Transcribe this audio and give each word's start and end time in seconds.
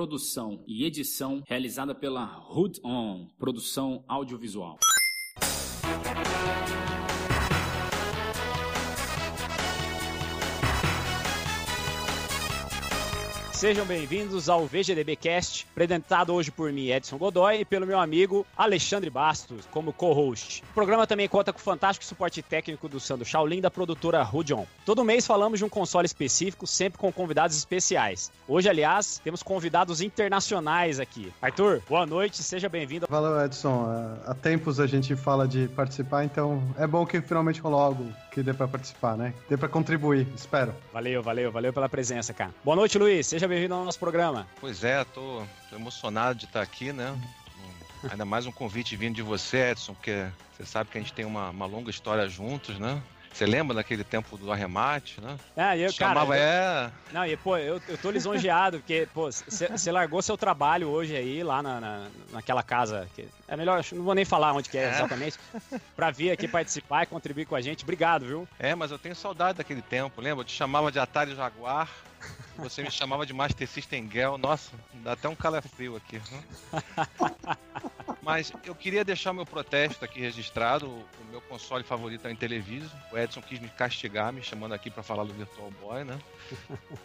produção 0.00 0.64
e 0.66 0.86
edição 0.86 1.42
realizada 1.46 1.94
pela 1.94 2.42
Hood 2.48 2.80
On, 2.82 3.26
produção 3.38 4.02
audiovisual. 4.08 4.78
Sejam 13.60 13.84
bem-vindos 13.84 14.48
ao 14.48 14.64
VGDB 14.64 15.16
Cast, 15.16 15.66
apresentado 15.70 16.32
hoje 16.32 16.50
por 16.50 16.72
mim, 16.72 16.88
Edson 16.88 17.18
Godoy, 17.18 17.60
e 17.60 17.64
pelo 17.66 17.86
meu 17.86 18.00
amigo 18.00 18.46
Alexandre 18.56 19.10
Bastos, 19.10 19.68
como 19.70 19.92
co-host. 19.92 20.64
O 20.70 20.72
programa 20.72 21.06
também 21.06 21.28
conta 21.28 21.52
com 21.52 21.58
o 21.58 21.62
fantástico 21.62 22.06
suporte 22.06 22.40
técnico 22.40 22.88
do 22.88 22.98
Sandro 22.98 23.26
Shaolin, 23.26 23.60
da 23.60 23.70
produtora 23.70 24.22
Rudion. 24.22 24.64
Todo 24.86 25.04
mês 25.04 25.26
falamos 25.26 25.58
de 25.58 25.64
um 25.66 25.68
console 25.68 26.06
específico, 26.06 26.66
sempre 26.66 26.98
com 26.98 27.12
convidados 27.12 27.54
especiais. 27.54 28.32
Hoje, 28.48 28.66
aliás, 28.66 29.20
temos 29.22 29.42
convidados 29.42 30.00
internacionais 30.00 30.98
aqui. 30.98 31.30
Arthur, 31.42 31.82
boa 31.86 32.06
noite, 32.06 32.42
seja 32.42 32.66
bem-vindo. 32.66 33.08
Valeu, 33.10 33.44
Edson. 33.44 34.16
Há 34.24 34.32
tempos 34.32 34.80
a 34.80 34.86
gente 34.86 35.14
fala 35.14 35.46
de 35.46 35.68
participar, 35.68 36.24
então 36.24 36.62
é 36.78 36.86
bom 36.86 37.04
que 37.04 37.20
finalmente 37.20 37.60
rolou 37.60 37.80
algo 37.80 38.10
que 38.30 38.42
dê 38.42 38.54
para 38.54 38.68
participar, 38.68 39.16
né? 39.16 39.34
Dê 39.48 39.56
para 39.56 39.68
contribuir, 39.68 40.26
espero. 40.34 40.74
Valeu, 40.92 41.22
valeu, 41.22 41.50
valeu 41.50 41.72
pela 41.72 41.88
presença, 41.88 42.32
cara. 42.32 42.54
Boa 42.64 42.76
noite, 42.76 42.98
Luiz. 42.98 43.26
Seja 43.26 43.48
bem-vindo 43.48 43.74
ao 43.74 43.84
nosso 43.84 43.98
programa. 43.98 44.46
Pois 44.60 44.84
é, 44.84 45.04
tô, 45.04 45.42
tô 45.68 45.76
emocionado 45.76 46.38
de 46.38 46.44
estar 46.44 46.62
aqui, 46.62 46.92
né? 46.92 47.18
Ainda 48.10 48.24
mais 48.24 48.46
um 48.46 48.52
convite 48.52 48.96
vindo 48.96 49.16
de 49.16 49.22
você, 49.22 49.72
Edson, 49.72 49.92
porque 49.94 50.26
você 50.52 50.64
sabe 50.64 50.90
que 50.90 50.96
a 50.96 51.00
gente 51.00 51.12
tem 51.12 51.24
uma, 51.24 51.50
uma 51.50 51.66
longa 51.66 51.90
história 51.90 52.26
juntos, 52.28 52.78
né? 52.78 53.02
Você 53.32 53.46
lembra 53.46 53.74
daquele 53.76 54.04
tempo 54.04 54.36
do 54.36 54.50
arremate, 54.52 55.20
né? 55.20 55.36
É, 55.56 55.78
eu, 55.78 55.90
Chamava, 55.92 56.34
cara, 56.34 56.38
é... 56.38 56.90
Não, 57.12 57.24
e 57.24 57.36
pô, 57.36 57.56
eu, 57.56 57.80
eu 57.88 57.96
tô 57.96 58.10
lisonjeado, 58.10 58.78
porque, 58.78 59.08
pô, 59.14 59.30
você 59.30 59.92
largou 59.92 60.20
seu 60.20 60.36
trabalho 60.36 60.88
hoje 60.88 61.16
aí, 61.16 61.42
lá 61.42 61.62
na, 61.62 61.80
na, 61.80 62.06
naquela 62.32 62.62
casa, 62.62 63.08
que 63.14 63.26
é 63.48 63.56
melhor, 63.56 63.82
não 63.92 64.02
vou 64.02 64.14
nem 64.14 64.24
falar 64.24 64.52
onde 64.52 64.68
que 64.68 64.76
é, 64.76 64.84
é. 64.84 64.90
exatamente, 64.90 65.38
pra 65.96 66.10
vir 66.10 66.30
aqui 66.30 66.48
participar 66.48 67.04
e 67.04 67.06
contribuir 67.06 67.46
com 67.46 67.54
a 67.54 67.60
gente. 67.60 67.84
Obrigado, 67.84 68.26
viu? 68.26 68.48
É, 68.58 68.74
mas 68.74 68.90
eu 68.90 68.98
tenho 68.98 69.14
saudade 69.14 69.58
daquele 69.58 69.82
tempo, 69.82 70.20
lembra? 70.20 70.40
Eu 70.42 70.46
te 70.46 70.54
chamava 70.54 70.90
de 70.90 70.98
Atari 70.98 71.34
Jaguar, 71.34 71.88
você 72.60 72.82
me 72.82 72.90
chamava 72.90 73.26
de 73.26 73.32
Master 73.32 73.66
System 73.66 74.08
Girl, 74.10 74.36
nossa, 74.36 74.70
dá 74.94 75.12
até 75.12 75.28
um 75.28 75.34
calafrio 75.34 75.96
aqui. 75.96 76.20
Mas 78.22 78.52
eu 78.64 78.74
queria 78.74 79.04
deixar 79.04 79.32
meu 79.32 79.46
protesto 79.46 80.04
aqui 80.04 80.20
registrado. 80.20 80.86
O 80.86 81.24
meu 81.30 81.40
console 81.40 81.82
favorito 81.82 82.26
é 82.26 82.28
o 82.28 82.32
Intellivision. 82.32 82.90
O 83.10 83.18
Edson 83.18 83.40
quis 83.40 83.58
me 83.58 83.68
castigar, 83.68 84.32
me 84.32 84.42
chamando 84.42 84.74
aqui 84.74 84.90
para 84.90 85.02
falar 85.02 85.24
do 85.24 85.32
Virtual 85.32 85.72
Boy, 85.80 86.04
né? 86.04 86.18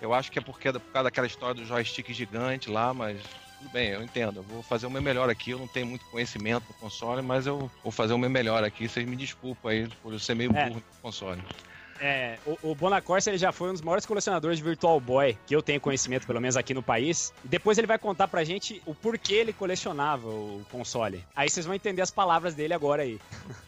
Eu 0.01 0.13
acho 0.13 0.31
que 0.31 0.39
é 0.39 0.41
porque, 0.41 0.71
por 0.73 0.91
causa 0.91 1.05
daquela 1.05 1.25
história 1.25 1.55
do 1.55 1.65
joystick 1.65 2.11
gigante 2.11 2.69
lá, 2.69 2.93
mas 2.93 3.21
tudo 3.59 3.71
bem, 3.71 3.89
eu 3.89 4.03
entendo. 4.03 4.37
Eu 4.37 4.43
vou 4.43 4.61
fazer 4.61 4.85
o 4.85 4.89
meu 4.89 5.01
melhor 5.01 5.29
aqui. 5.29 5.51
Eu 5.51 5.59
não 5.59 5.67
tenho 5.67 5.87
muito 5.87 6.05
conhecimento 6.05 6.67
do 6.67 6.73
console, 6.75 7.21
mas 7.21 7.47
eu 7.47 7.71
vou 7.81 7.91
fazer 7.91 8.13
o 8.13 8.17
meu 8.17 8.29
melhor 8.29 8.63
aqui. 8.63 8.87
Vocês 8.87 9.07
me 9.07 9.15
desculpem 9.15 9.71
aí 9.71 9.87
por 10.03 10.13
eu 10.13 10.19
ser 10.19 10.35
meio 10.35 10.55
é. 10.55 10.67
burro 10.67 10.75
no 10.75 11.01
console. 11.01 11.41
É, 11.99 12.37
o, 12.45 12.71
o 12.71 12.75
Bonacorsa 12.75 13.29
ele 13.29 13.37
já 13.37 13.51
foi 13.51 13.69
um 13.69 13.73
dos 13.73 13.81
maiores 13.81 14.05
colecionadores 14.05 14.57
de 14.57 14.63
Virtual 14.63 14.99
Boy 14.99 15.37
que 15.45 15.55
eu 15.55 15.61
tenho 15.61 15.79
conhecimento, 15.79 16.27
pelo 16.27 16.41
menos 16.41 16.57
aqui 16.57 16.73
no 16.73 16.83
país. 16.83 17.33
E 17.43 17.47
depois 17.47 17.77
ele 17.77 17.87
vai 17.87 17.97
contar 17.97 18.27
pra 18.27 18.43
gente 18.43 18.81
o 18.85 18.93
porquê 18.93 19.35
ele 19.35 19.53
colecionava 19.53 20.27
o 20.27 20.65
console. 20.71 21.23
Aí 21.35 21.49
vocês 21.49 21.65
vão 21.65 21.75
entender 21.75 22.01
as 22.01 22.11
palavras 22.11 22.53
dele 22.53 22.73
agora 22.73 23.03
aí. 23.03 23.19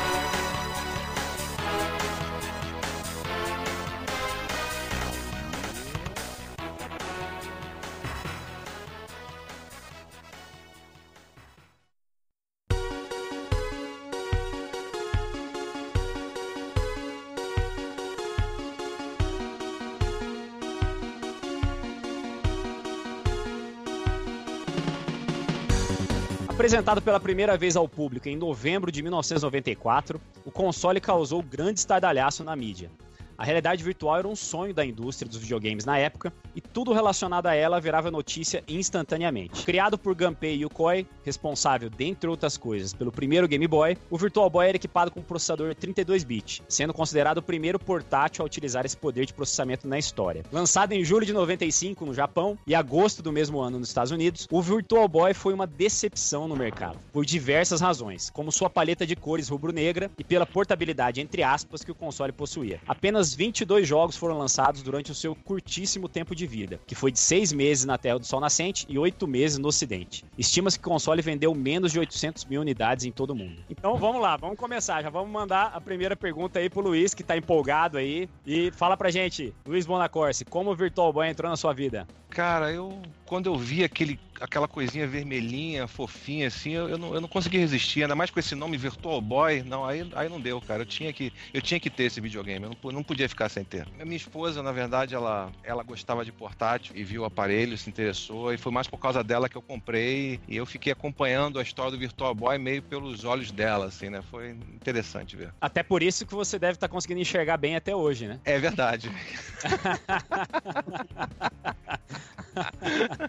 Apresentado 26.81 27.03
pela 27.03 27.21
primeira 27.21 27.59
vez 27.59 27.77
ao 27.77 27.87
público 27.87 28.27
em 28.27 28.37
novembro 28.37 28.91
de 28.91 29.03
1994, 29.03 30.19
o 30.47 30.51
console 30.51 30.99
causou 30.99 31.43
grande 31.43 31.81
estardalhaço 31.81 32.43
na 32.43 32.57
mídia. 32.57 32.91
A 33.41 33.45
realidade 33.45 33.83
virtual 33.83 34.19
era 34.19 34.29
um 34.29 34.37
sonho 34.37 34.75
da 34.75 34.85
indústria 34.85 35.27
dos 35.27 35.39
videogames 35.39 35.87
na 35.87 35.97
época 35.97 36.31
e 36.55 36.61
tudo 36.61 36.93
relacionado 36.93 37.47
a 37.47 37.55
ela 37.55 37.81
virava 37.81 38.11
notícia 38.11 38.63
instantaneamente. 38.69 39.65
Criado 39.65 39.97
por 39.97 40.15
Gunpei 40.15 40.63
Yokoi, 40.63 41.07
responsável, 41.25 41.89
dentre 41.89 42.29
outras 42.29 42.59
coisas, 42.59 42.93
pelo 42.93 43.11
primeiro 43.11 43.49
Game 43.49 43.67
Boy, 43.67 43.97
o 44.11 44.19
Virtual 44.19 44.51
Boy 44.51 44.69
era 44.69 44.77
equipado 44.77 45.11
com 45.11 45.21
um 45.21 45.23
processador 45.23 45.75
32-bit, 45.75 46.63
sendo 46.69 46.93
considerado 46.93 47.39
o 47.39 47.43
primeiro 47.43 47.79
portátil 47.79 48.43
a 48.43 48.47
utilizar 48.47 48.85
esse 48.85 48.95
poder 48.95 49.25
de 49.25 49.33
processamento 49.33 49.89
na 49.89 49.99
história. 49.99 50.45
Lançado 50.53 50.93
em 50.93 51.03
julho 51.03 51.25
de 51.25 51.33
95 51.33 52.05
no 52.05 52.13
Japão 52.13 52.59
e 52.67 52.75
agosto 52.75 53.23
do 53.23 53.33
mesmo 53.33 53.59
ano 53.59 53.79
nos 53.79 53.89
Estados 53.89 54.13
Unidos, 54.13 54.47
o 54.51 54.61
Virtual 54.61 55.09
Boy 55.09 55.33
foi 55.33 55.55
uma 55.55 55.67
decepção 55.67 56.47
no 56.47 56.57
mercado, 56.57 56.99
por 57.11 57.25
diversas 57.25 57.81
razões, 57.81 58.29
como 58.29 58.53
sua 58.53 58.69
paleta 58.69 59.07
de 59.07 59.17
cores 59.17 59.49
rubro-negra 59.49 60.11
e 60.19 60.25
pela 60.25 60.45
portabilidade 60.45 61.23
entre 61.23 61.43
aspas 61.43 61.83
que 61.83 61.91
o 61.91 61.95
console 61.95 62.33
possuía. 62.33 62.83
Apenas 62.87 63.30
22 63.35 63.87
jogos 63.87 64.17
foram 64.17 64.39
lançados 64.39 64.83
durante 64.83 65.11
o 65.11 65.15
seu 65.15 65.35
curtíssimo 65.35 66.09
tempo 66.09 66.35
de 66.35 66.47
vida, 66.47 66.81
que 66.87 66.95
foi 66.95 67.11
de 67.11 67.19
6 67.19 67.53
meses 67.53 67.85
na 67.85 67.99
Terra 67.99 68.19
do 68.19 68.27
Sol 68.27 68.41
Nascente 68.41 68.87
e 68.89 68.99
8 68.99 69.27
meses 69.27 69.59
no 69.59 69.69
Ocidente. 69.69 70.25
Estima-se 70.39 70.79
que 70.79 70.87
o 70.87 70.91
console 70.91 71.23
vendeu 71.23 71.55
menos 71.55 71.93
de 71.93 71.99
800 71.99 72.45
mil 72.45 72.61
unidades 72.61 73.05
em 73.05 73.13
todo 73.13 73.31
o 73.31 73.37
mundo. 73.37 73.63
Então 73.69 73.97
vamos 73.97 74.21
lá, 74.21 74.37
vamos 74.37 74.59
começar. 74.59 75.03
Já 75.03 75.11
vamos 75.11 75.31
mandar 75.31 75.73
a 75.75 75.81
primeira 75.81 76.17
pergunta 76.17 76.59
aí 76.59 76.69
pro 76.69 76.81
Luiz, 76.81 77.15
que 77.15 77.23
tá 77.23 77.37
empolgado 77.37 77.99
aí. 77.99 78.29
E 78.47 78.71
fala 78.73 78.97
pra 78.97 79.11
gente, 79.11 79.55
Luiz 79.67 79.87
Bonacorse, 79.87 80.45
como 80.45 80.71
o 80.71 80.77
Virtual 80.77 81.13
Boy 81.13 81.29
entrou 81.29 81.51
na 81.51 81.57
sua 81.57 81.73
vida? 81.73 82.07
Cara, 82.29 82.73
eu 82.73 83.01
quando 83.31 83.47
eu 83.47 83.57
vi 83.57 83.85
aquele, 83.85 84.19
aquela 84.41 84.67
coisinha 84.67 85.07
vermelhinha, 85.07 85.87
fofinha, 85.87 86.49
assim, 86.49 86.73
eu, 86.73 86.89
eu, 86.89 86.99
não, 86.99 87.15
eu 87.15 87.21
não 87.21 87.29
consegui 87.29 87.59
resistir, 87.59 88.03
ainda 88.03 88.17
mais 88.17 88.29
com 88.29 88.41
esse 88.41 88.57
nome 88.57 88.77
Virtual 88.77 89.21
Boy. 89.21 89.63
Não, 89.63 89.85
aí, 89.85 90.05
aí 90.17 90.29
não 90.29 90.41
deu, 90.41 90.61
cara. 90.61 90.83
Eu 90.83 90.87
tinha 90.87 91.13
que, 91.13 91.33
eu 91.55 91.63
tinha 91.63 91.79
que 91.79 91.89
ter 91.89 92.07
esse 92.07 92.21
videogame, 92.21 92.67
eu 92.67 92.71
não, 92.71 92.91
não 92.91 93.05
podia 93.05 93.29
ficar 93.29 93.49
sem 93.49 93.63
ter. 93.63 93.87
A 94.01 94.05
minha 94.05 94.17
esposa, 94.17 94.65
na 94.65 94.73
verdade, 94.73 95.15
ela, 95.15 95.53
ela 95.63 95.85
gostava 95.85 96.25
de 96.25 96.33
portátil 96.33 96.97
e 96.97 97.05
viu 97.05 97.23
o 97.23 97.25
aparelho, 97.25 97.79
se 97.79 97.89
interessou, 97.89 98.53
e 98.53 98.59
foi 98.59 98.73
mais 98.73 98.89
por 98.89 98.99
causa 98.99 99.23
dela 99.23 99.49
que 99.49 99.57
eu 99.57 99.63
comprei. 99.63 100.41
E 100.49 100.57
eu 100.57 100.67
fiquei 100.67 100.93
acompanhando 100.93 101.61
a 101.61 101.63
história 101.63 101.93
do 101.93 101.99
Virtual 101.99 102.35
Boy 102.35 102.59
meio 102.59 102.83
pelos 102.83 103.23
olhos 103.23 103.53
dela, 103.53 103.87
assim, 103.87 104.11
né? 104.11 104.23
Foi 104.23 104.51
interessante 104.75 105.37
ver. 105.37 105.55
Até 105.61 105.85
por 105.85 106.03
isso 106.03 106.27
que 106.27 106.35
você 106.35 106.59
deve 106.59 106.73
estar 106.73 106.89
tá 106.89 106.93
conseguindo 106.93 107.21
enxergar 107.21 107.59
bem 107.59 107.77
até 107.77 107.95
hoje, 107.95 108.27
né? 108.27 108.41
É 108.45 108.59
verdade. 108.59 109.09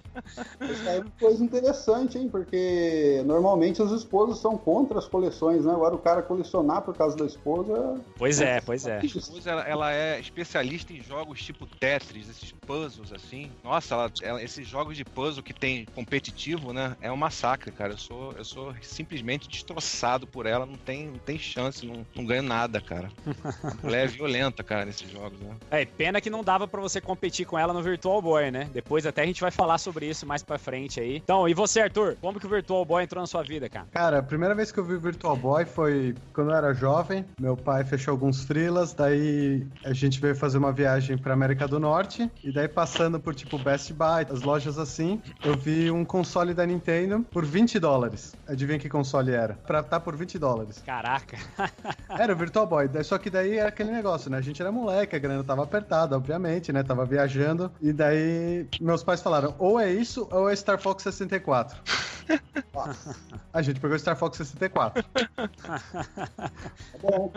Isso 0.61 0.89
aí 0.89 0.97
é 0.97 1.01
uma 1.01 1.11
coisa 1.19 1.43
interessante, 1.43 2.17
hein? 2.17 2.29
Porque 2.29 3.21
normalmente 3.25 3.81
as 3.81 3.91
esposas 3.91 4.39
são 4.39 4.57
contra 4.57 4.99
as 4.99 5.07
coleções, 5.07 5.65
né? 5.65 5.73
Agora 5.73 5.95
o 5.95 5.99
cara 5.99 6.21
colecionar 6.21 6.81
por 6.81 6.95
causa 6.95 7.17
da 7.17 7.25
esposa. 7.25 8.01
Pois 8.17 8.41
é, 8.41 8.61
pois 8.61 8.85
é. 8.85 8.99
A 8.99 9.05
esposa, 9.05 9.49
ela, 9.49 9.67
ela, 9.67 9.93
é 9.93 10.19
especialista 10.19 10.93
em 10.93 11.01
jogos 11.01 11.41
tipo 11.43 11.65
Tetris, 11.65 12.29
esses 12.29 12.51
puzzles 12.51 13.11
assim. 13.13 13.51
Nossa, 13.63 13.95
ela, 13.95 14.11
ela, 14.21 14.43
esses 14.43 14.67
jogos 14.67 14.95
de 14.95 15.03
puzzle 15.03 15.43
que 15.43 15.53
tem 15.53 15.85
competitivo, 15.93 16.73
né? 16.73 16.95
É 17.01 17.11
um 17.11 17.17
massacre, 17.17 17.71
cara. 17.71 17.93
Eu 17.93 17.97
sou, 17.97 18.33
eu 18.33 18.45
sou 18.45 18.73
simplesmente 18.81 19.47
destroçado 19.47 20.25
por 20.27 20.45
ela. 20.45 20.65
Não 20.65 20.77
tem, 20.77 21.07
não 21.07 21.19
tem 21.19 21.37
chance, 21.37 21.85
não, 21.85 22.05
não 22.15 22.25
ganho 22.25 22.43
nada, 22.43 22.79
cara. 22.79 23.09
Ela 23.83 23.97
é 23.97 24.07
violenta, 24.07 24.63
cara, 24.63 24.85
nesses 24.85 25.09
jogos, 25.09 25.39
né? 25.39 25.55
É, 25.69 25.85
pena 25.85 26.21
que 26.21 26.29
não 26.29 26.43
dava 26.43 26.67
para 26.67 26.81
você 26.81 27.01
competir 27.01 27.45
com 27.45 27.57
ela 27.57 27.73
no 27.73 27.81
Virtual 27.81 28.21
Boy, 28.21 28.51
né? 28.51 28.69
Depois 28.73 29.05
até 29.05 29.23
a 29.23 29.25
gente 29.25 29.41
vai 29.41 29.51
falar 29.51 29.77
sobre 29.81 30.07
isso 30.07 30.25
mais 30.25 30.43
pra 30.43 30.57
frente 30.57 30.99
aí. 30.99 31.17
Então, 31.17 31.47
e 31.47 31.53
você, 31.53 31.81
Arthur? 31.81 32.15
Como 32.21 32.39
que 32.39 32.45
o 32.45 32.49
Virtual 32.49 32.85
Boy 32.85 33.03
entrou 33.03 33.21
na 33.21 33.27
sua 33.27 33.43
vida, 33.43 33.69
cara? 33.69 33.87
Cara, 33.91 34.19
a 34.19 34.23
primeira 34.23 34.55
vez 34.55 34.71
que 34.71 34.79
eu 34.79 34.83
vi 34.83 34.93
o 34.93 34.99
Virtual 34.99 35.35
Boy 35.35 35.65
foi 35.65 36.15
quando 36.33 36.51
eu 36.51 36.55
era 36.55 36.73
jovem. 36.73 37.25
Meu 37.39 37.57
pai 37.57 37.83
fechou 37.83 38.11
alguns 38.11 38.43
frilas, 38.43 38.93
daí 38.93 39.65
a 39.83 39.93
gente 39.93 40.19
veio 40.19 40.35
fazer 40.35 40.57
uma 40.57 40.71
viagem 40.71 41.17
pra 41.17 41.33
América 41.33 41.67
do 41.67 41.79
Norte. 41.79 42.29
E 42.43 42.51
daí, 42.51 42.67
passando 42.67 43.19
por 43.19 43.33
tipo 43.35 43.57
Best 43.57 43.93
Buy, 43.93 44.25
as 44.29 44.41
lojas 44.41 44.77
assim, 44.77 45.21
eu 45.43 45.57
vi 45.57 45.91
um 45.91 46.05
console 46.05 46.53
da 46.53 46.65
Nintendo 46.65 47.25
por 47.31 47.45
20 47.45 47.79
dólares. 47.79 48.35
Adivinha 48.47 48.79
que 48.79 48.89
console 48.89 49.31
era? 49.31 49.55
Pra 49.65 49.81
tá 49.81 49.99
por 49.99 50.15
20 50.15 50.37
dólares. 50.37 50.81
Caraca. 50.85 51.37
Era 52.09 52.33
o 52.33 52.35
Virtual 52.35 52.67
Boy. 52.67 52.89
Só 53.03 53.17
que 53.17 53.29
daí 53.29 53.57
era 53.57 53.69
aquele 53.69 53.91
negócio, 53.91 54.29
né? 54.29 54.37
A 54.37 54.41
gente 54.41 54.61
era 54.61 54.71
moleque, 54.71 55.15
a 55.15 55.19
grana 55.19 55.43
tava 55.43 55.63
apertada, 55.63 56.15
obviamente, 56.15 56.71
né? 56.71 56.83
Tava 56.83 57.05
viajando. 57.05 57.71
E 57.81 57.93
daí 57.93 58.67
meus 58.79 59.03
pais 59.03 59.21
falaram: 59.21 59.55
ou 59.61 59.79
é 59.79 59.91
isso, 59.91 60.27
ou 60.31 60.49
é 60.49 60.55
Star 60.55 60.79
Fox 60.79 61.03
64. 61.03 61.77
A 63.53 63.61
gente 63.61 63.79
pegou 63.79 63.97
Star 63.99 64.15
Fox 64.15 64.37
64. 64.37 65.03
Tá 65.03 65.79
bom. 67.01 67.31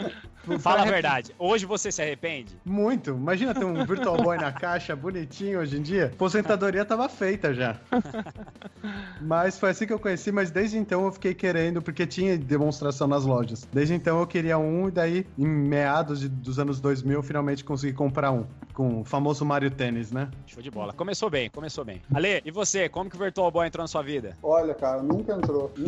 Fala 0.61 0.83
a 0.83 0.85
verdade. 0.85 1.35
Hoje 1.39 1.67
você 1.67 1.91
se 1.91 2.01
arrepende? 2.01 2.57
Muito. 2.65 3.11
Imagina 3.11 3.53
ter 3.55 3.65
um 3.65 3.85
Virtual 3.85 4.17
Boy 4.17 4.37
na 4.37 4.53
caixa, 4.53 4.95
bonitinho 4.95 5.59
hoje 5.59 5.77
em 5.79 5.83
dia. 5.83 6.07
Aposentadoria 6.15 6.85
tava 6.85 7.09
feita 7.09 7.53
já. 7.53 7.77
Mas 9.21 9.59
foi 9.59 9.71
assim 9.71 9.87
que 9.87 9.93
eu 9.93 9.99
conheci, 9.99 10.31
mas 10.31 10.51
desde 10.51 10.77
então 10.77 11.05
eu 11.07 11.13
fiquei 11.13 11.35
querendo, 11.35 11.81
porque 11.81 12.07
tinha 12.07 12.37
demonstração 12.37 13.07
nas 13.09 13.25
lojas. 13.25 13.67
Desde 13.73 13.95
então 13.95 14.21
eu 14.21 14.27
queria 14.27 14.59
um, 14.59 14.89
e 14.89 14.91
daí, 14.91 15.27
em 15.39 15.47
meados 15.47 16.21
de- 16.21 16.29
dos 16.29 16.59
anos 16.59 16.81
2000, 16.81 17.15
eu 17.19 17.23
finalmente 17.23 17.65
consegui 17.65 17.93
comprar 17.95 18.31
um. 18.31 18.47
Com 18.75 19.01
o 19.01 19.05
famoso 19.05 19.45
Mario 19.45 19.71
Tênis, 19.71 20.11
né? 20.13 20.29
Show 20.47 20.61
de 20.63 20.71
bola. 20.71 20.93
Começou 20.93 21.31
bem, 21.31 21.49
começou 21.49 21.85
bem. 21.85 22.03
Ale, 22.15 22.43
e 22.45 22.51
você? 22.51 22.89
Como 22.89 23.11
que 23.11 23.17
o 23.17 23.19
Virtual 23.19 23.51
Boy 23.51 23.67
entrou 23.67 23.83
na 23.83 23.89
sua 23.89 24.03
vida? 24.03 24.37
Olha, 24.43 24.75
cara, 24.75 25.03
nunca 25.03 25.33
entrou. 25.35 25.71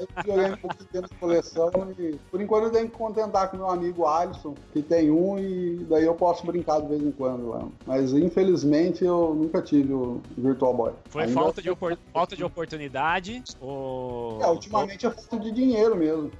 Eu 0.00 0.06
videogame 0.16 0.56
com 0.56 0.68
pequena 0.68 1.08
coleção 1.20 1.70
e 1.98 2.14
por 2.30 2.40
enquanto 2.40 2.64
eu 2.64 2.70
tenho 2.70 2.88
que 2.88 2.96
contentar 2.96 3.50
com 3.50 3.58
meu 3.58 3.68
amigo 3.68 4.06
Alisson, 4.06 4.54
que 4.72 4.80
tem 4.80 5.10
um 5.10 5.38
e 5.38 5.84
daí 5.90 6.04
eu 6.04 6.14
posso 6.14 6.46
brincar 6.46 6.80
de 6.80 6.88
vez 6.88 7.02
em 7.02 7.10
quando. 7.12 7.70
Mas 7.86 8.14
infelizmente 8.14 9.04
eu 9.04 9.34
nunca 9.34 9.60
tive 9.60 9.92
o 9.92 10.22
Virtual 10.38 10.72
Boy. 10.72 10.92
Foi 11.10 11.24
Ainda- 11.24 11.34
falta, 11.34 11.60
de 11.60 11.68
opor- 11.68 11.98
falta 12.14 12.34
de 12.34 12.42
oportunidade 12.42 13.42
ou... 13.60 14.40
É, 14.42 14.46
ultimamente 14.46 15.04
é 15.06 15.10
falta 15.10 15.38
de 15.38 15.52
dinheiro 15.52 15.94
mesmo. 15.94 16.30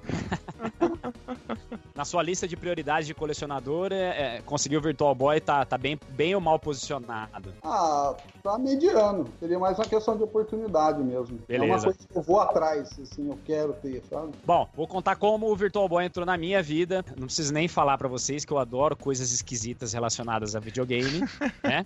Na 2.00 2.04
sua 2.06 2.22
lista 2.22 2.48
de 2.48 2.56
prioridades 2.56 3.06
de 3.06 3.12
colecionador, 3.12 3.92
é, 3.92 4.36
é, 4.36 4.42
conseguir 4.46 4.78
o 4.78 4.80
Virtual 4.80 5.14
Boy 5.14 5.38
tá, 5.38 5.66
tá 5.66 5.76
bem, 5.76 6.00
bem 6.12 6.34
ou 6.34 6.40
mal 6.40 6.58
posicionado? 6.58 7.52
Ah, 7.62 8.16
tá 8.42 8.56
mediano. 8.56 9.26
Seria 9.38 9.58
mais 9.58 9.78
uma 9.78 9.84
questão 9.84 10.16
de 10.16 10.22
oportunidade 10.22 11.02
mesmo. 11.02 11.38
É 11.46 11.58
uma 11.58 11.66
Beleza. 11.66 11.84
coisa 11.84 11.98
que 11.98 12.16
eu 12.16 12.22
vou 12.22 12.40
atrás, 12.40 12.88
assim, 12.98 13.28
eu 13.28 13.38
quero 13.44 13.74
ter, 13.74 14.02
sabe? 14.08 14.32
Bom, 14.46 14.66
vou 14.74 14.88
contar 14.88 15.16
como 15.16 15.52
o 15.52 15.54
Virtual 15.54 15.86
Boy 15.90 16.06
entrou 16.06 16.24
na 16.24 16.38
minha 16.38 16.62
vida. 16.62 17.04
Não 17.18 17.26
preciso 17.26 17.52
nem 17.52 17.68
falar 17.68 17.98
pra 17.98 18.08
vocês 18.08 18.46
que 18.46 18.52
eu 18.54 18.56
adoro 18.58 18.96
coisas 18.96 19.30
esquisitas 19.30 19.92
relacionadas 19.92 20.56
a 20.56 20.58
videogame, 20.58 21.20
né? 21.62 21.84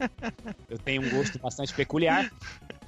Eu 0.70 0.78
tenho 0.78 1.02
um 1.02 1.10
gosto 1.10 1.40
bastante 1.40 1.74
peculiar. 1.74 2.30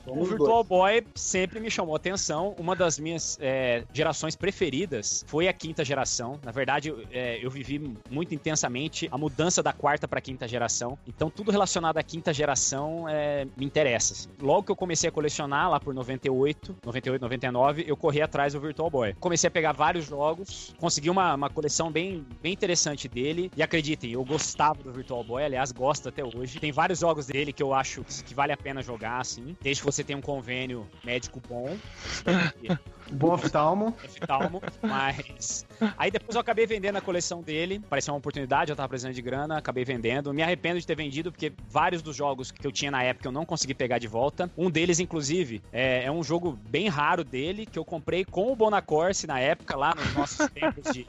O 0.06 0.14
Somos 0.14 0.28
Virtual 0.28 0.64
dois. 0.64 0.68
Boy 0.68 1.06
sempre 1.14 1.60
me 1.60 1.70
chamou 1.70 1.94
atenção. 1.94 2.54
Uma 2.58 2.74
das 2.76 2.98
minhas 2.98 3.38
é, 3.40 3.84
gerações 3.92 4.36
preferidas 4.36 5.24
foi 5.26 5.48
a 5.48 5.52
quinta 5.52 5.84
geração. 5.84 6.38
Na 6.44 6.52
verdade, 6.52 6.88
eu, 6.88 7.02
é, 7.10 7.44
eu 7.44 7.50
vivi 7.50 7.94
muito 8.10 8.34
intensamente 8.34 9.08
a 9.10 9.18
mudança 9.18 9.62
da 9.62 9.72
quarta 9.72 10.06
para 10.06 10.20
quinta 10.20 10.46
geração. 10.46 10.98
Então, 11.06 11.30
tudo 11.30 11.50
relacionado 11.50 11.98
à 11.98 12.02
quinta 12.02 12.32
geração 12.32 13.08
é, 13.08 13.46
me 13.56 13.64
interessa. 13.64 14.12
assim. 14.12 14.28
Logo 14.40 14.64
que 14.64 14.72
eu 14.72 14.76
comecei 14.76 15.08
a 15.08 15.12
colecionar, 15.12 15.70
lá 15.70 15.80
por 15.80 15.94
98, 15.94 16.76
98, 16.84 17.22
99, 17.22 17.84
eu 17.86 17.96
corri 17.96 18.22
atrás 18.22 18.52
do 18.52 18.60
Virtual 18.60 18.90
Boy. 18.90 19.14
Comecei 19.18 19.48
a 19.48 19.50
pegar 19.50 19.72
vários 19.72 20.06
jogos, 20.06 20.74
consegui 20.78 21.10
uma, 21.10 21.34
uma 21.34 21.50
coleção 21.50 21.90
bem, 21.90 22.26
bem 22.42 22.52
interessante 22.52 23.08
dele. 23.08 23.50
E 23.56 23.62
acreditem, 23.62 24.12
eu 24.12 24.24
gostava 24.24 24.82
do 24.82 24.92
Virtual 24.92 25.22
Boy, 25.24 25.44
aliás, 25.44 25.72
gosto 25.72 26.08
até 26.08 26.24
hoje. 26.24 26.58
Tem 26.60 26.72
vários 26.72 27.00
jogos 27.00 27.26
dele 27.26 27.52
que 27.52 27.62
eu 27.62 27.74
acho 27.74 28.04
que 28.04 28.34
vale 28.34 28.52
a 28.52 28.56
pena 28.56 28.82
jogar, 28.82 29.20
assim, 29.20 29.56
desde 29.60 29.82
que 29.82 29.86
você 29.86 29.95
tenha 30.04 30.18
um 30.18 30.22
convênio 30.22 30.86
médico 31.04 31.40
bom. 31.48 31.76
Bom 33.10 33.32
oftalmo. 33.34 33.94
oftalmo, 34.04 34.62
mas. 34.82 35.64
Aí 35.96 36.10
depois 36.10 36.34
eu 36.34 36.40
acabei 36.40 36.66
vendendo 36.66 36.96
a 36.96 37.00
coleção 37.00 37.42
dele. 37.42 37.78
Pareceu 37.88 38.12
uma 38.14 38.18
oportunidade, 38.18 38.70
eu 38.70 38.76
tava 38.76 38.88
precisando 38.88 39.14
de 39.14 39.22
grana, 39.22 39.58
acabei 39.58 39.84
vendendo. 39.84 40.32
Me 40.34 40.42
arrependo 40.42 40.80
de 40.80 40.86
ter 40.86 40.96
vendido, 40.96 41.30
porque 41.30 41.52
vários 41.68 42.02
dos 42.02 42.16
jogos 42.16 42.50
que 42.50 42.66
eu 42.66 42.72
tinha 42.72 42.90
na 42.90 43.02
época 43.02 43.28
eu 43.28 43.32
não 43.32 43.44
consegui 43.44 43.74
pegar 43.74 43.98
de 43.98 44.08
volta. 44.08 44.50
Um 44.56 44.70
deles, 44.70 44.98
inclusive, 44.98 45.62
é, 45.72 46.04
é 46.04 46.10
um 46.10 46.22
jogo 46.22 46.58
bem 46.68 46.88
raro 46.88 47.22
dele, 47.24 47.64
que 47.66 47.78
eu 47.78 47.84
comprei 47.84 48.24
com 48.24 48.52
o 48.52 48.56
Bonacorse 48.56 49.26
na 49.26 49.38
época, 49.38 49.76
lá 49.76 49.94
nos 49.94 50.14
nossos 50.14 50.48
tempos 50.50 50.92
de 50.92 51.06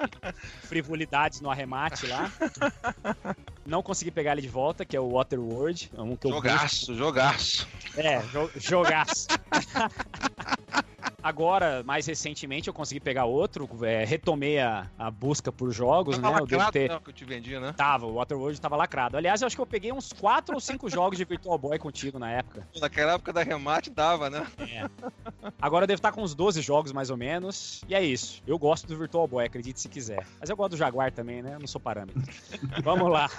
frivolidades 0.64 1.42
no 1.42 1.50
arremate 1.50 2.06
lá. 2.08 2.32
Não 3.66 3.82
consegui 3.84 4.12
pegar 4.12 4.32
ele 4.34 4.42
de 4.42 4.48
volta, 4.48 4.86
que 4.86 4.96
é 4.96 5.00
o 5.00 5.10
Waterworld. 5.14 5.92
É 5.98 6.02
um 6.02 6.16
que 6.16 6.28
eu 6.28 6.32
busco 6.32 6.48
Jogaço, 6.48 6.96
jogaço. 6.96 7.68
é, 7.98 8.22
jo 8.32 8.50
jogaço. 8.56 9.28
Agora, 11.28 11.84
mais 11.84 12.08
recentemente, 12.08 12.70
eu 12.70 12.74
consegui 12.74 13.02
pegar 13.02 13.26
outro, 13.26 13.68
é, 13.84 14.06
retomei 14.06 14.60
a, 14.60 14.90
a 14.98 15.12
busca 15.12 15.52
por 15.52 15.70
jogos, 15.74 16.18
Tava 16.18 16.36
né? 16.36 16.42
Eu 16.42 16.48
devo 16.48 16.64
lacrado, 16.64 16.72
ter. 16.72 16.90
não, 16.90 17.02
que 17.02 17.10
eu 17.10 17.14
te 17.14 17.26
vendi, 17.26 17.60
né? 17.60 17.74
Tava, 17.76 18.06
o 18.06 18.14
Waterworld 18.14 18.62
tava 18.62 18.78
lacrado. 18.78 19.18
Aliás, 19.18 19.42
eu 19.42 19.46
acho 19.46 19.54
que 19.54 19.62
eu 19.62 19.66
peguei 19.66 19.92
uns 19.92 20.14
4 20.14 20.56
ou 20.56 20.62
5 20.62 20.90
jogos 20.90 21.18
de 21.18 21.26
Virtual 21.26 21.58
Boy 21.58 21.78
contigo 21.78 22.18
na 22.18 22.32
época. 22.32 22.66
Naquela 22.80 23.16
época 23.16 23.34
da 23.34 23.44
remate 23.44 23.90
dava, 23.90 24.30
né? 24.30 24.48
Agora 25.62 25.84
eu 25.84 25.88
devo 25.88 26.00
estar 26.00 26.12
com 26.12 26.22
uns 26.22 26.36
12 26.36 26.62
jogos 26.62 26.92
mais 26.92 27.10
ou 27.10 27.18
menos. 27.18 27.84
E 27.88 27.96
é 27.96 28.04
isso. 28.04 28.42
Eu 28.46 28.58
gosto 28.58 28.88
do 28.88 28.98
Virtual 28.98 29.28
Boy, 29.28 29.46
acredite 29.46 29.80
se 29.80 29.90
quiser. 29.90 30.26
Mas 30.40 30.50
eu 30.50 30.56
gosto 30.56 30.72
do 30.72 30.78
Jaguar 30.78 31.12
também, 31.12 31.42
né? 31.42 31.56
Eu 31.56 31.60
não 31.60 31.68
sou 31.68 31.80
parâmetro. 31.82 32.22
Vamos 32.84 33.12
lá. 33.12 33.30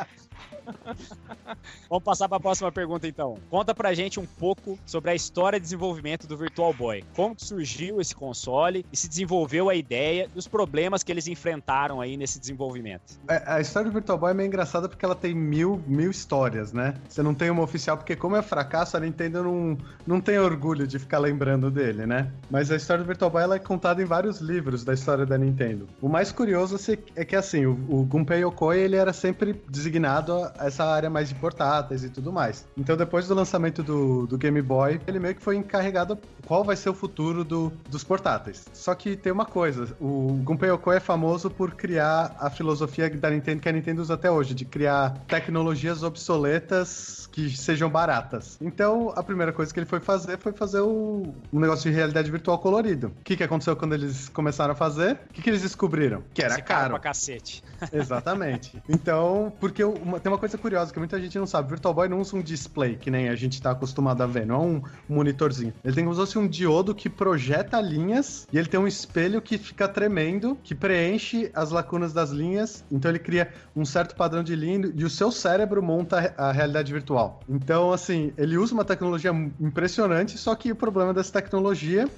Vamos 1.88 2.04
passar 2.04 2.28
para 2.28 2.36
a 2.36 2.40
próxima 2.40 2.70
pergunta 2.70 3.06
então. 3.06 3.38
Conta 3.50 3.74
pra 3.74 3.94
gente 3.94 4.20
um 4.20 4.26
pouco 4.26 4.78
sobre 4.86 5.10
a 5.10 5.14
história 5.14 5.58
de 5.58 5.64
desenvolvimento 5.64 6.26
do 6.26 6.36
Virtual 6.36 6.72
Boy. 6.72 7.04
Como 7.14 7.34
que 7.34 7.44
surgiu 7.44 8.00
esse 8.00 8.14
console 8.14 8.84
e 8.92 8.96
se 8.96 9.08
desenvolveu 9.08 9.68
a 9.68 9.74
ideia 9.74 10.28
e 10.34 10.38
os 10.38 10.46
problemas 10.46 11.02
que 11.02 11.10
eles 11.10 11.26
enfrentaram 11.26 12.00
aí 12.00 12.16
nesse 12.16 12.38
desenvolvimento. 12.38 13.18
É, 13.28 13.42
A 13.46 13.60
história 13.60 13.90
do 13.90 13.94
Virtual 13.94 14.18
Boy 14.18 14.30
é 14.30 14.34
meio 14.34 14.46
engraçada 14.46 14.88
porque 14.88 15.04
ela 15.04 15.14
tem 15.14 15.34
mil, 15.34 15.82
mil 15.86 16.10
histórias, 16.10 16.72
né? 16.72 16.94
Você 17.08 17.22
não 17.22 17.34
tem 17.34 17.50
uma 17.50 17.62
oficial, 17.62 17.96
porque 17.96 18.14
como 18.14 18.36
é 18.36 18.42
fracasso, 18.42 18.96
a 18.96 19.00
Nintendo 19.00 19.42
não, 19.42 19.78
não 20.06 20.20
tem 20.20 20.38
orgulho 20.38 20.86
de 20.86 20.98
ficar 20.98 21.18
lembrando 21.18 21.70
dele, 21.70 21.97
né? 22.06 22.30
Mas 22.50 22.70
a 22.70 22.76
história 22.76 23.02
do 23.02 23.06
Virtual 23.06 23.30
Boy 23.30 23.42
é 23.56 23.58
contada 23.58 24.02
em 24.02 24.04
vários 24.04 24.40
livros 24.40 24.84
da 24.84 24.94
história 24.94 25.24
da 25.26 25.36
Nintendo. 25.38 25.86
O 26.00 26.08
mais 26.08 26.30
curioso 26.32 26.78
se- 26.78 26.98
é 27.16 27.24
que, 27.24 27.36
assim, 27.36 27.66
o, 27.66 27.72
o 27.88 28.04
Gunpei 28.04 28.40
Yokoi, 28.40 28.78
ele 28.78 28.96
era 28.96 29.12
sempre 29.12 29.60
designado 29.68 30.32
a 30.58 30.66
essa 30.66 30.84
área 30.84 31.08
mais 31.10 31.28
de 31.28 31.34
portáteis 31.34 32.04
e 32.04 32.10
tudo 32.10 32.32
mais. 32.32 32.66
Então, 32.76 32.96
depois 32.96 33.26
do 33.28 33.34
lançamento 33.34 33.82
do, 33.82 34.26
do 34.26 34.36
Game 34.38 34.60
Boy, 34.62 35.00
ele 35.06 35.18
meio 35.18 35.34
que 35.34 35.42
foi 35.42 35.56
encarregado 35.56 36.18
qual 36.46 36.64
vai 36.64 36.76
ser 36.76 36.90
o 36.90 36.94
futuro 36.94 37.44
do, 37.44 37.72
dos 37.88 38.02
portáteis. 38.04 38.64
Só 38.72 38.94
que 38.94 39.16
tem 39.16 39.32
uma 39.32 39.44
coisa, 39.46 39.88
o 40.00 40.40
Gunpei 40.44 40.68
Yokoi 40.70 40.96
é 40.96 41.00
famoso 41.00 41.50
por 41.50 41.72
criar 41.74 42.36
a 42.38 42.50
filosofia 42.50 43.08
da 43.10 43.30
Nintendo 43.30 43.60
que 43.60 43.68
a 43.68 43.72
Nintendo 43.72 44.02
usa 44.02 44.14
até 44.14 44.30
hoje, 44.30 44.54
de 44.54 44.64
criar 44.64 45.10
tecnologias 45.26 46.02
obsoletas 46.02 47.28
que 47.32 47.50
sejam 47.56 47.88
baratas. 47.90 48.56
Então, 48.60 49.12
a 49.14 49.22
primeira 49.22 49.52
coisa 49.52 49.72
que 49.72 49.78
ele 49.78 49.86
foi 49.86 50.00
fazer 50.00 50.38
foi 50.38 50.52
fazer 50.52 50.80
o, 50.80 51.22
um 51.52 51.60
negócio 51.60 51.87
de 51.90 51.96
realidade 51.96 52.30
virtual 52.30 52.58
colorido. 52.58 53.08
O 53.20 53.24
que, 53.24 53.36
que 53.36 53.42
aconteceu 53.44 53.74
quando 53.76 53.94
eles 53.94 54.28
começaram 54.28 54.72
a 54.72 54.76
fazer? 54.76 55.18
O 55.30 55.32
que, 55.32 55.42
que 55.42 55.50
eles 55.50 55.62
descobriram? 55.62 56.22
Que 56.34 56.42
era 56.42 56.54
Esse 56.54 56.62
caro. 56.62 56.90
pra 56.90 56.98
cacete. 57.00 57.62
Exatamente. 57.92 58.82
Então, 58.88 59.52
porque 59.60 59.82
uma- 59.84 60.18
tem 60.20 60.30
uma 60.30 60.38
coisa 60.38 60.56
curiosa 60.58 60.92
que 60.92 60.98
muita 60.98 61.20
gente 61.20 61.38
não 61.38 61.46
sabe. 61.46 61.70
Virtual 61.70 61.94
Boy 61.94 62.08
não 62.08 62.20
usa 62.20 62.36
um 62.36 62.42
display, 62.42 62.96
que 62.96 63.10
nem 63.10 63.28
a 63.28 63.34
gente 63.34 63.60
tá 63.60 63.70
acostumado 63.70 64.22
a 64.22 64.26
ver, 64.26 64.46
não 64.46 64.54
é 64.54 64.58
um 64.58 64.82
monitorzinho. 65.08 65.72
Ele 65.84 65.94
tem 65.94 66.04
como 66.04 66.14
se 66.14 66.20
fosse 66.20 66.38
um 66.38 66.46
diodo 66.48 66.94
que 66.94 67.08
projeta 67.08 67.80
linhas 67.80 68.46
e 68.52 68.58
ele 68.58 68.68
tem 68.68 68.78
um 68.80 68.86
espelho 68.86 69.40
que 69.40 69.56
fica 69.58 69.86
tremendo, 69.88 70.56
que 70.62 70.74
preenche 70.74 71.50
as 71.54 71.70
lacunas 71.70 72.12
das 72.12 72.30
linhas. 72.30 72.84
Então 72.90 73.10
ele 73.10 73.18
cria 73.18 73.48
um 73.74 73.84
certo 73.84 74.14
padrão 74.16 74.42
de 74.42 74.54
linha 74.54 74.92
e 74.94 75.04
o 75.04 75.10
seu 75.10 75.30
cérebro 75.30 75.82
monta 75.82 76.34
a 76.36 76.52
realidade 76.52 76.92
virtual. 76.92 77.40
Então, 77.48 77.92
assim, 77.92 78.32
ele 78.36 78.56
usa 78.58 78.74
uma 78.74 78.84
tecnologia 78.84 79.30
impressionante, 79.60 80.36
só 80.38 80.54
que 80.54 80.72
o 80.72 80.76
problema 80.76 81.12
dessa 81.14 81.32
tecnologia 81.32 81.67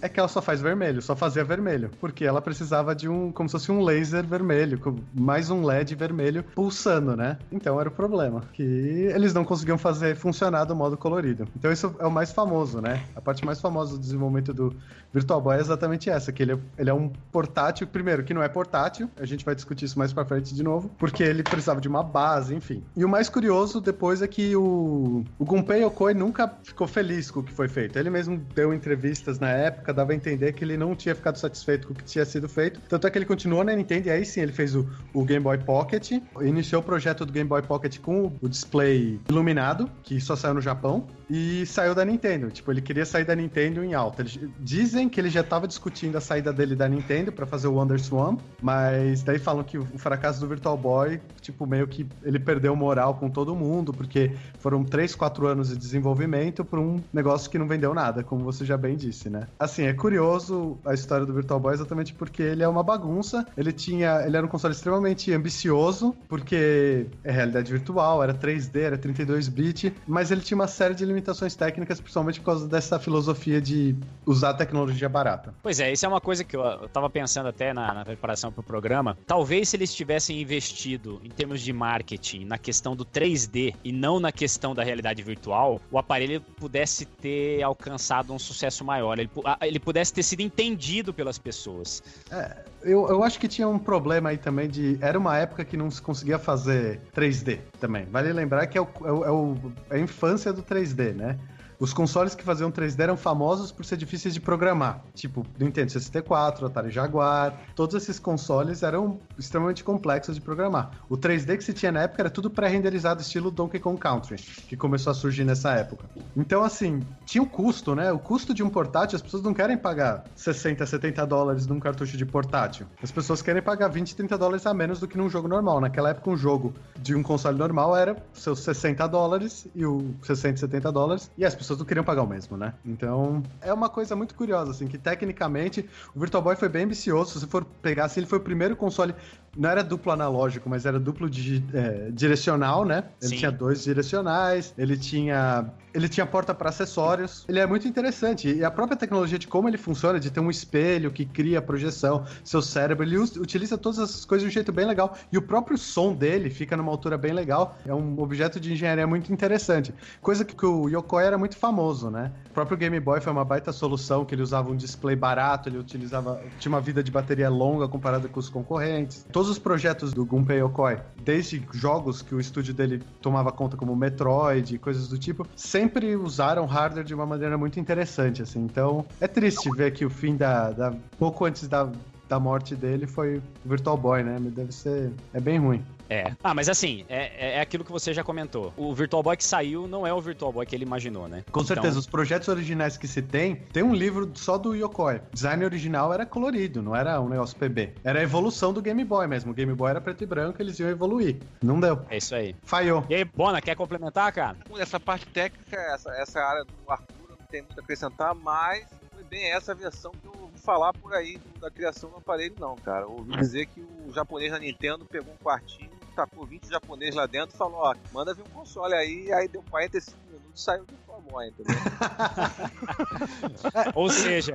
é 0.01 0.09
que 0.09 0.19
ela 0.19 0.29
só 0.29 0.41
faz 0.41 0.61
vermelho, 0.61 1.01
só 1.03 1.15
fazia 1.17 1.45
vermelho. 1.45 1.91
Porque 2.01 2.25
ela 2.25 2.41
precisava 2.41 2.95
de 2.95 3.09
um, 3.09 3.31
como 3.33 3.49
se 3.49 3.53
fosse 3.53 3.73
um 3.73 3.83
laser 3.83 4.25
vermelho, 4.25 4.79
com 4.79 4.97
mais 5.15 5.51
um 5.51 5.65
LED 5.65 5.95
vermelho 5.95 6.45
pulsando, 6.55 7.17
né? 7.17 7.39
Então 7.51 7.81
era 7.81 7.89
o 7.89 7.93
problema. 7.93 8.43
Que 8.53 8.63
eles 8.63 9.35
não 9.35 9.45
conseguiam 9.45 9.79
fazer 9.79 10.17
funcionar 10.17 10.65
do 10.65 10.75
modo 10.75 10.97
colorido. 10.97 11.47
Então 11.57 11.71
isso 11.73 11.95
é 11.99 12.07
o 12.07 12.11
mais 12.11 12.33
famoso, 12.33 12.81
né? 12.81 13.03
A 13.15 13.21
parte 13.21 13.45
mais 13.45 13.61
famosa 13.61 13.93
do 13.93 13.99
desenvolvimento 13.99 14.53
do 14.53 14.75
Virtual 15.13 15.41
Boy 15.41 15.57
é 15.57 15.61
exatamente 15.61 16.09
essa, 16.09 16.31
que 16.33 16.43
ele 16.43 16.53
é, 16.53 16.59
ele 16.79 16.91
é 16.91 16.95
um 16.95 17.11
portátil, 17.33 17.87
primeiro, 17.87 18.23
que 18.23 18.33
não 18.33 18.43
é 18.43 18.49
portátil, 18.49 19.11
a 19.19 19.27
gente 19.27 19.45
vai 19.45 19.55
discutir 19.55 19.85
isso 19.85 19.99
mais 19.99 20.13
pra 20.13 20.25
frente 20.25 20.55
de 20.55 20.63
novo, 20.63 20.91
porque 20.99 21.23
ele 21.23 21.43
precisava 21.43 21.81
de 21.81 21.89
uma 21.89 22.03
base, 22.03 22.55
enfim. 22.55 22.83
E 22.97 23.05
o 23.05 23.09
mais 23.09 23.29
curioso 23.29 23.81
depois 23.81 24.23
é 24.23 24.29
que 24.29 24.55
o, 24.55 25.25
o 25.39 25.45
Gunpei 25.45 25.83
Yokoi 25.83 26.15
nunca 26.15 26.53
ficou 26.63 26.87
feliz 26.87 27.31
com 27.31 27.41
o 27.41 27.43
que 27.43 27.53
foi 27.53 27.69
feito. 27.69 27.99
Ele 27.99 28.11
mesmo 28.11 28.41
deu 28.55 28.73
entrevistas 28.73 29.40
na 29.41 29.51
época, 29.51 29.93
dava 29.93 30.13
a 30.13 30.15
entender 30.15 30.53
que 30.53 30.65
ele 30.65 30.77
não 30.77 30.95
tinha 30.95 31.15
ficado 31.15 31.37
satisfeito 31.37 31.87
com 31.87 31.93
o 31.93 31.97
que 31.97 32.05
tinha 32.05 32.25
sido 32.25 32.49
feito. 32.49 32.81
Tanto 32.89 33.07
é 33.07 33.11
que 33.11 33.19
ele 33.19 33.27
continuou 33.27 33.65
na 33.65 33.75
Nintendo 33.75 34.09
e 34.09 34.11
aí 34.11 34.25
sim 34.25 34.41
ele 34.41 34.53
fez 34.53 34.75
o, 34.75 34.89
o 35.13 35.25
Game 35.25 35.43
Boy 35.43 35.59
Pocket, 35.59 36.13
iniciou 36.41 36.81
o 36.81 36.85
projeto 36.85 37.25
do 37.25 37.33
Game 37.33 37.49
Boy 37.49 37.63
Pocket 37.63 37.99
com 37.99 38.33
o 38.41 38.49
display 38.49 39.21
iluminado, 39.29 39.91
que 40.03 40.21
só 40.21 40.37
saiu 40.37 40.55
no 40.55 40.61
Japão, 40.61 41.07
e 41.31 41.65
saiu 41.65 41.95
da 41.95 42.05
Nintendo. 42.05 42.51
Tipo, 42.51 42.73
ele 42.73 42.83
queria 42.83 43.07
sair 43.07 43.25
da 43.25 43.37
Nintendo 43.37 43.85
em 43.85 43.95
alta. 43.95 44.25
Dizem 44.59 45.09
que 45.09 45.21
ele 45.21 45.31
já 45.31 45.43
estava 45.43 45.69
discutindo 45.69 46.17
a 46.17 46.21
saída 46.21 46.53
dele 46.53 46.75
da 46.75 46.89
Nintendo 46.89 47.31
para 47.31 47.47
fazer 47.47 47.69
o 47.69 47.75
WonderSwan, 47.75 48.37
mas 48.61 49.23
daí 49.23 49.39
falam 49.39 49.63
que 49.63 49.79
o 49.79 49.87
fracasso 49.97 50.41
do 50.41 50.49
Virtual 50.49 50.77
Boy, 50.77 51.21
tipo, 51.41 51.67
meio 51.67 51.87
que 51.87 52.05
ele 52.25 52.41
perdeu 52.41 52.75
moral 52.75 53.15
com 53.15 53.31
todo 53.31 53.55
mundo, 53.55 53.93
porque 53.93 54.33
foram 54.59 54.83
3, 54.83 55.15
4 55.15 55.47
anos 55.47 55.69
de 55.69 55.77
desenvolvimento 55.77 56.65
para 56.65 56.81
um 56.81 57.01
negócio 57.13 57.49
que 57.49 57.59
não 57.59 57.69
vendeu 57.69 57.95
nada, 57.95 58.25
como 58.25 58.43
você 58.43 58.65
já 58.65 58.77
bem 58.77 58.97
disse, 58.97 59.31
né? 59.31 59.47
Assim, 59.59 59.85
é 59.85 59.93
curioso 59.93 60.79
a 60.85 60.95
história 60.95 61.25
do 61.25 61.33
Virtual 61.33 61.61
Boy 61.61 61.75
exatamente 61.75 62.13
porque 62.13 62.43
ele 62.43 62.65
é 62.65 62.69
uma 62.69 62.83
bagunça. 62.83 63.47
Ele 63.57 63.73
tinha, 63.73 64.23
ele 64.27 64.37
era 64.37 64.45
um 64.45 64.49
console 64.49 64.75
extremamente 64.75 65.33
ambicioso, 65.33 66.13
porque 66.29 67.07
é 67.23 67.31
realidade 67.31 67.71
virtual, 67.71 68.21
era 68.21 68.35
3D, 68.35 68.81
era 68.81 68.99
32 68.99 69.49
bit, 69.49 69.95
mas 70.09 70.33
ele 70.33 70.41
tinha 70.41 70.57
uma 70.57 70.67
série 70.67 70.95
de 70.95 71.05
limitações 71.05 71.20
técnicas, 71.57 72.01
principalmente 72.01 72.41
por 72.41 72.47
causa 72.47 72.69
dessa 72.69 72.99
filosofia 72.99 73.61
de 73.61 73.97
usar 74.27 74.55
tecnologia 74.55 75.09
barata. 75.09 75.55
Pois 75.63 75.81
é, 75.81 75.93
isso 75.93 76.05
é 76.05 76.09
uma 76.09 76.21
coisa 76.21 76.45
que 76.45 76.57
eu, 76.57 76.63
eu 76.63 76.89
tava 76.89 77.09
pensando 77.09 77.49
até 77.49 77.73
na, 77.73 77.95
na 77.95 78.05
preparação 78.05 78.53
pro 78.53 78.63
programa. 78.63 79.17
Talvez 79.27 79.69
se 79.69 79.77
eles 79.77 79.95
tivessem 79.95 80.41
investido 80.41 81.21
em 81.25 81.29
termos 81.29 81.61
de 81.61 81.73
marketing 81.73 82.45
na 82.45 82.59
questão 82.59 82.95
do 82.95 83.05
3D 83.05 83.75
e 83.85 83.93
não 83.93 84.21
na 84.21 84.33
questão 84.33 84.75
da 84.75 84.83
realidade 84.83 85.23
virtual, 85.23 85.81
o 85.91 85.99
aparelho 85.99 86.41
pudesse 86.41 87.05
ter 87.05 87.63
alcançado 87.63 88.33
um 88.33 88.39
sucesso 88.39 88.85
maior. 88.85 89.19
Ele, 89.19 89.31
ele 89.63 89.79
pudesse 89.79 90.13
ter 90.13 90.23
sido 90.23 90.41
entendido 90.41 91.13
pelas 91.13 91.39
pessoas. 91.39 92.03
É, 92.31 92.65
eu, 92.83 93.09
eu 93.09 93.23
acho 93.23 93.39
que 93.39 93.49
tinha 93.49 93.69
um 93.69 93.79
problema 93.79 94.31
aí 94.31 94.39
também 94.39 94.69
de. 94.69 94.99
Era 95.01 95.19
uma 95.19 95.37
época 95.37 95.65
que 95.65 95.77
não 95.77 95.91
se 95.91 96.01
conseguia 96.01 96.39
fazer 96.39 97.01
3D 97.15 97.59
também. 97.79 98.07
Vale 98.07 98.33
lembrar 98.33 98.67
que 98.67 98.79
é, 98.79 98.81
o, 98.81 98.89
é, 99.05 99.31
o, 99.31 99.55
é, 99.91 99.97
é 99.97 100.01
a 100.01 100.01
infância 100.01 100.53
do 100.53 100.63
3D, 100.63 101.15
né? 101.15 101.39
Os 101.81 101.95
consoles 101.95 102.35
que 102.35 102.45
faziam 102.45 102.71
3D 102.71 103.01
eram 103.01 103.17
famosos 103.17 103.73
por 103.73 103.87
ser 103.87 103.97
difíceis 103.97 104.35
de 104.35 104.41
programar. 104.41 105.03
Tipo, 105.15 105.47
Nintendo 105.59 105.91
64, 105.91 106.67
Atari 106.67 106.91
Jaguar. 106.91 107.59
Todos 107.75 107.97
esses 107.97 108.19
consoles 108.19 108.83
eram 108.83 109.19
extremamente 109.39 109.83
complexos 109.83 110.35
de 110.35 110.43
programar. 110.43 110.91
O 111.09 111.17
3D 111.17 111.57
que 111.57 111.65
se 111.65 111.73
tinha 111.73 111.91
na 111.91 112.03
época 112.03 112.21
era 112.21 112.29
tudo 112.29 112.51
pré-renderizado, 112.51 113.23
estilo 113.23 113.51
Donkey 113.51 113.81
Kong 113.81 113.99
Country, 113.99 114.37
que 114.37 114.77
começou 114.77 115.11
a 115.11 115.15
surgir 115.15 115.43
nessa 115.43 115.73
época. 115.73 116.05
Então, 116.37 116.63
assim, 116.63 117.01
tinha 117.25 117.43
o 117.43 117.47
custo, 117.47 117.95
né? 117.95 118.13
O 118.13 118.19
custo 118.19 118.53
de 118.53 118.63
um 118.63 118.69
portátil, 118.69 119.17
as 119.17 119.23
pessoas 119.23 119.43
não 119.43 119.55
querem 119.55 119.79
pagar 119.79 120.25
60, 120.37 120.85
70 120.85 121.27
dólares 121.27 121.67
num 121.67 121.81
cartucho 121.81 122.15
de 122.15 122.27
portátil. 122.27 122.87
As 123.03 123.11
pessoas 123.11 123.41
querem 123.41 123.63
pagar 123.63 123.89
20, 123.89 124.17
30 124.17 124.37
dólares 124.37 124.67
a 124.67 124.75
menos 124.75 125.01
do 125.01 125.09
que 125.09 125.17
num 125.17 125.31
jogo 125.31 125.49
normal. 125.49 125.81
Naquela 125.81 126.11
época, 126.11 126.29
um 126.29 126.37
jogo 126.37 126.75
de 126.99 127.15
um 127.15 127.23
console 127.23 127.57
normal 127.57 127.97
era 127.97 128.23
seus 128.35 128.61
60 128.61 129.07
dólares 129.07 129.67
e 129.75 129.87
o 129.87 130.15
60, 130.23 130.59
70 130.59 130.93
dólares. 130.93 131.31
E 131.39 131.45
as 131.45 131.55
pessoas 131.55 131.70
pessoas 131.71 131.79
não 131.79 131.87
queriam 131.87 132.05
pagar 132.05 132.23
o 132.23 132.27
mesmo, 132.27 132.57
né? 132.57 132.75
Então, 132.85 133.43
é 133.61 133.73
uma 133.73 133.89
coisa 133.89 134.17
muito 134.17 134.35
curiosa, 134.35 134.73
assim, 134.73 134.87
que 134.87 134.99
tecnicamente 134.99 135.89
o 136.15 136.21
Virtual 136.21 136.43
Boy 136.43 136.57
foi 136.57 136.69
bem 136.69 136.85
ambicioso. 136.85 137.33
Se 137.33 137.41
você 137.41 137.47
for 137.47 137.65
pegar, 137.65 138.07
assim, 138.07 138.21
ele 138.21 138.27
foi 138.27 138.39
o 138.39 138.43
primeiro 138.43 138.77
console 138.77 139.15
não 139.57 139.69
era 139.69 139.83
duplo 139.83 140.13
analógico, 140.13 140.69
mas 140.69 140.87
era 140.87 140.99
duplo 140.99 141.29
de, 141.29 141.65
é, 141.75 142.11
direcional, 142.13 142.85
né? 142.85 143.05
Ele 143.21 143.31
Sim. 143.31 143.37
tinha 143.37 143.51
dois 143.51 143.83
direcionais, 143.85 144.73
ele 144.79 144.97
tinha 144.97 145.67
ele 145.93 146.09
tinha 146.09 146.25
porta 146.25 146.55
para 146.55 146.69
acessórios. 146.69 147.45
Ele 147.49 147.59
é 147.59 147.67
muito 147.67 147.89
interessante 147.89 148.49
e 148.49 148.65
a 148.65 148.71
própria 148.71 148.97
tecnologia 148.97 149.37
de 149.37 149.49
como 149.49 149.69
ele 149.69 149.77
funciona, 149.77 150.21
de 150.21 150.31
ter 150.31 150.39
um 150.39 150.49
espelho 150.49 151.11
que 151.11 151.25
cria 151.25 151.61
projeção, 151.61 152.25
seu 152.45 152.63
cérebro, 152.63 153.05
ele 153.05 153.19
utiliza 153.19 153.77
todas 153.77 153.99
essas 153.99 154.25
coisas 154.25 154.45
de 154.45 154.49
um 154.49 154.53
jeito 154.53 154.71
bem 154.71 154.87
legal 154.87 155.17
e 155.33 155.37
o 155.37 155.43
próprio 155.43 155.77
som 155.77 156.15
dele 156.15 156.49
fica 156.49 156.77
numa 156.77 156.93
altura 156.93 157.19
bem 157.19 157.33
legal. 157.33 157.77
É 157.85 157.93
um 157.93 158.21
objeto 158.21 158.61
de 158.61 158.73
engenharia 158.73 159.07
muito 159.07 159.33
interessante, 159.33 159.93
coisa 160.23 160.45
que, 160.45 160.55
que 160.55 160.67
o 160.67 160.89
Yokoi 160.89 161.25
era 161.25 161.37
muito 161.37 161.57
famoso, 161.61 162.11
né? 162.11 162.33
O 162.51 162.55
próprio 162.55 162.77
Game 162.77 162.99
Boy 162.99 163.21
foi 163.21 163.33
uma 163.33 163.45
baita 163.45 163.73
solução 163.73 164.25
que 164.25 164.35
ele 164.35 164.43
usava 164.43 164.71
um 164.71 164.77
display 164.77 165.15
barato, 165.15 165.69
ele 165.69 165.79
utilizava 165.79 166.41
tinha 166.59 166.73
uma 166.73 166.81
vida 166.81 167.03
de 167.03 167.11
bateria 167.11 167.49
longa 167.51 167.87
comparada 167.87 168.29
com 168.29 168.41
os 168.41 168.49
concorrentes 168.49 169.27
todos 169.31 169.49
os 169.49 169.59
projetos 169.59 170.13
do 170.13 170.25
Gunpei 170.25 170.61
Yokoi, 170.61 170.99
desde 171.23 171.63
jogos 171.73 172.23
que 172.23 172.35
o 172.35 172.41
estúdio 172.41 172.73
dele 172.73 173.03
tomava 173.21 173.53
conta 173.53 173.77
como 173.77 173.95
Metroid 173.95 174.75
e 174.75 174.79
coisas 174.79 175.09
do 175.09 175.19
tipo, 175.19 175.47
sempre 175.55 176.17
usaram 176.17 176.67
hardware 176.67 177.05
de 177.05 177.15
uma 177.15 177.27
maneira 177.27 177.59
muito 177.59 177.79
interessante, 177.79 178.43
assim. 178.43 178.61
Então, 178.61 179.05
é 179.21 179.29
triste 179.29 179.71
ver 179.77 179.93
que 179.93 180.05
o 180.05 180.11
fim 180.11 180.37
da, 180.37 180.71
da 180.71 180.93
pouco 181.19 181.45
antes 181.45 181.69
da, 181.69 181.89
da 182.29 182.41
morte 182.41 182.75
dele 182.75 183.07
foi 183.07 183.43
Virtual 183.65 183.97
Boy, 183.97 184.23
né? 184.23 184.39
Deve 184.41 184.73
ser. 184.73 185.13
É 185.35 185.41
bem 185.41 185.59
ruim. 185.59 185.85
É. 186.11 186.33
Ah, 186.43 186.53
mas 186.53 186.69
assim, 186.69 187.05
é, 187.09 187.59
é 187.59 187.61
aquilo 187.61 187.85
que 187.85 187.93
você 187.93 188.13
já 188.13 188.25
comentou. 188.25 188.75
O 188.77 188.93
Virtual 188.93 189.23
Boy 189.23 189.37
que 189.37 189.45
saiu 189.45 189.87
não 189.87 190.05
é 190.05 190.13
o 190.13 190.21
Virtual 190.21 190.53
Boy 190.53 190.67
que 190.67 190.75
ele 190.75 190.85
imaginou, 190.85 191.29
né? 191.29 191.45
Com 191.53 191.65
certeza. 191.65 191.89
Então... 191.89 192.01
Os 192.01 192.07
projetos 192.07 192.49
originais 192.49 192.97
que 192.97 193.07
se 193.07 193.23
tem, 193.23 193.57
tem 193.73 193.83
um 193.83 193.95
livro 193.95 194.31
só 194.35 194.59
do 194.59 194.75
Yokoi. 194.75 195.17
O 195.17 195.23
design 195.33 195.65
original 195.65 196.13
era 196.13 196.27
colorido, 196.27 196.83
não 196.83 196.97
era 196.97 197.21
um 197.21 197.29
negócio 197.29 197.57
PB. 197.57 197.95
Era 198.03 198.19
a 198.19 198.23
evolução 198.23 198.73
do 198.73 198.83
Game 198.83 199.05
Boy 199.05 199.27
mesmo. 199.29 199.53
O 199.53 199.55
Game 199.55 199.73
Boy 199.73 199.91
era 199.91 200.01
preto 200.01 200.25
e 200.25 200.27
branco, 200.27 200.61
eles 200.61 200.79
iam 200.81 200.91
evoluir. 200.91 201.39
Não 201.63 201.79
deu. 201.79 202.05
É 202.11 202.17
isso 202.17 202.35
aí. 202.35 202.57
Falhou. 202.65 203.05
E 203.09 203.15
aí, 203.15 203.25
Bona, 203.25 203.63
quer 203.63 203.77
complementar, 203.77 204.33
cara? 204.33 204.57
Essa 204.79 204.99
parte 204.99 205.27
técnica, 205.27 205.77
essa, 205.77 206.11
essa 206.15 206.41
área 206.41 206.65
do 206.65 206.73
Arthur, 206.91 207.31
não 207.31 207.47
tem 207.49 207.63
muito 207.63 207.79
a 207.79 207.83
acrescentar, 207.83 208.35
mas 208.35 208.85
foi 209.13 209.23
bem 209.25 209.53
essa 209.53 209.75
versão 209.75 210.11
que 210.11 210.27
eu 210.27 210.33
ouvi 210.43 210.59
falar 210.59 210.93
por 210.93 211.15
aí 211.15 211.39
da 211.61 211.71
criação 211.71 212.11
do 212.11 212.17
aparelho, 212.17 212.55
não, 212.59 212.75
cara. 212.77 213.07
Ouvi 213.07 213.37
dizer 213.37 213.67
que 213.67 213.81
o 213.81 214.13
japonês 214.13 214.51
da 214.51 214.59
Nintendo 214.59 215.05
pegou 215.05 215.33
um 215.33 215.37
quartinho 215.37 216.00
tacou 216.21 216.45
20 216.45 216.69
japoneses 216.69 217.15
lá 217.15 217.27
dentro 217.27 217.55
e 217.55 217.59
falou, 217.59 217.79
ó, 217.79 217.95
manda 218.13 218.35
vir 218.35 218.43
um 218.43 218.51
console 218.51 218.95
aí, 218.95 219.33
aí 219.33 219.49
deu 219.49 219.65
45 219.71 220.19
minutos 220.27 220.61
e 220.61 220.63
saiu 220.63 220.85
do 220.85 220.95
Fórmula, 221.07 221.47
entendeu? 221.47 221.77
Ou 223.95 224.11
seja, 224.11 224.53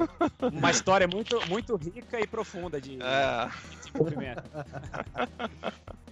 uma 0.54 0.70
história 0.70 1.08
muito, 1.08 1.40
muito 1.48 1.76
rica 1.76 2.20
e 2.20 2.28
profunda 2.28 2.80
de, 2.80 3.00
é. 3.02 3.50
de 3.70 3.78
desenvolvimento. 3.78 4.44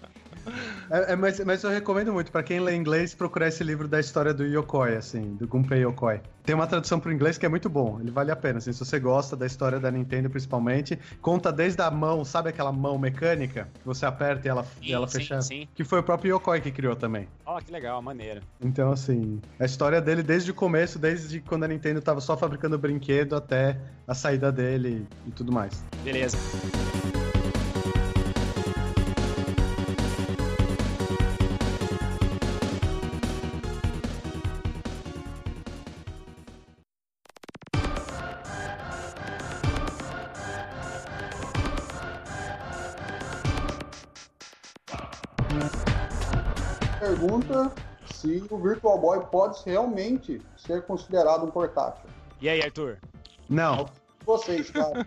É, 0.89 1.13
é, 1.13 1.15
mas, 1.15 1.39
mas 1.39 1.63
eu 1.63 1.69
recomendo 1.69 2.11
muito, 2.11 2.31
para 2.31 2.43
quem 2.43 2.59
lê 2.59 2.75
inglês, 2.75 3.13
procurar 3.13 3.47
esse 3.47 3.63
livro 3.63 3.87
da 3.87 3.99
história 3.99 4.33
do 4.33 4.43
Yokoi, 4.45 4.95
assim, 4.95 5.35
do 5.35 5.47
Gunpei 5.47 5.83
Yokoi. 5.83 6.21
Tem 6.43 6.53
uma 6.53 6.67
tradução 6.67 6.99
para 6.99 7.09
o 7.09 7.13
inglês 7.13 7.37
que 7.37 7.45
é 7.45 7.49
muito 7.49 7.69
bom, 7.69 7.99
ele 8.01 8.11
vale 8.11 8.31
a 8.31 8.35
pena, 8.35 8.57
assim, 8.57 8.73
se 8.73 8.79
você 8.79 8.99
gosta 8.99 9.35
da 9.35 9.45
história 9.45 9.79
da 9.79 9.89
Nintendo 9.89 10.29
principalmente. 10.29 10.99
Conta 11.21 11.51
desde 11.51 11.81
a 11.81 11.89
mão, 11.89 12.25
sabe 12.25 12.49
aquela 12.49 12.71
mão 12.71 12.97
mecânica? 12.97 13.69
Que 13.79 13.85
você 13.85 14.05
aperta 14.05 14.47
e 14.47 14.49
ela, 14.49 14.63
sim, 14.63 14.91
ela 14.91 15.07
sim, 15.07 15.19
fecha? 15.19 15.41
Sim. 15.41 15.67
Que 15.73 15.83
foi 15.83 15.99
o 15.99 16.03
próprio 16.03 16.35
Yokoi 16.35 16.59
que 16.59 16.71
criou 16.71 16.95
também. 16.95 17.27
Ó, 17.45 17.57
oh, 17.57 17.61
que 17.61 17.71
legal, 17.71 18.01
maneira. 18.01 18.41
Então, 18.61 18.91
assim, 18.91 19.41
a 19.59 19.65
história 19.65 20.01
dele 20.01 20.21
desde 20.21 20.51
o 20.51 20.53
começo, 20.53 20.99
desde 20.99 21.39
quando 21.39 21.63
a 21.63 21.67
Nintendo 21.67 21.99
estava 21.99 22.19
só 22.19 22.35
fabricando 22.35 22.77
brinquedo 22.77 23.35
até 23.35 23.79
a 24.07 24.13
saída 24.13 24.51
dele 24.51 25.07
e 25.25 25.31
tudo 25.31 25.51
mais. 25.51 25.83
Beleza. 26.03 26.37
Se 48.23 48.41
o 48.49 48.57
Virtual 48.57 48.97
Boy 48.97 49.19
pode 49.29 49.61
realmente 49.65 50.41
ser 50.55 50.83
considerado 50.83 51.45
um 51.45 51.51
portátil. 51.51 52.09
E 52.39 52.47
aí, 52.47 52.61
Arthur? 52.63 52.97
Não. 53.49 53.89
Vocês, 54.25 54.71
cara. 54.71 55.05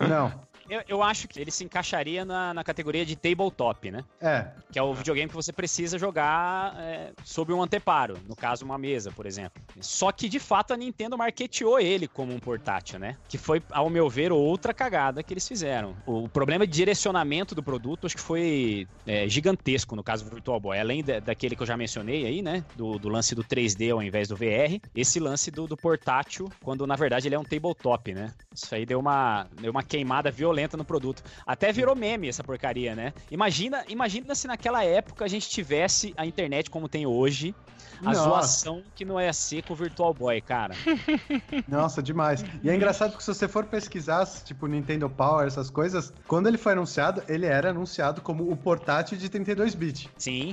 Não. 0.00 0.32
Eu, 0.68 0.82
eu 0.88 1.02
acho 1.02 1.28
que 1.28 1.40
ele 1.40 1.50
se 1.50 1.64
encaixaria 1.64 2.24
na, 2.24 2.54
na 2.54 2.64
categoria 2.64 3.04
de 3.04 3.16
tabletop, 3.16 3.90
né? 3.90 4.04
É, 4.20 4.46
Que 4.70 4.78
é 4.78 4.82
o 4.82 4.94
videogame 4.94 5.28
que 5.28 5.34
você 5.34 5.52
precisa 5.52 5.98
jogar 5.98 6.74
é, 6.78 7.10
sob 7.24 7.52
um 7.52 7.62
anteparo, 7.62 8.16
no 8.28 8.36
caso 8.36 8.64
uma 8.64 8.78
mesa, 8.78 9.10
por 9.10 9.26
exemplo. 9.26 9.60
Só 9.80 10.12
que 10.12 10.28
de 10.28 10.38
fato 10.38 10.72
a 10.72 10.76
Nintendo 10.76 11.18
marketeou 11.18 11.78
ele 11.80 12.06
como 12.06 12.32
um 12.32 12.38
portátil, 12.38 12.98
né? 12.98 13.16
Que 13.28 13.36
foi, 13.36 13.62
ao 13.70 13.90
meu 13.90 14.08
ver, 14.08 14.32
outra 14.32 14.72
cagada 14.72 15.22
que 15.22 15.32
eles 15.34 15.46
fizeram. 15.46 15.94
O 16.06 16.28
problema 16.28 16.66
de 16.66 16.72
direcionamento 16.72 17.54
do 17.54 17.62
produto 17.62 18.06
acho 18.06 18.14
que 18.16 18.22
foi 18.22 18.86
é, 19.06 19.28
gigantesco 19.28 19.96
no 19.96 20.02
caso 20.02 20.24
do 20.24 20.30
Virtual 20.30 20.60
Boy. 20.60 20.78
Além 20.78 21.02
da- 21.02 21.18
daquele 21.20 21.56
que 21.56 21.62
eu 21.62 21.66
já 21.66 21.76
mencionei 21.76 22.24
aí, 22.26 22.40
né? 22.42 22.64
Do, 22.76 22.98
do 22.98 23.08
lance 23.08 23.34
do 23.34 23.42
3D 23.42 23.92
ao 23.92 24.02
invés 24.02 24.28
do 24.28 24.36
VR, 24.36 24.80
esse 24.94 25.18
lance 25.18 25.50
do, 25.50 25.66
do 25.66 25.76
portátil, 25.76 26.50
quando 26.62 26.86
na 26.86 26.94
verdade 26.96 27.26
ele 27.28 27.34
é 27.34 27.38
um 27.38 27.44
tabletop, 27.44 28.14
né? 28.14 28.32
Isso 28.54 28.72
aí 28.74 28.86
deu 28.86 29.00
uma, 29.00 29.46
deu 29.60 29.70
uma 29.70 29.82
queimada 29.82 30.30
violenta 30.30 30.51
no 30.76 30.84
produto. 30.84 31.22
Até 31.46 31.72
virou 31.72 31.94
meme 31.94 32.28
essa 32.28 32.44
porcaria, 32.44 32.94
né? 32.94 33.12
Imagina, 33.30 33.84
imagina 33.88 34.34
se 34.34 34.46
naquela 34.46 34.84
época 34.84 35.24
a 35.24 35.28
gente 35.28 35.48
tivesse 35.48 36.12
a 36.16 36.26
internet 36.26 36.70
como 36.70 36.88
tem 36.88 37.06
hoje, 37.06 37.54
a 38.00 38.12
Nossa. 38.12 38.22
zoação 38.22 38.82
que 38.94 39.04
não 39.04 39.20
ia 39.20 39.32
ser 39.32 39.62
com 39.62 39.72
o 39.72 39.76
Virtual 39.76 40.12
Boy, 40.12 40.40
cara. 40.40 40.74
Nossa, 41.68 42.02
demais. 42.02 42.44
E 42.62 42.68
é 42.68 42.74
engraçado 42.74 43.16
que 43.16 43.22
se 43.22 43.32
você 43.32 43.46
for 43.46 43.64
pesquisar, 43.64 44.26
tipo, 44.44 44.66
Nintendo 44.66 45.08
Power, 45.08 45.46
essas 45.46 45.70
coisas, 45.70 46.12
quando 46.26 46.48
ele 46.48 46.58
foi 46.58 46.72
anunciado, 46.72 47.22
ele 47.28 47.46
era 47.46 47.70
anunciado 47.70 48.20
como 48.20 48.50
o 48.50 48.56
portátil 48.56 49.16
de 49.16 49.28
32-bit. 49.28 50.10
Sim, 50.18 50.52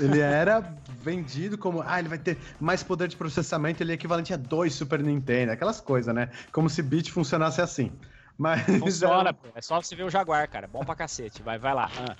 Ele 0.00 0.20
era 0.20 0.74
vendido 1.02 1.58
como, 1.58 1.82
ah, 1.84 1.98
ele 1.98 2.08
vai 2.08 2.18
ter 2.18 2.38
mais 2.58 2.82
poder 2.82 3.08
de 3.08 3.16
processamento, 3.16 3.82
ele 3.82 3.92
é 3.92 3.94
equivalente 3.94 4.32
a 4.32 4.36
dois 4.36 4.74
Super 4.74 5.02
Nintendo, 5.02 5.52
aquelas 5.52 5.80
coisas, 5.80 6.14
né? 6.14 6.30
Como 6.50 6.68
se 6.70 6.82
bit 6.82 7.12
funcionasse 7.12 7.60
assim. 7.60 7.92
Mas 8.38 8.62
funciona, 8.62 9.32
pô. 9.32 9.48
É 9.54 9.62
só 9.62 9.80
você 9.80 9.96
ver 9.96 10.04
o 10.04 10.10
Jaguar, 10.10 10.48
cara. 10.48 10.66
Bom 10.66 10.84
pra 10.84 10.94
cacete. 10.94 11.42
Vai, 11.42 11.58
vai 11.58 11.74
lá. 11.74 11.90
Ah. 11.98 12.16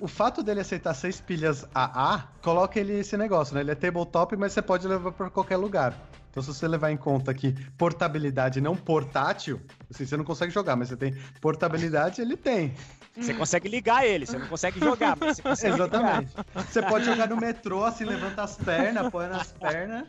O 0.00 0.06
fato 0.06 0.42
dele 0.42 0.60
aceitar 0.60 0.94
seis 0.94 1.20
pilhas 1.20 1.66
AA 1.74 2.28
coloca 2.40 2.78
ele 2.78 3.00
esse 3.00 3.16
negócio, 3.16 3.54
né? 3.54 3.60
Ele 3.60 3.72
é 3.72 3.74
tabletop, 3.74 4.36
mas 4.36 4.52
você 4.52 4.62
pode 4.62 4.86
levar 4.86 5.12
pra 5.12 5.30
qualquer 5.30 5.56
lugar. 5.56 5.94
Então, 6.30 6.42
se 6.42 6.54
você 6.54 6.68
levar 6.68 6.92
em 6.92 6.96
conta 6.96 7.34
que 7.34 7.52
portabilidade 7.76 8.60
não 8.60 8.76
portátil, 8.76 9.60
assim, 9.92 10.06
você 10.06 10.16
não 10.16 10.24
consegue 10.24 10.52
jogar, 10.52 10.76
mas 10.76 10.88
você 10.88 10.96
tem 10.96 11.12
portabilidade, 11.40 12.20
ele 12.22 12.36
tem. 12.36 12.72
Você 13.16 13.34
consegue 13.34 13.68
ligar 13.68 14.06
ele, 14.06 14.24
você 14.24 14.38
não 14.38 14.46
consegue 14.46 14.78
jogar, 14.80 15.16
mas 15.18 15.36
você 15.36 15.42
consegue 15.42 15.72
ligar. 15.72 15.88
Exatamente. 15.88 16.32
Você 16.54 16.82
pode 16.82 17.04
jogar 17.04 17.28
no 17.28 17.36
metrô, 17.36 17.84
assim, 17.84 18.04
levanta 18.04 18.42
as 18.42 18.56
pernas, 18.56 19.06
apoia 19.06 19.28
nas 19.28 19.52
pernas. 19.52 20.04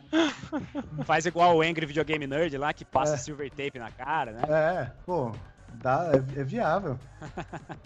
Faz 1.04 1.26
igual 1.26 1.56
o 1.56 1.62
Angry 1.62 1.84
Videogame 1.86 2.26
Nerd 2.26 2.56
lá, 2.56 2.72
que 2.72 2.84
passa 2.84 3.14
É. 3.14 3.16
silver 3.16 3.50
tape 3.50 3.78
na 3.78 3.90
cara, 3.90 4.32
né? 4.32 4.42
É, 4.48 4.90
pô, 5.04 5.32
dá, 5.74 6.10
é, 6.12 6.40
é 6.40 6.44
viável. 6.44 6.98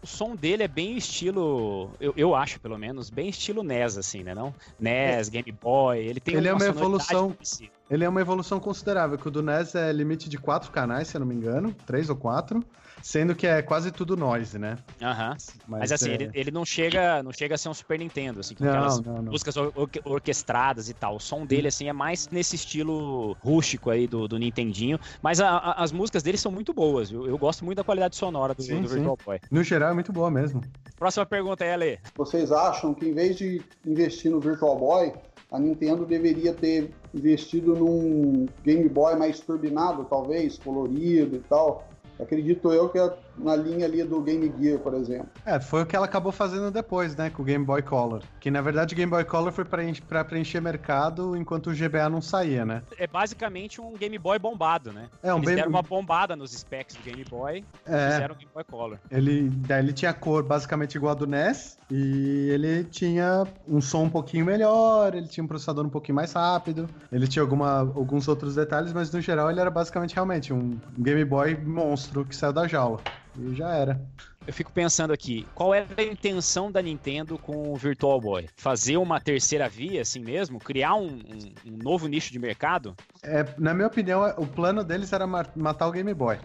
O 0.00 0.06
som 0.06 0.36
dele 0.36 0.62
é 0.62 0.68
bem 0.68 0.96
estilo, 0.96 1.90
eu, 1.98 2.14
eu 2.16 2.32
acho 2.32 2.60
pelo 2.60 2.78
menos, 2.78 3.10
bem 3.10 3.28
estilo 3.28 3.64
NES, 3.64 3.98
assim, 3.98 4.22
né? 4.22 4.32
Não? 4.32 4.54
NES, 4.78 5.28
Game 5.28 5.50
Boy, 5.50 5.98
ele 5.98 6.20
tem 6.20 6.36
Ele 6.36 6.46
é 6.46 6.54
uma 6.54 6.64
evolução. 6.64 7.32
parecida. 7.32 7.72
Ele 7.90 8.04
é 8.04 8.08
uma 8.08 8.20
evolução 8.20 8.60
considerável, 8.60 9.18
que 9.18 9.26
o 9.26 9.30
do 9.30 9.42
NES 9.42 9.74
é 9.74 9.92
limite 9.92 10.28
de 10.28 10.38
quatro 10.38 10.70
canais, 10.70 11.08
se 11.08 11.16
eu 11.16 11.18
não 11.18 11.26
me 11.26 11.34
engano, 11.34 11.74
três 11.84 12.08
ou 12.08 12.14
quatro, 12.14 12.62
sendo 13.02 13.34
que 13.34 13.46
é 13.46 13.62
quase 13.62 13.90
tudo 13.90 14.16
noise, 14.16 14.58
né? 14.58 14.76
Aham. 15.02 15.36
Mas, 15.66 15.92
assim, 15.92 16.10
é- 16.10 16.14
ele, 16.14 16.30
ele 16.34 16.50
não 16.50 16.64
chega 16.64 17.22
não 17.22 17.32
chega 17.32 17.54
a 17.54 17.58
ser 17.58 17.68
um 17.68 17.74
Super 17.74 17.98
Nintendo, 17.98 18.40
assim, 18.40 18.54
com 18.54 18.64
Não, 18.64 18.70
aquelas 18.70 19.00
não, 19.00 19.22
não. 19.22 19.32
músicas 19.32 19.56
or- 19.56 19.72
orque- 19.74 20.00
orquestradas 20.04 20.88
e 20.88 20.94
tal. 20.94 21.16
O 21.16 21.20
som 21.20 21.46
dele, 21.46 21.68
assim, 21.68 21.88
é 21.88 21.92
mais 21.92 22.28
nesse 22.28 22.56
estilo 22.56 23.32
rústico 23.40 23.90
aí 23.90 24.06
do, 24.06 24.26
do 24.28 24.38
Nintendinho. 24.38 24.98
Mas 25.22 25.40
a- 25.40 25.48
a- 25.56 25.82
as 25.82 25.92
músicas 25.92 26.22
dele 26.22 26.36
são 26.38 26.50
muito 26.52 26.72
boas, 26.74 27.10
viu? 27.10 27.26
Eu 27.26 27.38
gosto 27.38 27.64
muito 27.64 27.78
da 27.78 27.84
qualidade 27.84 28.16
sonora 28.16 28.54
do, 28.54 28.62
Sim, 28.62 28.82
do 28.82 28.88
sim. 28.88 28.94
Virtual 28.96 29.18
Boy. 29.24 29.40
No 29.50 29.62
geral 29.62 29.90
é 29.90 29.94
muito 29.94 30.12
boa 30.12 30.30
mesmo. 30.30 30.60
Próxima 30.98 31.24
pergunta 31.24 31.64
aí, 31.64 31.70
Ale. 31.72 31.98
Vocês 32.16 32.50
acham 32.52 32.92
que 32.94 33.06
em 33.08 33.14
vez 33.14 33.36
de 33.36 33.60
investir 33.86 34.30
no 34.30 34.40
Virtual 34.40 34.76
Boy, 34.78 35.12
a 35.50 35.58
Nintendo 35.58 36.04
deveria 36.04 36.52
ter 36.52 36.90
investido 37.14 37.74
num 37.74 38.46
Game 38.62 38.86
Boy 38.88 39.16
mais 39.16 39.40
turbinado, 39.40 40.04
talvez, 40.04 40.58
colorido 40.58 41.36
e 41.36 41.40
tal? 41.40 41.87
Acredito 42.18 42.72
eu 42.72 42.88
que 42.88 42.98
é 42.98 43.16
na 43.38 43.54
linha 43.56 43.86
ali 43.86 44.02
do 44.04 44.20
Game 44.20 44.52
Gear, 44.60 44.78
por 44.78 44.94
exemplo. 44.94 45.28
É, 45.44 45.58
foi 45.60 45.82
o 45.82 45.86
que 45.86 45.94
ela 45.96 46.06
acabou 46.06 46.32
fazendo 46.32 46.70
depois, 46.70 47.16
né, 47.16 47.30
com 47.30 47.42
o 47.42 47.44
Game 47.44 47.64
Boy 47.64 47.82
Color. 47.82 48.22
Que 48.40 48.50
na 48.50 48.60
verdade 48.60 48.94
o 48.94 48.96
Game 48.96 49.10
Boy 49.10 49.24
Color 49.24 49.52
foi 49.52 49.64
pra 49.64 49.84
enche- 49.84 50.02
pra 50.02 50.24
preencher 50.24 50.60
mercado 50.60 51.36
enquanto 51.36 51.68
o 51.70 51.74
GBA 51.74 52.08
não 52.08 52.20
saía, 52.20 52.64
né? 52.64 52.82
É 52.98 53.06
basicamente 53.06 53.80
um 53.80 53.92
Game 53.94 54.18
Boy 54.18 54.38
bombado, 54.38 54.92
né? 54.92 55.08
É, 55.22 55.32
um 55.32 55.38
Eles 55.38 55.46
bem- 55.46 55.56
deram 55.56 55.70
uma 55.70 55.82
bombada 55.82 56.34
nos 56.36 56.52
specs 56.52 56.96
do 56.96 57.02
Game 57.02 57.24
Boy 57.24 57.58
e 57.58 57.64
É, 57.92 58.10
fizeram 58.12 58.34
o 58.34 58.38
Game 58.38 58.50
Boy 58.54 58.64
Color. 58.64 58.98
ele, 59.10 59.48
daí 59.50 59.82
ele 59.82 59.92
tinha 59.92 60.12
cor 60.12 60.42
basicamente 60.42 60.94
igual 60.96 61.12
a 61.12 61.14
do 61.14 61.26
NES 61.26 61.78
e 61.90 62.50
ele 62.50 62.84
tinha 62.84 63.46
um 63.66 63.80
som 63.80 64.04
um 64.04 64.10
pouquinho 64.10 64.44
melhor, 64.44 65.14
ele 65.14 65.26
tinha 65.28 65.42
um 65.44 65.48
processador 65.48 65.84
um 65.84 65.90
pouquinho 65.90 66.16
mais 66.16 66.32
rápido, 66.32 66.88
ele 67.12 67.26
tinha 67.26 67.42
alguma, 67.42 67.78
alguns 67.80 68.28
outros 68.28 68.54
detalhes, 68.54 68.92
mas 68.92 69.10
no 69.12 69.20
geral 69.20 69.50
ele 69.50 69.60
era 69.60 69.70
basicamente 69.70 70.14
realmente 70.14 70.52
um 70.52 70.78
Game 70.98 71.24
Boy 71.24 71.56
monstro 71.56 72.24
que 72.24 72.34
saiu 72.36 72.52
da 72.52 72.66
jaula. 72.66 73.00
E 73.38 73.54
já 73.54 73.70
era. 73.74 74.00
Eu 74.46 74.52
fico 74.52 74.72
pensando 74.72 75.12
aqui, 75.12 75.46
qual 75.54 75.74
era 75.74 75.86
a 75.96 76.02
intenção 76.02 76.72
da 76.72 76.80
Nintendo 76.80 77.38
com 77.38 77.72
o 77.72 77.76
Virtual 77.76 78.18
Boy? 78.20 78.48
Fazer 78.56 78.96
uma 78.96 79.20
terceira 79.20 79.68
via, 79.68 80.00
assim 80.02 80.20
mesmo? 80.20 80.58
Criar 80.58 80.94
um, 80.94 81.06
um- 81.06 81.54
um 81.66 81.76
novo 81.76 82.06
nicho 82.08 82.32
de 82.32 82.38
mercado? 82.38 82.96
É, 83.22 83.44
na 83.58 83.74
minha 83.74 83.86
opinião, 83.86 84.22
o 84.38 84.46
plano 84.46 84.82
deles 84.82 85.12
era 85.12 85.26
ma- 85.26 85.46
matar 85.54 85.86
o 85.86 85.92
Game 85.92 86.12
Boy. 86.14 86.38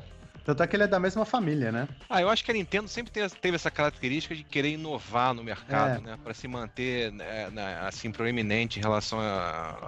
Tanto 0.45 0.61
é 0.61 0.67
que 0.67 0.75
ele 0.75 0.83
é 0.83 0.87
da 0.87 0.99
mesma 0.99 1.23
família, 1.23 1.71
né? 1.71 1.87
Ah, 2.09 2.21
eu 2.21 2.29
acho 2.29 2.43
que 2.43 2.51
a 2.51 2.53
Nintendo 2.53 2.89
sempre 2.89 3.13
teve, 3.13 3.55
essa 3.55 3.71
característica 3.71 4.35
de 4.35 4.43
querer 4.43 4.71
inovar 4.71 5.33
no 5.33 5.41
mercado, 5.41 5.99
É. 5.99 6.01
né? 6.01 6.17
Pra 6.21 6.33
se 6.33 6.45
manter 6.49 7.13
né, 7.13 7.49
na- 7.49 7.87
assim 7.87 8.11
proeminente 8.11 8.77
em 8.77 8.81
relação 8.81 9.19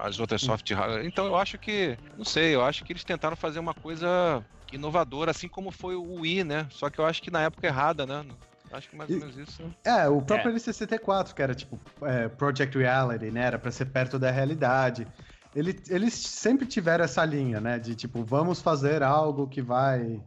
às 0.01 0.17
outras 0.17 0.41
soft 0.41 0.71
hardware. 0.71 1.05
Então 1.05 1.25
eu 1.25 1.35
acho 1.35 1.57
que, 1.57 1.97
não 2.17 2.23
sei, 2.23 2.55
eu 2.55 2.63
acho 2.63 2.85
que 2.85 2.93
eles 2.93 3.03
tentaram 3.03 3.35
fazer 3.35 3.59
uma 3.59 3.73
coisa 3.73 4.41
inovadora, 4.75 5.31
assim 5.31 5.47
como 5.47 5.71
foi 5.71 5.95
o 5.95 6.21
Wii, 6.21 6.43
né? 6.43 6.67
Só 6.69 6.89
que 6.89 6.99
eu 6.99 7.05
acho 7.05 7.21
que 7.21 7.31
na 7.31 7.41
época 7.41 7.67
errada, 7.67 8.05
né? 8.05 8.25
Acho 8.71 8.89
que 8.89 8.95
mais 8.95 9.09
ou 9.09 9.19
menos 9.19 9.37
isso. 9.37 9.63
É, 9.83 10.07
o 10.07 10.21
próprio 10.21 10.53
N64, 10.53 11.33
que 11.33 11.41
era 11.41 11.55
tipo 11.55 11.79
é, 12.01 12.27
Project 12.27 12.77
Reality, 12.77 13.31
né? 13.31 13.45
Era 13.45 13.59
pra 13.59 13.71
ser 13.71 13.85
perto 13.85 14.19
da 14.19 14.29
realidade. 14.29 15.07
Ele, 15.55 15.79
eles 15.89 16.13
sempre 16.13 16.65
tiveram 16.65 17.05
essa 17.05 17.23
linha, 17.23 17.61
né? 17.61 17.79
De 17.79 17.95
tipo, 17.95 18.23
vamos 18.23 18.61
fazer 18.61 19.01
algo 19.01 19.47
que 19.47 19.61
vai 19.61 20.21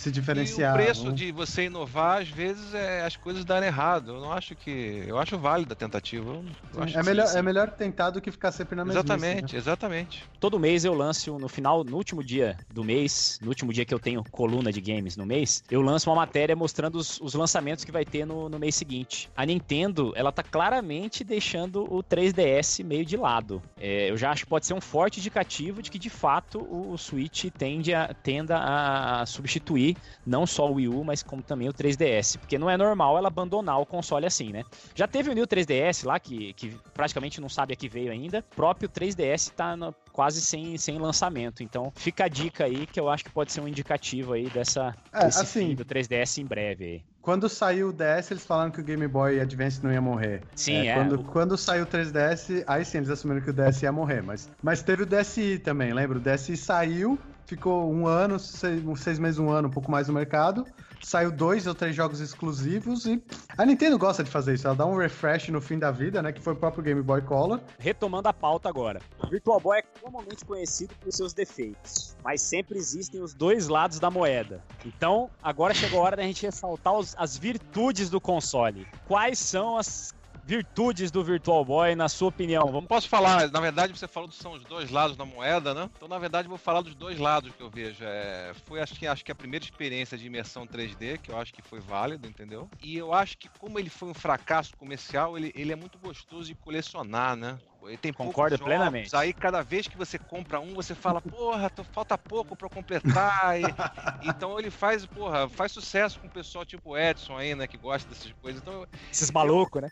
se 0.00 0.10
diferenciar. 0.10 0.70
E 0.78 0.82
o 0.82 0.84
preço 0.84 1.02
vamos- 1.04 1.18
de 1.20 1.30
você 1.32 1.64
inovar, 1.64 2.22
às 2.22 2.28
vezes, 2.28 2.72
é 2.74 3.04
as 3.04 3.16
coisas 3.16 3.44
darem 3.44 3.68
errado. 3.68 4.12
Eu 4.12 4.20
não 4.20 4.32
acho 4.32 4.54
que. 4.56 5.04
Eu 5.06 5.18
acho 5.18 5.38
válida 5.38 5.74
a 5.74 5.76
tentativa. 5.76 6.40
Acho 6.78 6.98
É 6.98 7.02
melhor, 7.02 7.26
sim, 7.26 7.32
sim. 7.32 7.38
é 7.38 7.42
melhor 7.42 7.70
tentar 7.70 8.10
do 8.10 8.20
que 8.20 8.30
ficar 8.30 8.50
sempre 8.52 8.74
na 8.74 8.84
mesma. 8.84 9.00
Exatamente, 9.00 9.56
exatamente. 9.56 10.24
Todo 10.38 10.58
mês 10.58 10.84
eu 10.84 10.94
lanço, 10.94 11.38
no 11.38 11.48
final, 11.48 11.84
no 11.84 11.96
último 11.96 12.24
dia 12.24 12.56
do 12.72 12.82
mês, 12.82 13.38
no 13.42 13.48
último 13.48 13.72
dia 13.72 13.84
que 13.84 13.92
eu 13.92 13.98
tenho 13.98 14.24
coluna 14.30 14.72
de 14.72 14.80
games 14.80 15.16
no 15.16 15.26
mês, 15.26 15.62
eu 15.70 15.82
lanço 15.82 16.08
uma 16.08 16.16
matéria 16.16 16.56
mostrando 16.56 16.96
os, 16.96 17.20
os 17.20 17.34
lançamentos 17.34 17.84
que 17.84 17.92
vai 17.92 18.04
ter 18.04 18.24
no, 18.24 18.48
no 18.48 18.58
mês 18.58 18.74
seguinte. 18.74 19.28
A 19.36 19.44
Nintendo, 19.44 20.12
ela 20.16 20.32
tá 20.32 20.42
claramente 20.42 21.22
deixando 21.22 21.82
o 21.92 22.02
3DS 22.02 22.82
meio 22.84 23.04
de 23.04 23.16
lado. 23.16 23.62
É, 23.78 24.10
eu 24.10 24.16
já 24.16 24.30
acho 24.30 24.44
que 24.44 24.50
pode 24.50 24.66
ser 24.66 24.74
um 24.74 24.80
forte 24.80 25.20
indicativo 25.20 25.82
de 25.82 25.90
que, 25.90 25.98
de 25.98 26.08
fato, 26.10 26.58
o, 26.60 26.92
o 26.92 26.96
Switch 26.98 27.44
tende 27.58 27.92
a, 27.92 28.14
tenda 28.14 28.56
a 28.58 29.26
substituir 29.26 29.89
não 30.26 30.46
só 30.46 30.70
o 30.70 30.74
Wii 30.74 30.88
U, 30.88 31.04
mas 31.04 31.22
como 31.22 31.42
também 31.42 31.68
o 31.68 31.72
3DS. 31.72 32.36
Porque 32.38 32.58
não 32.58 32.68
é 32.70 32.76
normal 32.76 33.16
ela 33.18 33.28
abandonar 33.28 33.80
o 33.80 33.86
console 33.86 34.26
assim, 34.26 34.52
né? 34.52 34.64
Já 34.94 35.06
teve 35.06 35.30
o 35.30 35.34
New 35.34 35.46
3DS 35.46 36.04
lá, 36.04 36.18
que, 36.18 36.52
que 36.54 36.74
praticamente 36.94 37.40
não 37.40 37.48
sabe 37.48 37.72
a 37.72 37.76
que 37.76 37.88
veio 37.88 38.10
ainda. 38.12 38.44
O 38.52 38.54
próprio 38.56 38.88
3DS 38.88 39.50
tá 39.56 39.76
no- 39.76 39.94
quase 40.12 40.40
sem, 40.40 40.76
sem 40.76 40.98
lançamento. 40.98 41.62
Então 41.62 41.92
fica 41.96 42.24
a 42.24 42.28
dica 42.28 42.64
aí 42.64 42.86
que 42.86 42.98
eu 43.00 43.08
acho 43.08 43.24
que 43.24 43.30
pode 43.30 43.52
ser 43.52 43.60
um 43.60 43.68
indicativo 43.68 44.32
aí 44.32 44.48
dessa, 44.50 44.94
É, 45.12 45.26
desse 45.26 45.40
assim- 45.40 45.68
fim 45.70 45.74
do 45.74 45.84
3DS 45.84 46.40
em 46.40 46.46
breve 46.46 46.84
aí. 46.84 47.02
Quando 47.22 47.50
saiu 47.50 47.88
o 47.90 47.92
DS, 47.92 48.32
eles 48.32 48.46
falaram 48.46 48.70
que 48.70 48.80
o 48.80 48.84
Game 48.84 49.06
Boy 49.06 49.38
Advance 49.40 49.84
não 49.84 49.92
ia 49.92 50.00
morrer. 50.00 50.42
Sim, 50.54 50.86
é. 50.88 50.94
Quando, 50.94 51.12
o- 51.20 51.24
quando 51.24 51.56
saiu 51.58 51.82
o 51.82 51.86
3DS, 51.86 52.64
aí 52.66 52.82
sim 52.82 52.96
eles 52.98 53.10
assumiram 53.10 53.42
que 53.42 53.50
o 53.50 53.52
DS 53.52 53.82
ia 53.84 53.92
morrer. 53.92 54.22
Mas, 54.22 54.50
mas 54.62 54.82
teve 54.82 55.02
o 55.02 55.06
DSi 55.06 55.58
também, 55.58 55.92
lembra? 55.92 56.16
O 56.16 56.20
DSi 56.20 56.56
saiu, 56.56 57.18
ficou 57.50 57.92
um 57.92 58.06
ano, 58.06 58.38
seis, 58.38 58.82
seis 59.00 59.18
meses, 59.18 59.38
um 59.38 59.50
ano, 59.50 59.66
um 59.68 59.70
pouco 59.70 59.90
mais 59.90 60.06
no 60.08 60.14
mercado. 60.14 60.64
Saiu 61.02 61.32
dois 61.32 61.66
ou 61.66 61.74
três 61.74 61.96
jogos 61.96 62.20
exclusivos 62.20 63.06
e 63.06 63.22
a 63.56 63.64
Nintendo 63.64 63.98
gosta 63.98 64.22
de 64.22 64.30
fazer 64.30 64.54
isso. 64.54 64.66
Ela 64.66 64.76
dá 64.76 64.86
um 64.86 64.96
refresh 64.96 65.48
no 65.48 65.60
fim 65.60 65.78
da 65.78 65.90
vida, 65.90 66.22
né? 66.22 66.30
Que 66.30 66.40
foi 66.40 66.52
o 66.52 66.56
próprio 66.56 66.84
Game 66.84 67.02
Boy 67.02 67.22
Color. 67.22 67.58
Retomando 67.78 68.28
a 68.28 68.32
pauta 68.32 68.68
agora. 68.68 69.00
O 69.18 69.26
Virtual 69.26 69.58
Boy 69.58 69.78
é 69.78 69.82
comumente 70.00 70.44
conhecido 70.44 70.94
por 71.00 71.10
seus 71.12 71.32
defeitos, 71.32 72.16
mas 72.22 72.42
sempre 72.42 72.78
existem 72.78 73.22
os 73.22 73.32
dois 73.34 73.66
lados 73.66 73.98
da 73.98 74.10
moeda. 74.10 74.62
Então, 74.84 75.30
agora 75.42 75.72
chegou 75.74 76.00
a 76.00 76.04
hora 76.04 76.16
da 76.16 76.22
gente 76.22 76.44
ressaltar 76.44 76.92
os- 76.94 77.14
as 77.18 77.36
virtudes 77.36 78.10
do 78.10 78.20
console. 78.20 78.86
Quais 79.08 79.38
são 79.38 79.78
as 79.78 80.14
virtudes 80.50 81.12
do 81.12 81.22
Virtual 81.22 81.64
Boy, 81.64 81.94
na 81.94 82.08
sua 82.08 82.26
opinião? 82.26 82.72
Vamos... 82.72 82.88
Posso 82.88 83.08
falar, 83.08 83.48
na 83.52 83.60
verdade 83.60 83.96
você 83.96 84.08
falou 84.08 84.28
que 84.28 84.34
são 84.34 84.50
os 84.54 84.64
dois 84.64 84.90
lados 84.90 85.16
da 85.16 85.24
moeda, 85.24 85.72
né? 85.72 85.88
Então, 85.96 86.08
na 86.08 86.18
verdade, 86.18 86.48
vou 86.48 86.58
falar 86.58 86.80
dos 86.80 86.96
dois 86.96 87.20
lados 87.20 87.54
que 87.54 87.62
eu 87.62 87.70
vejo. 87.70 88.02
É, 88.02 88.52
foi, 88.66 88.80
acho 88.80 88.94
que, 88.94 89.06
acho 89.06 89.24
que 89.24 89.30
a 89.30 89.34
primeira 89.34 89.64
experiência 89.64 90.18
de 90.18 90.26
imersão 90.26 90.66
3D, 90.66 91.18
que 91.18 91.30
eu 91.30 91.38
acho 91.38 91.54
que 91.54 91.62
foi 91.62 91.78
válido, 91.78 92.26
entendeu? 92.26 92.68
E 92.82 92.96
eu 92.96 93.14
acho 93.14 93.38
que, 93.38 93.48
como 93.60 93.78
ele 93.78 93.88
foi 93.88 94.08
um 94.08 94.14
fracasso 94.14 94.76
comercial, 94.76 95.38
ele, 95.38 95.52
ele 95.54 95.70
é 95.70 95.76
muito 95.76 95.98
gostoso 95.98 96.48
de 96.48 96.56
colecionar, 96.56 97.36
né? 97.36 97.56
Tem 98.00 98.12
Concordo 98.12 98.58
plenamente. 98.58 99.14
Aí 99.16 99.32
cada 99.32 99.62
vez 99.62 99.86
que 99.88 99.96
você 99.96 100.18
compra 100.18 100.60
um, 100.60 100.74
você 100.74 100.94
fala, 100.94 101.20
porra, 101.20 101.70
tô, 101.70 101.82
falta 101.84 102.16
pouco 102.18 102.56
pra 102.56 102.66
eu 102.66 102.70
completar. 102.70 103.58
e, 103.58 103.62
então 104.28 104.58
ele 104.58 104.70
faz, 104.70 105.06
porra, 105.06 105.48
faz 105.48 105.72
sucesso 105.72 106.20
com 106.20 106.26
o 106.26 106.30
pessoal 106.30 106.64
tipo 106.64 106.96
Edson 106.96 107.36
aí, 107.36 107.54
né, 107.54 107.66
que 107.66 107.78
gosta 107.78 108.08
dessas 108.08 108.32
coisas. 108.40 108.60
Então, 108.60 108.86
Esses 109.10 109.30
malucos, 109.30 109.82
né? 109.82 109.88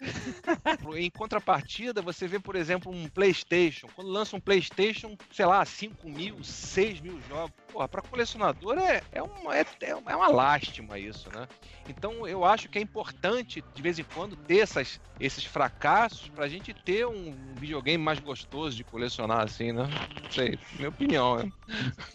em 0.96 1.10
contrapartida, 1.10 2.02
você 2.02 2.26
vê, 2.26 2.38
por 2.38 2.56
exemplo, 2.56 2.92
um 2.92 3.08
PlayStation. 3.08 3.88
Quando 3.94 4.10
lança 4.10 4.36
um 4.36 4.40
PlayStation, 4.40 5.16
sei 5.32 5.46
lá, 5.46 5.64
5 5.64 6.08
mil, 6.08 6.42
6 6.42 7.00
mil 7.00 7.20
jogos. 7.22 7.52
Porra, 7.72 7.86
pra 7.86 8.02
colecionador 8.02 8.78
é, 8.78 9.02
é, 9.12 9.22
uma, 9.22 9.56
é, 9.56 9.64
é 9.80 9.94
uma 9.94 10.28
lástima 10.28 10.98
isso, 10.98 11.28
né? 11.34 11.46
Então 11.88 12.26
eu 12.26 12.44
acho 12.44 12.68
que 12.68 12.78
é 12.78 12.82
importante, 12.82 13.64
de 13.74 13.82
vez 13.82 13.98
em 13.98 14.04
quando, 14.04 14.36
ter 14.36 14.58
essas, 14.58 15.00
esses 15.18 15.44
fracassos 15.44 16.28
pra 16.28 16.48
gente 16.48 16.72
ter 16.72 17.06
um 17.06 17.34
videogame 17.54 18.02
mais 18.02 18.18
gostoso 18.18 18.76
de 18.76 18.84
colecionar, 18.84 19.42
assim, 19.42 19.72
né? 19.72 19.88
Não 20.22 20.30
sei, 20.30 20.58
minha 20.76 20.88
opinião, 20.88 21.36
né? 21.36 21.52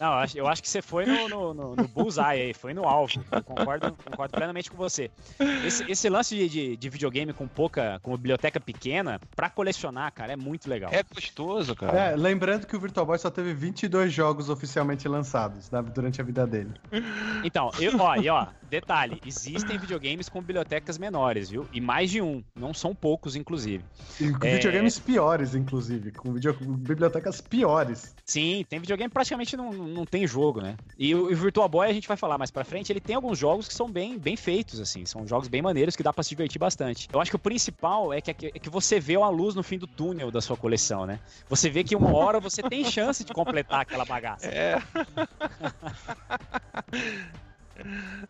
Não, 0.00 0.24
eu 0.34 0.46
acho, 0.46 0.62
que 0.62 0.68
você 0.68 0.80
foi 0.80 1.06
no, 1.06 1.28
no, 1.28 1.54
no, 1.54 1.76
no 1.76 1.88
bullseye 1.88 2.42
aí, 2.42 2.54
foi 2.54 2.72
no 2.72 2.84
alvo. 2.84 3.24
Eu 3.30 3.42
concordo, 3.42 3.92
concordo 3.92 4.32
plenamente 4.34 4.70
com 4.70 4.76
você. 4.76 5.10
Esse, 5.64 5.90
esse 5.90 6.08
lance 6.08 6.36
de, 6.36 6.48
de, 6.48 6.76
de 6.76 6.88
videogame 6.88 7.32
com 7.32 7.48
pouca, 7.48 7.98
com 8.02 8.12
biblioteca 8.16 8.60
pequena, 8.60 9.20
pra 9.34 9.50
colecionar, 9.50 10.12
cara, 10.12 10.32
é 10.32 10.36
muito 10.36 10.68
legal. 10.68 10.90
É 10.92 11.02
gostoso, 11.02 11.74
cara. 11.74 11.98
É, 11.98 12.16
lembrando 12.16 12.66
que 12.66 12.76
o 12.76 12.80
Virtual 12.80 13.06
Boy 13.06 13.18
só 13.18 13.30
teve 13.30 13.52
22 13.54 14.12
jogos 14.12 14.48
oficialmente 14.48 15.08
lançados 15.08 15.43
né, 15.70 15.82
durante 15.82 16.20
a 16.20 16.24
vida 16.24 16.46
dele. 16.46 16.70
Então, 17.42 17.70
eu, 17.78 17.98
ó, 17.98 18.16
e 18.16 18.28
ó, 18.28 18.46
detalhe, 18.62 19.20
existem 19.24 19.78
videogames 19.78 20.28
com 20.28 20.40
bibliotecas 20.40 20.98
menores, 20.98 21.50
viu? 21.50 21.66
E 21.72 21.80
mais 21.80 22.10
de 22.10 22.20
um, 22.22 22.42
não 22.54 22.72
são 22.72 22.94
poucos, 22.94 23.36
inclusive. 23.36 23.84
E 24.20 24.30
com 24.32 24.46
É. 24.46 24.54
videogames 24.54 24.98
piores, 24.98 25.54
inclusive, 25.54 26.10
com 26.12 26.32
video- 26.32 26.54
com 26.54 26.64
bibliotecas 26.74 27.40
piores. 27.40 28.14
Sim, 28.24 28.64
tem 28.68 28.78
videogame 28.78 29.08
que 29.10 29.14
praticamente 29.14 29.56
não, 29.56 29.72
não 29.72 30.04
tem 30.06 30.26
jogo, 30.26 30.60
né? 30.60 30.76
E 30.98 31.14
o, 31.14 31.30
o 31.32 31.36
Virtual 31.36 31.68
Boy, 31.68 31.88
a 31.88 31.92
gente 31.92 32.08
vai 32.08 32.16
falar 32.16 32.38
mais 32.38 32.50
pra 32.50 32.64
frente, 32.64 32.90
ele 32.92 33.00
tem 33.00 33.16
alguns 33.16 33.38
jogos 33.38 33.68
que 33.68 33.74
são 33.74 33.88
bem, 33.90 34.18
bem 34.18 34.36
feitos, 34.36 34.80
assim. 34.80 35.04
São 35.04 35.26
jogos 35.26 35.48
bem 35.48 35.60
maneiros 35.62 35.94
que 35.96 36.02
dá 36.02 36.12
pra 36.12 36.22
se 36.22 36.30
divertir 36.30 36.58
bastante. 36.58 37.08
Eu 37.12 37.20
acho 37.20 37.30
que 37.30 37.36
o 37.36 37.38
principal 37.38 38.12
é 38.12 38.20
que, 38.20 38.30
é 38.30 38.34
que 38.58 38.70
você 38.70 38.98
vê 38.98 39.16
uma 39.16 39.28
luz 39.28 39.54
no 39.54 39.62
fim 39.62 39.78
do 39.78 39.86
túnel 39.86 40.30
da 40.30 40.40
sua 40.40 40.56
coleção, 40.56 41.04
né? 41.06 41.20
Você 41.48 41.68
vê 41.68 41.84
que 41.84 41.94
uma 41.94 42.12
hora 42.14 42.40
você 42.40 42.62
tem 42.62 42.84
chance 42.84 43.24
de 43.24 43.32
completar 43.32 43.80
aquela 43.80 44.04
bagaça. 44.04 44.46
É. 44.46 44.80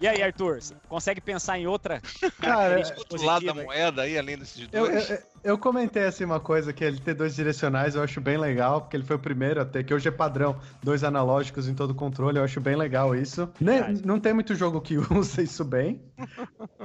E 0.00 0.08
aí, 0.08 0.22
Arthur, 0.22 0.58
consegue 0.88 1.20
pensar 1.20 1.58
em 1.58 1.66
outra 1.66 2.00
Cara, 2.40 2.82
Outro 2.96 3.22
lado 3.22 3.44
da 3.44 3.52
moeda 3.54 4.02
aí, 4.02 4.18
além 4.18 4.38
desses 4.38 4.66
dois. 4.68 5.10
eu, 5.10 5.16
eu 5.16 5.33
comentei 5.59 6.04
assim 6.04 6.24
uma 6.24 6.40
coisa 6.40 6.72
que 6.72 6.83
ele 6.83 6.98
ter 6.98 7.14
dois 7.14 7.35
direcionais 7.35 7.94
eu 7.94 8.02
acho 8.02 8.20
bem 8.20 8.38
legal, 8.38 8.80
porque 8.80 8.96
ele 8.96 9.04
foi 9.04 9.16
o 9.16 9.18
primeiro 9.18 9.61
a 9.61 9.64
ter, 9.64 9.85
que 9.85 9.92
hoje 9.92 10.09
é 10.09 10.11
padrão, 10.11 10.57
dois 10.83 11.04
analógicos 11.04 11.68
em 11.68 11.74
todo 11.74 11.90
o 11.90 11.94
controle, 11.94 12.38
eu 12.38 12.44
acho 12.44 12.61
bem 12.61 12.76
legal 12.76 13.14
isso. 13.14 13.48
Nem- 13.61 13.94
não 14.04 14.18
tem 14.18 14.33
muito 14.33 14.54
jogo 14.54 14.80
que 14.80 14.96
usa 15.12 15.42
isso 15.42 15.64
bem, 15.64 16.00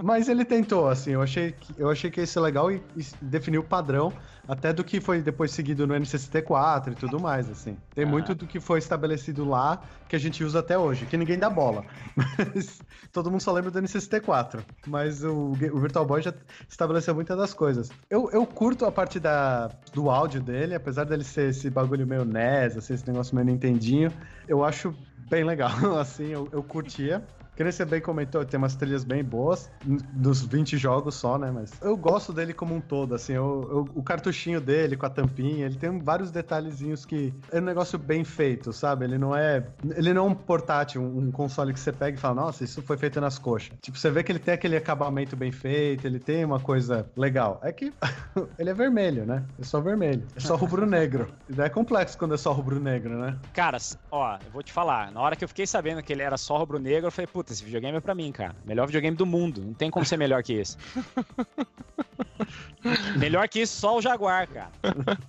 mas 0.03 0.27
ele 0.27 0.43
tentou, 0.43 0.87
assim, 0.89 1.11
eu 1.11 1.21
achei 1.21 1.51
que, 1.53 1.73
eu 1.77 1.89
achei 1.89 2.11
que 2.11 2.21
isso 2.21 2.37
é 2.37 2.41
legal 2.41 2.71
e, 2.71 2.83
e 2.97 3.05
definiu 3.21 3.61
o 3.61 3.63
padrão, 3.63 4.11
até 4.47 4.73
do 4.73 4.83
que 4.83 4.99
foi 4.99 5.21
depois 5.21 5.51
seguido 5.51 5.85
no 5.85 5.93
N64 5.93 6.91
e 6.91 6.95
tudo 6.95 7.19
mais, 7.19 7.49
assim. 7.49 7.77
Tem 7.93 8.03
Ah. 8.03 8.07
muito 8.07 8.33
do 8.33 8.47
que 8.47 8.59
foi 8.59 8.79
estabelecido 8.79 9.47
lá 9.47 9.79
que 10.07 10.15
a 10.15 10.19
gente 10.19 10.43
usa 10.43 10.59
até 10.59 10.75
hoje, 10.77 11.05
que 11.05 11.15
ninguém 11.15 11.37
dá 11.37 11.49
bola. 11.51 11.85
Mas 12.55 12.81
todo 13.13 13.29
mundo 13.29 13.41
só 13.41 13.51
lembra 13.51 13.69
do 13.69 13.79
N64. 13.79 14.59
Mas 14.87 15.23
o, 15.23 15.51
o 15.51 15.79
Virtual 15.79 16.03
Boy 16.03 16.23
já 16.23 16.33
estabeleceu 16.67 17.13
muitas 17.13 17.37
das 17.37 17.53
coisas. 17.53 17.91
Eu, 18.09 18.29
eu 18.31 18.48
curto 18.49 18.85
a 18.85 18.91
parte 18.91 19.19
da, 19.19 19.69
do 19.93 20.09
áudio 20.09 20.41
dele, 20.41 20.75
apesar 20.75 21.05
dele 21.05 21.23
ser 21.23 21.49
esse 21.49 21.69
bagulho 21.69 22.05
meio 22.05 22.25
NES, 22.25 22.77
assim, 22.77 22.93
esse 22.93 23.07
negócio 23.07 23.35
meio 23.35 23.45
Nintendinho, 23.45 24.11
eu 24.47 24.63
acho 24.63 24.93
bem 25.29 25.43
legal, 25.43 25.71
assim, 25.99 26.27
eu, 26.27 26.49
eu 26.51 26.63
curtia. 26.63 27.25
Que 27.59 27.63
nem 27.65 27.73
você 27.73 27.83
bem 27.83 27.99
comentou, 27.99 28.45
tem 28.45 28.57
umas 28.57 28.73
trilhas 28.73 29.03
bem 29.03 29.21
boas, 29.21 29.69
dos 29.83 30.41
20 30.45 30.77
jogos 30.77 31.15
só, 31.15 31.37
né? 31.37 31.51
Mas 31.51 31.73
eu 31.81 31.97
gosto 31.97 32.31
dele 32.31 32.53
como 32.53 32.73
um 32.73 32.79
todo, 32.79 33.13
assim, 33.13 33.33
eu- 33.33 33.67
eu- 33.69 33.89
o 33.95 34.01
cartuchinho 34.01 34.61
dele 34.61 34.95
com 34.95 35.05
a 35.05 35.09
tampinha, 35.09 35.65
ele 35.65 35.75
tem 35.75 35.99
vários 35.99 36.31
detalhezinhos 36.31 37.03
que 37.05 37.33
é 37.51 37.59
um 37.59 37.65
negócio 37.65 37.99
bem 37.99 38.23
feito, 38.23 38.71
sabe? 38.71 39.03
Ele 39.03 39.17
não 39.17 39.35
é. 39.35 39.67
Ele 39.93 40.13
não 40.13 40.27
é 40.27 40.29
um 40.29 40.33
portátil, 40.33 41.01
um, 41.01 41.29
console 41.33 41.73
que 41.73 41.81
você 41.81 41.91
pega 41.91 42.15
e 42.17 42.19
fala, 42.21 42.35
nossa, 42.35 42.63
isso 42.63 42.81
foi 42.81 42.95
feito 42.95 43.19
nas 43.19 43.37
coxas. 43.37 43.73
Tipo, 43.81 43.97
você 43.97 44.09
vê 44.09 44.23
que 44.23 44.31
ele 44.31 44.39
tem 44.39 44.53
aquele 44.53 44.77
acabamento 44.77 45.35
bem 45.35 45.51
feito, 45.51 46.07
ele 46.07 46.17
tem 46.17 46.45
uma 46.45 46.61
coisa 46.61 47.09
legal. 47.13 47.59
É 47.61 47.73
que 47.73 47.91
ele 48.57 48.69
é 48.69 48.73
vermelho, 48.73 49.25
né? 49.25 49.43
É 49.59 49.63
só 49.65 49.81
vermelho. 49.81 50.25
É 50.33 50.39
só 50.39 50.55
rubro-negro. 50.55 51.27
É 51.57 51.67
complexo 51.67 52.17
quando 52.17 52.35
é 52.35 52.37
só 52.37 52.53
rubro-negro, 52.53 53.19
né? 53.19 53.37
Cara, 53.51 53.77
ó, 54.09 54.35
eu 54.45 54.49
vou 54.49 54.63
te 54.63 54.71
falar. 54.71 55.11
Na 55.11 55.19
hora 55.19 55.35
que 55.35 55.43
eu 55.43 55.47
fiquei 55.49 55.67
sabendo 55.67 56.01
que 56.01 56.13
ele 56.13 56.21
era 56.21 56.37
só 56.37 56.57
rubro-negro, 56.57 57.07
eu 57.07 57.11
falei, 57.11 57.27
puta, 57.27 57.48
esse 57.51 57.63
videogame 57.63 57.97
é 57.97 58.01
pra 58.01 58.15
mim, 58.15 58.31
cara. 58.31 58.55
Melhor 58.65 58.85
videogame 58.85 59.15
do 59.15 59.25
mundo. 59.25 59.61
Não 59.61 59.73
tem 59.73 59.89
como 59.89 60.05
ser 60.05 60.17
melhor 60.17 60.43
que 60.43 60.53
esse. 60.53 60.77
melhor 63.17 63.47
que 63.47 63.61
isso, 63.61 63.79
só 63.79 63.97
o 63.97 64.01
Jaguar, 64.01 64.47
cara. 64.47 64.71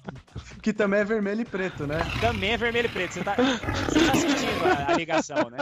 Que 0.62 0.72
também 0.72 1.00
é 1.00 1.04
vermelho 1.04 1.40
e 1.40 1.44
preto, 1.44 1.86
né? 1.86 2.00
Também 2.20 2.52
é 2.52 2.56
vermelho 2.56 2.86
e 2.86 2.88
preto. 2.88 3.14
Você 3.14 3.22
tá, 3.22 3.34
você 3.36 4.06
tá 4.06 4.14
sentindo 4.14 4.64
a, 4.64 4.88
a 4.88 4.94
ligação, 4.94 5.50
né? 5.50 5.58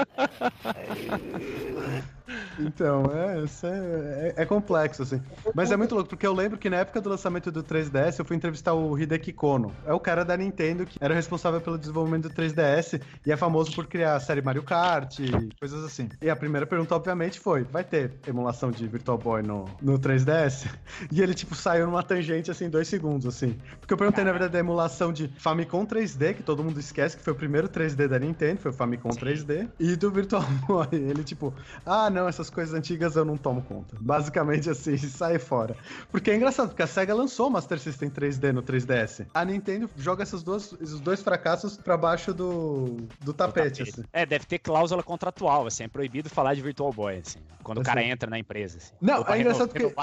Então, 2.59 3.05
é, 3.14 3.40
isso 3.44 3.66
é, 3.66 4.35
é- 4.37 4.42
é 4.42 4.44
complexo, 4.46 5.03
assim. 5.03 5.20
Mas 5.55 5.70
é 5.70 5.77
muito 5.77 5.94
louco, 5.94 6.11
porque 6.11 6.27
eu 6.27 6.35
lembro 6.35 6.59
que 6.59 6.68
na 6.68 6.79
época 6.79 7.01
do 7.01 7.09
lançamento 7.09 7.51
do 7.51 7.62
3DS, 7.62 8.18
eu 8.18 8.24
fui 8.24 8.37
entrevistar 8.37 8.74
o 8.74 8.98
Hideki 8.98 9.33
Kono. 9.33 9.72
É 9.87 9.92
o 9.92 10.01
cara 10.01 10.24
da 10.24 10.37
Nintendo 10.37 10.85
que 10.85 10.98
era 11.01 11.14
responsável 11.14 11.61
pelo 11.61 11.79
desenvolvimento 11.79 12.24
do 12.29 12.35
3DS 12.35 13.01
e 13.24 13.33
é 13.33 13.37
famoso 13.37 13.72
por 13.74 13.87
criar 13.87 14.16
a 14.16 14.20
série 14.20 14.42
Mario 14.42 14.62
Kart 14.62 15.18
e 15.20 15.48
coisas 15.59 15.85
assim. 15.85 16.09
E 16.20 16.29
a 16.29 16.37
primeira 16.37 16.66
pergunta, 16.66 16.94
obviamente, 16.94 17.38
foi: 17.40 17.62
vai 17.64 17.85
ter 17.85 18.12
emulação 18.27 18.70
de 18.70 18.87
Virtual 18.87 19.16
Boy 19.16 19.42
no, 19.42 19.64
no 19.81 19.98
3DS? 19.98 20.66
E 21.11 21.22
ele, 21.22 21.33
tipo, 21.35 21.55
saiu 21.55 21.77
numa 21.86 22.02
tangente, 22.02 22.50
assim, 22.50 22.66
em 22.66 22.70
dois 22.70 22.88
segundos, 22.88 23.26
assim. 23.26 23.58
Porque 23.80 23.92
eu 23.92 23.98
perguntei, 23.98 24.24
na 24.24 24.30
verdade, 24.30 24.52
da 24.52 24.58
emulação 24.58 25.12
de 25.12 25.28
Famicom 25.38 25.86
3D, 25.86 26.34
que 26.34 26.42
todo 26.42 26.62
mundo 26.62 26.78
esquece 26.78 27.16
que 27.16 27.22
foi 27.22 27.32
o 27.32 27.36
primeiro 27.36 27.68
3D 27.68 28.08
da 28.08 28.18
Nintendo, 28.18 28.60
foi 28.60 28.70
o 28.70 28.74
Famicom 28.74 29.10
3D, 29.10 29.68
e 29.78 29.96
do 29.96 30.10
Virtual 30.10 30.42
Boy. 30.66 30.88
Ele, 30.92 31.24
tipo, 31.24 31.54
ah, 31.84 32.10
não, 32.10 32.28
essas 32.28 32.50
coisas 32.50 32.74
antigas 32.74 33.16
eu 33.16 33.24
não 33.24 33.36
tomo 33.36 33.62
conta. 33.62 33.96
Basicamente 34.00 34.70
assim, 34.70 34.96
sai 35.08 35.38
fora. 35.38 35.76
Porque 36.10 36.30
é 36.30 36.36
engraçado, 36.36 36.68
porque 36.68 36.82
a 36.82 36.86
SEGA 36.86 37.14
lançou 37.14 37.48
o 37.48 37.50
Master 37.50 37.78
System 37.78 38.10
3D 38.10 38.52
no 38.52 38.62
3DS. 38.62 39.26
A 39.34 39.44
Nintendo 39.44 39.88
joga 39.96 40.22
essas 40.22 40.42
duas, 40.42 40.74
esses 40.80 41.00
dois 41.00 41.22
fracassos 41.22 41.76
pra 41.76 41.96
baixo 41.96 42.32
do, 42.32 42.96
do 43.20 43.32
tapete, 43.32 43.82
assim. 43.82 44.04
É, 44.12 44.24
deve 44.24 44.46
ter 44.46 44.58
cláusula 44.58 45.02
contratual, 45.02 45.66
assim, 45.66 45.84
é 45.84 45.88
proibido 45.88 46.28
falar 46.28 46.54
de 46.54 46.62
Virtual 46.62 46.92
Boy, 46.92 47.22
assim, 47.24 47.40
quando 47.62 47.78
o 47.78 47.82
cara 47.82 48.00
Assim. 48.00 48.10
entra 48.10 48.30
na 48.30 48.38
empresa, 48.38 48.78
assim. 48.78 48.92
Não, 49.00 49.24
é 49.26 49.40
engraçado 49.40 49.68
porque-. 49.68 49.94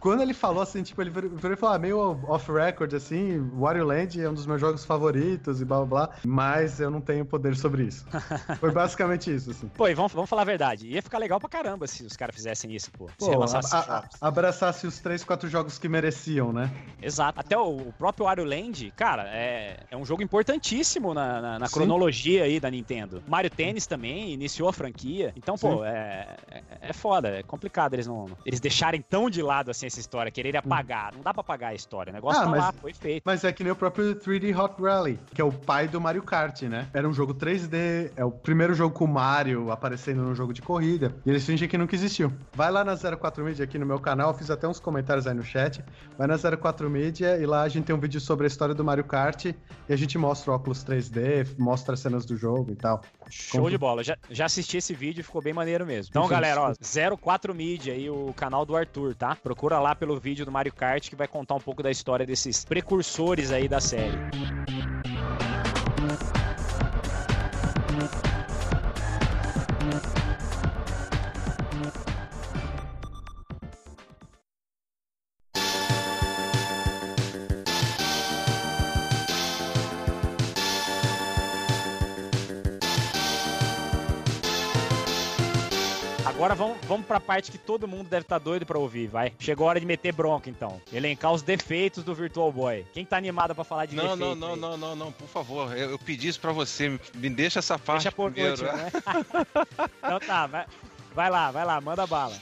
Quando 0.00 0.22
ele 0.22 0.34
falou 0.34 0.62
assim, 0.62 0.82
tipo, 0.82 1.02
ele 1.04 1.10
virou 1.10 1.52
e 1.52 1.56
falou, 1.56 1.74
ah, 1.74 1.78
meio 1.78 1.98
off-record, 2.28 2.92
assim, 2.94 3.38
Wario 3.54 3.84
Land 3.84 4.20
é 4.20 4.28
um 4.28 4.34
dos 4.34 4.46
meus 4.46 4.60
jogos 4.60 4.84
favoritos 4.84 5.60
e 5.60 5.64
blá 5.64 5.78
blá 5.84 6.06
blá, 6.06 6.16
mas 6.24 6.80
eu 6.80 6.90
não 6.90 7.00
tenho 7.00 7.24
poder 7.24 7.56
sobre 7.56 7.84
isso. 7.84 8.06
Foi 8.60 8.70
basicamente 8.72 9.34
isso, 9.34 9.50
assim. 9.50 9.68
Pô, 9.68 9.88
e 9.88 9.94
vamos, 9.94 10.12
vamos 10.12 10.28
falar 10.30 10.42
a 10.42 10.46
verdade, 10.46 10.88
ia 10.88 11.02
ficar 11.02 11.18
legal 11.18 11.38
pra 11.38 11.48
caramba 11.48 11.86
se 11.86 12.04
os 12.04 12.16
caras 12.16 12.34
fizessem 12.34 12.72
isso, 12.74 12.90
pô. 12.92 13.08
Se 13.18 13.30
Pô, 13.30 13.42
a- 13.42 13.44
a- 13.44 13.48
jogos. 13.48 14.22
abraçasse 14.22 14.86
os 14.86 14.98
três, 15.00 15.22
quatro 15.24 15.48
jogos 15.48 15.78
que 15.78 15.88
mereciam, 15.88 16.52
né? 16.52 16.70
Exato. 17.02 17.38
Até 17.38 17.56
o, 17.58 17.92
próprio 17.98 18.26
Wario 18.26 18.44
Land, 18.44 18.90
cara, 18.96 19.24
é, 19.28 19.76
é 19.90 19.96
um 19.96 20.04
jogo 20.04 20.22
importantíssimo 20.22 21.12
na, 21.14 21.40
na- 21.40 21.58
na 21.58 21.68
cronologia 21.68 22.44
aí 22.44 22.58
da 22.60 22.70
Nintendo. 22.70 23.22
Mario 23.28 23.50
Tennis 23.50 23.86
também 23.86 24.32
iniciou 24.32 24.68
a 24.68 24.72
franquia. 24.72 25.32
Então, 25.36 25.56
pô, 25.56 25.84
é, 25.84 26.36
é, 26.50 26.62
é 26.80 26.92
foda, 26.92 27.28
é 27.28 27.42
complicado 27.42 27.94
eles 27.94 28.06
não 28.06 28.26
eles 28.44 28.60
deixarem 28.60 29.00
tão 29.02 29.28
de 29.28 29.42
lado 29.42 29.70
assim 29.70 29.86
essa 29.86 30.00
história, 30.00 30.30
quererem 30.30 30.58
apagar. 30.58 30.93
Não 31.14 31.22
dá 31.22 31.32
pra 31.32 31.40
apagar 31.40 31.70
a 31.70 31.74
história. 31.74 32.10
O 32.10 32.14
negócio 32.14 32.40
Ah, 32.40 32.44
tá 32.44 32.50
mas- 32.50 32.60
lá, 32.60 32.72
foi 32.72 32.92
feito. 32.92 33.22
Mas 33.24 33.44
é 33.44 33.52
que 33.52 33.62
nem 33.62 33.72
o 33.72 33.76
próprio 33.76 34.14
3D 34.14 34.54
Hot 34.56 34.80
Rally, 34.80 35.18
que 35.34 35.40
é 35.40 35.44
o 35.44 35.52
pai 35.52 35.88
do 35.88 36.00
Mario 36.00 36.22
Kart, 36.22 36.62
né? 36.62 36.88
Era 36.92 37.08
um 37.08 37.12
jogo 37.12 37.34
3D, 37.34 38.10
é 38.16 38.24
o 38.24 38.30
primeiro 38.30 38.74
jogo 38.74 38.94
com 38.94 39.04
o 39.04 39.08
Mario 39.08 39.70
aparecendo 39.70 40.22
no 40.22 40.34
jogo 40.34 40.52
de 40.52 40.62
corrida. 40.62 41.14
E 41.24 41.30
Eles 41.30 41.44
fingem 41.44 41.68
que 41.68 41.76
nunca 41.78 41.94
existiu. 41.94 42.32
Vai 42.54 42.70
lá 42.70 42.84
na 42.84 42.96
04 42.96 43.44
Media 43.44 43.64
aqui 43.64 43.78
no 43.78 43.86
meu 43.86 43.98
canal, 43.98 44.32
fiz 44.34 44.50
até 44.50 44.66
uns 44.68 44.78
comentários 44.80 45.26
aí 45.26 45.34
no 45.34 45.42
chat. 45.42 45.82
Vai 46.16 46.26
na 46.26 46.36
04 46.38 46.88
Media 46.90 47.36
e 47.38 47.46
lá 47.46 47.62
a 47.62 47.68
gente 47.68 47.84
tem 47.84 47.94
um 47.94 47.98
vídeo 48.00 48.20
sobre 48.20 48.44
a 48.44 48.48
história 48.48 48.74
do 48.74 48.84
Mario 48.84 49.04
Kart 49.04 49.46
e 49.46 49.54
a 49.92 49.96
gente 49.96 50.16
mostra 50.16 50.52
o 50.52 50.54
óculos 50.54 50.84
3D, 50.84 51.46
mostra 51.58 51.94
as 51.94 52.00
cenas 52.00 52.24
do 52.24 52.36
jogo 52.36 52.70
e 52.72 52.76
tal. 52.76 53.00
Show 53.30 53.60
Como- 53.60 53.70
de 53.70 53.78
bola. 53.78 54.04
Já, 54.04 54.16
já 54.30 54.44
assisti 54.46 54.76
esse 54.76 54.94
vídeo 54.94 55.20
e 55.20 55.24
ficou 55.24 55.42
bem 55.42 55.52
maneiro 55.52 55.84
mesmo. 55.86 56.10
Então, 56.10 56.28
galera, 56.28 56.60
ó, 56.60 56.72
04 57.16 57.54
Media 57.54 57.92
aí, 57.94 58.08
o 58.10 58.32
canal 58.36 58.64
do 58.64 58.76
Arthur, 58.76 59.14
tá? 59.14 59.34
Procura 59.36 59.78
lá 59.80 59.94
pelo 59.94 60.18
vídeo 60.18 60.44
do 60.44 60.52
Mario 60.52 60.72
Kart 60.72 60.83
que 61.10 61.16
vai 61.16 61.26
contar 61.26 61.54
um 61.54 61.60
pouco 61.60 61.82
da 61.82 61.90
história 61.90 62.26
desses 62.26 62.64
precursores 62.64 63.50
aí 63.50 63.68
da 63.68 63.80
série. 63.80 64.18
Agora 86.44 86.54
vamos, 86.54 86.76
vamos 86.86 87.06
pra 87.06 87.18
parte 87.18 87.50
que 87.50 87.56
todo 87.56 87.88
mundo 87.88 88.06
deve 88.10 88.20
estar 88.20 88.36
doido 88.38 88.66
pra 88.66 88.78
ouvir, 88.78 89.06
vai. 89.06 89.32
Chegou 89.38 89.66
a 89.66 89.70
hora 89.70 89.80
de 89.80 89.86
meter 89.86 90.12
bronca, 90.12 90.50
então. 90.50 90.78
Elencar 90.92 91.32
os 91.32 91.40
defeitos 91.40 92.04
do 92.04 92.14
Virtual 92.14 92.52
Boy. 92.52 92.84
Quem 92.92 93.02
tá 93.02 93.16
animado 93.16 93.54
pra 93.54 93.64
falar 93.64 93.86
de 93.86 93.96
Não, 93.96 94.14
defeito? 94.14 94.18
não, 94.20 94.34
não, 94.36 94.52
aí? 94.52 94.60
não, 94.60 94.76
não, 94.76 94.96
não, 94.96 95.12
por 95.12 95.26
favor. 95.26 95.74
Eu, 95.74 95.92
eu 95.92 95.98
pedi 95.98 96.28
isso 96.28 96.38
pra 96.38 96.52
você. 96.52 96.90
Me- 96.90 97.00
Me 97.14 97.30
deixa 97.30 97.60
essa 97.60 97.78
parte 97.78 98.02
Deixa 98.02 98.12
por 98.12 98.30
primeiro. 98.30 98.62
último, 98.62 98.76
né? 98.76 98.90
então 100.04 100.20
tá, 100.20 100.46
vai, 100.46 100.66
vai 101.14 101.30
lá, 101.30 101.50
vai 101.50 101.64
lá, 101.64 101.80
manda 101.80 102.06
bala. 102.06 102.36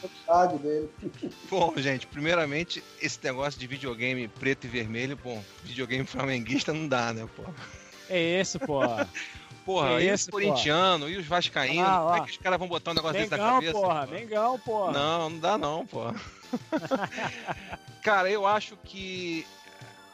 Bom, 1.48 1.72
gente, 1.76 2.04
primeiramente, 2.08 2.82
esse 3.00 3.20
negócio 3.22 3.60
de 3.60 3.68
videogame 3.68 4.26
preto 4.26 4.64
e 4.64 4.68
vermelho, 4.68 5.16
bom, 5.22 5.40
videogame 5.62 6.04
flamenguista 6.04 6.72
não 6.72 6.88
dá, 6.88 7.12
né, 7.12 7.24
pô? 7.36 7.44
É 8.10 8.40
isso, 8.40 8.58
pô. 8.58 8.80
Porra, 9.64 9.98
Que 9.98 10.05
e 10.07 10.12
os 10.12 10.27
corintianos, 10.27 11.11
e 11.11 11.16
os 11.16 11.27
vascaínos, 11.27 11.88
Ah, 11.88 12.01
como 12.03 12.16
é 12.16 12.20
que 12.27 12.31
os 12.33 12.37
caras 12.37 12.59
vão 12.59 12.68
botar 12.68 12.90
um 12.90 12.94
negócio 12.94 13.18
desse 13.18 13.31
na 13.31 13.37
Mengão, 13.37 13.55
cabeça? 13.55 13.72
porra, 13.72 14.07
pô? 14.07 14.12
Mengão, 14.14 14.59
porra. 14.59 14.92
Não, 14.92 15.31
não 15.31 15.38
dá 15.38 15.59
não, 15.59 15.87
pô. 15.87 16.01
Cara, 18.03 18.31
eu 18.31 18.46
acho 18.46 18.77
que 18.85 19.46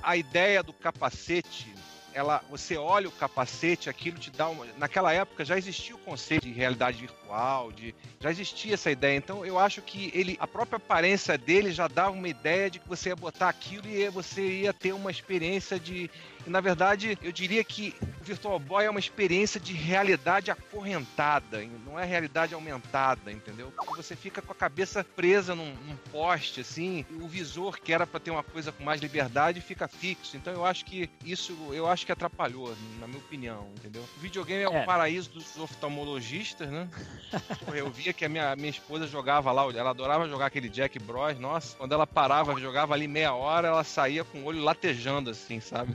a 0.03 0.17
ideia 0.17 0.63
do 0.63 0.73
capacete, 0.73 1.75
ela, 2.13 2.43
você 2.51 2.77
olha 2.77 3.09
o 3.09 3.13
capacete, 3.13 3.89
aquilo 3.89 4.19
te 4.19 4.31
dá 4.31 4.49
uma. 4.49 4.67
Naquela 4.77 5.13
época 5.13 5.45
já 5.45 5.57
existia 5.57 5.95
o 5.95 5.99
conceito 5.99 6.47
de 6.47 6.53
realidade 6.53 6.99
virtual, 6.99 7.73
de 7.73 7.95
já 8.21 8.31
existia 8.31 8.75
essa 8.75 8.91
ideia. 8.91 9.17
Então 9.17 9.45
eu 9.45 9.59
acho 9.59 9.81
que 9.83 10.11
ele, 10.15 10.37
a 10.41 10.47
própria 10.47 10.77
aparência 10.77 11.39
dele 11.39 11.73
já 11.73 11.89
dava 11.89 12.11
uma 12.11 12.29
ideia 12.29 12.71
de 12.71 12.79
que 12.79 12.89
você 12.89 13.09
ia 13.09 13.17
botar 13.17 13.49
aquilo 13.49 13.87
e 13.89 14.09
você 14.11 14.43
ia 14.43 14.73
ter 14.73 14.93
uma 14.93 15.11
experiência 15.11 15.79
de 15.81 16.11
e, 16.49 16.51
na 16.51 16.61
verdade, 16.63 17.19
eu 17.23 17.31
diria 17.31 17.63
que 17.63 17.95
o 18.23 18.25
Virtual 18.25 18.59
Boy 18.59 18.87
é 18.87 18.91
uma 18.91 18.99
experiência 18.99 19.61
de 19.61 19.75
realidade 19.75 20.51
acorrentada, 20.51 21.63
não 21.87 21.99
é 22.01 22.05
realidade 22.07 22.55
aumentada, 22.55 23.31
entendeu? 23.31 23.71
Você 23.97 24.17
fica 24.17 24.41
com 24.41 24.51
a 24.53 24.55
cabeça 24.55 25.05
presa 25.05 25.55
num, 25.55 25.75
num 25.87 25.97
poste, 26.11 26.61
assim, 26.63 27.05
e 27.11 27.15
o 27.15 27.29
visor, 27.29 27.79
que 27.79 27.93
era 27.93 28.07
para 28.07 28.19
ter 28.19 28.31
uma 28.31 28.43
coisa 28.43 28.73
com 28.73 28.83
mais 28.83 29.01
liberdade, 29.01 29.61
fica 29.61 29.87
fixo. 29.87 30.37
Então 30.39 30.53
eu 30.53 30.65
acho 30.65 30.87
que 30.87 31.11
isso, 31.25 31.55
eu 31.73 31.87
acho 31.87 32.07
que 32.07 32.13
atrapalhou, 32.13 32.75
na 32.99 33.07
minha 33.07 33.19
opinião, 33.19 33.69
entendeu? 33.77 34.03
O 34.17 34.21
videogame 34.21 34.63
é, 34.65 34.79
É. 34.79 34.83
o 34.83 34.87
paraíso 34.87 35.31
dos 35.31 35.57
oftalmologistas, 35.59 36.71
né? 36.71 36.89
Porra, 37.65 37.77
eu 37.77 37.91
via 37.91 38.13
que 38.15 38.25
a 38.25 38.29
minha, 38.29 38.57
minha 38.57 38.71
esposa 38.71 39.07
jogava 39.07 39.53
lá, 39.53 39.65
ela 39.75 39.91
adorava 39.91 40.27
jogar 40.29 40.47
aquele 40.47 40.71
Jack 40.71 40.99
Bros. 40.99 41.39
Nossa, 41.39 41.77
quando 41.77 41.93
ela 41.93 42.07
parava, 42.07 42.59
jogava 42.59 42.95
ali 42.95 43.07
meia 43.07 43.35
hora, 43.35 43.69
ela 43.69 43.85
saía 43.85 44.25
com 44.25 44.39
o 44.39 44.45
olho 44.45 44.63
latejando, 44.63 45.29
assim, 45.31 45.61
sabe? 45.61 45.95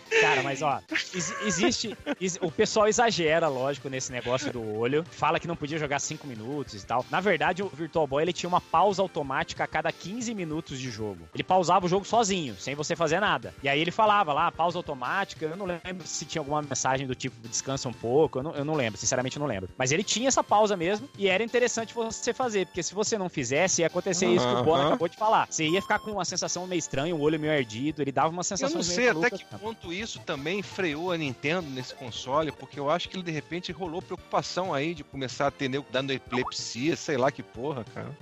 Cara, 0.21 0.43
mas 0.43 0.61
ó, 0.61 0.79
ex- 1.13 1.35
existe. 1.45 1.97
ex- 2.19 2.37
o 2.41 2.51
pessoal 2.51 2.87
exagera, 2.87 3.47
lógico, 3.47 3.89
nesse 3.89 4.11
negócio 4.11 4.51
do 4.51 4.61
olho. 4.77 5.03
Fala 5.11 5.39
que 5.39 5.47
não 5.47 5.55
podia 5.55 5.77
jogar 5.77 5.99
5 5.99 6.25
minutos 6.27 6.81
e 6.81 6.85
tal. 6.85 7.05
Na 7.09 7.19
verdade, 7.19 7.63
o 7.63 7.67
Virtual 7.69 8.05
Boy 8.07 8.23
ele 8.23 8.33
tinha 8.33 8.47
uma 8.47 8.61
pausa 8.61 9.01
automática 9.01 9.63
a 9.63 9.67
cada 9.67 9.91
15 9.91 10.33
minutos 10.33 10.79
de 10.79 10.89
jogo. 10.89 11.27
Ele 11.33 11.43
pausava 11.43 11.85
o 11.85 11.89
jogo 11.89 12.05
sozinho, 12.05 12.55
sem 12.59 12.75
você 12.75 12.95
fazer 12.95 13.19
nada. 13.19 13.53
E 13.63 13.69
aí 13.69 13.79
ele 13.79 13.91
falava 13.91 14.33
lá, 14.33 14.51
pausa 14.51 14.77
automática. 14.77 15.45
Eu 15.45 15.55
não 15.57 15.65
lembro 15.65 16.05
se 16.05 16.25
tinha 16.25 16.39
alguma 16.41 16.61
mensagem 16.61 17.07
do 17.07 17.15
tipo 17.15 17.35
descansa 17.47 17.89
um 17.89 17.93
pouco. 17.93 18.39
Eu 18.39 18.43
não, 18.43 18.55
eu 18.55 18.65
não 18.65 18.73
lembro, 18.75 18.99
sinceramente 18.99 19.37
eu 19.37 19.39
não 19.41 19.47
lembro. 19.47 19.69
Mas 19.77 19.91
ele 19.91 20.03
tinha 20.03 20.27
essa 20.27 20.43
pausa 20.43 20.77
mesmo 20.77 21.09
e 21.17 21.27
era 21.27 21.43
interessante 21.43 21.93
você 21.93 22.33
fazer, 22.33 22.65
porque 22.67 22.83
se 22.83 22.93
você 22.93 23.17
não 23.17 23.29
fizesse, 23.29 23.81
ia 23.81 23.87
acontecer 23.87 24.27
isso 24.27 24.45
que 24.47 24.53
o 24.55 24.63
Bono 24.63 24.87
acabou 24.87 25.07
de 25.07 25.17
falar. 25.17 25.47
Você 25.49 25.67
ia 25.67 25.81
ficar 25.81 25.99
com 25.99 26.11
uma 26.11 26.25
sensação 26.25 26.67
meio 26.67 26.79
estranha, 26.79 27.15
o 27.15 27.21
olho 27.21 27.39
meio 27.39 27.53
ardido. 27.53 28.01
Ele 28.01 28.11
dava 28.11 28.29
uma 28.29 28.41
Eu 28.41 28.43
sensação 28.43 28.75
não 28.77 28.83
sei 28.83 29.09
até 29.09 29.29
que 29.29 29.45
ponto 29.45 29.91
isso 29.93 30.10
também 30.19 30.61
freou 30.61 31.11
a 31.11 31.17
Nintendo 31.17 31.69
nesse 31.69 31.93
console, 31.95 32.51
porque 32.51 32.79
eu 32.79 32.89
acho 32.89 33.09
que 33.09 33.15
ele 33.15 33.23
de 33.23 33.31
repente 33.31 33.71
rolou 33.71 34.01
preocupação 34.01 34.73
aí 34.73 34.93
de 34.93 35.03
começar 35.03 35.47
a 35.47 35.51
ter 35.51 35.69
nego 35.69 35.85
dando 35.91 36.11
epilepsia, 36.11 36.95
sei 36.95 37.17
lá 37.17 37.31
que 37.31 37.41
porra, 37.43 37.83
cara. 37.93 38.17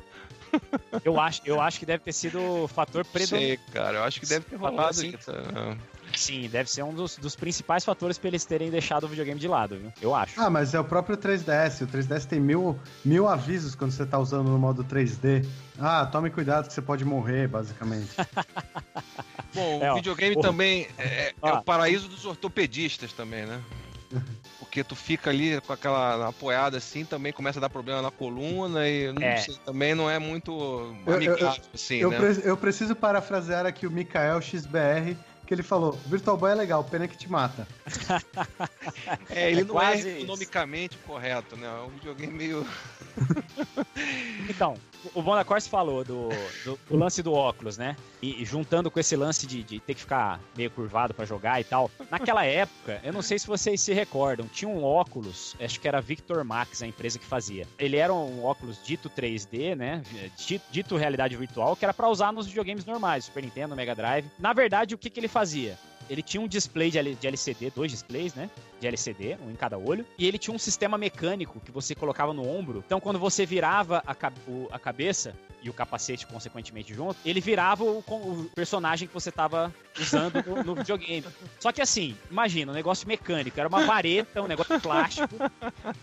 Eu 1.06 1.20
acho, 1.20 1.42
eu 1.46 1.62
acho 1.62 1.80
que 1.80 1.86
deve 1.86 2.04
ter 2.04 2.12
sido 2.12 2.42
o 2.64 2.68
fator 2.68 3.06
predominante. 3.06 3.62
sei, 3.64 3.72
cara, 3.72 4.00
eu 4.00 4.04
acho 4.04 4.20
que 4.20 4.26
deve 4.26 4.46
ter 4.46 4.56
rolado 4.56 4.90
assim. 4.90 5.10
isso. 5.10 5.32
né? 5.32 5.78
Sim, 6.16 6.50
deve 6.50 6.70
ser 6.70 6.84
um 6.84 6.94
dos, 6.94 7.18
dos 7.18 7.36
principais 7.36 7.86
fatores 7.86 8.18
pra 8.18 8.30
eles 8.30 8.44
terem 8.46 8.70
deixado 8.70 9.04
o 9.04 9.08
videogame 9.08 9.40
de 9.40 9.48
lado, 9.48 9.78
viu? 9.78 9.94
Eu 10.02 10.16
acho. 10.16 10.40
Ah, 10.42 10.50
mas 10.50 10.74
é 10.74 10.80
o 10.80 10.84
próprio 10.84 11.16
3DS. 11.18 11.84
O 11.84 11.88
3DS 11.88 12.26
tem 12.26 12.40
mil, 12.40 12.80
mil 13.06 13.28
avisos 13.28 13.76
quando 13.76 13.92
você 13.92 14.06
tá 14.06 14.18
usando 14.18 14.50
no 14.50 14.58
modo 14.58 14.84
3D. 14.84 15.46
Ah, 15.80 16.06
tome 16.06 16.30
cuidado 16.30 16.68
que 16.68 16.74
você 16.74 16.82
pode 16.82 17.06
morrer, 17.06 17.48
basicamente. 17.48 18.10
Bom, 19.54 19.80
É, 19.84 19.90
o 19.90 19.94
ó, 19.94 19.96
videogame 19.96 20.36
porra. 20.36 20.48
também 20.50 20.88
é, 20.98 21.30
é 21.30 21.34
Ó. 21.42 21.56
o 21.60 21.64
paraíso 21.64 22.08
dos 22.08 22.26
ortopedistas 22.26 23.12
também, 23.14 23.46
né? 23.46 23.62
Porque 24.60 24.84
tu 24.84 24.96
fica 24.96 25.30
ali 25.32 25.60
com 25.62 25.74
aquela 25.74 26.28
apoiada 26.28 26.78
assim, 26.78 27.04
também 27.04 27.34
começa 27.34 27.58
a 27.60 27.62
dar 27.62 27.70
problema 27.70 28.02
na 28.04 28.12
coluna 28.12 28.88
e 28.88 29.12
não 29.12 29.24
É. 29.24 29.38
sei, 29.38 29.56
também 29.66 29.96
não 29.96 30.08
é 30.10 30.20
muito 30.20 30.96
eu- 31.08 31.14
amigável, 31.16 31.64
assim, 31.74 31.96
eu, 31.98 32.12
né? 32.12 32.18
pre- 32.18 32.42
eu 32.44 32.56
preciso 32.56 32.96
parafrasear 32.96 33.66
aqui 33.66 33.88
o 33.88 33.92
Mikael 33.92 34.40
XBR, 34.42 35.18
que 35.48 35.54
ele 35.56 35.64
falou: 35.64 35.94
Virtual 36.06 36.38
Boy 36.38 36.52
é 36.52 36.56
legal, 36.56 36.84
pena 36.84 37.08
que 37.08 37.18
te 37.18 37.30
mata. 37.30 37.68
É, 39.30 39.52
ele 39.52 39.62
É 39.62 39.64
não 39.64 39.82
é 39.82 39.96
isso. 39.96 40.08
economicamente 40.08 40.98
correto, 41.00 41.56
né? 41.56 41.68
É 41.68 41.82
um 41.82 41.90
videogame 41.90 42.34
meio. 42.34 42.66
Então, 44.48 44.76
o 45.14 45.22
Bonacorse 45.22 45.70
falou 45.70 46.04
do, 46.04 46.30
do, 46.64 46.80
do 46.90 46.98
lance 46.98 47.22
do 47.24 47.34
óculos, 47.34 47.78
né? 47.78 47.96
E, 48.22 48.42
e 48.42 48.46
juntando 48.46 48.92
com 48.92 49.00
esse 49.00 49.16
lance 49.16 49.48
de, 49.48 49.64
de 49.64 49.80
ter 49.80 49.94
que 49.94 50.02
ficar 50.02 50.40
meio 50.56 50.70
curvado 50.72 51.14
pra 51.14 51.26
jogar 51.26 51.60
e 51.60 51.64
tal. 51.64 51.90
Naquela 52.10 52.46
época, 52.46 53.00
eu 53.04 53.14
não 53.14 53.22
sei 53.22 53.40
se 53.40 53.48
vocês 53.48 53.80
se 53.82 53.94
recordam, 53.94 54.48
tinha 54.48 54.70
um 54.70 54.84
óculos, 54.84 55.56
acho 55.60 55.80
que 55.80 55.88
era 55.88 56.02
Victor 56.02 56.44
Max, 56.44 56.82
a 56.82 56.88
empresa 56.88 57.18
que 57.18 57.26
fazia. 57.26 57.66
Ele 57.78 57.98
era 57.98 58.14
um 58.14 58.44
óculos 58.44 58.80
dito 58.84 59.10
3D, 59.10 59.76
né? 59.76 60.02
Dito, 60.38 60.66
dito 60.72 60.98
realidade 60.98 61.36
virtual, 61.36 61.76
que 61.76 61.86
era 61.86 61.94
pra 61.94 62.10
usar 62.10 62.32
nos 62.32 62.48
videogames 62.48 62.86
normais, 62.86 63.26
Super 63.26 63.44
Nintendo, 63.44 63.76
Mega 63.76 63.96
Drive. 63.96 64.30
Na 64.38 64.54
verdade, 64.54 64.96
o 64.96 64.98
que, 64.98 65.10
que 65.10 65.20
ele 65.20 65.28
fazia? 65.28 65.78
Ele 66.10 66.22
tinha 66.24 66.42
um 66.42 66.48
display 66.48 66.90
de, 66.92 66.98
LCD, 67.28 67.72
dois 67.76 67.92
displays, 67.92 68.34
né? 68.34 68.50
De 68.80 68.88
LCD, 68.88 69.38
um 69.46 69.52
em 69.52 69.56
cada 69.56 69.78
olho. 69.78 70.06
E 70.18 70.26
ele 70.26 70.38
tinha 70.38 70.54
um 70.56 70.60
sistema 70.60 70.98
mecânico 70.98 71.60
que 71.60 71.72
você 71.72 71.94
colocava 71.94 72.34
no 72.34 72.48
ombro. 72.48 72.84
Então, 72.86 73.00
quando 73.00 73.20
você 73.20 73.46
virava 73.46 74.02
a, 74.08 74.16
a 74.72 74.80
cabeça 74.80 75.34
e 75.62 75.70
o 75.70 75.74
capacete, 75.74 76.26
consequentemente, 76.26 76.94
junto, 76.94 77.18
ele 77.26 77.42
virava 77.42 77.84
o, 77.84 78.00
o 78.00 78.50
personagem 78.56 79.08
que 79.10 79.14
você 79.14 79.30
tava 79.30 79.74
usando 80.00 80.42
no, 80.46 80.64
no 80.64 80.76
videogame. 80.76 81.26
Só 81.60 81.72
que 81.74 81.82
assim, 81.82 82.16
imagina, 82.32 82.72
um 82.72 82.76
negócio 82.76 83.06
mecânico, 83.06 83.60
era 83.60 83.68
uma 83.68 83.86
vareta, 83.86 84.42
um 84.42 84.48
negócio 84.48 84.80
plástico, 84.80 85.36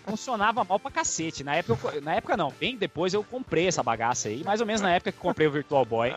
funcionava 0.06 0.62
mal 0.64 0.78
pra 0.78 0.90
cacete. 0.90 1.42
Na 1.42 1.54
época, 1.56 1.88
eu- 1.94 2.02
na 2.02 2.14
época 2.14 2.36
não, 2.36 2.52
bem 2.60 2.76
depois 2.76 3.14
eu 3.14 3.24
comprei 3.24 3.66
essa 3.66 3.82
bagaça 3.82 4.28
aí, 4.28 4.44
mais 4.44 4.60
ou 4.60 4.66
menos 4.66 4.82
na 4.82 4.92
época 4.92 5.10
que 5.12 5.18
comprei 5.18 5.46
o 5.46 5.50
Virtual 5.50 5.84
Boy. 5.86 6.14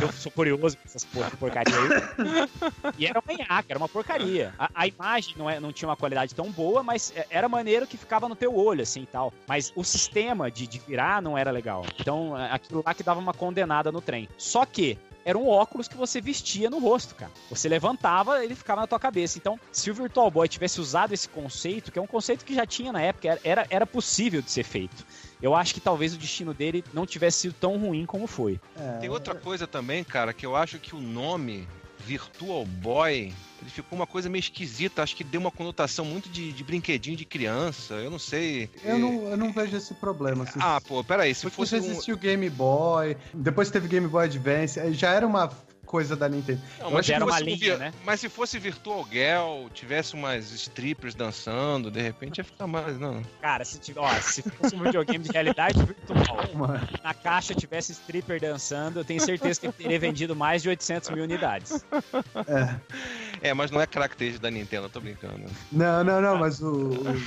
Eu 0.00 0.12
sou 0.12 0.30
curioso 0.30 0.76
com 0.76 0.82
essas 0.84 1.04
por- 1.04 1.30
porcaria 1.38 1.74
aí. 1.74 2.92
E 2.98 3.06
era 3.06 3.18
uma 3.20 3.31
nhaca, 3.36 3.66
era 3.68 3.78
uma 3.78 3.88
porcaria. 3.88 4.54
A, 4.58 4.70
a 4.74 4.86
imagem 4.86 5.34
não, 5.36 5.48
é, 5.48 5.58
não 5.60 5.72
tinha 5.72 5.88
uma 5.88 5.96
qualidade 5.96 6.34
tão 6.34 6.50
boa, 6.50 6.82
mas 6.82 7.12
é- 7.16 7.26
era 7.30 7.48
maneiro 7.48 7.86
que 7.86 7.96
ficava 7.96 8.28
no 8.28 8.36
teu 8.36 8.54
olho, 8.56 8.82
assim 8.82 9.02
e 9.02 9.06
tal. 9.06 9.32
Mas 9.46 9.72
o 9.76 9.84
sistema 9.84 10.50
de, 10.50 10.66
de 10.66 10.78
virar 10.78 11.20
não 11.22 11.36
era 11.36 11.50
legal. 11.50 11.86
Então, 11.98 12.38
é, 12.38 12.50
aquilo 12.52 12.82
lá 12.84 12.94
que 12.94 13.02
dava 13.02 13.20
uma 13.20 13.34
condenada 13.34 13.90
no 13.92 14.00
trem. 14.00 14.28
Só 14.38 14.64
que. 14.66 14.98
Era 15.24 15.38
um 15.38 15.46
óculos 15.48 15.86
que 15.86 15.96
você 15.96 16.20
vestia 16.20 16.68
no 16.68 16.80
rosto, 16.80 17.14
cara. 17.14 17.30
Você 17.48 17.68
levantava, 17.68 18.42
ele 18.44 18.56
ficava 18.56 18.80
na 18.80 18.88
tua 18.88 18.98
cabeça. 18.98 19.38
Então, 19.38 19.56
se 19.70 19.88
o 19.88 19.94
Virtual 19.94 20.28
Boy 20.28 20.48
tivesse 20.48 20.80
usado 20.80 21.14
esse 21.14 21.28
conceito, 21.28 21.92
que 21.92 21.98
é 22.00 22.02
um 22.02 22.08
conceito 22.08 22.44
que 22.44 22.52
já 22.52 22.66
tinha 22.66 22.90
na 22.92 23.00
época, 23.00 23.28
era- 23.28 23.40
era, 23.44 23.66
era 23.70 23.86
possível 23.86 24.42
de 24.42 24.50
ser 24.50 24.64
feito. 24.64 25.06
Eu 25.40 25.54
acho 25.54 25.74
que 25.74 25.80
talvez 25.80 26.12
o 26.12 26.18
destino 26.18 26.52
dele 26.52 26.82
não 26.92 27.06
tivesse 27.06 27.38
sido 27.42 27.54
tão 27.54 27.76
ruim 27.78 28.04
como 28.04 28.26
foi. 28.26 28.58
É, 28.76 28.98
Tem 28.98 29.08
outra 29.10 29.36
coisa 29.36 29.64
também, 29.64 30.02
cara, 30.02 30.32
que 30.32 30.44
eu 30.44 30.56
acho 30.56 30.80
que 30.80 30.92
o 30.96 31.00
nome 31.00 31.68
Virtual 32.06 32.64
Boy 32.64 33.32
Ele 33.60 33.70
ficou 33.70 33.98
uma 33.98 34.06
coisa 34.06 34.28
meio 34.28 34.40
esquisita, 34.40 35.02
acho 35.02 35.14
que 35.14 35.22
deu 35.22 35.40
uma 35.40 35.50
conotação 35.50 36.04
muito 36.04 36.28
de, 36.28 36.52
de 36.52 36.64
brinquedinho 36.64 37.16
de 37.16 37.24
criança, 37.24 37.94
eu 37.94 38.10
não 38.10 38.18
sei. 38.18 38.68
Eu 38.84 38.98
não, 38.98 39.28
eu 39.28 39.36
não 39.36 39.52
vejo 39.52 39.76
esse 39.76 39.94
problema. 39.94 40.44
Assim. 40.44 40.58
Ah, 40.60 40.80
pô, 40.80 41.02
peraí, 41.04 41.34
se 41.34 41.42
Porque 41.42 41.56
fosse 41.56 41.76
já 41.76 41.82
um... 41.82 41.90
existiu 41.90 42.16
Game 42.16 42.48
Boy, 42.50 43.16
depois 43.32 43.70
teve 43.70 43.86
Game 43.88 44.08
Boy 44.08 44.24
Advance, 44.24 44.92
já 44.92 45.10
era 45.10 45.26
uma 45.26 45.50
coisa 45.92 46.16
da 46.16 46.26
Nintendo. 46.26 46.58
Não, 46.80 46.90
mas, 46.90 47.04
se 47.04 47.12
era 47.12 47.22
uma 47.22 47.32
fosse 47.32 47.42
um 47.42 47.46
linha, 47.46 47.74
vi- 47.74 47.78
né? 47.78 47.92
mas 48.02 48.18
se 48.18 48.28
fosse 48.30 48.58
Virtual 48.58 49.06
Girl, 49.12 49.68
tivesse 49.74 50.14
umas 50.14 50.50
strippers 50.50 51.14
dançando, 51.14 51.90
de 51.90 52.00
repente 52.00 52.38
ia 52.38 52.44
ficar 52.44 52.66
mais, 52.66 52.98
não. 52.98 53.20
Cara, 53.42 53.62
se, 53.62 53.78
tiver, 53.78 54.00
ó, 54.00 54.10
se 54.22 54.40
fosse 54.42 54.74
um 54.74 54.82
videogame 54.82 55.22
de 55.22 55.30
realidade 55.30 55.78
virtual, 55.84 56.38
Mano, 56.56 56.88
na 57.04 57.12
caixa 57.12 57.54
tivesse 57.54 57.92
stripper 57.92 58.40
dançando, 58.40 59.00
eu 59.00 59.04
tenho 59.04 59.20
certeza 59.20 59.60
que 59.60 59.66
ele 59.66 59.74
teria 59.74 59.98
vendido 59.98 60.34
mais 60.34 60.62
de 60.62 60.70
800 60.70 61.10
mil 61.10 61.24
unidades. 61.24 61.84
é. 62.46 63.48
É, 63.50 63.52
mas 63.54 63.70
não 63.70 63.80
é 63.80 63.86
característica 63.86 64.42
da 64.42 64.50
Nintendo, 64.50 64.86
eu 64.86 64.90
tô 64.90 64.98
brincando. 65.00 65.44
Não, 65.70 66.02
não, 66.02 66.20
não, 66.22 66.38
mas 66.38 66.62
o. 66.62 66.70
o- 66.70 67.22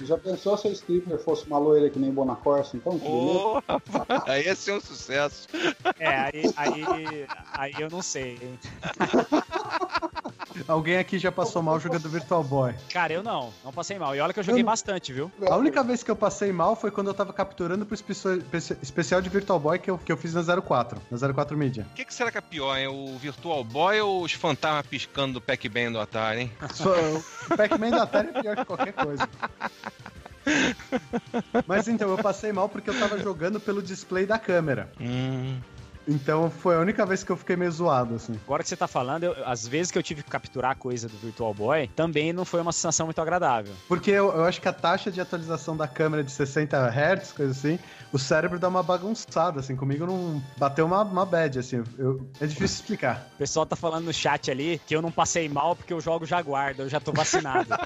Já 0.00 0.16
pensou 0.16 0.56
se 0.56 0.68
a 0.68 0.70
stripper 0.70 1.18
fosse 1.18 1.46
uma 1.46 1.58
loira 1.58 1.90
que 1.90 1.98
nem 1.98 2.12
Bonacorsa, 2.12 2.76
então? 2.76 2.98
Que 2.98 3.08
beleza. 3.08 3.38
Ô, 3.38 3.62
rapaz, 3.66 4.22
aí 4.26 4.44
ia 4.44 4.54
ser 4.54 4.72
um 4.72 4.80
sucesso. 4.80 5.48
É, 5.98 6.16
aí, 6.16 6.42
aí, 6.56 7.26
aí 7.52 7.74
eu 7.78 7.90
não 7.90 8.02
sei, 8.02 8.38
hein? 8.40 8.58
Alguém 10.66 10.96
aqui 10.98 11.18
já 11.18 11.30
passou 11.30 11.62
mal 11.62 11.78
jogando 11.78 12.08
Virtual 12.08 12.42
Boy. 12.42 12.74
Cara, 12.92 13.12
eu 13.12 13.22
não, 13.22 13.52
não 13.64 13.72
passei 13.72 13.98
mal. 13.98 14.14
E 14.16 14.20
olha 14.20 14.32
que 14.32 14.40
eu 14.40 14.44
joguei 14.44 14.62
Eu 14.62 14.64
não- 14.64 14.72
bastante, 14.72 15.12
viu? 15.12 15.30
A 15.48 15.56
única 15.56 15.82
vez 15.84 16.02
que 16.02 16.10
eu 16.10 16.16
passei 16.16 16.52
mal 16.52 16.74
foi 16.74 16.90
quando 16.90 17.08
eu 17.08 17.14
tava 17.14 17.32
capturando 17.32 17.84
pro 17.86 17.94
espe- 17.94 18.12
especial 18.82 19.20
de 19.20 19.28
Virtual 19.28 19.58
Boy 19.60 19.78
que 19.78 19.90
eu, 19.90 19.98
que 19.98 20.10
eu 20.10 20.16
fiz 20.16 20.34
na 20.34 20.42
04, 20.42 21.00
na 21.10 21.18
04 21.34 21.56
Media. 21.56 21.86
O 21.90 21.94
que, 21.94 22.04
que 22.04 22.14
será 22.14 22.30
que 22.30 22.38
é 22.38 22.40
pior, 22.40 22.76
hein? 22.76 22.88
O 22.88 23.16
Virtual 23.18 23.62
Boy 23.62 24.00
ou 24.00 24.22
os 24.22 24.32
fantasmas 24.32 24.86
piscando 24.86 25.34
do 25.34 25.40
Pac-Man 25.40 25.92
do 25.92 26.00
Atari, 26.00 26.40
hein? 26.42 26.52
Só- 26.74 26.94
O 27.50 27.56
Pac-Man 27.56 27.90
da 27.90 28.02
Atari 28.02 28.28
é 28.34 28.42
pior 28.42 28.56
que 28.56 28.64
qualquer 28.64 28.92
coisa. 28.92 29.28
Mas 31.66 31.88
então, 31.88 32.08
eu 32.10 32.18
passei 32.18 32.52
mal 32.52 32.68
porque 32.68 32.88
eu 32.90 32.98
tava 32.98 33.18
jogando 33.18 33.60
pelo 33.60 33.82
display 33.82 34.24
da 34.26 34.38
câmera. 34.38 34.90
Hum. 35.00 35.58
Então 36.10 36.50
foi 36.50 36.74
a 36.74 36.80
única 36.80 37.04
vez 37.04 37.22
que 37.22 37.30
eu 37.30 37.36
fiquei 37.36 37.54
meio 37.54 37.70
zoado, 37.70 38.14
assim. 38.14 38.32
Agora 38.46 38.62
que 38.62 38.68
você 38.70 38.76
tá 38.76 38.88
falando, 38.88 39.24
eu- 39.24 39.36
às 39.44 39.68
vezes 39.68 39.92
que 39.92 39.98
eu 39.98 40.02
tive 40.02 40.22
que 40.22 40.30
capturar 40.30 40.74
coisa 40.74 41.06
do 41.06 41.16
Virtual 41.18 41.52
Boy, 41.52 41.86
também 41.94 42.32
não 42.32 42.46
foi 42.46 42.62
uma 42.62 42.72
sensação 42.72 43.04
muito 43.06 43.20
agradável. 43.20 43.74
Porque 43.86 44.10
eu, 44.10 44.32
eu 44.32 44.44
acho 44.46 44.58
que 44.60 44.68
a 44.68 44.72
taxa 44.72 45.10
de 45.12 45.20
atualização 45.20 45.76
da 45.76 45.86
câmera 45.86 46.24
de 46.24 46.30
60 46.32 46.78
Hz, 46.88 47.32
coisa 47.32 47.52
assim, 47.52 47.78
o 48.10 48.18
cérebro 48.18 48.58
dá 48.58 48.68
uma 48.68 48.82
bagunçada, 48.82 49.60
assim. 49.60 49.76
Comigo 49.76 50.06
não 50.06 50.42
bateu 50.56 50.86
uma, 50.86 51.02
uma 51.02 51.26
bad, 51.26 51.58
assim. 51.58 51.84
eu- 51.98 52.26
é 52.40 52.46
difícil 52.46 52.76
explicar. 52.80 53.28
O 53.34 53.38
pessoal 53.38 53.66
tá 53.66 53.76
falando 53.76 54.06
no 54.06 54.12
chat 54.14 54.50
ali 54.50 54.80
que 54.86 54.96
eu 54.96 55.02
não 55.02 55.10
passei 55.12 55.46
mal 55.46 55.76
porque 55.76 55.92
eu 55.92 56.00
jogo 56.00 56.24
Jaguar, 56.24 56.74
eu 56.78 56.88
já 56.88 56.98
tô 57.00 57.12
vacinado. 57.12 57.68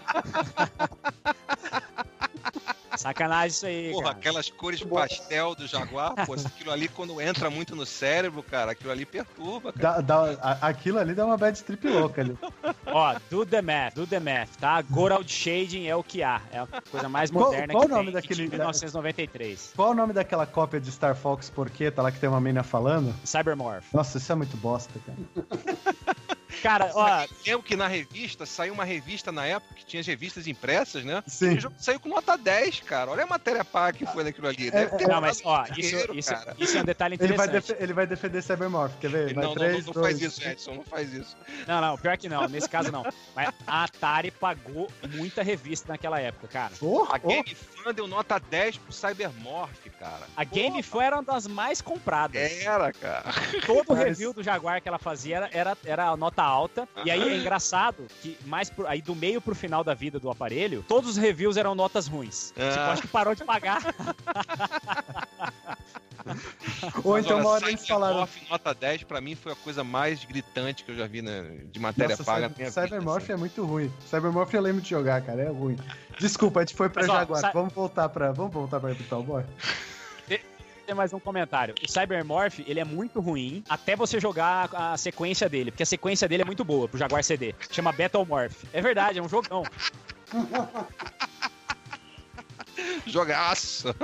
Sacanagem 2.96 3.48
isso 3.48 3.66
aí, 3.66 3.90
Porra, 3.92 4.05
cara. 4.05 4.16
aquelas 4.16 4.50
cores 4.50 4.83
pastel 4.83 5.55
do 5.55 5.66
Jaguar, 5.66 6.14
pô, 6.26 6.35
aquilo 6.35 6.70
ali 6.70 6.88
quando 6.88 7.20
entra 7.20 7.50
muito 7.50 7.74
no 7.74 7.87
cérebro, 7.87 8.42
cara, 8.42 8.72
aquilo 8.72 8.90
ali 8.90 9.05
perturba, 9.07 9.72
cara. 9.72 10.00
Dá- 10.02 10.31
dá- 10.35 10.59
aquilo 10.61 10.98
ali 10.98 11.14
dá 11.14 11.24
uma 11.26 11.37
bad 11.37 11.57
strip 11.57 11.88
louca 11.88 12.20
ali. 12.20 12.37
Ó, 12.87 13.14
do 13.31 13.46
the 13.46 13.62
math, 13.62 13.94
do 13.94 14.07
the 14.07 14.20
math, 14.20 14.50
tá? 14.61 14.81
Goral 14.83 15.22
Shading 15.26 15.87
é 15.87 15.96
o 15.96 16.02
que 16.02 16.22
há. 16.22 16.40
É 16.52 16.59
a 16.61 16.66
coisa 16.90 17.09
mais 17.09 17.31
Qual- 17.31 17.46
moderna 17.46 17.72
qual 17.72 17.85
que 17.87 17.92
o 17.92 17.94
nome 17.94 18.05
tem, 18.07 18.14
daquele- 18.14 18.44
de 18.44 18.50
1993. 18.50 19.72
Qual 19.74 19.90
o 19.90 19.94
nome 19.94 20.12
daquela 20.12 20.46
cópia 20.46 20.81
de 20.81 20.90
Star 20.92 21.14
Fox 21.16 21.48
Porqueta 21.50 22.02
lá 22.02 22.12
que 22.12 22.18
tem 22.18 22.28
uma 22.28 22.40
mina 22.40 22.62
falando? 22.62 23.14
Cybermorph. 23.24 23.85
Nossa, 23.92 24.18
isso 24.18 24.31
é 24.31 24.35
muito 24.35 24.57
bosta, 24.57 24.92
cara. 25.07 25.18
Cara, 26.62 26.91
ó, 26.95 27.27
Lembro 27.47 27.62
que 27.62 27.77
na 27.77 27.87
revista, 27.87 28.45
saiu 28.47 28.75
uma 28.75 28.85
revista 28.85 29.33
na 29.33 29.47
época 29.47 29.75
que 29.75 29.85
tinha 29.85 30.01
as 30.01 30.07
revistas 30.07 30.47
impressas, 30.47 31.05
né? 31.05 31.23
Sim. 31.27 31.57
O 31.57 31.61
jogo 31.61 31.75
saiu 31.79 32.01
com 32.01 32.09
nota 32.09 32.37
10, 32.37 32.81
cara. 32.81 33.11
Olha 33.11 33.25
a 33.25 33.27
matéria 33.27 33.65
pá 33.65 33.93
que 33.93 34.07
foi 34.07 34.25
naquilo 34.25 34.49
ali. 34.49 34.71
Deve 34.71 34.97
ter 34.97 35.09
não, 35.09 35.21
mas 35.21 35.41
ó, 35.45 35.65
isso, 35.77 35.97
isso, 36.15 36.31
cara. 36.31 36.55
isso 36.59 36.77
é 36.77 36.81
um 36.81 36.85
detalhe 36.85 37.17
Ele 37.21 37.35
vai, 37.35 37.47
interessante. 37.47 37.83
ele 37.83 37.93
vai 37.93 38.07
defender 38.07 38.43
Cybermorph, 38.43 38.93
quer 39.01 39.11
ver? 39.11 39.35
Vai 39.35 39.43
Não, 39.43 39.51
não, 39.51 39.55
três, 39.55 39.87
não, 39.87 39.93
não 39.95 40.03
faz 40.03 40.21
isso, 40.21 40.43
Edson, 40.49 40.75
não 40.75 40.85
faz 40.85 41.12
isso. 41.12 41.37
Não, 41.67 41.81
não, 41.81 41.97
pior 41.99 42.17
que 42.17 42.29
não, 42.29 42.49
nesse 42.49 42.69
caso 42.69 42.91
não. 42.91 43.05
Mas 43.35 43.53
a 43.67 43.85
Atari 43.85 44.31
pagou 44.31 44.91
muita 45.15 45.43
revista 45.43 45.93
naquela 45.93 46.21
época, 46.21 46.49
cara. 46.49 46.73
Oh, 46.81 47.05
A 47.05 47.19
oh, 47.23 47.29
Game 47.29 47.55
Fan 47.55 47.95
deu 47.95 48.07
nota 48.07 48.38
10 48.38 48.79
pro 48.79 48.93
Cybermorph, 48.93 49.87
cara. 49.99 50.27
A 50.37 50.45
Game 50.45 50.83
foi 50.83 51.05
era 51.05 51.17
uma 51.17 51.23
das 51.23 51.47
mais 51.47 51.81
compradas. 51.81 52.53
Era, 52.62 52.93
cara. 52.93 53.31
Todo 53.67 53.87
Mas- 53.91 53.99
review 54.05 54.33
do 54.33 54.43
Jaguar 54.43 54.81
que 54.81 54.88
ela 54.88 54.99
fazia 54.99 55.37
era, 55.37 55.51
era, 55.53 55.79
era 55.85 56.09
a 56.09 56.17
nota 56.17 56.41
alta. 56.42 56.88
E 57.05 57.11
aí 57.11 57.20
é 57.28 57.37
engraçado 57.38 58.07
que 58.20 58.37
mais 58.46 58.68
pro- 58.70 58.87
aí 58.87 59.00
do 59.02 59.14
meio 59.14 59.40
pro 59.40 59.55
final 59.55 59.83
da 59.85 59.94
vida 59.94 60.18
do 60.20 60.31
aparelho, 60.31 60.85
todos 60.88 61.11
os 61.11 61.16
reviews 61.16 61.57
eram 61.57 61.74
notas 61.74 62.07
ruins. 62.07 62.52
Tipo, 62.57 62.61
Ah. 62.78 62.92
acho 62.92 63.02
que 63.02 63.09
parou 63.09 63.35
de 63.35 63.44
pagar. 63.44 63.83
Ou 67.05 67.18
então 67.18 67.40
uma 67.40 67.50
hora 67.50 67.68
eles 67.68 67.87
falaram. 67.87 68.26
Cybermorph 68.26 68.50
nota 68.50 68.74
10 68.74 69.02
pra 69.05 69.20
mim 69.20 69.35
foi 69.35 69.52
a 69.52 69.57
coisa 69.57 69.83
mais 69.83 70.24
gritante 70.24 70.85
que 70.85 70.92
eu 70.92 70.96
já 70.96 71.07
vi 71.07 71.20
né, 71.20 71.42
de 71.72 71.81
matéria 71.81 72.11
Nossa, 72.11 72.22
paga 72.24 72.48
na 72.48 72.55
Cyber- 72.55 72.70
Cybermorph 72.72 73.31
é 73.31 73.37
muito 73.37 73.64
ruim. 73.64 73.92
Cybermorph 74.09 74.55
eu 74.55 74.61
lembro 74.61 74.81
de 74.81 74.88
jogar, 74.88 75.20
cara, 75.22 75.42
é 75.42 75.48
ruim. 75.48 75.76
Desculpa, 76.20 76.61
a 76.61 76.62
gente 76.64 76.76
foi 76.76 76.88
pra 76.88 77.02
Mas, 77.02 77.11
ó, 77.11 77.14
Jaguar. 77.18 77.40
Cy- 77.40 77.50
Vamos 77.52 77.72
voltar 77.74 78.09
pra. 78.09 78.31
Vamos 78.33 78.52
voltar 78.52 78.78
pra 78.78 78.92
Virtual 78.92 79.22
Boy? 79.22 79.44
Tem 80.87 80.95
mais 80.95 81.12
um 81.12 81.21
comentário. 81.21 81.75
O 81.83 81.88
Cybermorph, 81.90 82.61
ele 82.66 82.81
é 82.81 82.85
muito 82.85 83.21
ruim 83.21 83.62
até 83.68 83.95
você 83.95 84.18
jogar 84.18 84.68
a 84.73 84.97
sequência 84.97 85.49
dele, 85.49 85.71
porque 85.71 85.83
a 85.83 85.87
sequência 85.87 86.29
dele 86.29 86.42
é 86.42 86.45
muito 86.45 86.64
boa 86.64 86.88
pro 86.88 86.99
Jaguar 86.99 87.23
CD. 87.23 87.55
Chama 87.71 87.92
Battlemorph. 87.92 88.64
É 88.73 88.81
verdade, 88.81 89.18
é 89.18 89.23
um 89.23 89.29
jogão. 89.29 89.62
Jogaço! 93.07 93.95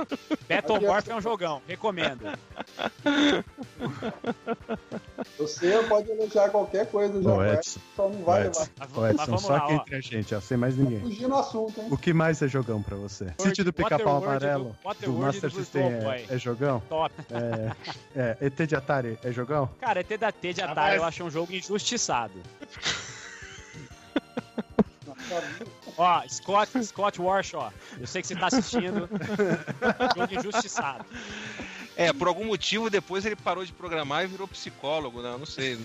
Battlemorph 0.47 1.07
é 1.09 1.15
um 1.15 1.21
jogão, 1.21 1.61
recomendo. 1.67 2.25
Você 5.37 5.83
pode 5.87 6.09
elogiar 6.11 6.49
qualquer 6.49 6.85
coisa 6.89 7.21
já, 7.21 7.33
vai, 7.33 7.53
Edson. 7.55 7.79
só 7.95 8.09
não 8.09 8.23
vai 8.23 8.47
Edson. 8.47 8.67
levar. 8.79 9.11
Edson, 9.11 9.37
só 9.37 9.49
lá, 9.53 9.57
aqui 9.59 9.73
ó. 9.73 9.75
entre 9.75 9.95
a 9.95 10.01
gente, 10.01 10.35
ó, 10.35 10.41
sem 10.41 10.57
mais 10.57 10.77
ninguém. 10.77 10.99
Fugir 11.01 11.27
no 11.27 11.35
assunto, 11.37 11.79
hein? 11.81 11.87
O 11.91 11.97
que 11.97 12.13
mais 12.13 12.41
é 12.41 12.47
jogão 12.47 12.81
pra 12.81 12.95
você? 12.95 13.33
O 13.37 13.43
sítio 13.43 13.63
do 13.63 13.71
pica-pau 13.73 14.17
amarelo 14.17 14.75
do- 14.99 15.05
do 15.05 15.13
Master 15.13 15.51
System 15.51 15.83
é, 15.83 16.25
é 16.29 16.37
jogão? 16.37 16.81
Top. 16.89 17.13
É, 17.31 18.35
é, 18.41 18.45
ET 18.47 18.67
de 18.67 18.75
Atari 18.75 19.17
é 19.23 19.31
jogão? 19.31 19.69
Cara, 19.79 19.99
ET 20.01 20.17
da 20.17 20.31
T 20.31 20.53
de 20.53 20.61
Ah, 20.61 20.71
Atari 20.71 20.91
mas- 20.91 20.97
eu 20.97 21.03
acho 21.05 21.23
um 21.23 21.29
jogo 21.31 21.53
injustiçado. 21.53 22.33
Ó, 25.97 26.21
Scott, 26.27 26.83
Scott 26.85 27.21
Warshaw, 27.21 27.71
eu 27.99 28.07
sei 28.07 28.21
que 28.21 28.27
você 28.27 28.35
tá 28.35 28.47
assistindo. 28.47 29.09
jogo 30.17 30.33
injustiçado. 30.33 31.05
É, 31.95 32.13
por 32.13 32.27
algum 32.27 32.45
motivo 32.45 32.89
depois 32.89 33.25
ele 33.25 33.35
parou 33.35 33.65
de 33.65 33.73
programar 33.73 34.23
e 34.23 34.27
virou 34.27 34.47
psicólogo, 34.47 35.21
né? 35.21 35.31
Eu 35.33 35.39
não 35.39 35.45
sei. 35.45 35.79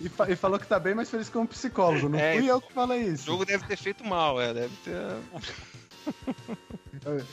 E, 0.00 0.08
fa- 0.08 0.30
e 0.30 0.36
falou 0.36 0.58
que 0.58 0.66
tá 0.66 0.78
bem 0.78 0.94
mais 0.94 1.08
feliz 1.10 1.28
que 1.28 1.38
um 1.38 1.46
psicólogo. 1.46 2.08
Não 2.08 2.18
É, 2.18 2.36
fui 2.36 2.46
eu 2.50 2.60
que 2.60 2.72
falei 2.72 3.04
O 3.04 3.12
isso. 3.14 3.24
jogo 3.24 3.44
deve 3.46 3.66
ter 3.66 3.76
feito 3.76 4.04
mal, 4.04 4.40
é. 4.40 4.52
Deve 4.52 4.76
ter. 4.84 4.94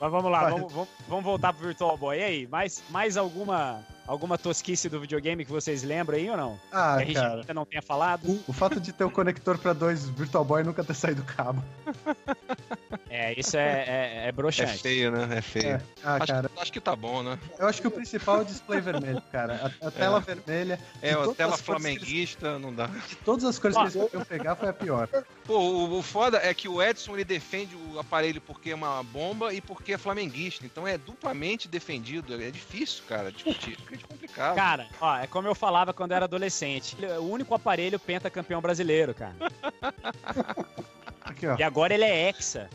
Mas 0.00 0.10
vamos 0.10 0.30
lá, 0.30 0.50
vamos, 0.50 0.72
vamos, 0.72 0.88
vamos 1.08 1.24
voltar 1.24 1.52
pro 1.52 1.66
Virtual 1.66 1.96
Boy. 1.96 2.18
E 2.18 2.22
aí, 2.22 2.46
mais, 2.46 2.82
mais 2.90 3.16
alguma, 3.16 3.84
alguma 4.06 4.36
tosquice 4.38 4.88
do 4.88 5.00
videogame 5.00 5.44
que 5.44 5.50
vocês 5.50 5.82
lembram 5.82 6.16
aí 6.16 6.30
ou 6.30 6.36
não? 6.36 6.60
Ah, 6.72 6.96
que 6.96 7.02
a 7.02 7.06
gente 7.06 7.14
cara. 7.14 7.34
ainda 7.40 7.54
não 7.54 7.64
tenha 7.64 7.82
falado? 7.82 8.24
O, 8.24 8.44
o 8.48 8.52
fato 8.52 8.80
de 8.80 8.92
ter 8.92 9.04
o 9.04 9.10
conector 9.10 9.58
pra 9.58 9.72
dois 9.72 10.08
Virtual 10.08 10.44
Boy 10.44 10.62
nunca 10.62 10.84
ter 10.84 10.94
saído 10.94 11.22
cabo. 11.24 11.62
É, 13.16 13.32
isso 13.38 13.56
é, 13.56 13.60
é, 13.86 14.24
é 14.24 14.28
É 14.28 14.32
broxante. 14.32 14.78
feio, 14.78 15.12
né? 15.12 15.38
É 15.38 15.40
feio. 15.40 15.66
É. 15.76 15.80
Ah, 16.02 16.14
acho, 16.16 16.26
cara. 16.26 16.50
acho 16.56 16.72
que 16.72 16.80
tá 16.80 16.96
bom, 16.96 17.22
né? 17.22 17.38
Eu 17.60 17.68
acho 17.68 17.80
que 17.80 17.86
o 17.86 17.90
principal 17.90 18.38
é 18.38 18.40
o 18.40 18.44
display 18.44 18.80
vermelho, 18.80 19.22
cara. 19.30 19.72
A, 19.80 19.86
a 19.86 19.90
tela 19.92 20.18
vermelha. 20.18 20.80
É, 21.00 21.12
a 21.12 21.16
tela 21.18 21.34
que 21.36 21.42
eles- 21.42 21.60
flamenguista, 21.60 22.58
não 22.58 22.74
dá. 22.74 22.86
De 22.86 23.14
todas 23.16 23.44
as 23.44 23.56
cores 23.56 23.76
que 23.76 23.82
eles 23.84 23.94
podiam 23.94 24.24
pegar, 24.24 24.56
foi 24.56 24.68
a 24.68 24.72
pior. 24.72 25.08
Pô, 25.44 25.58
o, 25.60 25.98
o 25.98 26.02
foda 26.02 26.38
é 26.42 26.52
que 26.52 26.68
o 26.68 26.82
Edson 26.82 27.14
ele 27.14 27.24
defende 27.24 27.76
o 27.76 28.00
aparelho 28.00 28.40
porque 28.40 28.70
é 28.70 28.74
uma 28.74 29.00
bomba 29.04 29.54
e 29.54 29.60
porque 29.60 29.92
é 29.92 29.98
flamenguista. 29.98 30.66
Então 30.66 30.84
é 30.88 30.98
duplamente 30.98 31.68
defendido. 31.68 32.34
É 32.42 32.50
difícil, 32.50 33.04
cara, 33.08 33.30
discutir. 33.30 33.76
Fica 33.76 34.08
complicado. 34.08 34.56
Cara, 34.56 34.88
ó, 35.00 35.16
é 35.18 35.28
como 35.28 35.46
eu 35.46 35.54
falava 35.54 35.92
quando 35.92 36.10
eu 36.10 36.16
era 36.16 36.24
adolescente. 36.24 36.96
É 37.04 37.16
O 37.20 37.30
único 37.30 37.54
aparelho 37.54 38.00
pentacampeão 38.00 38.60
brasileiro, 38.60 39.14
cara. 39.14 39.36
Aqui, 41.24 41.46
ó. 41.46 41.56
E 41.58 41.62
agora 41.62 41.94
ele 41.94 42.04
é 42.04 42.28
hexa. 42.28 42.68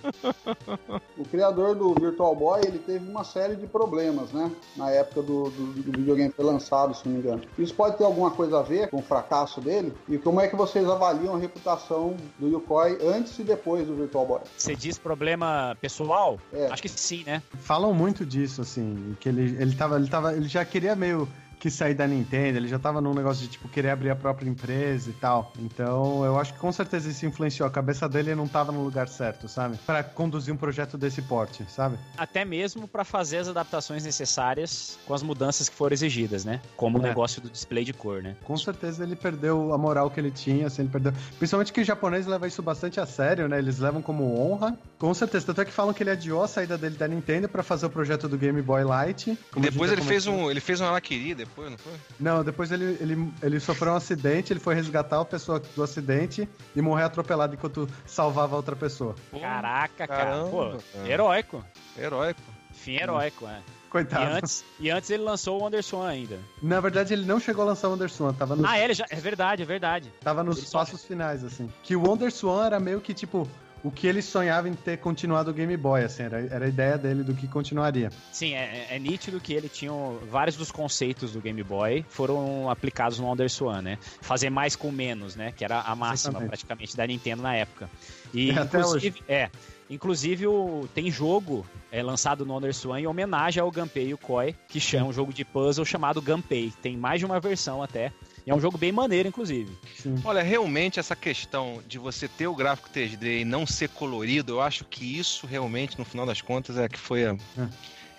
O 1.16 1.24
criador 1.24 1.76
do 1.76 1.94
Virtual 1.94 2.36
Boy, 2.36 2.62
ele 2.66 2.80
teve 2.80 3.08
uma 3.08 3.24
série 3.24 3.56
de 3.56 3.68
problemas, 3.68 4.32
né? 4.32 4.52
Na 4.76 4.90
época 4.90 5.22
do, 5.22 5.50
do, 5.52 5.74
do 5.84 5.92
videogame 6.00 6.32
foi 6.32 6.46
lançado, 6.46 6.96
se 6.96 7.08
não 7.08 7.14
me 7.14 7.20
engano. 7.20 7.42
Isso 7.58 7.74
pode 7.76 7.98
ter 7.98 8.04
alguma 8.04 8.32
coisa 8.32 8.60
a 8.60 8.64
ver 8.64 8.90
com 8.90 8.98
o 8.98 9.02
fracasso 9.04 9.62
dele? 9.62 9.94
E 10.08 10.18
como 10.18 10.42
é 10.42 10.48
que 10.48 10.56
vocês 10.56 10.88
avaliam 10.90 11.36
a 11.36 11.38
reputação 11.38 12.18
do 12.40 12.48
Yukoi 12.48 12.98
antes 13.04 13.38
e 13.38 13.44
depois 13.44 13.86
do 13.86 13.96
Virtual 13.96 14.26
Boy? 14.26 14.42
Você 14.58 14.76
diz 14.76 14.98
problema 14.98 15.78
pessoal? 15.80 16.40
É. 16.52 16.68
Acho 16.68 16.82
que 16.82 16.90
sim, 16.90 17.24
né? 17.24 17.44
Falam 17.62 17.94
muito 17.94 18.26
disso, 18.26 18.62
assim, 18.62 19.16
que 19.20 19.30
ele, 19.30 19.62
ele, 19.62 19.76
tava, 19.76 19.98
ele, 19.98 20.08
tava, 20.08 20.34
ele 20.34 20.48
já 20.48 20.66
queria 20.66 20.96
meio 20.96 21.28
quis 21.60 21.74
sair 21.74 21.94
da 21.94 22.08
Nintendo, 22.08 22.58
ele 22.58 22.68
já 22.68 22.80
tava 22.80 23.02
num 23.02 23.14
negócio 23.14 23.44
de, 23.44 23.50
tipo, 23.50 23.68
querer 23.68 23.90
abrir 23.90 24.10
a 24.10 24.16
própria 24.16 24.48
empresa 24.50 25.10
e 25.10 25.14
tal. 25.14 25.52
Então, 25.60 26.24
eu 26.24 26.40
acho 26.40 26.54
que 26.54 26.60
com 26.60 26.72
certeza 26.72 27.10
isso 27.10 27.26
influenciou. 27.26 27.68
A 27.68 27.72
cabeça 27.72 28.08
dele 28.08 28.34
não 28.34 28.48
tava 28.48 28.72
no 28.72 28.82
lugar 28.84 29.08
certo, 29.10 29.48
sabe? 29.50 29.78
Para 29.86 30.02
conduzir 30.04 30.54
um 30.54 30.58
projeto 30.58 30.98
desse 30.98 31.22
porte, 31.22 31.66
sabe? 31.70 31.98
Até 32.18 32.46
mesmo 32.46 32.88
para 32.88 33.04
fazer 33.04 33.38
as 33.38 33.48
adaptações 33.50 34.06
necessárias 34.06 34.98
com 35.06 35.14
as 35.14 35.22
mudanças 35.22 35.68
que 35.68 35.76
foram 35.76 35.94
exigidas, 35.94 36.46
né? 36.46 36.62
Como 36.78 36.98
o 36.98 37.02
É. 37.02 37.10
negócio 37.10 37.42
do 37.42 37.50
display 37.50 37.84
de 37.84 37.92
cor, 37.94 38.22
né? 38.24 38.36
Com 38.46 38.56
certeza 38.58 39.04
ele 39.04 39.16
perdeu 39.16 39.74
a 39.74 39.78
moral 39.78 40.10
que 40.10 40.20
ele 40.20 40.32
tinha, 40.32 40.68
assim, 40.68 40.84
ele 40.84 40.92
perdeu. 40.92 41.12
Principalmente 41.38 41.74
que 41.74 41.82
o 41.82 41.84
japonês 41.84 42.26
leva 42.26 42.48
isso 42.48 42.62
bastante 42.62 43.00
a 43.00 43.06
sério, 43.06 43.48
né? 43.50 43.60
Eles 43.60 43.80
levam 43.80 44.02
como 44.02 44.40
honra. 44.40 44.78
Com 44.98 45.14
certeza. 45.14 45.48
Tanto 45.48 45.62
é 45.62 45.66
que 45.66 45.72
falam 45.72 45.94
que 45.94 46.04
ele 46.04 46.12
adiou 46.12 46.42
a 46.44 46.48
saída 46.48 46.78
dele 46.78 46.96
da 46.96 47.08
Nintendo 47.08 47.50
pra 47.50 47.64
fazer 47.64 47.86
o 47.86 47.90
projeto 47.90 48.28
do 48.30 48.38
Game 48.38 48.62
Boy 48.62 48.84
Light. 48.84 49.38
Depois 49.58 49.92
ele 49.92 50.02
fez 50.02 50.26
um. 50.28 50.50
Ele 50.50 50.60
fez 50.62 50.80
um 50.80 50.86
Alaquiri 50.86 51.36
depois, 51.50 51.72
não 51.72 51.78
foi? 51.78 51.94
Não, 52.20 52.44
depois 52.44 52.72
ele, 52.72 52.98
ele, 53.02 53.34
ele 53.42 53.60
sofreu 53.60 53.92
um 53.92 53.96
acidente, 53.96 54.54
ele 54.54 54.60
foi 54.60 54.76
resgatar 54.76 55.20
a 55.20 55.26
pessoa 55.26 55.60
do 55.60 55.84
acidente 55.84 56.48
e 56.76 56.82
morreu 56.82 57.06
atropelado 57.08 57.54
enquanto 57.56 57.88
salvava 58.06 58.56
a 58.56 58.58
outra 58.58 58.76
pessoa. 58.76 59.16
Pô, 59.32 59.40
Caraca, 59.40 60.08
cara. 60.08 60.46
Pô, 60.46 60.70
cara. 60.94 61.08
heróico. 61.10 61.64
Heróico. 61.98 62.42
Fim 62.74 62.96
heróico, 62.96 63.46
é. 63.48 63.60
E 63.60 63.92
Coitado. 63.92 64.36
antes, 64.36 64.64
e 64.80 64.92
antes 64.92 65.10
ele 65.10 65.24
lançou 65.24 65.60
o 65.60 65.64
Wonderswan 65.64 66.08
ainda. 66.08 66.38
Na 66.62 66.80
verdade, 66.80 67.12
ele 67.12 67.26
não 67.26 67.40
chegou 67.40 67.64
a 67.64 67.68
lançar 67.70 67.88
o 67.88 67.92
Wonderswan, 67.92 68.32
tava, 68.34 68.56
no, 68.56 68.66
Ah, 68.68 68.78
ele 68.78 68.94
já. 68.94 69.04
É 69.10 69.16
verdade, 69.16 69.64
é 69.64 69.66
verdade. 69.66 70.14
tava 70.22 70.44
nos 70.44 70.60
ele 70.60 70.68
só- 70.68 70.78
passos 70.80 71.04
finais, 71.04 71.44
assim. 71.44 71.68
Que 71.82 71.96
o 71.96 72.04
Wonderswan 72.08 72.68
era 72.68 72.80
meio 72.80 73.02
que, 73.02 73.16
tipo, 73.16 73.50
o 73.84 73.92
que 73.92 74.08
ele 74.08 74.22
sonhava 74.22 74.68
em 74.68 74.74
ter 74.74 74.98
continuado 74.98 75.52
o 75.52 75.54
Game 75.54 75.76
Boy, 75.78 76.04
assim, 76.04 76.24
era, 76.24 76.40
era 76.54 76.66
a 76.66 76.68
ideia 76.68 76.98
dele 76.98 77.24
do 77.24 77.34
que 77.34 77.48
continuaria. 77.48 78.10
Sim, 78.32 78.54
é, 78.54 78.88
é 78.90 79.00
nítido 79.00 79.40
que 79.40 79.54
ele 79.54 79.70
tinha. 79.70 79.92
Vários 80.30 80.56
dos 80.58 80.72
conceitos 80.72 81.32
do 81.34 81.42
Game 81.42 81.64
Boy 81.64 82.06
foram 82.10 82.70
aplicados 82.70 83.20
no 83.20 83.26
Wonderswan, 83.28 83.82
né? 83.82 83.98
Fazer 84.22 84.50
mais 84.50 84.76
com 84.76 84.92
menos, 84.92 85.36
né? 85.36 85.52
Que 85.56 85.64
era 85.64 85.82
a 85.82 85.96
máxima 85.96 86.32
Exatamente. 86.32 86.48
praticamente 86.50 86.98
da 86.98 87.08
Nintendo 87.08 87.42
na 87.42 87.56
época. 87.56 87.90
E 88.34 88.52
É, 88.52 88.60
até 88.60 88.78
inclusive, 88.80 89.24
é. 89.28 89.50
Inclusive, 89.90 90.46
o- 90.46 90.88
tem 90.94 91.10
jogo 91.10 91.66
é, 91.92 92.04
lançado 92.04 92.46
no 92.46 92.54
Wonderswan 92.54 93.00
em 93.02 93.08
homenagem 93.08 93.60
ao 93.62 93.72
Gunpei 93.72 94.12
Yokoi, 94.12 94.54
que 94.68 94.80
chama 94.80 95.08
um 95.08 95.14
jogo 95.14 95.34
de 95.34 95.44
puzzle 95.44 95.84
chamado 95.84 96.22
Gunpei. 96.22 96.72
Tem 96.82 96.96
mais 96.96 97.20
de 97.20 97.26
uma 97.26 97.40
versão 97.40 97.82
até. 97.82 98.12
E 98.46 98.52
é 98.52 98.56
um 98.56 98.60
jogo 98.60 98.78
bem 98.78 98.92
maneiro, 98.92 99.28
inclusive. 99.28 99.72
Sim. 99.98 100.16
Olha, 100.24 100.42
realmente 100.42 101.00
essa 101.00 101.16
questão 101.16 101.82
de 101.88 101.98
você 101.98 102.28
ter 102.28 102.48
o 102.48 102.56
gráfico 102.56 102.90
3D 102.90 103.42
e 103.42 103.46
não 103.46 103.66
ser 103.66 103.90
colorido, 103.90 104.54
eu 104.54 104.62
acho 104.62 104.86
que 104.86 105.18
isso 105.18 105.46
realmente, 105.46 105.98
no 105.98 106.06
final 106.06 106.26
das 106.26 106.42
contas, 106.42 106.78
é 106.78 106.88
que 106.88 107.00
foi 107.00 107.26
a. 107.26 107.36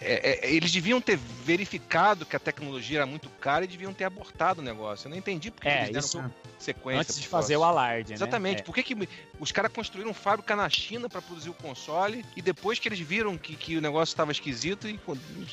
É, 0.03 0.49
é, 0.49 0.55
eles 0.55 0.73
deviam 0.73 0.99
ter 0.99 1.19
verificado 1.45 2.25
que 2.25 2.35
a 2.35 2.39
tecnologia 2.39 3.01
era 3.01 3.07
muito 3.07 3.29
cara 3.39 3.65
e 3.65 3.69
deviam 3.69 3.93
ter 3.93 4.05
abortado 4.05 4.63
o 4.63 4.65
negócio. 4.65 5.07
Eu 5.07 5.11
não 5.11 5.19
entendi 5.19 5.51
porque 5.51 5.69
É, 5.69 5.89
eles 5.89 5.89
deram 5.89 6.07
isso 6.07 6.35
sequência. 6.59 7.01
antes 7.03 7.21
de 7.21 7.29
fazer 7.29 7.59
o 7.59 7.65
alarde, 7.65 8.11
né? 8.11 8.15
Exatamente. 8.15 8.61
É. 8.61 8.65
Por 8.65 8.75
que, 8.75 8.83
que 8.83 9.09
os 9.39 9.53
caras 9.53 9.71
construíram 9.71 10.15
fábrica 10.15 10.57
na 10.57 10.69
China 10.71 11.07
para 11.07 11.21
produzir 11.21 11.51
o 11.51 11.55
console 11.55 12.25
e 12.35 12.41
depois 12.41 12.79
que 12.79 12.89
eles 12.89 12.99
viram 12.99 13.37
que, 13.37 13.55
que 13.55 13.77
o 13.77 13.81
negócio 13.83 14.13
estava 14.13 14.33
esquisito 14.33 14.89
e. 14.89 14.99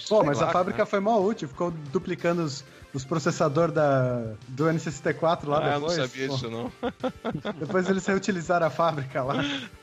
Pô, 0.08 0.24
mas 0.24 0.40
lá, 0.40 0.48
a 0.48 0.52
fábrica 0.52 0.78
cara. 0.78 0.90
foi 0.90 1.02
mó 1.02 1.20
útil, 1.20 1.50
ficou 1.50 1.70
duplicando 1.70 2.42
os, 2.42 2.64
os 2.94 3.04
processadores 3.06 3.76
da, 3.76 4.34
do 4.48 4.66
N64 4.66 5.48
lá 5.48 5.60
Ah, 5.60 5.74
eu 5.76 5.80
não 5.82 5.88
depois. 5.90 6.10
sabia 6.10 6.28
Pô, 6.28 6.34
disso, 6.34 6.50
não. 6.50 6.72
Depois 7.60 7.90
eles 7.90 8.06
reutilizaram 8.06 8.66
a 8.68 8.70
fábrica 8.70 9.22
lá 9.24 9.36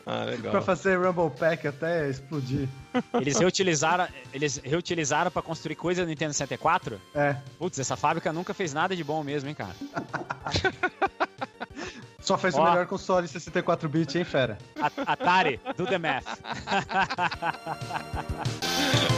Ah, 0.07 0.25
legal. 0.25 0.51
pra 0.51 0.61
fazer 0.63 0.97
Rumble 0.97 1.31
Pack 1.39 1.67
até 1.69 2.09
explodir. 2.09 2.69
Eles 3.15 3.39
reutilizaram, 3.39 4.09
eles 4.33 4.61
reutilizaram 4.65 5.31
para 5.31 5.43
construir 5.43 5.77
coisa 5.77 6.03
do 6.03 6.09
Nintendo 6.09 6.33
64? 6.33 7.01
É, 7.15 7.37
Putz, 7.59 7.79
essa 7.79 7.97
fábrica 7.97 8.33
nunca 8.33 8.53
fez 8.55 8.73
nada 8.75 8.97
de 8.97 9.05
bom 9.05 9.23
mesmo, 9.23 9.49
hein, 9.49 9.55
cara? 9.55 9.75
só 12.21 12.39
fez 12.39 12.55
o 12.55 12.59
Ó. 12.61 12.65
melhor 12.71 12.87
console 12.87 13.29
64-bit, 13.29 14.17
hein, 14.19 14.25
fera? 14.25 14.57
Atari, 15.07 15.61
do 15.77 15.87
the 15.87 15.99
math. 15.99 16.25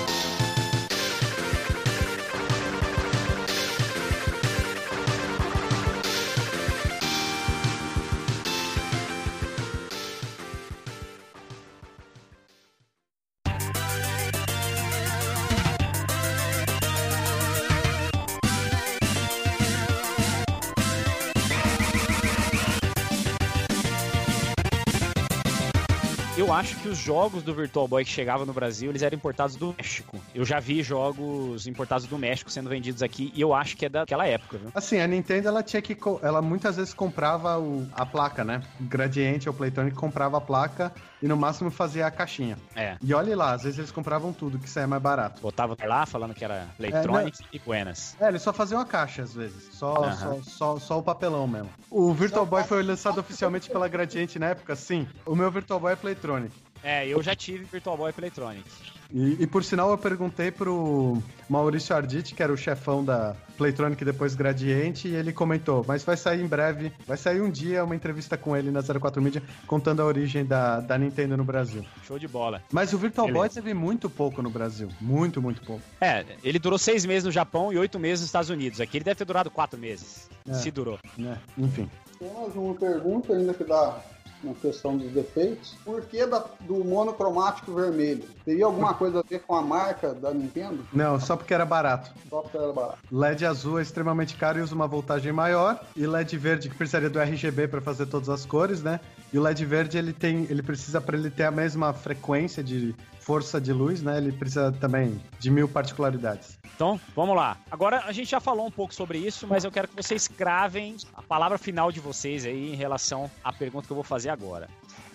acho 26.57 26.77
que 26.77 26.89
os 26.89 26.99
jogos 26.99 27.43
do 27.43 27.55
Virtual 27.55 27.87
Boy 27.87 28.05
que 28.05 28.11
chegavam 28.11 28.47
no 28.47 28.53
Brasil, 28.53 28.91
eles 28.91 29.03
eram 29.03 29.17
importados 29.17 29.57
do 29.57 29.75
México. 29.77 30.19
Eu 30.35 30.45
já 30.45 30.59
vi 30.61 30.83
jogos 30.83 31.67
importados 31.67 32.07
do 32.07 32.19
México 32.19 32.51
sendo 32.51 32.69
vendidos 32.69 33.03
aqui 33.03 33.33
e 33.35 33.41
eu 33.41 33.55
acho 33.55 33.77
que 33.77 33.87
é 33.87 33.89
daquela 33.89 34.27
época, 34.27 34.59
viu? 34.59 34.71
Assim, 34.75 35.01
a 35.01 35.07
Nintendo, 35.07 35.49
ela 35.49 35.63
tinha 35.63 35.83
que... 35.83 35.97
Ela 36.23 36.41
muitas 36.43 36.77
vezes 36.77 36.95
comprava 36.95 37.59
o- 37.59 37.87
a 37.93 38.05
placa, 38.07 38.45
né? 38.45 38.63
O 38.81 38.85
Gradiente 38.85 39.49
ou 39.49 39.55
Playtonic 39.55 39.97
comprava 39.97 40.39
a 40.39 40.41
placa 40.41 40.93
e 41.23 41.29
no 41.29 41.37
máximo 41.37 41.71
fazia 41.71 42.07
a 42.07 42.11
caixinha. 42.11 42.57
É. 42.75 42.97
E 43.03 43.13
olhe 43.15 43.35
lá, 43.35 43.53
às 43.53 43.63
vezes 43.63 43.79
eles 43.79 43.91
compravam 43.91 44.33
tudo, 44.33 44.59
que 44.59 44.69
saia 44.69 44.87
mais 44.87 45.03
barato. 45.03 45.41
Botava 45.43 45.77
lá 45.85 46.05
falando 46.07 46.35
que 46.35 46.45
era 46.45 46.67
Playtronics 46.77 47.41
e 47.53 47.59
Buenas. 47.59 48.17
É, 48.21 48.29
eles 48.29 48.43
só 48.43 48.53
faziam 48.53 48.81
a 48.81 48.85
caixa 48.85 49.23
às 49.23 49.35
vezes. 49.35 49.69
Só, 49.73 50.11
só, 50.13 50.39
só, 50.43 50.79
só 50.79 50.99
o 50.99 51.03
papelão 51.03 51.47
mesmo. 51.47 51.69
O 51.91 52.13
Virtual 52.13 52.45
Boy 52.47 52.65
foi 52.65 52.83
lançado 52.83 53.19
oficialmente 53.19 53.71
pela 53.71 53.89
Gradiente 53.89 54.39
na 54.39 54.47
época, 54.49 54.77
sim. 54.77 55.07
O 55.25 55.35
meu 55.35 55.51
Virtual 55.51 55.81
Boy 55.81 55.93
é 55.93 55.97
Playtronic. 55.97 56.46
É, 56.83 57.07
eu 57.07 57.23
já 57.23 57.35
tive 57.35 57.65
Virtual 57.65 57.97
Boy 57.97 58.13
Playtronic. 58.13 58.65
E, 59.13 59.43
e 59.43 59.47
por 59.47 59.63
sinal, 59.63 59.91
eu 59.91 59.99
perguntei 59.99 60.51
pro 60.51 61.23
Maurício 61.49 61.95
Arditi, 61.95 62.35
que 62.35 62.43
era 62.43 62.53
o 62.53 62.57
chefão 62.57 63.05
da 63.05 63.37
Playtronic 63.57 64.05
depois 64.05 64.35
Gradiente, 64.35 65.09
e 65.09 65.15
ele 65.15 65.33
comentou, 65.33 65.85
mas 65.87 66.03
vai 66.05 66.17
sair 66.17 66.43
em 66.43 66.47
breve, 66.47 66.93
vai 67.07 67.17
sair 67.17 67.41
um 67.41 67.51
dia 67.51 67.85
uma 67.85 67.95
entrevista 67.95 68.37
com 68.37 68.57
ele 68.57 68.71
na 68.71 68.83
04 68.83 69.23
Media 69.23 69.43
contando 69.67 70.03
a 70.03 70.05
origem 70.05 70.45
da, 70.45 70.81
da 70.81 70.99
Nintendo 70.99 71.37
no 71.37 71.45
Brasil. 71.45 71.85
Show 72.05 72.19
de 72.19 72.29
bola. 72.29 72.63
Mas 72.73 72.93
o 72.93 72.99
Virtual 72.99 73.27
Boy 73.27 73.35
Beleza. 73.35 73.55
teve 73.55 73.75
muito 73.75 74.11
pouco 74.11 74.43
no 74.43 74.51
Brasil. 74.51 74.89
Muito, 75.01 75.41
muito 75.41 75.63
pouco. 75.63 75.83
É, 76.01 76.25
ele 76.43 76.59
durou 76.59 76.79
seis 76.79 77.05
meses 77.05 77.25
no 77.25 77.31
Japão 77.31 77.73
e 77.73 77.79
oito 77.79 77.99
meses 77.99 78.21
nos 78.21 78.29
Estados 78.29 78.51
Unidos. 78.51 78.81
Aqui 78.81 78.99
ele 78.99 79.05
deve 79.05 79.17
ter 79.17 79.25
durado 79.25 79.51
quatro 79.51 79.79
meses. 79.79 80.29
É. 80.49 80.55
Se 80.55 80.71
durou. 80.71 80.99
Né? 81.17 81.39
Enfim. 81.57 81.89
Tem 82.19 82.33
mais 82.33 82.55
uma 82.55 82.75
pergunta 82.75 83.35
ainda 83.35 83.55
que 83.55 83.65
dá 83.65 83.99
na 84.47 84.55
questão 84.55 84.97
dos 84.97 85.11
defeitos. 85.13 85.75
Por 85.85 86.03
que 86.03 86.25
da- 86.27 86.45
do 86.61 86.85
monocromático 86.85 87.75
vermelho? 87.75 88.25
Teria 88.45 88.65
alguma 88.67 88.95
coisa 88.95 89.21
a 89.21 89.23
ver 89.29 89.41
com 89.41 89.55
a 89.55 89.63
marca 89.63 90.15
da 90.15 90.33
Nintendo? 90.33 90.87
Não, 90.93 91.19
só 91.21 91.37
porque 91.37 91.53
era 91.53 91.65
barato. 91.65 92.11
Só 92.31 92.41
porque 92.43 92.57
era 92.57 92.73
barato. 92.73 92.99
LED 93.11 93.45
azul 93.45 93.79
é 93.79 93.83
extremamente 93.83 94.37
caro 94.37 94.59
e 94.59 94.63
usa 94.63 94.75
uma 94.75 94.87
voltagem 94.87 95.33
maior. 95.33 95.81
E 95.97 96.07
LED 96.07 96.37
verde 96.39 96.69
que 96.69 96.75
precisaria 96.77 97.11
do 97.11 97.19
RGB 97.21 97.69
para 97.69 97.81
fazer 97.81 98.07
todas 98.07 98.29
as 98.29 98.47
cores, 98.47 98.83
né? 98.83 99.01
E 99.33 99.39
o 99.39 99.43
LED 99.43 99.65
verde 99.65 99.99
ele 99.99 100.13
tem, 100.13 100.47
ele 100.49 100.63
precisa 100.63 101.01
para 101.01 101.17
ele 101.17 101.31
ter 101.31 101.45
a 101.45 101.51
mesma 101.51 101.93
frequência 101.93 102.63
de 102.63 102.95
força 103.21 103.61
de 103.61 103.73
luz, 103.73 104.01
né? 104.03 104.19
Ele 104.19 104.31
precisa 104.31 104.71
também 104.71 105.21
de 105.41 105.51
mil 105.51 105.69
particularidades. 105.69 106.57
Então, 106.77 107.01
vamos 107.15 107.35
lá. 107.35 107.57
Agora 107.71 108.03
a 108.07 108.13
gente 108.13 108.31
já 108.31 108.39
falou 108.39 108.67
um 108.67 108.71
pouco 108.71 108.93
sobre 108.93 109.17
isso, 109.17 109.47
mas 109.47 109.65
eu 109.65 109.73
quero 109.73 109.89
que 109.89 109.97
vocês 109.97 110.29
cravem 110.29 110.95
a 111.15 111.23
palavra 111.23 111.57
final 111.57 111.91
de 111.91 112.01
vocês 112.01 112.45
aí 112.45 112.71
em 112.71 112.77
relação 112.77 113.31
à 113.43 113.51
pergunta 113.51 113.87
que 113.87 113.93
eu 113.93 113.97
vou 113.97 114.05
fazer 114.05 114.29
agora. 114.29 114.69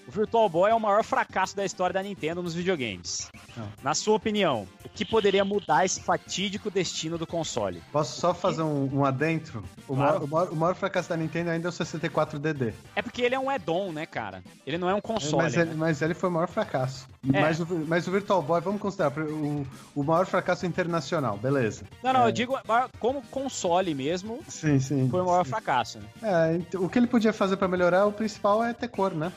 O 0.07 0.11
Virtual 0.11 0.49
Boy 0.49 0.71
é 0.71 0.75
o 0.75 0.79
maior 0.79 1.03
fracasso 1.03 1.55
da 1.55 1.63
história 1.63 1.93
da 1.93 2.01
Nintendo 2.03 2.41
nos 2.41 2.53
videogames. 2.53 3.29
Não. 3.55 3.67
Na 3.83 3.93
sua 3.93 4.15
opinião, 4.15 4.67
o 4.83 4.89
que 4.89 5.05
poderia 5.05 5.45
mudar 5.45 5.85
esse 5.85 6.01
fatídico 6.01 6.69
destino 6.71 7.17
do 7.17 7.27
console? 7.27 7.81
Posso 7.91 8.19
só 8.19 8.33
fazer 8.33 8.63
um, 8.63 8.89
um 8.93 9.05
adentro? 9.05 9.63
O, 9.87 9.95
Claro. 9.95 9.97
maior, 9.97 10.23
o, 10.23 10.27
maior, 10.27 10.49
o 10.51 10.55
maior 10.55 10.75
fracasso 10.75 11.07
da 11.09 11.15
Nintendo 11.15 11.51
ainda 11.51 11.67
é 11.67 11.69
o 11.69 11.71
64DD. 11.73 12.73
É 12.95 13.01
porque 13.01 13.21
ele 13.21 13.35
é 13.35 13.39
um 13.39 13.49
add-on, 13.49 13.91
né, 13.91 14.05
cara? 14.05 14.43
Ele 14.65 14.77
não 14.77 14.89
é 14.89 14.93
um 14.93 15.01
console. 15.01 15.43
mas, 15.43 15.55
né? 15.55 15.61
ele, 15.61 15.75
mas 15.75 16.01
ele 16.01 16.13
foi 16.13 16.29
o 16.29 16.33
maior 16.33 16.47
fracasso. 16.47 17.07
É. 17.31 17.39
Mas, 17.39 17.59
o, 17.59 17.65
mas 17.87 18.07
o 18.07 18.11
Virtual 18.11 18.41
Boy, 18.41 18.59
vamos 18.59 18.81
considerar 18.81 19.11
o, 19.19 19.65
o 19.95 20.03
maior 20.03 20.25
fracasso 20.25 20.65
internacional, 20.65 21.37
beleza. 21.37 21.83
Não, 22.03 22.11
não, 22.11 22.23
É. 22.25 22.27
eu 22.27 22.31
digo 22.31 22.57
como 22.99 23.21
console 23.23 23.93
mesmo, 23.93 24.39
Sim, 24.47 24.79
sim. 24.79 25.07
foi 25.09 25.21
o 25.21 25.25
maior 25.25 25.45
fracasso. 25.45 25.99
Né? 25.99 26.59
É, 26.73 26.77
o 26.77 26.89
que 26.89 26.97
ele 26.97 27.07
podia 27.07 27.31
fazer 27.31 27.55
para 27.57 27.67
melhorar, 27.67 28.05
o 28.07 28.11
principal 28.11 28.63
é 28.63 28.73
ter 28.73 28.87
cor, 28.87 29.13
né? 29.13 29.31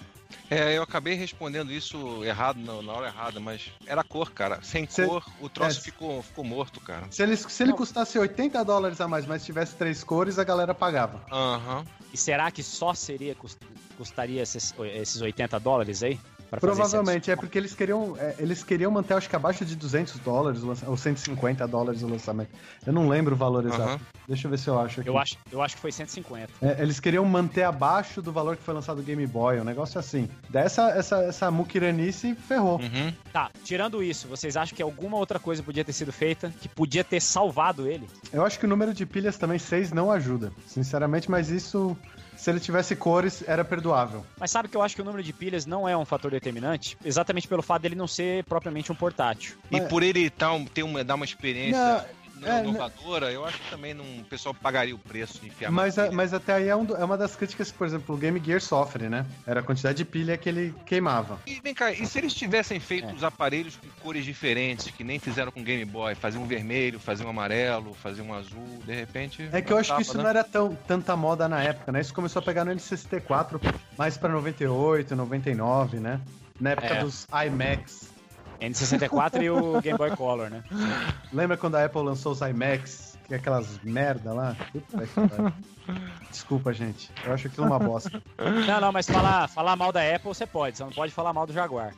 É, 0.50 0.76
eu 0.76 0.82
acabei 0.82 1.14
respondendo 1.14 1.72
isso 1.72 2.24
errado, 2.24 2.58
não, 2.58 2.82
na 2.82 2.92
hora 2.92 3.06
errada, 3.08 3.40
mas 3.40 3.70
era 3.86 4.02
cor, 4.04 4.30
cara. 4.32 4.60
Sem 4.62 4.86
Cê- 4.86 5.06
cor, 5.06 5.24
o 5.40 5.48
troço 5.48 5.78
é. 5.80 5.82
ficou, 5.82 6.22
ficou 6.22 6.44
morto, 6.44 6.80
cara. 6.80 7.06
Se 7.10 7.22
ele, 7.22 7.36
se 7.36 7.62
ele 7.62 7.70
Não. 7.70 7.76
custasse 7.78 8.18
80 8.18 8.64
dólares 8.64 9.00
a 9.00 9.08
mais, 9.08 9.26
mas 9.26 9.44
tivesse 9.44 9.74
três 9.76 10.04
cores, 10.04 10.38
a 10.38 10.44
galera 10.44 10.74
pagava. 10.74 11.24
Aham. 11.30 11.84
E 12.12 12.16
será 12.16 12.50
que 12.50 12.62
só 12.62 12.94
seria 12.94 13.34
cust- 13.34 13.58
custaria 13.96 14.42
esses, 14.42 14.74
esses 14.94 15.20
80 15.20 15.58
dólares 15.58 16.02
aí? 16.02 16.18
Pra 16.60 16.72
Provavelmente, 16.72 17.30
é 17.30 17.36
porque 17.36 17.58
eles 17.58 17.74
queriam, 17.74 18.16
é, 18.18 18.34
eles 18.38 18.62
queriam 18.62 18.90
manter, 18.90 19.14
acho 19.14 19.28
que 19.28 19.36
abaixo 19.36 19.64
de 19.64 19.76
200 19.76 20.18
dólares, 20.20 20.62
ou 20.86 20.96
150 20.96 21.66
dólares 21.66 22.02
o 22.02 22.08
lançamento. 22.08 22.50
Eu 22.86 22.92
não 22.92 23.08
lembro 23.08 23.34
o 23.34 23.38
valor 23.38 23.64
exato. 23.64 23.82
Aham. 23.82 24.00
Deixa 24.26 24.46
eu 24.46 24.50
ver 24.50 24.58
se 24.58 24.68
eu 24.68 24.78
acho 24.78 25.00
aqui. 25.00 25.08
Eu 25.08 25.18
acho, 25.18 25.36
eu 25.52 25.62
acho 25.62 25.74
que 25.74 25.82
foi 25.82 25.92
150. 25.92 26.50
É, 26.62 26.82
eles 26.82 26.98
queriam 26.98 27.24
manter 27.24 27.64
abaixo 27.64 28.22
do 28.22 28.32
valor 28.32 28.56
que 28.56 28.62
foi 28.62 28.72
lançado 28.72 29.00
o 29.00 29.02
Game 29.02 29.26
Boy, 29.26 29.60
um 29.60 29.64
negócio 29.64 30.00
assim. 30.00 30.28
Dessa 30.48 30.90
essa, 30.90 31.22
essa 31.24 31.50
muquiranice 31.50 32.34
ferrou. 32.34 32.80
Uhum. 32.80 33.12
Tá, 33.32 33.50
tirando 33.62 34.02
isso, 34.02 34.26
vocês 34.28 34.56
acham 34.56 34.74
que 34.74 34.82
alguma 34.82 35.16
outra 35.18 35.38
coisa 35.38 35.62
podia 35.62 35.84
ter 35.84 35.92
sido 35.92 36.12
feita 36.12 36.52
que 36.60 36.68
podia 36.68 37.04
ter 37.04 37.20
salvado 37.20 37.86
ele? 37.86 38.08
Eu 38.32 38.44
acho 38.44 38.58
que 38.58 38.64
o 38.64 38.68
número 38.68 38.94
de 38.94 39.04
pilhas 39.04 39.36
também 39.36 39.58
6 39.58 39.92
não 39.92 40.10
ajuda, 40.10 40.52
sinceramente, 40.66 41.30
mas 41.30 41.50
isso, 41.50 41.96
se 42.44 42.50
ele 42.50 42.60
tivesse 42.60 42.94
cores, 42.94 43.42
era 43.46 43.64
perdoável. 43.64 44.22
Mas 44.38 44.50
sabe 44.50 44.68
que 44.68 44.76
eu 44.76 44.82
acho 44.82 44.94
que 44.94 45.00
o 45.00 45.04
número 45.04 45.22
de 45.22 45.32
pilhas 45.32 45.64
não 45.64 45.88
é 45.88 45.96
um 45.96 46.04
fator 46.04 46.30
determinante? 46.30 46.94
Exatamente 47.02 47.48
pelo 47.48 47.62
fato 47.62 47.80
dele 47.80 47.94
não 47.94 48.06
ser 48.06 48.44
propriamente 48.44 48.92
um 48.92 48.94
portátil. 48.94 49.56
E 49.70 49.78
Mas- 49.80 49.88
por 49.88 50.02
ele 50.02 50.28
tá 50.28 50.52
um- 50.52 50.66
ter 50.66 50.82
uma, 50.82 51.02
dar 51.02 51.14
uma 51.14 51.24
experiência 51.24 51.80
Não, 51.80 52.04
é, 52.42 52.60
inovadora, 52.60 53.30
eu 53.32 53.44
acho 53.44 53.58
que 53.60 53.70
também 53.70 53.94
não, 53.94 54.04
o 54.04 54.24
pessoal 54.24 54.54
pagaria 54.54 54.94
o 54.94 54.98
preço 54.98 55.40
de 55.40 55.46
enfiar 55.46 55.70
Mas, 55.70 55.98
a- 55.98 56.10
mas 56.10 56.32
até 56.34 56.54
aí 56.54 56.68
é, 56.68 56.76
um 56.76 56.84
é 56.96 57.04
uma 57.04 57.16
das 57.16 57.36
críticas 57.36 57.70
que, 57.70 57.78
por 57.78 57.86
exemplo, 57.86 58.14
o 58.14 58.18
Game 58.18 58.40
Gear 58.44 58.60
sofre, 58.60 59.08
né? 59.08 59.24
Era 59.46 59.60
a 59.60 59.62
quantidade 59.62 59.98
de 59.98 60.04
pilha 60.04 60.36
que 60.36 60.48
ele 60.48 60.74
queimava. 60.86 61.38
E 61.46 61.60
vem 61.60 61.72
cá, 61.74 61.92
e 61.92 62.04
se 62.06 62.18
eles 62.18 62.34
tivessem 62.34 62.80
feito 62.80 63.08
É. 63.08 63.12
os 63.12 63.22
aparelhos 63.24 63.76
com 63.76 63.88
cores 64.02 64.24
diferentes, 64.24 64.90
que 64.90 65.04
nem 65.04 65.18
fizeram 65.18 65.52
com 65.52 65.60
o 65.60 65.64
Game 65.64 65.84
Boy, 65.84 66.14
fazer 66.14 66.38
um 66.38 66.46
vermelho, 66.46 66.98
fazer 66.98 67.24
um 67.24 67.28
amarelo, 67.30 67.94
fazer 67.94 68.22
um 68.22 68.34
azul, 68.34 68.80
de 68.84 68.94
repente. 68.94 69.48
É 69.52 69.60
que 69.62 69.72
eu 69.72 69.76
acho 69.78 69.88
que 69.88 69.92
tava, 69.92 70.02
isso 70.02 70.16
né? 70.16 70.22
não 70.22 70.30
era 70.30 70.44
tão, 70.44 70.74
tanta 70.86 71.16
moda 71.16 71.48
na 71.48 71.62
época, 71.62 71.92
né? 71.92 72.00
Isso 72.00 72.12
começou 72.14 72.40
a 72.40 72.42
pegar 72.42 72.64
no 72.64 72.72
N64, 72.72 73.60
mais 73.96 74.16
pra 74.16 74.28
98, 74.28 75.14
99, 75.14 75.98
né? 75.98 76.20
Na 76.60 76.70
época 76.70 76.86
É. 76.94 77.00
dos 77.00 77.26
iMacs. 77.46 78.13
N64 78.60 79.42
e 79.42 79.50
o 79.50 79.80
Game 79.80 79.98
Boy 79.98 80.14
Color, 80.16 80.50
né? 80.50 80.62
Lembra 81.32 81.56
quando 81.56 81.76
a 81.76 81.84
Apple 81.84 82.02
lançou 82.02 82.32
os 82.32 82.40
iMacs? 82.40 83.14
Que 83.26 83.34
é 83.34 83.36
aquelas 83.38 83.80
merda 83.82 84.34
lá? 84.34 84.54
Desculpa, 86.30 86.74
gente. 86.74 87.10
Eu 87.24 87.32
acho 87.32 87.46
aquilo 87.46 87.66
uma 87.66 87.78
bosta. 87.78 88.22
Não, 88.66 88.80
não, 88.80 88.92
mas 88.92 89.06
falar, 89.06 89.48
falar 89.48 89.76
mal 89.76 89.90
da 89.90 90.02
Apple 90.02 90.28
você 90.28 90.46
pode, 90.46 90.76
você 90.76 90.84
não 90.84 90.90
pode 90.90 91.12
falar 91.12 91.32
mal 91.32 91.46
do 91.46 91.52
Jaguar. 91.52 91.94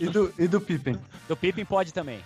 E 0.00 0.08
do, 0.08 0.32
e 0.38 0.48
do 0.48 0.60
Pippin? 0.60 0.98
Do 1.28 1.36
Pippin 1.36 1.64
pode 1.64 1.92
também. 1.92 2.20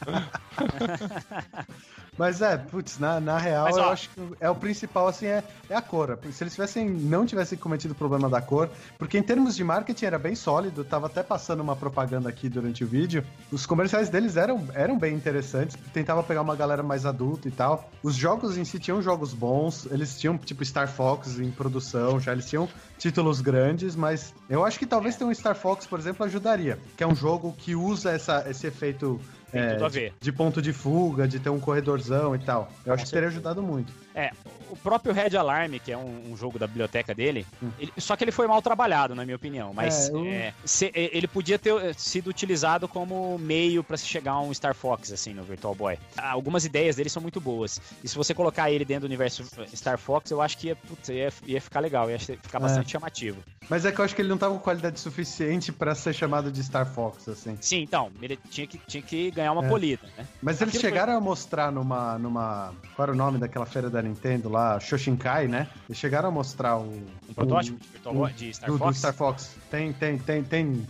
Mas 2.20 2.42
é, 2.42 2.58
putz, 2.58 2.98
na, 2.98 3.18
na 3.18 3.38
real, 3.38 3.64
Mas, 3.64 3.78
ó, 3.78 3.80
eu 3.80 3.88
acho 3.88 4.10
que 4.10 4.20
é 4.40 4.50
o 4.50 4.54
principal, 4.54 5.08
assim, 5.08 5.24
é, 5.24 5.42
é 5.70 5.74
a 5.74 5.80
cor. 5.80 6.18
Se 6.30 6.44
eles 6.44 6.52
tivessem, 6.52 6.86
não 6.86 7.24
tivessem 7.24 7.56
cometido 7.56 7.94
o 7.94 7.96
problema 7.96 8.28
da 8.28 8.42
cor, 8.42 8.68
porque 8.98 9.16
em 9.16 9.22
termos 9.22 9.56
de 9.56 9.64
marketing 9.64 10.04
era 10.04 10.18
bem 10.18 10.34
sólido, 10.34 10.84
tava 10.84 11.06
até 11.06 11.22
passando 11.22 11.60
uma 11.60 11.74
propaganda 11.74 12.28
aqui 12.28 12.50
durante 12.50 12.84
o 12.84 12.86
vídeo, 12.86 13.24
os 13.50 13.64
comerciais 13.64 14.10
deles 14.10 14.36
eram, 14.36 14.68
eram 14.74 14.98
bem 14.98 15.14
interessantes, 15.14 15.78
tentava 15.94 16.22
pegar 16.22 16.42
uma 16.42 16.54
galera 16.54 16.82
mais 16.82 17.06
adulta 17.06 17.48
e 17.48 17.50
tal. 17.50 17.90
Os 18.02 18.16
jogos 18.16 18.58
em 18.58 18.66
si 18.66 18.78
tinham 18.78 19.00
jogos 19.00 19.32
bons, 19.32 19.86
eles 19.90 20.20
tinham, 20.20 20.36
tipo, 20.36 20.62
Star 20.62 20.88
Fox 20.88 21.38
em 21.38 21.50
produção, 21.50 22.20
já 22.20 22.32
eles 22.32 22.44
tinham 22.50 22.68
títulos 22.98 23.40
grandes, 23.40 23.96
mas 23.96 24.34
eu 24.46 24.62
acho 24.62 24.78
que 24.78 24.84
talvez 24.84 25.16
ter 25.16 25.24
um 25.24 25.32
Star 25.32 25.54
Fox, 25.56 25.86
por 25.86 25.98
exemplo, 25.98 26.26
ajudaria, 26.26 26.78
que 26.98 27.02
é 27.02 27.06
um 27.06 27.14
jogo 27.14 27.54
que 27.56 27.74
usa 27.74 28.10
essa, 28.10 28.44
esse 28.46 28.66
efeito 28.66 29.18
Tem 29.50 29.60
é, 29.60 29.72
tudo 29.74 29.84
a 29.84 29.88
de- 29.88 29.94
ver. 30.00 30.12
de 30.20 30.32
ponto 30.32 30.62
de 30.62 30.72
fuga, 30.72 31.26
de 31.26 31.38
ter 31.40 31.50
um 31.50 31.58
corredorzão 31.60 32.34
e 32.34 32.38
tal. 32.38 32.70
Eu 32.86 32.92
acho 32.94 33.04
que 33.04 33.10
teria 33.10 33.28
ajudado 33.28 33.62
muito. 33.62 33.92
É, 34.20 34.32
o 34.70 34.76
próprio 34.76 35.12
Red 35.12 35.36
Alarm, 35.36 35.72
que 35.84 35.90
é 35.90 35.96
um, 35.96 36.32
um 36.32 36.36
jogo 36.36 36.58
da 36.58 36.66
biblioteca 36.66 37.14
dele, 37.14 37.46
Hum. 37.62 37.70
ele- 37.78 37.92
só 37.98 38.14
que 38.16 38.22
ele 38.22 38.30
foi 38.30 38.46
mal 38.46 38.60
trabalhado, 38.62 39.14
na 39.14 39.24
minha 39.24 39.34
opinião. 39.36 39.72
Mas 39.74 40.08
É, 40.08 40.12
eu- 40.12 40.24
é, 40.26 40.54
se- 40.64 40.92
é, 40.94 41.16
ele 41.16 41.26
podia 41.26 41.58
ter 41.58 41.74
eh, 41.74 41.92
sido 41.96 42.28
utilizado 42.28 42.86
como 42.86 43.36
meio 43.38 43.82
pra 43.82 43.96
se 43.96 44.04
chegar 44.06 44.32
a 44.32 44.40
um 44.40 44.52
Star 44.54 44.74
Fox, 44.74 45.10
assim, 45.12 45.32
no 45.32 45.42
Virtual 45.42 45.74
Boy. 45.74 45.98
Algumas 46.16 46.64
ideias 46.64 46.96
dele 46.96 47.08
são 47.08 47.20
muito 47.22 47.40
boas. 47.40 47.80
E 48.04 48.08
se 48.08 48.14
você 48.16 48.32
colocar 48.34 48.70
ele 48.70 48.84
dentro 48.84 49.02
do 49.02 49.06
universo 49.06 49.42
Star 49.74 49.98
Fox, 49.98 50.30
eu 50.30 50.40
acho 50.42 50.56
que 50.58 50.68
ia, 50.68 50.76
putz, 50.76 51.08
ia, 51.08 51.32
ia 51.46 51.60
ficar 51.60 51.80
legal, 51.80 52.08
ia 52.10 52.18
ficar 52.18 52.58
É. 52.58 52.60
bastante 52.60 52.90
chamativo. 52.92 53.42
Mas 53.68 53.84
é 53.84 53.92
que 53.92 54.00
eu 54.00 54.04
acho 54.04 54.14
que 54.14 54.22
ele 54.22 54.28
não 54.28 54.38
tava 54.38 54.54
com 54.54 54.60
qualidade 54.60 55.00
suficiente 55.00 55.72
pra 55.72 55.94
ser 55.94 56.12
chamado 56.12 56.50
de 56.52 56.62
Star 56.62 56.86
Fox, 56.86 57.28
assim. 57.28 57.56
Sim, 57.60 57.82
então, 57.82 58.10
ele 58.20 58.36
tinha 58.50 58.66
que, 58.66 58.78
tinha 58.78 59.02
que 59.02 59.30
ganhar 59.30 59.52
uma 59.52 59.64
É. 59.64 59.68
polida, 59.68 60.02
né? 60.16 60.26
Mas 60.42 60.60
eles 60.60 60.74
Aquilo 60.74 60.90
chegaram 60.90 61.16
a 61.16 61.20
mostrar 61.20 61.70
numa, 61.72 62.18
numa. 62.18 62.74
Qual 62.94 63.04
era 63.04 63.12
o 63.12 63.16
nome 63.16 63.38
daquela 63.38 63.64
feira 63.66 63.88
da 63.88 64.00
Nintendo 64.02 64.09
lá? 64.48 64.78
Shoshinkai, 64.80 65.48
né? 65.48 65.68
Eles 65.88 65.98
chegaram 65.98 66.28
a 66.28 66.32
mostrar 66.32 66.76
o. 66.76 66.84
Um 67.28 67.34
protótipo 67.34 67.78
de, 67.78 67.88
Virtual 67.88 68.14
Boy, 68.14 68.32
de 68.32 68.54
Star 68.54 68.70
do, 68.70 68.72
do 68.74 68.78
Fox. 68.78 68.98
Star 68.98 69.14
Fox. 69.14 69.56
Tem, 69.70 69.92
tem, 69.92 70.18
tem, 70.18 70.42
tem 70.42 70.86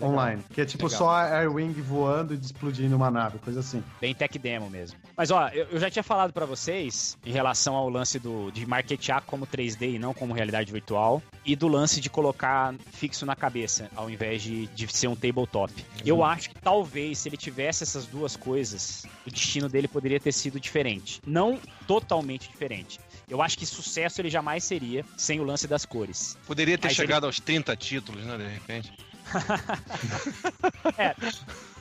Ah, 0.00 0.06
online. 0.06 0.42
Que 0.52 0.60
é 0.60 0.64
tipo 0.64 0.84
Legal. 0.84 0.98
só 0.98 1.10
a 1.10 1.38
Airwing 1.38 1.72
voando 1.72 2.32
e 2.34 2.36
explodindo 2.36 2.94
uma 2.94 3.10
nave, 3.10 3.38
coisa 3.38 3.60
assim. 3.60 3.82
Bem 4.00 4.14
tech 4.14 4.38
demo 4.38 4.70
mesmo. 4.70 4.98
Mas 5.16 5.30
ó, 5.30 5.48
eu, 5.48 5.66
eu 5.72 5.80
já 5.80 5.90
tinha 5.90 6.02
falado 6.02 6.32
pra 6.32 6.46
vocês 6.46 7.18
em 7.26 7.32
relação 7.32 7.74
ao 7.74 7.88
lance 7.88 8.18
do, 8.18 8.50
de 8.50 8.64
marketear 8.66 9.22
como 9.26 9.46
3D 9.46 9.94
e 9.94 9.98
não 9.98 10.14
como 10.14 10.32
realidade 10.32 10.70
virtual, 10.72 11.22
e 11.44 11.56
do 11.56 11.66
lance 11.68 12.00
de 12.00 12.08
colocar 12.08 12.74
fixo 12.92 13.26
na 13.26 13.34
cabeça, 13.34 13.90
ao 13.96 14.08
invés 14.08 14.42
de, 14.42 14.66
de 14.68 14.86
ser 14.92 15.08
um 15.08 15.16
tabletop. 15.16 15.72
Eu 16.04 16.22
acho 16.22 16.50
que 16.50 16.54
talvez, 16.60 17.18
se 17.18 17.28
ele 17.28 17.36
tivesse 17.36 17.82
essas 17.82 18.06
duas 18.06 18.36
coisas, 18.36 19.04
o 19.26 19.30
destino 19.30 19.68
dele 19.68 19.88
poderia 19.88 20.20
ter 20.20 20.32
sido 20.32 20.60
diferente. 20.60 21.20
Não 21.26 21.58
totalmente 21.86 22.48
diferente. 22.48 23.00
Eu 23.30 23.40
acho 23.40 23.56
que 23.56 23.64
sucesso 23.64 24.20
ele 24.20 24.28
jamais 24.28 24.64
seria 24.64 25.04
sem 25.16 25.38
o 25.38 25.44
lance 25.44 25.68
das 25.68 25.86
cores. 25.86 26.36
Poderia 26.46 26.76
ter 26.76 26.88
Mas 26.88 26.96
chegado 26.96 27.24
aos 27.26 27.38
30 27.38 27.76
títulos, 27.76 28.24
né, 28.26 28.36
de 28.36 28.46
repente. 28.48 28.92
É, 30.98 31.14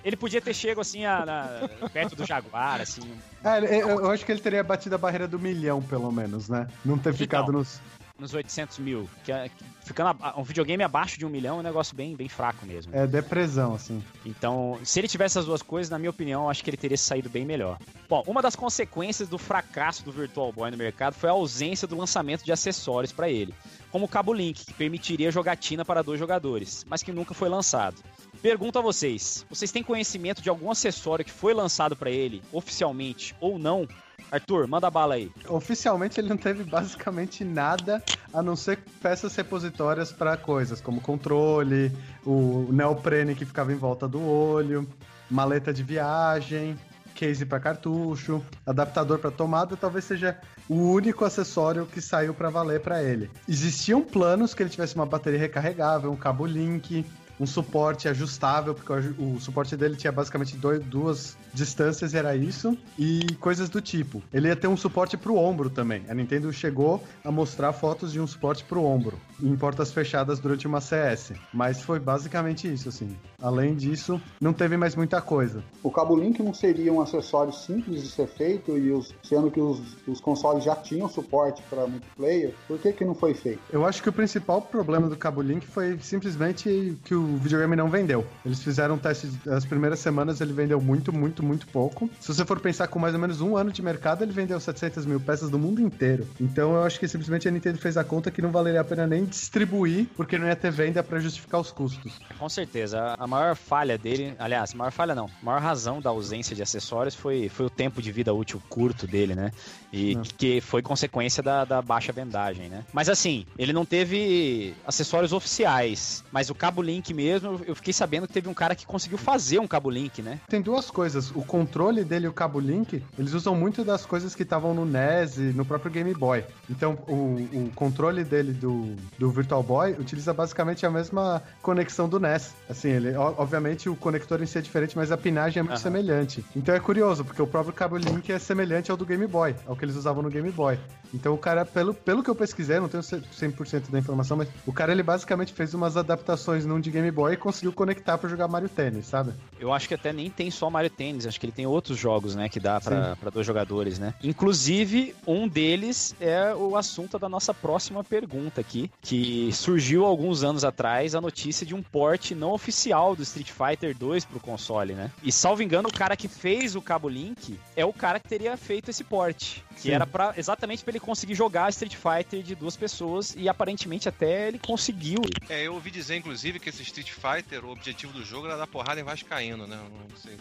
ele 0.04 0.16
podia 0.16 0.40
ter 0.42 0.54
chego 0.54 0.80
assim 0.82 1.04
a- 1.06 1.26
na- 1.26 1.90
perto 1.90 2.16
do 2.16 2.26
Jaguar, 2.26 2.80
assim, 2.82 3.02
É, 3.44 3.58
ele- 3.58 3.68
eu, 3.82 3.90
eu 3.90 4.12
acho 4.12 4.26
que 4.26 4.32
ele 4.32 4.40
teria 4.42 4.64
batido 4.64 4.96
a 4.96 4.98
barreira 4.98 5.28
do 5.28 5.40
milhão, 5.40 5.82
pelo 5.82 6.12
menos, 6.12 6.48
né? 6.48 6.68
Não 6.86 6.98
ter 6.98 7.14
ficado 7.14 7.46
Então. 7.50 7.54
nos. 7.60 7.80
Nos 8.20 8.34
800 8.34 8.78
mil. 8.80 9.10
Que, 9.24 9.32
é- 9.32 9.50
que 9.50 9.64
ficando 9.86 10.18
a- 10.22 10.34
um 10.40 10.44
videogame 10.44 10.84
abaixo 10.84 11.18
de 11.18 11.26
um 11.26 11.30
milhão 11.30 11.58
é 11.58 11.60
um 11.60 11.64
negócio 11.64 11.96
bem, 11.96 12.16
bem 12.16 12.28
fraco 12.30 12.66
mesmo. 12.66 12.96
É, 12.96 13.08
depressão, 13.08 13.74
assim. 13.76 14.04
Então, 14.26 14.78
se 14.84 15.00
ele 15.00 15.08
tivesse 15.08 15.40
as 15.40 15.46
duas 15.46 15.62
coisas, 15.62 15.90
na 15.90 15.98
minha 15.98 16.10
opinião, 16.10 16.50
acho 16.50 16.64
que 16.64 16.70
ele 16.70 16.78
teria 16.78 16.98
saído 16.98 17.30
bem 17.30 17.46
melhor. 17.46 17.78
Bom, 18.08 18.24
uma 18.28 18.42
das 18.42 18.56
consequências 18.56 19.28
do 19.30 19.38
fracasso 19.38 20.04
do 20.04 20.12
Virtual 20.12 20.52
Boy 20.52 20.70
no 20.72 20.78
mercado 20.78 21.14
foi 21.14 21.30
a 21.30 21.34
ausência 21.34 21.88
do 21.88 21.96
lançamento 21.98 22.44
de 22.44 22.52
acessórios 22.52 23.12
para 23.12 23.30
ele, 23.30 23.54
como 23.92 24.06
o 24.06 24.08
Cabo 24.10 24.34
Link, 24.34 24.66
que 24.66 24.74
permitiria 24.74 25.32
jogatina 25.32 25.86
para 25.86 26.02
dois 26.02 26.20
jogadores, 26.20 26.86
mas 26.90 27.02
que 27.04 27.12
nunca 27.12 27.34
foi 27.34 27.50
lançado. 27.50 27.96
Pergunto 28.42 28.80
a 28.80 28.82
vocês: 28.82 29.46
vocês 29.50 29.72
têm 29.72 29.84
conhecimento 29.84 30.42
de 30.42 30.50
algum 30.50 30.72
acessório 30.72 31.26
que 31.26 31.32
foi 31.32 31.54
lançado 31.54 31.96
para 31.96 32.10
ele, 32.10 32.42
oficialmente 32.52 33.36
ou 33.40 33.60
não? 33.60 33.88
Arthur, 34.32 34.68
manda 34.68 34.90
bala 34.90 35.16
aí. 35.16 35.32
Oficialmente 35.48 36.20
ele 36.20 36.30
não 36.30 36.38
teve 36.38 36.64
basicamente 36.64 37.44
nada 37.44 38.04
a 38.34 38.42
não 38.42 38.56
ser 38.56 38.80
peças 39.02 39.36
repositórias 39.36 40.12
para 40.12 40.38
coisas 40.38 40.82
como 40.82 41.02
controle, 41.02 41.92
o 42.26 42.68
neoprene 42.72 43.36
que 43.36 43.46
ficava 43.46 43.72
em 43.74 43.76
volta 43.76 44.08
do 44.08 44.22
olho, 44.24 44.88
maleta 45.30 45.74
de 45.74 45.84
viagem, 45.84 46.78
case 47.20 47.46
para 47.46 47.60
cartucho, 47.60 48.42
adaptador 48.66 49.20
para 49.20 49.30
tomada, 49.30 49.76
talvez 49.76 50.06
seja 50.06 50.38
o 50.70 50.76
único 50.76 51.26
acessório 51.26 51.86
que 51.86 52.00
saiu 52.00 52.34
para 52.34 52.50
valer 52.50 52.80
para 52.80 53.04
ele. 53.04 53.30
Existiam 53.48 54.02
planos 54.02 54.54
que 54.54 54.64
ele 54.64 54.70
tivesse 54.70 54.96
uma 54.96 55.06
bateria 55.06 55.38
recarregável, 55.38 56.10
um 56.12 56.16
cabo 56.16 56.46
link, 56.46 57.06
um 57.40 57.46
suporte 57.46 58.08
ajustável, 58.08 58.74
porque 58.76 58.92
o, 59.22 59.36
o 59.36 59.40
suporte 59.40 59.76
dele 59.78 59.96
tinha 59.96 60.12
basicamente 60.12 60.58
dois- 60.58 60.84
duas 60.84 61.38
distâncias, 61.54 62.14
era 62.14 62.36
isso, 62.36 62.78
e 62.98 63.36
coisas 63.40 63.70
do 63.70 63.82
tipo. 63.82 64.22
Ele 64.34 64.48
ia 64.48 64.56
ter 64.56 64.68
um 64.68 64.78
suporte 64.78 65.16
pro 65.18 65.36
ombro 65.36 65.70
também. 65.70 66.04
A 66.10 66.14
Nintendo 66.14 66.52
chegou 66.52 67.04
a 67.24 67.32
mostrar 67.32 67.72
fotos 67.74 68.12
de 68.12 68.20
um 68.20 68.28
suporte 68.28 68.64
pro 68.64 68.84
ombro, 68.84 69.18
em 69.42 69.56
portas 69.56 69.92
fechadas 69.92 70.40
durante 70.40 70.68
uma 70.68 70.82
CS. 70.82 71.34
Mas 71.54 71.82
foi 71.82 72.00
basicamente 72.00 72.72
isso, 72.72 72.90
assim. 72.90 73.16
Além 73.42 73.76
disso, 73.76 74.22
não 74.40 74.54
teve 74.54 74.76
mais 74.78 74.96
muita 74.96 75.22
coisa. 75.22 75.64
O 75.82 75.90
cabo 75.90 76.16
link 76.18 76.42
não 76.44 76.54
seria 76.54 76.92
um 76.92 77.02
acessório 77.02 77.54
simples 77.54 78.04
de 78.04 78.10
ser 78.10 78.28
feito, 78.28 78.78
e 78.78 78.92
os, 78.92 79.14
sendo 79.24 79.50
que 79.50 79.60
os, 79.62 79.80
os 80.08 80.20
consoles 80.20 80.64
já 80.64 80.76
tinham 80.76 81.08
suporte 81.08 81.64
para 81.70 81.88
multiplayer, 81.88 82.54
por 82.68 82.78
que, 82.80 82.92
que 82.92 83.06
não 83.06 83.16
foi 83.16 83.34
feito? 83.34 83.60
Eu 83.72 83.86
acho 83.86 84.04
que 84.04 84.10
o 84.10 84.14
principal 84.14 84.62
problema 84.62 85.08
do 85.08 85.16
Cabo 85.16 85.42
Link 85.42 85.66
foi 85.66 85.98
simplesmente 86.02 86.98
que 87.04 87.16
o 87.16 87.29
videogame 87.38 87.76
não 87.76 87.90
vendeu. 87.90 88.26
Eles 88.46 88.62
fizeram 88.62 88.96
um 88.96 88.98
teste, 88.98 89.30
as 89.50 89.66
primeiras 89.66 90.00
semanas 90.00 90.42
ele 90.42 90.54
vendeu 90.54 90.80
muito, 90.82 91.14
muito, 91.14 91.44
muito 91.44 91.68
pouco. 91.68 92.10
Se 92.20 92.34
você 92.34 92.46
for 92.46 92.60
pensar 92.60 92.88
com 92.88 93.00
mais 93.00 93.14
ou 93.14 93.20
menos 93.20 93.42
um 93.42 93.56
ano 93.58 93.72
de 93.72 93.82
mercado, 93.82 94.24
ele 94.24 94.32
vendeu 94.32 94.60
700 94.60 95.06
mil 95.06 95.20
peças 95.20 95.50
do 95.50 95.60
mundo 95.60 95.82
inteiro. 95.82 96.28
Então 96.40 96.74
eu 96.76 96.84
acho 96.84 97.00
que 97.00 97.08
simplesmente 97.08 97.48
a 97.48 97.52
Nintendo 97.52 97.78
fez 97.78 97.98
a 97.98 98.04
conta 98.04 98.32
que 98.32 98.42
não 98.42 98.52
valeria 98.52 98.82
a 98.82 98.84
pena 98.84 99.06
nem 99.08 99.26
distribuir, 99.26 100.08
porque 100.16 100.38
não 100.38 100.48
ia 100.48 100.56
ter 100.56 100.72
venda 100.72 101.04
para 101.04 101.20
justificar 101.20 101.60
os 101.60 101.72
custos. 101.72 102.20
Com 102.38 102.50
certeza. 102.50 103.16
A 103.18 103.28
maior 103.28 103.56
falha 103.56 103.98
dele, 103.98 104.34
aliás, 104.40 104.74
maior 104.74 104.92
falha 104.92 105.16
não, 105.16 105.26
a 105.26 105.46
maior 105.46 105.62
razão 105.62 106.02
da 106.02 106.10
ausência 106.10 106.56
de 106.56 106.62
acessórios 106.62 107.16
foi, 107.16 107.50
foi 107.50 107.66
o 107.66 107.70
tempo 107.70 108.02
de 108.02 108.12
vida 108.12 108.34
útil 108.34 108.62
curto 108.70 109.06
dele, 109.08 109.36
né? 109.36 109.52
E 109.92 110.16
Não. 110.16 110.22
que 110.22 110.62
foi 110.62 110.82
consequência 110.82 111.42
da, 111.42 111.66
da 111.66 111.82
baixa 111.82 112.12
vendagem, 112.12 112.70
né? 112.70 112.84
Mas 112.94 113.10
assim, 113.10 113.46
ele 113.58 113.74
não 113.74 113.86
teve 113.86 114.74
acessórios 114.86 115.34
oficiais, 115.34 116.24
mas 116.32 116.50
o 116.50 116.56
cabo 116.56 116.82
Link 116.82 117.14
mesmo, 117.20 117.60
eu 117.68 117.76
fiquei 117.76 117.92
sabendo 117.92 118.26
que 118.28 118.34
teve 118.34 118.48
um 118.48 118.54
cara 118.54 118.74
que 118.74 118.86
conseguiu 118.86 119.18
fazer 119.18 119.60
um 119.60 119.68
cabo 119.68 119.90
link, 119.90 120.22
né? 120.22 120.40
Tem 120.48 120.62
duas 120.62 120.90
coisas. 120.90 121.32
O 121.32 121.44
controle 121.44 122.06
dele 122.06 122.28
e 122.28 122.30
o 122.30 122.34
cabo 122.34 122.62
link, 122.62 123.04
eles 123.18 123.34
usam 123.34 123.54
muito 123.54 123.84
das 123.84 124.06
coisas 124.06 124.34
que 124.34 124.44
estavam 124.44 124.74
no 124.74 124.86
NES 124.86 125.38
e 125.38 125.42
no 125.54 125.66
próprio 125.66 125.92
Game 125.92 126.14
Boy. 126.14 126.46
Então, 126.70 126.98
o, 127.08 127.36
o 127.66 127.72
controle 127.76 128.24
dele 128.24 128.54
do, 128.54 128.96
do 129.18 129.30
Virtual 129.30 129.62
Boy 129.62 129.92
utiliza 130.00 130.34
basicamente 130.34 130.86
a 130.86 130.90
mesma 130.90 131.44
conexão 131.62 132.08
do 132.08 132.22
NES. 132.22 132.56
Assim, 132.70 132.90
ele, 132.90 133.14
obviamente 133.16 133.90
o 133.90 133.96
conector 133.98 134.42
em 134.42 134.46
si 134.46 134.58
é 134.58 134.62
diferente, 134.62 134.96
mas 134.96 135.12
a 135.12 135.18
pinagem 135.18 135.60
é 135.60 135.64
muito 135.64 135.76
uhum. 135.76 135.84
semelhante. 135.84 136.46
Então 136.56 136.74
é 136.74 136.80
curioso, 136.80 137.26
porque 137.26 137.42
o 137.42 137.48
próprio 137.48 137.74
cabo 137.74 137.98
link 137.98 138.32
é 138.32 138.40
semelhante 138.40 138.92
ao 138.92 138.96
do 138.96 139.06
Game 139.06 139.28
Boy, 139.28 139.56
ao 139.68 139.76
que 139.76 139.84
eles 139.84 139.96
usavam 139.96 140.24
no 140.24 140.30
Game 140.30 140.50
Boy. 140.52 140.80
Então 141.14 141.34
o 141.34 141.38
cara, 141.38 141.66
pelo, 141.66 141.94
pelo 141.94 142.24
que 142.24 142.30
eu 142.30 142.36
pesquisei, 142.36 142.80
não 142.80 142.88
tenho 142.88 143.04
100% 143.04 143.90
da 143.90 144.00
informação, 144.00 144.38
mas 144.38 144.48
o 144.66 144.72
cara 144.72 144.92
ele 144.92 145.04
basicamente 145.04 145.54
fez 145.54 145.74
umas 145.74 145.98
adaptações 145.98 146.66
num 146.66 146.80
de 146.80 146.92
Game 146.92 147.09
Boy 147.12 147.34
e 147.34 147.38
conseguiu 147.38 147.74
conectar 147.74 148.18
para 148.18 148.30
jogar 148.30 148.48
Mario 148.48 148.70
Tennis, 148.70 149.06
sabe? 149.06 149.34
Eu 149.60 149.74
acho 149.74 149.88
que 149.88 149.94
até 149.94 150.14
nem 150.14 150.30
tem 150.30 150.50
só 150.50 150.70
Mario 150.70 150.90
Tennis, 150.90 151.26
acho 151.26 151.40
que 151.40 151.46
ele 151.46 151.54
tem 151.54 151.66
outros 151.66 151.98
jogos, 151.98 152.36
né, 152.36 152.48
que 152.48 152.60
dá 152.60 152.80
para 152.80 153.30
dois 153.32 153.46
jogadores, 153.46 154.00
né? 154.00 154.14
Inclusive, 154.24 155.16
um 155.28 155.48
deles 155.48 156.16
é 156.20 156.54
o 156.56 156.76
assunto 156.76 157.20
da 157.20 157.28
nossa 157.28 157.54
próxima 157.54 158.04
pergunta 158.04 158.62
aqui, 158.62 158.90
que 159.02 159.52
surgiu 159.54 160.06
alguns 160.06 160.44
anos 160.44 160.64
atrás 160.64 161.16
a 161.16 161.22
notícia 161.22 161.66
de 161.66 161.76
um 161.76 161.82
port 161.82 162.32
não 162.32 162.52
oficial 162.52 163.16
do 163.16 163.24
Street 163.24 163.52
Fighter 163.52 163.98
2 163.98 164.26
pro 164.26 164.40
console, 164.40 164.94
né? 164.94 165.12
E 165.24 165.32
salvo 165.32 165.62
engano, 165.62 165.90
o 165.90 165.94
cara 165.94 166.16
que 166.16 166.28
fez 166.28 166.76
o 166.76 166.82
cabo 166.82 167.10
Link 167.10 167.60
é 167.76 167.86
o 167.86 167.94
cara 167.94 168.20
que 168.20 168.28
teria 168.28 168.56
feito 168.56 168.90
esse 168.90 169.04
port, 169.04 169.60
que 169.76 169.82
Sim. 169.84 169.92
era 169.92 170.06
para 170.06 170.34
exatamente 170.38 170.84
para 170.84 170.92
ele 170.92 171.00
conseguir 171.00 171.36
jogar 171.36 171.70
Street 171.70 171.96
Fighter 171.96 172.44
de 172.44 172.56
duas 172.56 172.76
pessoas 172.76 173.36
e 173.38 173.50
aparentemente 173.50 174.08
até 174.08 174.48
ele 174.48 174.60
conseguiu. 174.60 175.22
É, 175.50 175.68
eu 175.68 175.74
ouvi 175.74 175.92
dizer 175.92 176.16
inclusive 176.16 176.60
que 176.60 176.70
esse 176.70 176.82
Street 176.90 177.12
Fighter, 177.12 177.64
o 177.64 177.70
objetivo 177.70 178.12
do 178.12 178.26
jogo 178.26 178.48
era 178.48 178.58
dar 178.58 178.68
porrada 178.68 179.00
em 179.00 179.04
Vascaíno, 179.04 179.68
né? 179.68 179.78
Não 179.78 180.18
sei, 180.18 180.38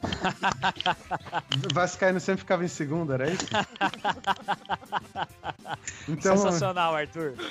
Vascaíno 1.72 2.20
sempre 2.20 2.40
ficava 2.40 2.62
em 2.64 2.68
segunda, 2.68 3.14
era 3.14 3.30
isso? 3.30 3.46
então... 6.08 6.36
Sensacional, 6.36 6.94
Arthur. 6.94 7.34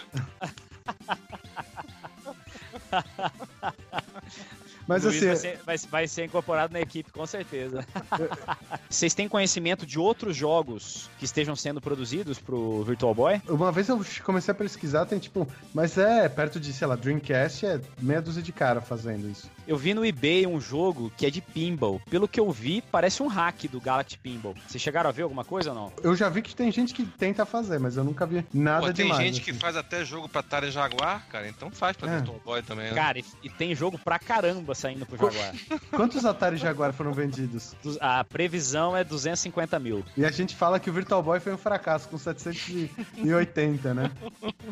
Mas 4.90 5.04
Luiz 5.04 5.18
assim. 5.18 5.28
Vai 5.28 5.36
ser, 5.36 5.60
vai, 5.64 5.78
vai 5.78 6.08
ser, 6.08 6.26
incorporado 6.26 6.74
na 6.74 6.82
equipe, 6.82 7.12
com 7.12 7.24
certeza. 7.28 7.86
Vocês 8.90 9.14
têm 9.14 9.30
conhecimento 9.30 9.86
de 9.86 10.00
outros 10.00 10.36
jogos 10.36 11.08
que 11.20 11.26
estejam 11.26 11.56
sendo 11.56 11.80
produzidos 11.80 12.40
pro 12.40 12.84
Virtual 12.84 13.14
Boy? 13.14 13.40
Uma 13.48 13.72
vez 13.72 13.88
eu 13.88 14.04
comecei 14.24 14.52
a 14.52 14.56
pesquisar, 14.56 15.06
tem 15.06 15.20
tipo. 15.20 15.48
Mas 15.76 15.96
é 15.96 16.28
perto 16.28 16.60
de, 16.60 16.74
sei 16.74 16.88
lá, 16.88 16.96
Dreamcast, 16.96 17.68
é 17.68 17.80
meia 18.02 18.20
dúzia 18.20 18.42
de 18.42 18.52
cara 18.52 18.82
fazendo 18.82 19.30
isso. 19.30 19.48
Eu 19.68 19.78
vi 19.78 19.94
no 19.94 20.04
eBay 20.04 20.48
um 20.48 20.60
jogo 20.60 21.12
que 21.16 21.28
é 21.28 21.30
de 21.30 21.42
pinball. 21.42 22.02
Pelo 22.10 22.28
que 22.28 22.40
eu 22.40 22.50
vi, 22.52 22.82
parece 22.82 23.22
um 23.22 23.28
hack 23.28 23.68
do 23.68 23.80
Galaxy 23.80 24.18
Pinball. 24.18 24.56
Vocês 24.68 24.82
chegaram 24.82 25.08
a 25.08 25.14
ver 25.14 25.22
alguma 25.22 25.46
coisa 25.46 25.70
ou 25.70 25.76
não? 25.76 25.94
Eu 26.02 26.16
já 26.16 26.28
vi 26.28 26.42
que 26.42 26.56
tem 26.56 26.72
gente 26.72 26.96
que 26.96 27.06
tenta 27.06 27.46
fazer, 27.46 27.78
mas 27.78 27.96
eu 27.96 28.04
nunca 28.04 28.26
vi 28.26 28.44
nada 28.52 28.88
Pô, 28.88 28.94
tem 28.94 29.06
demais. 29.06 29.20
Tem 29.20 29.28
gente 29.28 29.44
assim. 29.44 29.54
que 29.54 29.60
faz 29.60 29.76
até 29.76 30.04
jogo 30.04 30.28
pra 30.28 30.40
Atari 30.40 30.72
Jaguar, 30.72 31.28
cara, 31.30 31.48
então 31.48 31.70
faz 31.70 31.96
pra 31.96 32.12
é. 32.12 32.16
Virtual 32.16 32.42
Boy 32.44 32.64
também. 32.64 32.90
Né? 32.90 32.96
Cara, 32.96 33.20
e, 33.20 33.26
e, 33.44 33.50
tem 33.50 33.76
jogo 33.76 34.00
pra 34.00 34.18
caramba 34.18 34.74
saindo 34.80 35.06
pro 35.06 35.18
Jaguar. 35.18 35.54
Quantos 35.92 36.26
Atari 36.26 36.58
Jaguar 36.58 36.94
foram 36.94 37.14
vendidos? 37.14 37.76
A 38.00 38.24
previsão 38.24 38.96
é 38.96 39.04
250 39.04 39.80
mil. 39.80 40.04
E 40.16 40.26
a 40.26 40.32
gente 40.32 40.56
fala 40.56 40.80
que 40.80 40.90
o 40.90 40.94
Virtual 40.94 41.22
Boy 41.22 41.40
foi 41.40 41.54
um 41.54 41.58
fracasso 41.58 42.08
com 42.08 42.18
780, 42.18 43.94
né? 43.94 44.12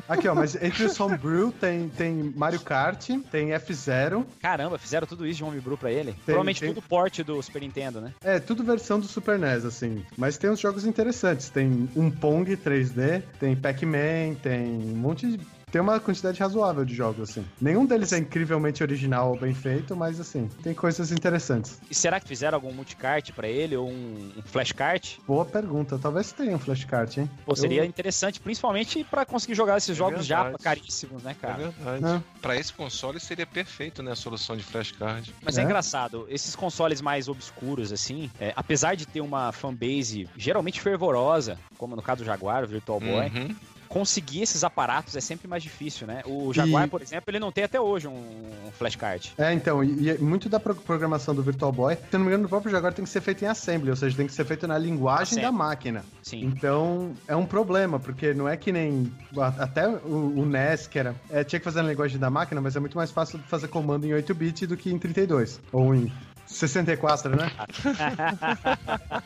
Aqui, 0.07 0.27
ó, 0.27 0.35
mas 0.35 0.55
entre 0.55 0.83
os 0.85 0.99
Homebrew 0.99 1.51
tem, 1.51 1.89
tem 1.89 2.33
Mario 2.35 2.61
Kart, 2.61 3.09
tem 3.31 3.53
F-Zero. 3.53 4.25
Caramba, 4.41 4.77
fizeram 4.77 5.05
tudo 5.05 5.25
isso 5.25 5.37
de 5.37 5.43
Homebrew 5.43 5.77
pra 5.77 5.91
ele? 5.91 6.13
Tem, 6.13 6.23
Provavelmente 6.25 6.59
tem... 6.61 6.73
tudo 6.73 6.81
porte 6.81 7.23
do 7.23 7.41
Super 7.41 7.61
Nintendo, 7.61 8.01
né? 8.01 8.13
É, 8.23 8.39
tudo 8.39 8.63
versão 8.63 8.99
do 8.99 9.07
Super 9.07 9.37
NES, 9.37 9.65
assim. 9.65 10.05
Mas 10.17 10.37
tem 10.37 10.49
uns 10.49 10.59
jogos 10.59 10.85
interessantes. 10.85 11.49
Tem 11.49 11.89
um 11.95 12.09
Pong 12.09 12.55
3D, 12.55 13.23
tem 13.39 13.55
Pac-Man, 13.55 14.35
tem 14.41 14.65
um 14.65 14.95
monte 14.95 15.27
de 15.27 15.56
tem 15.69 15.81
uma 15.81 15.99
quantidade 15.99 16.39
razoável 16.39 16.85
de 16.85 16.95
jogos, 16.95 17.29
assim. 17.29 17.45
Nenhum 17.59 17.85
deles 17.85 18.13
é 18.13 18.17
incrivelmente 18.17 18.81
original 18.81 19.31
ou 19.31 19.37
bem 19.37 19.53
feito, 19.53 19.97
mas, 19.97 20.17
assim, 20.17 20.47
tem 20.63 20.73
coisas 20.73 21.11
interessantes. 21.11 21.81
E 21.91 21.93
será 21.93 22.21
que 22.21 22.27
fizeram 22.27 22.55
algum 22.55 22.71
multicart 22.71 23.33
para 23.33 23.49
ele 23.49 23.75
ou 23.75 23.89
um, 23.89 24.31
um 24.37 24.41
flashcart? 24.43 25.17
Boa 25.27 25.43
pergunta. 25.43 25.99
Talvez 25.99 26.31
tenha 26.31 26.55
um 26.55 26.59
flashcart, 26.59 27.17
hein? 27.17 27.29
Pô, 27.45 27.53
seria 27.53 27.81
Eu... 27.81 27.85
interessante, 27.85 28.39
principalmente 28.39 29.03
para 29.03 29.25
conseguir 29.25 29.55
jogar 29.55 29.77
esses 29.77 29.89
é 29.89 29.93
jogos 29.93 30.25
verdade. 30.25 30.51
já 30.51 30.57
caríssimos, 30.57 31.21
né, 31.21 31.35
cara? 31.39 31.63
É 31.63 31.83
verdade. 31.83 32.23
É. 32.23 32.39
Pra 32.41 32.55
esse 32.55 32.71
console 32.71 33.19
seria 33.19 33.45
perfeito, 33.45 34.01
né, 34.01 34.13
a 34.13 34.15
solução 34.15 34.55
de 34.55 34.63
flashcard. 34.63 35.35
Mas 35.43 35.57
é, 35.57 35.61
é 35.61 35.63
engraçado, 35.65 36.25
esses 36.29 36.55
consoles 36.55 37.01
mais 37.01 37.27
obscuros, 37.27 37.91
assim, 37.91 38.31
é, 38.39 38.53
apesar 38.55 38.95
de 38.95 39.05
ter 39.05 39.19
uma 39.19 39.51
fanbase 39.51 40.29
geralmente 40.37 40.79
fervorosa, 40.79 41.59
como 41.77 41.93
no 41.93 42.01
caso 42.01 42.23
do 42.23 42.25
Jaguar, 42.25 42.63
o 42.63 42.67
Virtual 42.67 43.01
Boy, 43.01 43.27
uhum 43.35 43.55
conseguir 43.87 44.41
esses 44.43 44.63
aparatos 44.63 45.15
é 45.15 45.21
sempre 45.21 45.47
mais 45.47 45.63
difícil, 45.63 46.07
né? 46.07 46.21
O 46.25 46.53
Jaguar, 46.53 46.85
e... 46.85 46.89
por 46.89 47.01
exemplo, 47.01 47.25
ele 47.27 47.39
não 47.39 47.51
tem 47.51 47.63
até 47.63 47.79
hoje 47.79 48.07
um, 48.07 48.21
flashcard. 48.77 49.33
É, 49.37 49.53
então, 49.53 49.83
e, 49.83 50.09
e 50.09 50.17
muito 50.17 50.47
da 50.47 50.59
programação 50.59 51.33
do 51.33 51.41
Virtual 51.41 51.71
Boy, 51.71 51.95
se 51.95 52.01
não 52.13 52.21
me 52.21 52.27
engano, 52.27 52.45
o 52.45 52.49
próprio 52.49 52.71
Jaguar 52.71 52.93
tem 52.93 53.03
que 53.03 53.11
ser 53.11 53.21
feito 53.21 53.43
em 53.43 53.47
assembly, 53.47 53.89
ou 53.89 53.95
seja, 53.95 54.15
tem 54.15 54.27
que 54.27 54.33
ser 54.33 54.45
feito 54.45 54.67
na 54.67 54.77
linguagem 54.77 55.41
da 55.41 55.51
máquina. 55.51 56.03
Sim. 56.21 56.45
Então, 56.45 57.13
é 57.27 57.35
um 57.35 57.45
problema, 57.45 57.99
porque 57.99 58.33
não 58.33 58.47
é 58.47 58.55
que 58.55 58.71
nem 58.71 59.11
até 59.57 59.87
o, 59.87 60.33
o 60.37 60.45
NES, 60.45 60.87
que 60.87 60.99
era, 60.99 61.15
é, 61.29 61.43
tinha 61.43 61.59
que 61.59 61.63
fazer 61.63 61.81
na 61.81 61.89
linguagem 61.89 62.19
da 62.19 62.29
máquina, 62.29 62.61
mas 62.61 62.75
é 62.75 62.79
muito 62.79 62.97
mais 62.97 63.11
fácil 63.11 63.39
fazer 63.47 63.67
comando 63.67 64.05
em 64.05 64.11
8-bit 64.11 64.67
do 64.67 64.77
que 64.77 64.91
em 64.91 64.99
32, 64.99 65.59
ou 65.71 65.93
em 65.93 66.11
64, 66.47 67.35
né? 67.35 67.51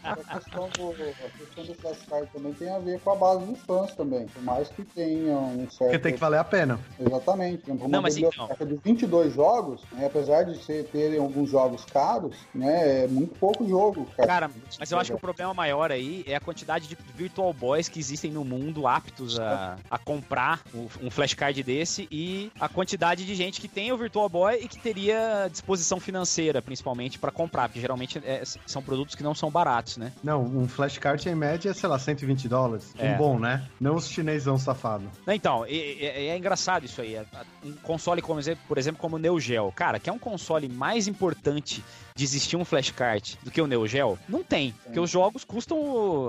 a, 0.03 0.39
questão 0.39 0.69
do, 0.69 0.91
a 0.91 1.29
questão 1.37 1.63
do 1.63 1.73
flashcard 1.75 2.27
também 2.33 2.53
tem 2.53 2.69
a 2.69 2.79
ver 2.79 2.99
com 2.99 3.11
a 3.11 3.15
base 3.15 3.45
dos 3.45 3.59
fãs 3.61 3.95
também. 3.95 4.25
Por 4.27 4.43
mais 4.43 4.69
que 4.69 4.83
tenha 4.83 5.37
um 5.37 5.69
certo. 5.69 5.77
Porque 5.77 5.99
tem 5.99 6.13
que 6.13 6.19
valer 6.19 6.39
a 6.39 6.43
pena. 6.43 6.79
Exatamente. 6.99 7.69
Uma 7.69 7.87
não, 7.87 8.01
mas 8.01 8.15
biblioteca 8.15 8.53
então... 8.53 8.67
de 8.67 8.75
22 8.83 9.33
jogos, 9.33 9.81
né, 9.91 10.07
apesar 10.07 10.43
de 10.43 10.57
ser, 10.63 10.85
terem 10.85 11.19
alguns 11.19 11.49
jogos 11.49 11.85
caros, 11.85 12.35
né, 12.53 13.03
é 13.03 13.07
muito 13.07 13.37
pouco 13.37 13.67
jogo. 13.67 14.05
Cara, 14.17 14.27
cara 14.27 14.51
mas 14.79 14.91
eu 14.91 14.97
acho 14.97 15.11
que 15.11 15.17
o 15.17 15.19
problema 15.19 15.53
maior 15.53 15.91
aí 15.91 16.23
é 16.27 16.35
a 16.35 16.39
quantidade 16.39 16.87
de 16.87 16.97
Virtual 17.15 17.53
Boys 17.53 17.87
que 17.87 17.99
existem 17.99 18.31
no 18.31 18.43
mundo 18.43 18.87
aptos 18.87 19.39
a, 19.39 19.77
a 19.89 19.97
comprar 19.97 20.61
um 21.01 21.09
flashcard 21.09 21.61
desse 21.63 22.07
e 22.11 22.51
a 22.59 22.67
quantidade 22.67 23.25
de 23.25 23.35
gente 23.35 23.61
que 23.61 23.67
tem 23.67 23.91
o 23.91 23.97
Virtual 23.97 24.27
Boy 24.27 24.59
e 24.61 24.67
que 24.67 24.79
teria 24.79 25.47
disposição 25.49 25.99
financeira, 25.99 26.61
principalmente 26.61 27.10
para 27.17 27.31
comprar, 27.31 27.67
porque 27.67 27.79
geralmente 27.79 28.21
é, 28.23 28.43
são 28.65 28.81
produtos 28.81 29.15
que 29.15 29.23
não 29.23 29.33
são 29.33 29.49
baratos, 29.49 29.97
né? 29.97 30.11
Não, 30.23 30.43
um 30.43 30.67
flashcard 30.67 31.27
em 31.27 31.35
média 31.35 31.69
é, 31.69 31.73
sei 31.73 31.89
lá, 31.89 31.97
120 31.97 32.47
dólares. 32.47 32.93
É. 32.97 33.13
Um 33.13 33.17
bom, 33.17 33.39
né? 33.39 33.67
Não 33.79 33.95
os 33.95 34.07
chinesão 34.07 34.57
safado. 34.57 35.09
Então, 35.27 35.65
é, 35.65 35.71
é, 35.71 36.25
é 36.27 36.37
engraçado 36.37 36.85
isso 36.85 37.01
aí. 37.01 37.15
É, 37.15 37.25
um 37.63 37.73
console, 37.73 38.21
como, 38.21 38.39
por 38.67 38.77
exemplo, 38.77 39.01
como 39.01 39.15
o 39.15 39.19
Neo 39.19 39.39
Geo, 39.39 39.71
cara, 39.71 39.99
que 39.99 40.09
é 40.09 40.13
um 40.13 40.19
console 40.19 40.67
mais 40.67 41.07
importante 41.07 41.83
de 42.15 42.23
existir 42.23 42.55
um 42.55 42.65
flashcard 42.65 43.37
do 43.43 43.51
que 43.51 43.61
o 43.61 43.67
Neo 43.67 43.87
Geo? 43.87 44.17
Não 44.27 44.43
tem, 44.43 44.73
porque 44.83 44.99
os 44.99 45.09
jogos 45.09 45.43
custam 45.43 45.77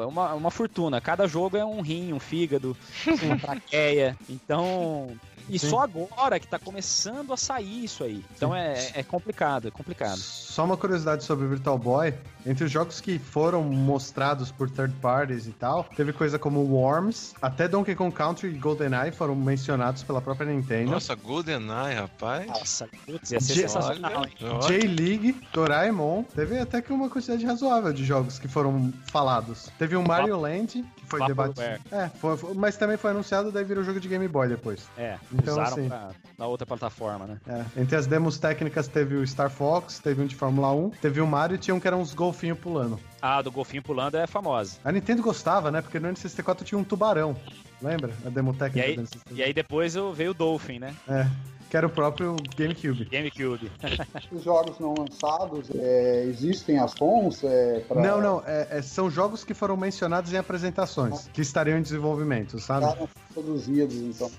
uma, 0.09 0.35
uma 0.35 0.51
fortuna. 0.51 1.01
Cada 1.01 1.27
jogo 1.27 1.57
é 1.57 1.65
um 1.65 1.81
rim, 1.81 2.13
um 2.13 2.21
fígado, 2.21 2.77
uma 3.23 3.37
traqueia. 3.39 4.17
Então, 4.29 5.09
e 5.49 5.59
Sim. 5.59 5.71
só 5.71 5.81
agora 5.81 6.39
que 6.39 6.47
tá 6.47 6.59
começando 6.59 7.33
a 7.33 7.37
sair 7.37 7.85
isso 7.85 8.05
aí. 8.05 8.25
Então 8.37 8.55
é, 8.55 8.91
é, 8.95 9.03
complicado, 9.03 9.69
é 9.69 9.71
complicado. 9.71 10.19
Só 10.19 10.65
uma 10.65 10.77
curiosidade 10.77 11.25
sobre 11.25 11.47
o 11.47 11.49
Virtual 11.49 11.79
Boy. 11.79 12.15
Entre 12.45 12.65
os 12.65 12.71
jogos 12.71 13.01
que 13.01 13.19
foram 13.19 13.63
mostrados 13.63 14.51
por 14.51 14.69
third 14.69 14.93
parties 15.01 15.47
e 15.47 15.53
tal, 15.53 15.85
teve 15.97 16.13
coisa 16.13 16.39
como 16.39 16.61
Worms, 16.61 17.35
até 17.41 17.69
Donkey 17.69 17.95
Kong 17.95 18.13
Country 18.13 18.49
e 18.49 18.59
GoldenEye 18.59 19.13
foram 19.13 19.37
mencionados 19.37 20.03
pela 20.03 20.21
própria 20.21 20.53
Nintendo. 20.53 20.91
Nossa, 20.91 21.15
GoldenEye, 21.15 21.95
rapaz. 21.95 22.47
Nossa, 22.49 22.89
putz, 23.07 23.31
ia 23.31 23.41
ser 23.41 23.69
sensacional. 23.69 24.27
J-League, 24.67 25.41
Doraemon, 25.53 26.25
teve 26.25 26.59
até 26.59 26.83
que 26.83 26.93
uma 26.93 27.09
quantidade 27.09 27.45
razoável 27.47 27.93
de 27.93 28.05
jogos 28.05 28.39
que 28.39 28.49
foram 28.49 28.93
falados. 29.07 29.69
Teve 29.79 29.95
o 29.95 30.03
Mario 30.03 30.39
Land, 30.39 30.85
foi 31.19 31.27
debatido. 31.27 31.61
É, 31.91 32.09
foi, 32.09 32.37
foi, 32.37 32.55
mas 32.55 32.77
também 32.77 32.97
foi 32.97 33.11
anunciado, 33.11 33.53
daí 33.53 33.65
virou 33.65 33.85
jogo 33.85 34.01
de 34.01 34.09
Game 34.09 34.27
Boy 34.27 34.49
depois. 34.49 34.89
É, 34.97 35.19
então, 35.33 35.55
usaram 35.55 35.73
assim, 35.73 35.89
pra, 35.89 36.11
na 36.39 36.47
outra 36.47 36.67
plataforma, 36.67 37.27
né? 37.27 37.41
É, 37.47 37.81
entre 37.81 37.97
as 37.97 38.07
demos 38.07 38.39
técnicas 38.39 38.89
teve 38.89 39.17
o 39.17 39.27
Star 39.27 39.51
Fox, 39.51 39.99
teve 39.99 40.23
um 40.23 40.27
de 40.27 40.35
Fórmula 40.35 40.73
1, 40.73 40.91
teve 40.91 41.21
o 41.21 41.27
Mario 41.27 41.57
e 41.57 41.59
tinha 41.59 41.75
um 41.75 41.81
que 41.81 41.87
era 41.87 41.97
uns 41.97 42.15
golfinhos 42.15 42.59
pulando. 42.59 42.99
Ah, 43.21 43.43
do 43.43 43.53
golfinho 43.53 43.83
pulando 43.83 44.17
é 44.17 44.27
famosa. 44.27 44.79
A 44.85 44.91
Nintendo 44.91 45.23
gostava, 45.23 45.71
né? 45.71 45.81
Porque 45.83 46.01
no 46.01 46.09
N64 46.09 46.65
tinha 46.65 46.79
um 46.79 46.85
tubarão. 46.85 47.37
Lembra? 47.81 48.13
A 48.25 48.29
demo 48.29 48.55
técnica 48.55 48.89
e 48.89 48.91
aí, 48.91 49.07
E 49.33 49.43
aí 49.43 49.53
depois 49.53 49.95
veio 50.15 50.31
o 50.31 50.35
Dolphin, 50.35 50.79
né? 50.79 50.95
É 51.09 51.27
que 51.73 51.77
era 51.79 51.87
o 51.87 51.91
próprio 51.91 52.37
GameCube. 52.55 53.07
GameCube. 53.07 53.73
Os 54.31 54.43
jogos 54.45 54.79
não 54.79 54.93
lançados, 54.93 55.71
é, 55.75 56.23
existem 56.29 56.79
as 56.79 56.93
ROMs? 56.93 57.43
É, 57.45 57.81
pra... 57.89 57.99
Não, 57.99 58.21
não. 58.21 58.43
É, 58.47 58.69
é, 58.73 58.83
são 58.83 59.11
jogos 59.11 59.43
que 59.43 59.55
foram 59.55 59.75
mencionados 59.75 60.31
em 60.35 60.37
apresentações, 60.37 61.31
que 61.33 61.41
estariam 61.41 61.79
em 61.79 61.83
desenvolvimento, 61.83 62.59
sabe? 62.59 62.85
Estavam 62.85 63.09
produzidos, 63.33 63.97
então. 63.97 64.31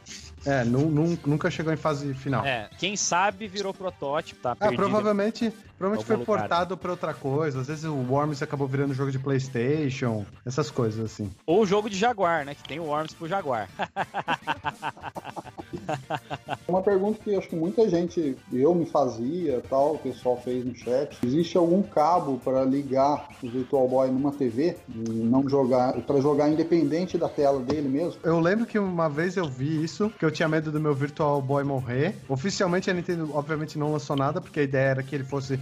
É, 0.45 0.63
nu- 0.63 0.91
nu- 0.91 1.17
nunca 1.25 1.49
chegou 1.49 1.73
em 1.73 1.77
fase 1.77 2.13
final. 2.13 2.45
É, 2.45 2.69
quem 2.77 2.95
sabe 2.95 3.47
virou 3.47 3.73
protótipo, 3.73 4.39
tá? 4.39 4.51
Ah, 4.51 4.55
perdido. 4.55 4.77
provavelmente, 4.83 5.51
provavelmente 5.77 6.05
foi 6.05 6.15
lugar. 6.15 6.25
portado 6.25 6.77
pra 6.77 6.91
outra 6.91 7.13
coisa. 7.13 7.61
Às 7.61 7.67
vezes 7.67 7.83
o 7.85 7.95
Worms 7.95 8.41
acabou 8.41 8.67
virando 8.67 8.93
jogo 8.93 9.11
de 9.11 9.19
Playstation, 9.19 10.25
essas 10.45 10.69
coisas 10.69 11.03
assim. 11.03 11.31
Ou 11.45 11.61
o 11.61 11.65
jogo 11.65 11.89
de 11.89 11.97
Jaguar, 11.97 12.45
né? 12.45 12.55
Que 12.55 12.63
tem 12.63 12.79
o 12.79 12.85
Worms 12.85 13.13
pro 13.13 13.27
Jaguar. 13.27 13.69
Uma 16.67 16.81
pergunta 16.81 17.19
que 17.23 17.35
acho 17.35 17.49
que 17.49 17.55
muita 17.55 17.89
gente, 17.89 18.35
eu 18.51 18.73
me 18.73 18.85
fazia, 18.85 19.61
tal, 19.69 19.95
o 19.95 19.97
pessoal 19.99 20.39
fez 20.41 20.65
no 20.65 20.75
chat. 20.75 21.17
Existe 21.23 21.57
algum 21.57 21.81
cabo 21.81 22.39
para 22.43 22.63
ligar 22.63 23.27
o 23.41 23.49
Virtual 23.49 23.87
Boy 23.87 24.09
numa 24.09 24.31
TV 24.31 24.77
e 24.89 25.09
não 25.09 25.47
jogar, 25.47 25.93
para 26.01 26.21
jogar 26.21 26.49
independente 26.49 27.17
da 27.17 27.29
tela 27.29 27.59
dele 27.59 27.89
mesmo? 27.89 28.19
Eu 28.23 28.39
lembro 28.39 28.65
que 28.65 28.79
uma 28.79 29.09
vez 29.09 29.35
eu 29.35 29.47
vi 29.47 29.83
isso, 29.83 30.09
que 30.17 30.25
eu 30.25 30.31
tinha 30.31 30.47
medo 30.47 30.71
do 30.71 30.79
meu 30.79 30.93
Virtual 30.93 31.41
Boy 31.41 31.63
morrer. 31.63 32.15
Oficialmente 32.29 32.89
a 32.89 32.93
Nintendo, 32.93 33.29
obviamente, 33.33 33.77
não 33.77 33.91
lançou 33.91 34.15
nada, 34.15 34.39
porque 34.39 34.59
a 34.59 34.63
ideia 34.63 34.89
era 34.89 35.03
que 35.03 35.15
ele 35.15 35.23
fosse 35.23 35.59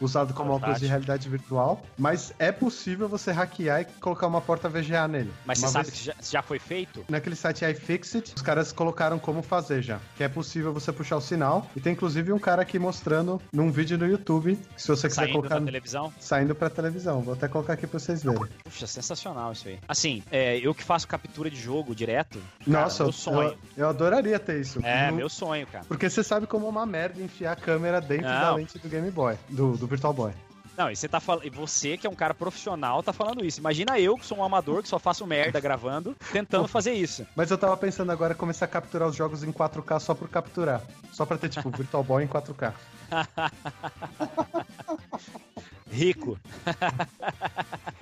usado 0.00 0.34
como 0.34 0.52
óculos 0.52 0.78
de 0.80 0.86
realidade 0.86 1.28
virtual. 1.28 1.82
Mas 1.96 2.32
é 2.38 2.52
possível 2.52 3.08
você 3.08 3.32
hackear 3.32 3.82
e 3.82 3.84
colocar 4.00 4.26
uma 4.26 4.40
porta 4.40 4.68
VGA 4.68 5.06
nele. 5.08 5.32
Mas 5.44 5.58
Uma 5.58 5.68
você 5.68 5.72
sabe 5.72 5.84
vez- 5.86 5.98
que 5.98 6.04
já, 6.06 6.14
já 6.20 6.42
foi 6.42 6.58
feito? 6.58 7.04
Naquele 7.08 7.36
site 7.36 7.64
iFixit, 7.64 8.34
os 8.36 8.42
caras 8.42 8.72
colocaram 8.72 9.18
como 9.18 9.42
fazer 9.42 9.82
já. 9.82 9.98
Que 10.16 10.24
é 10.24 10.28
possível 10.28 10.72
você 10.72 10.92
puxar 10.92 11.16
o 11.16 11.20
sinal. 11.20 11.68
E 11.76 11.80
tem 11.80 11.92
inclusive 11.92 12.32
um 12.32 12.38
cara 12.38 12.62
aqui 12.62 12.78
mostrando 12.78 13.40
num 13.52 13.70
vídeo 13.70 13.98
no 13.98 14.06
YouTube. 14.06 14.56
que 14.74 14.82
Se 14.82 14.88
você 14.88 15.08
quiser 15.08 15.22
Saindo 15.22 15.32
colocar. 15.32 15.58
na 15.60 15.66
televisão? 15.66 16.12
Saindo 16.20 16.54
pra 16.54 16.70
televisão. 16.70 17.20
Vou 17.22 17.34
até 17.34 17.48
colocar 17.48 17.72
aqui 17.74 17.86
pra 17.86 17.98
vocês 17.98 18.22
verem. 18.22 18.38
Puxa, 18.64 18.86
sensacional 18.86 19.52
isso 19.52 19.68
aí. 19.68 19.78
Assim, 19.88 20.22
é, 20.30 20.58
eu 20.58 20.74
que 20.74 20.82
faço 20.84 21.08
captura 21.08 21.50
de 21.50 21.60
jogo 21.60 21.94
direto. 21.94 22.38
cara, 22.64 22.82
Nossa, 22.82 23.02
meu 23.02 23.08
eu, 23.08 23.12
sonho. 23.12 23.48
eu, 23.48 23.58
eu 23.84 23.88
adoraria 23.88 24.38
ter 24.38 24.60
isso. 24.60 24.78
É, 24.84 25.10
No- 25.10 25.16
meu 25.16 25.28
sonho, 25.28 25.66
cara. 25.66 25.84
Porque 25.88 26.08
você 26.08 26.22
sabe 26.22 26.46
como 26.46 26.66
é 26.66 26.68
uma 26.68 26.86
merda 26.86 27.20
enfiar 27.22 27.52
a 27.52 27.56
câmera 27.56 28.00
dentro 28.00 28.26
da 28.26 28.50
Não. 28.50 28.56
lente 28.56 28.78
do 28.78 28.88
Game 28.88 29.10
Boy, 29.10 29.36
do, 29.48 29.76
do 29.76 29.87
Virtual 29.88 30.12
Boy. 30.12 30.32
Não, 30.78 30.88
e 30.88 30.94
você 30.94 31.08
tá 31.08 31.18
falando. 31.18 31.50
Você, 31.50 31.96
que 31.96 32.06
é 32.06 32.10
um 32.10 32.14
cara 32.14 32.32
profissional, 32.32 33.02
tá 33.02 33.12
falando 33.12 33.44
isso. 33.44 33.58
Imagina 33.58 33.98
eu, 33.98 34.16
que 34.16 34.24
sou 34.24 34.38
um 34.38 34.44
amador, 34.44 34.80
que 34.80 34.88
só 34.88 34.96
faço 34.96 35.26
merda 35.26 35.58
gravando, 35.58 36.14
tentando 36.32 36.68
fazer 36.68 36.92
isso. 36.92 37.26
Mas 37.34 37.50
eu 37.50 37.58
tava 37.58 37.76
pensando 37.76 38.12
agora 38.12 38.32
em 38.32 38.36
começar 38.36 38.66
a 38.66 38.68
capturar 38.68 39.08
os 39.08 39.16
jogos 39.16 39.42
em 39.42 39.50
4K 39.50 39.98
só 39.98 40.14
por 40.14 40.28
capturar. 40.28 40.80
Só 41.10 41.26
pra 41.26 41.36
ter, 41.36 41.48
tipo, 41.48 41.68
Virtual 41.76 42.04
Boy 42.04 42.22
em 42.22 42.28
4K. 42.28 42.72
Rico. 45.90 46.38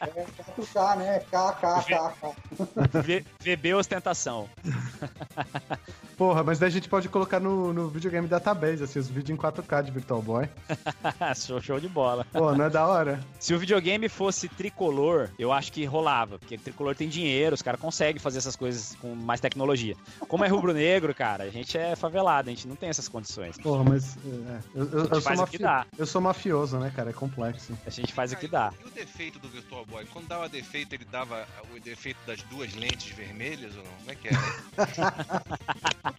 É 0.00 0.26
4K, 0.56 0.96
né? 0.96 1.20
KKKK. 1.20 3.02
V- 3.02 3.24
VB 3.40 3.74
ostentação. 3.74 4.48
Porra, 6.16 6.42
mas 6.42 6.58
daí 6.58 6.68
a 6.68 6.72
gente 6.72 6.88
pode 6.88 7.10
colocar 7.10 7.38
no, 7.38 7.74
no 7.74 7.88
videogame 7.90 8.26
database, 8.26 8.82
assim, 8.82 8.98
os 8.98 9.06
vídeos 9.08 9.38
em 9.38 9.40
4K 9.40 9.82
de 9.82 9.90
Virtual 9.90 10.22
Boy. 10.22 10.48
show, 11.36 11.60
show 11.60 11.78
de 11.78 11.88
bola. 11.88 12.24
Pô, 12.32 12.54
não 12.54 12.64
é 12.64 12.70
da 12.70 12.86
hora? 12.86 13.20
Se 13.38 13.52
o 13.52 13.58
videogame 13.58 14.08
fosse 14.08 14.48
tricolor, 14.48 15.28
eu 15.38 15.52
acho 15.52 15.70
que 15.72 15.84
rolava. 15.84 16.38
Porque 16.38 16.56
tricolor 16.56 16.94
tem 16.96 17.06
dinheiro, 17.08 17.54
os 17.54 17.60
caras 17.60 17.78
conseguem 17.80 18.18
fazer 18.18 18.38
essas 18.38 18.56
coisas 18.56 18.94
com 18.96 19.14
mais 19.14 19.40
tecnologia. 19.42 19.94
Como 20.26 20.42
é 20.42 20.48
rubro-negro, 20.48 21.14
cara, 21.14 21.44
a 21.44 21.50
gente 21.50 21.76
é 21.76 21.94
favelado, 21.94 22.48
a 22.48 22.52
gente 22.52 22.66
não 22.66 22.76
tem 22.76 22.88
essas 22.88 23.08
condições. 23.08 23.58
Porra, 23.58 23.84
mas. 23.84 24.16
é, 24.16 24.58
eu, 24.74 24.84
eu- 24.90 25.04
eu 25.08 25.20
sou 25.20 25.36
mafi- 25.36 25.58
dá. 25.58 25.86
eu 25.98 26.06
sou 26.06 26.20
mafioso, 26.22 26.78
né, 26.78 26.90
cara? 26.96 27.10
É 27.10 27.12
complexo. 27.12 27.75
A 27.84 27.90
gente 27.90 28.12
faz 28.12 28.32
o 28.32 28.36
que 28.36 28.46
dá. 28.48 28.72
E 28.82 28.86
o 28.86 28.90
defeito 28.90 29.38
do 29.38 29.48
Virtual 29.48 29.84
Boy? 29.86 30.04
Quando 30.12 30.28
dava 30.28 30.48
defeito, 30.48 30.94
ele 30.94 31.04
dava 31.04 31.46
o 31.74 31.80
defeito 31.80 32.18
das 32.26 32.40
duas 32.42 32.74
lentes 32.74 33.14
vermelhas 33.14 33.76
ou 33.76 33.82
não? 33.84 33.92
Como 33.92 34.10
é 34.10 34.14
que 34.14 34.28
era? 34.28 34.36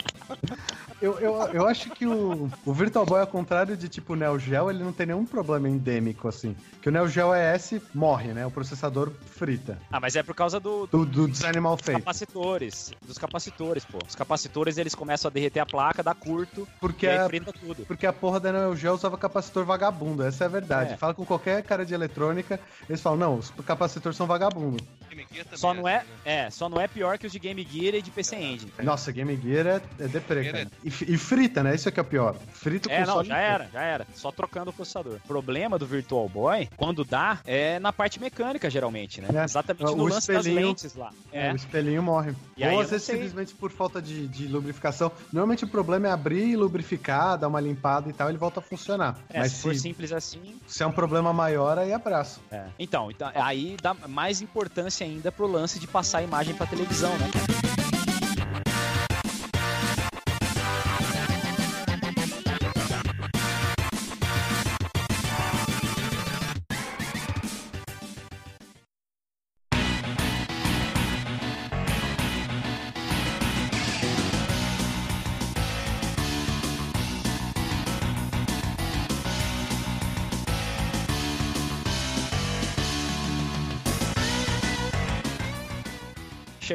Eu, 0.99 1.19
eu, 1.19 1.35
eu 1.53 1.67
acho 1.67 1.91
que 1.91 2.07
o, 2.07 2.49
o 2.65 2.73
Virtual 2.73 3.05
Boy, 3.05 3.21
ao 3.21 3.27
contrário 3.27 3.77
de 3.77 3.87
tipo 3.87 4.15
Neo 4.15 4.39
Geo, 4.39 4.69
ele 4.71 4.83
não 4.83 4.91
tem 4.91 5.05
nenhum 5.05 5.25
problema 5.25 5.69
endêmico, 5.69 6.27
assim. 6.27 6.55
Que 6.81 6.89
o 6.89 6.91
Neo 6.91 7.07
Geo 7.07 7.35
ES 7.35 7.75
morre, 7.93 8.33
né? 8.33 8.45
O 8.47 8.51
processador 8.51 9.11
frita. 9.35 9.79
Ah, 9.91 9.99
mas 9.99 10.15
é 10.15 10.23
por 10.23 10.33
causa 10.33 10.59
do, 10.59 10.87
Do, 10.87 11.05
do 11.05 11.27
design 11.27 11.59
mal 11.59 11.75
dos 11.75 11.85
feito. 11.85 11.99
capacitores. 11.99 12.91
Dos 13.05 13.17
capacitores, 13.19 13.85
pô. 13.85 13.99
Os 14.07 14.15
capacitores, 14.15 14.79
eles 14.79 14.95
começam 14.95 15.29
a 15.29 15.31
derreter 15.31 15.59
a 15.59 15.67
placa, 15.67 16.01
dá 16.01 16.15
curto, 16.15 16.67
Porque 16.79 17.05
e 17.05 17.09
aí 17.09 17.17
a, 17.19 17.27
frita 17.27 17.53
tudo. 17.53 17.85
Porque 17.85 18.07
a 18.07 18.13
porra 18.13 18.39
da 18.39 18.51
Neo 18.51 18.75
Geo 18.75 18.93
usava 18.95 19.17
capacitor 19.19 19.65
vagabundo, 19.65 20.23
essa 20.23 20.45
é 20.45 20.47
a 20.47 20.49
verdade. 20.49 20.93
É. 20.93 20.97
Fala 20.97 21.13
com 21.13 21.25
qualquer 21.25 21.46
cara 21.63 21.85
de 21.85 21.93
eletrônica, 21.93 22.59
eles 22.89 23.01
falam, 23.01 23.17
não, 23.19 23.35
os 23.37 23.49
capacitores 23.65 24.17
são 24.17 24.25
vagabundo. 24.27 24.77
Game 25.09 25.25
Gear 25.31 25.45
também 25.45 25.57
Só 25.59 25.73
não 25.73 25.87
é, 25.87 25.97
assim, 25.97 26.07
né? 26.07 26.45
é, 26.45 26.49
só 26.49 26.69
não 26.69 26.79
é 26.79 26.87
pior 26.87 27.17
que 27.17 27.25
os 27.25 27.31
de 27.31 27.39
Game 27.39 27.67
Gear 27.69 27.95
e 27.95 28.01
de 28.01 28.11
PC 28.11 28.35
Engine. 28.35 28.71
Nossa, 28.83 29.11
Game 29.11 29.35
Gear 29.41 29.65
é, 29.67 29.81
é 30.03 30.07
deprê, 30.07 30.51
cara. 30.51 30.67
E, 30.83 30.87
e 30.87 31.17
frita, 31.17 31.63
né? 31.63 31.73
Isso 31.75 31.87
é 31.89 31.91
que 31.91 31.99
é 31.99 32.03
o 32.03 32.05
pior. 32.05 32.35
Frita 32.53 32.89
o 32.89 32.91
É, 32.91 33.05
não, 33.05 33.23
já 33.23 33.37
era, 33.37 33.69
já 33.71 33.81
era. 33.81 34.07
Só 34.13 34.31
trocando 34.31 34.69
o 34.69 34.73
processador. 34.73 35.15
O 35.23 35.27
problema 35.27 35.77
do 35.79 35.85
Virtual 35.87 36.27
Boy, 36.29 36.69
quando 36.77 37.03
dá, 37.03 37.39
é 37.45 37.79
na 37.79 37.91
parte 37.93 38.19
mecânica, 38.19 38.69
geralmente, 38.69 39.21
né? 39.21 39.29
É. 39.33 39.43
Exatamente 39.43 39.91
O 39.91 39.95
no 39.95 40.03
lance 40.05 40.27
das 40.31 40.45
espelhinho- 40.45 40.67
lentes 40.67 40.95
lá. 40.95 41.11
É, 41.31 41.47
É. 41.47 41.53
o 41.53 41.55
espelhinho 41.55 42.03
morre. 42.03 42.33
E 42.55 42.63
Ou 42.63 42.69
às 42.69 42.75
não 42.75 42.83
vezes 42.91 43.03
simplesmente 43.03 43.53
por 43.55 43.71
falta 43.71 44.01
de, 44.01 44.27
de 44.27 44.47
lubrificação. 44.47 45.11
Normalmente 45.31 45.63
o 45.63 45.67
problema 45.67 46.07
é 46.07 46.11
abrir, 46.11 46.55
lubrificar, 46.55 47.37
dar 47.37 47.47
uma 47.47 47.59
limpada 47.59 48.09
e 48.09 48.13
tal, 48.13 48.29
ele 48.29 48.37
volta 48.37 48.59
a 48.59 48.63
funcionar. 48.63 49.17
É, 49.29 49.39
Mas 49.39 49.53
se 49.53 49.61
for 49.61 49.73
se, 49.73 49.81
simples 49.81 50.11
assim. 50.11 50.59
se 50.67 50.83
é 50.83 50.87
um 50.87 50.91
problema 50.91 51.31
maior, 51.37 51.77
aí 51.77 51.93
abraço. 51.93 52.41
é. 52.51 52.65
Então, 52.79 53.11
então, 53.11 53.31
aí 53.35 53.77
dá 53.81 53.93
mais 53.93 54.41
importância 54.41 55.05
ainda 55.05 55.31
pro 55.31 55.47
lance 55.47 55.79
de 55.79 55.87
passar 55.87 56.17
a 56.19 56.23
imagem 56.23 56.55
pra 56.55 56.65
televisão, 56.65 57.11
né? 57.17 57.86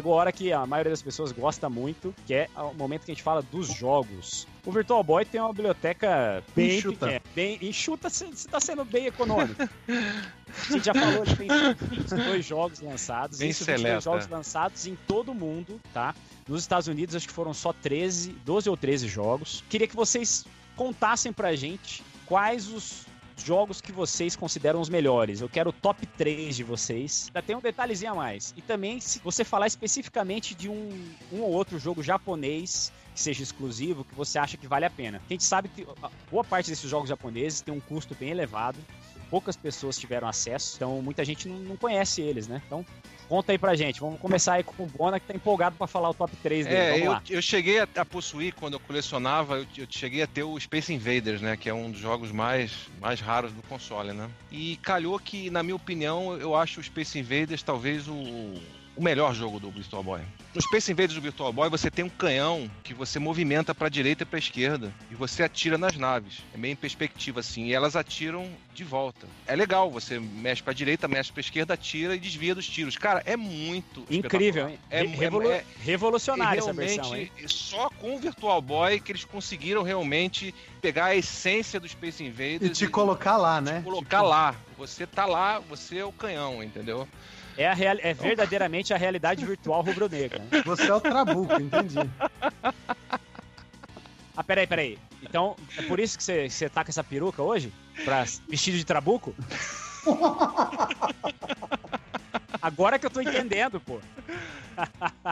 Chegou 0.02 0.14
a 0.14 0.16
hora 0.16 0.32
que 0.32 0.52
a 0.52 0.66
maioria 0.66 0.90
das 0.90 1.00
pessoas 1.00 1.30
gosta 1.30 1.70
muito, 1.70 2.12
que 2.26 2.34
é 2.34 2.48
o 2.56 2.74
momento 2.74 3.04
que 3.04 3.12
a 3.12 3.14
gente 3.14 3.22
fala 3.22 3.40
dos 3.40 3.72
jogos. 3.72 4.48
O 4.66 4.72
Virtual 4.72 5.00
Boy 5.04 5.24
tem 5.24 5.40
uma 5.40 5.52
biblioteca 5.52 6.42
bem 6.56 6.78
Enxuta. 6.78 7.06
pequena. 7.06 7.22
Bem, 7.36 7.58
enxuta, 7.62 8.10
você 8.10 8.24
está 8.26 8.58
sendo 8.58 8.84
bem 8.84 9.06
econômico. 9.06 9.62
A 9.88 10.72
gente 10.72 10.86
já 10.86 10.92
falou, 10.92 11.22
ele 11.24 11.36
tem 11.36 11.48
22 11.88 12.44
jogos 12.44 12.80
lançados. 12.80 13.38
Bem 13.38 13.50
Isso, 13.50 13.60
22 13.64 13.80
seleta. 13.80 14.00
jogos 14.00 14.26
lançados 14.28 14.86
em 14.88 14.96
todo 15.06 15.30
o 15.30 15.34
mundo, 15.36 15.80
tá? 15.94 16.16
Nos 16.48 16.62
Estados 16.62 16.88
Unidos, 16.88 17.14
acho 17.14 17.28
que 17.28 17.32
foram 17.32 17.54
só 17.54 17.72
13, 17.72 18.32
12 18.44 18.68
ou 18.68 18.76
13 18.76 19.06
jogos. 19.06 19.62
Queria 19.70 19.86
que 19.86 19.94
vocês 19.94 20.44
contassem 20.74 21.32
pra 21.32 21.54
gente 21.54 22.02
quais 22.26 22.66
os 22.66 23.06
jogos 23.42 23.80
que 23.80 23.92
vocês 23.92 24.34
consideram 24.36 24.80
os 24.80 24.88
melhores. 24.88 25.40
Eu 25.40 25.48
quero 25.48 25.70
o 25.70 25.72
top 25.72 26.06
3 26.06 26.56
de 26.56 26.64
vocês. 26.64 27.26
Ainda 27.28 27.42
tem 27.42 27.56
um 27.56 27.60
detalhezinho 27.60 28.12
a 28.12 28.14
mais. 28.14 28.54
E 28.56 28.62
também, 28.62 29.00
se 29.00 29.18
você 29.18 29.44
falar 29.44 29.66
especificamente 29.66 30.54
de 30.54 30.68
um, 30.68 31.14
um 31.32 31.40
ou 31.42 31.50
outro 31.50 31.78
jogo 31.78 32.02
japonês 32.02 32.92
que 33.14 33.20
seja 33.20 33.42
exclusivo, 33.42 34.04
que 34.04 34.14
você 34.14 34.38
acha 34.38 34.56
que 34.56 34.66
vale 34.66 34.84
a 34.84 34.90
pena. 34.90 35.20
A 35.28 35.32
gente 35.32 35.44
sabe 35.44 35.68
que 35.68 35.86
boa 36.30 36.42
parte 36.42 36.70
desses 36.70 36.88
jogos 36.88 37.08
japoneses 37.08 37.60
tem 37.60 37.74
um 37.74 37.80
custo 37.80 38.14
bem 38.14 38.30
elevado. 38.30 38.78
Poucas 39.30 39.56
pessoas 39.56 39.98
tiveram 39.98 40.28
acesso, 40.28 40.76
então 40.76 41.00
muita 41.00 41.24
gente 41.24 41.48
não 41.48 41.76
conhece 41.76 42.20
eles, 42.20 42.46
né? 42.46 42.62
Então, 42.66 42.84
conta 43.32 43.50
aí 43.52 43.56
pra 43.56 43.74
gente. 43.74 43.98
Vamos 43.98 44.20
começar 44.20 44.54
aí 44.54 44.62
com 44.62 44.82
o 44.82 44.86
Bona, 44.86 45.18
que 45.18 45.26
tá 45.26 45.34
empolgado 45.34 45.74
pra 45.74 45.86
falar 45.86 46.10
o 46.10 46.14
top 46.14 46.36
3 46.42 46.66
dele. 46.66 46.76
É, 46.76 47.06
eu, 47.06 47.16
eu 47.30 47.40
cheguei 47.40 47.80
a, 47.80 47.88
a 47.96 48.04
possuir, 48.04 48.52
quando 48.52 48.74
eu 48.74 48.80
colecionava, 48.80 49.56
eu, 49.56 49.66
eu 49.78 49.86
cheguei 49.88 50.22
a 50.22 50.26
ter 50.26 50.42
o 50.42 50.60
Space 50.60 50.92
Invaders, 50.92 51.40
né? 51.40 51.56
Que 51.56 51.70
é 51.70 51.74
um 51.74 51.90
dos 51.90 51.98
jogos 51.98 52.30
mais, 52.30 52.72
mais 53.00 53.20
raros 53.20 53.50
do 53.52 53.62
console, 53.62 54.12
né? 54.12 54.28
E 54.50 54.76
calhou 54.82 55.18
que, 55.18 55.48
na 55.48 55.62
minha 55.62 55.76
opinião, 55.76 56.36
eu 56.36 56.54
acho 56.54 56.80
o 56.80 56.84
Space 56.84 57.18
Invaders 57.18 57.62
talvez 57.62 58.06
o, 58.06 58.52
o 58.96 59.02
melhor 59.02 59.34
jogo 59.34 59.58
do 59.58 59.70
Virtual 59.70 60.02
Boy. 60.02 60.20
No 60.54 60.60
Space 60.60 60.92
Invaders 60.92 61.14
do 61.14 61.20
Virtual 61.22 61.50
Boy, 61.52 61.70
você 61.70 61.90
tem 61.90 62.04
um 62.04 62.10
canhão 62.10 62.70
que 62.84 62.92
você 62.92 63.18
movimenta 63.18 63.74
pra 63.74 63.88
direita 63.88 64.22
e 64.22 64.26
pra 64.26 64.38
esquerda. 64.38 64.92
E 65.10 65.14
você 65.14 65.42
atira 65.42 65.78
nas 65.78 65.96
naves. 65.96 66.42
É 66.54 66.58
meio 66.58 66.72
em 66.72 66.76
perspectiva, 66.76 67.40
assim. 67.40 67.66
E 67.68 67.72
elas 67.72 67.96
atiram 67.96 68.46
de 68.74 68.84
volta. 68.84 69.26
É 69.46 69.56
legal, 69.56 69.90
você 69.90 70.18
mexe 70.20 70.62
pra 70.62 70.74
direita, 70.74 71.08
mexe 71.08 71.32
pra 71.32 71.40
esquerda, 71.40 71.72
atira 71.72 72.14
e 72.14 72.18
desvia 72.18 72.54
dos 72.54 72.66
tiros. 72.68 72.98
Cara, 72.98 73.22
é 73.24 73.34
muito 73.34 74.04
Incrível, 74.10 74.68
hein? 74.68 74.78
É, 74.90 75.00
Re- 75.02 75.06
revolu- 75.06 75.50
é, 75.50 75.56
é, 75.56 75.64
revolucionária 75.80 76.58
e 76.58 76.62
essa 76.62 76.72
versão, 76.74 77.16
hein? 77.16 77.30
realmente, 77.34 77.54
só 77.54 77.88
com 77.88 78.14
o 78.14 78.18
Virtual 78.18 78.60
Boy 78.60 79.00
que 79.00 79.12
eles 79.12 79.24
conseguiram 79.24 79.82
realmente 79.82 80.54
pegar 80.82 81.06
a 81.06 81.16
essência 81.16 81.80
do 81.80 81.88
Space 81.88 82.22
Invaders 82.22 82.62
E 82.62 82.70
te 82.70 82.86
colocar 82.88 83.38
lá, 83.38 83.58
te 83.60 83.64
né? 83.64 83.80
colocar 83.82 84.18
Tipo, 84.18 84.28
lá. 84.28 84.54
Você 84.76 85.06
tá 85.06 85.24
lá, 85.24 85.60
você 85.60 85.98
é 85.98 86.04
o 86.04 86.12
canhão, 86.12 86.62
entendeu? 86.62 87.08
É, 87.56 87.68
a 87.68 87.74
real- 87.74 87.98
é 88.00 88.14
verdadeiramente 88.14 88.94
a 88.94 88.96
realidade 88.96 89.44
virtual 89.44 89.82
rubro-negra. 89.82 90.38
né? 90.40 90.62
Você 90.64 90.90
é 90.90 90.94
o 90.94 91.00
Trabuco, 91.00 91.52
entendi. 91.60 91.98
Ah, 94.36 94.42
peraí, 94.42 94.66
peraí. 94.66 94.98
Então, 95.22 95.54
é 95.76 95.82
por 95.82 96.00
isso 96.00 96.16
que 96.16 96.24
você, 96.24 96.48
você 96.48 96.68
tá 96.68 96.82
com 96.84 96.90
essa 96.90 97.04
peruca 97.04 97.42
hoje? 97.42 97.72
Pra 98.04 98.24
vestido 98.48 98.76
de 98.78 98.84
trabuco? 98.84 99.34
Agora 102.60 102.98
que 102.98 103.06
eu 103.06 103.10
tô 103.10 103.20
entendendo, 103.20 103.80
pô. 103.80 103.98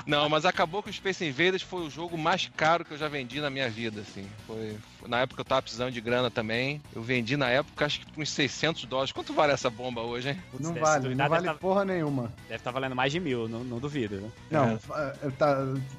Não, 0.07 0.28
mas 0.28 0.44
acabou 0.44 0.82
que 0.82 0.90
o 0.90 0.92
Space 0.92 1.24
Invaders 1.24 1.62
foi 1.62 1.82
o 1.82 1.90
jogo 1.90 2.16
mais 2.18 2.51
caro 2.57 2.84
que 2.84 2.92
eu 2.92 2.98
já 2.98 3.09
vendi 3.09 3.40
na 3.40 3.48
minha 3.48 3.70
vida, 3.70 4.01
assim. 4.03 4.28
Foi, 4.46 4.76
na 5.07 5.20
época 5.20 5.40
eu 5.40 5.44
tava 5.44 5.62
precisando 5.62 5.90
de 5.92 6.01
grana 6.01 6.30
também. 6.30 6.80
Eu 6.94 7.03
vendi 7.03 7.36
na 7.36 7.48
época, 7.48 7.86
acho 7.86 8.01
que 8.01 8.20
uns 8.20 8.30
600 8.30 8.84
dólares. 8.84 9.12
Quanto 9.12 9.32
vale 9.32 9.53
essa 9.53 9.70
bomba 9.70 10.03
hoje, 10.03 10.30
hein? 10.30 10.42
Não 10.59 10.74
vale, 10.74 11.14
não 11.14 11.28
vale 11.28 11.46
tá- 11.46 11.55
porra 11.55 11.84
nenhuma. 11.84 12.30
Deve 12.48 12.57
estar 12.57 12.70
valendo 12.70 12.94
mais 12.94 13.12
de 13.12 13.20
mil, 13.20 13.48
não, 13.48 13.64
não 13.64 13.78
duvido. 13.78 14.16
Né? 14.20 14.30
Não, 14.51 14.78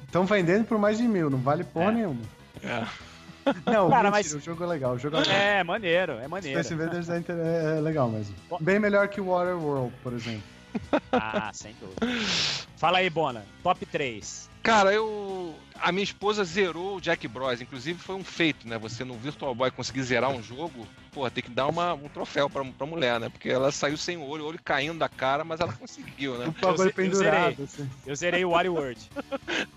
estão 0.06 0.24
vendendo 0.24 0.64
por 0.64 0.78
mais 0.78 0.98
de 0.98 1.04
mil, 1.04 1.28
não 1.30 1.38
vale 1.38 1.64
porra 1.64 1.86
É. 1.90 1.92
nenhuma. 1.92 2.20
É. 2.62 2.86
Não, 3.66 3.90
Cara, 3.90 4.08
mentira, 4.08 4.10
mas- 4.12 4.34
o 4.34 4.38
jogo 4.40 4.62
é 4.62 4.66
legal, 4.68 4.92
o 4.92 4.98
jogo 5.00 5.16
é 5.16 5.20
legal. 5.20 5.34
É, 5.36 5.64
maneiro, 5.64 6.12
é 6.12 6.28
maneiro. 6.28 6.62
Space 6.62 6.74
Invaders 6.74 7.08
é, 7.08 7.18
inter- 7.18 7.36
é 7.36 7.80
legal 7.80 8.08
mesmo. 8.08 8.32
Bem 8.60 8.78
melhor 8.78 9.08
que 9.08 9.20
o 9.20 9.26
Waterworld, 9.30 9.92
por 10.00 10.12
exemplo. 10.12 10.42
Ah, 11.12 11.50
sem 11.52 11.74
dúvida. 11.80 12.06
Fala 12.76 12.98
aí, 12.98 13.10
Bona. 13.10 13.44
Top 13.62 13.84
3. 13.84 14.50
Cara, 14.62 14.92
eu. 14.92 15.54
A 15.80 15.90
minha 15.90 16.04
esposa 16.04 16.44
zerou 16.44 16.96
o 16.96 17.00
Jack 17.00 17.26
Bros. 17.26 17.60
Inclusive 17.60 17.98
foi 17.98 18.14
um 18.14 18.24
feito, 18.24 18.68
né? 18.68 18.78
Você 18.78 19.04
no 19.04 19.14
Virtual 19.14 19.54
Boy 19.54 19.70
conseguir 19.70 20.02
zerar 20.02 20.30
um 20.30 20.42
jogo, 20.42 20.86
pô, 21.12 21.30
tem 21.30 21.42
que 21.44 21.50
dar 21.50 21.66
uma, 21.66 21.94
um 21.94 22.08
troféu 22.08 22.48
pra, 22.48 22.64
pra 22.64 22.86
mulher, 22.86 23.20
né? 23.20 23.28
Porque 23.28 23.48
ela 23.48 23.70
saiu 23.70 23.96
sem 23.96 24.16
o 24.16 24.22
olho, 24.22 24.44
o 24.44 24.46
olho 24.48 24.60
caindo 24.62 24.98
da 24.98 25.08
cara, 25.08 25.44
mas 25.44 25.60
ela 25.60 25.72
conseguiu, 25.72 26.38
né? 26.38 26.46
O 26.62 26.66
bagulho 26.66 26.88
eu 26.88 26.94
pendurado, 26.94 27.50
zerei. 27.50 27.64
assim. 27.64 27.90
Eu 28.06 28.16
zerei 28.16 28.44
o 28.44 28.50
Wario 28.50 28.74
World. 28.74 29.00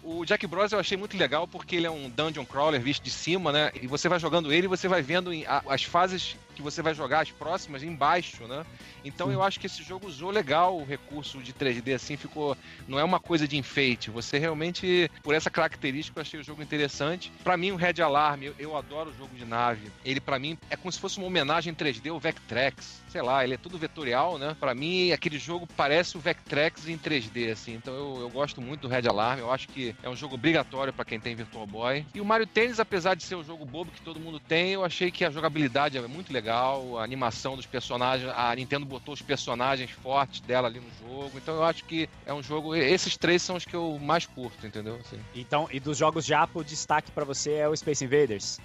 O 0.03 0.23
Jack 0.23 0.45
Bros 0.47 0.71
eu 0.71 0.79
achei 0.79 0.95
muito 0.95 1.17
legal 1.17 1.47
porque 1.47 1.75
ele 1.75 1.87
é 1.87 1.91
um 1.91 2.09
dungeon 2.09 2.45
crawler 2.45 2.79
visto 2.79 3.03
de 3.03 3.09
cima, 3.09 3.51
né? 3.51 3.71
E 3.81 3.87
você 3.87 4.07
vai 4.07 4.19
jogando 4.19 4.53
ele 4.53 4.65
e 4.65 4.69
você 4.69 4.87
vai 4.87 5.01
vendo 5.01 5.31
as 5.67 5.83
fases 5.83 6.37
que 6.55 6.61
você 6.61 6.81
vai 6.81 6.93
jogar, 6.93 7.21
as 7.21 7.31
próximas, 7.31 7.83
embaixo, 7.83 8.47
né? 8.47 8.65
Então 9.03 9.31
eu 9.31 9.43
acho 9.43 9.59
que 9.59 9.67
esse 9.67 9.83
jogo 9.83 10.07
usou 10.07 10.31
legal 10.31 10.77
o 10.77 10.85
recurso 10.85 11.39
de 11.39 11.53
3D, 11.53 11.93
assim, 11.93 12.15
ficou. 12.17 12.57
Não 12.87 12.97
é 12.97 13.03
uma 13.03 13.19
coisa 13.19 13.47
de 13.47 13.57
enfeite. 13.57 14.09
Você 14.09 14.39
realmente, 14.39 15.11
por 15.21 15.35
essa 15.35 15.49
característica, 15.49 16.17
eu 16.17 16.21
achei 16.21 16.39
o 16.39 16.43
jogo 16.43 16.63
interessante. 16.63 17.31
Pra 17.43 17.57
mim, 17.57 17.71
o 17.71 17.75
Red 17.75 18.01
Alarm, 18.01 18.41
eu, 18.41 18.55
eu 18.57 18.75
adoro 18.77 19.11
o 19.11 19.17
jogo 19.17 19.35
de 19.35 19.45
nave. 19.45 19.91
Ele, 20.03 20.19
pra 20.19 20.39
mim, 20.39 20.57
é 20.69 20.75
como 20.75 20.91
se 20.91 20.99
fosse 20.99 21.17
uma 21.17 21.24
homenagem 21.25 21.71
em 21.71 21.75
3D 21.75 22.09
ao 22.09 22.19
Vectrex. 22.19 23.04
Sei 23.15 23.21
lá, 23.21 23.45
ele 23.45 23.53
é 23.53 23.57
tudo 23.57 23.77
vetorial, 23.77 24.37
né? 24.37 24.57
Pra 24.59 24.75
mim, 24.75 25.13
aquele 25.13 25.39
jogo 25.39 25.65
parece 25.77 26.17
o 26.17 26.19
Vectrex 26.19 26.85
em 26.85 26.97
3D, 26.97 27.49
assim. 27.49 27.73
Então 27.75 27.93
eu, 27.93 28.17
eu 28.23 28.29
gosto 28.29 28.59
muito 28.59 28.81
do 28.81 28.87
Red 28.89 29.07
Alarm. 29.07 29.39
Eu 29.39 29.53
acho 29.53 29.69
que 29.69 29.95
é 30.03 30.09
um 30.09 30.17
jogo 30.17 30.35
obrigatório 30.35 30.91
pra 30.91 31.05
quem 31.05 31.17
tem 31.17 31.33
Virtual 31.33 31.65
Boy. 31.65 32.05
E 32.13 32.19
o 32.19 32.25
Mario 32.25 32.45
Tennis, 32.45 32.77
apesar 32.77 33.15
de 33.15 33.23
ser 33.23 33.35
um 33.35 33.43
jogo 33.43 33.63
bobo 33.63 33.89
que 33.89 34.01
todo 34.01 34.19
mundo 34.19 34.37
tem, 34.37 34.73
eu 34.73 34.83
achei 34.83 35.11
que 35.11 35.23
a 35.23 35.29
jogabilidade 35.29 35.97
é 35.97 36.01
muito 36.01 36.33
legal, 36.33 36.97
a 36.97 37.05
animação 37.05 37.55
dos 37.55 37.65
personagens, 37.65 38.29
a 38.35 38.53
Nintendo 38.53 38.85
botou 38.85 39.13
os 39.13 39.21
personagens 39.21 39.91
fortes 39.91 40.41
dela 40.41 40.67
ali 40.67 40.81
no 40.81 41.07
jogo. 41.07 41.37
Então 41.37 41.55
eu 41.55 41.63
acho 41.63 41.85
que 41.85 42.09
é 42.25 42.33
um 42.33 42.43
jogo. 42.43 42.75
Esses 42.75 43.15
três 43.15 43.41
são 43.41 43.55
os 43.55 43.63
que 43.63 43.77
eu 43.77 43.97
mais 43.97 44.25
curto, 44.25 44.67
entendeu? 44.67 44.95
Assim. 44.95 45.21
Então, 45.33 45.69
e 45.71 45.79
dos 45.79 45.97
jogos 45.97 46.25
Japo, 46.25 46.59
o 46.59 46.65
destaque 46.65 47.11
pra 47.11 47.23
você 47.23 47.53
é 47.53 47.69
o 47.69 47.77
Space 47.77 48.03
Invaders. 48.03 48.59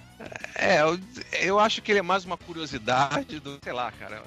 É, 0.55 0.81
eu, 0.81 0.99
eu 1.41 1.59
acho 1.59 1.81
que 1.81 1.91
ele 1.91 1.99
é 1.99 2.03
mais 2.03 2.25
uma 2.25 2.37
curiosidade 2.37 3.39
do. 3.39 3.57
Sei 3.63 3.73
lá, 3.73 3.91
cara. 3.91 4.21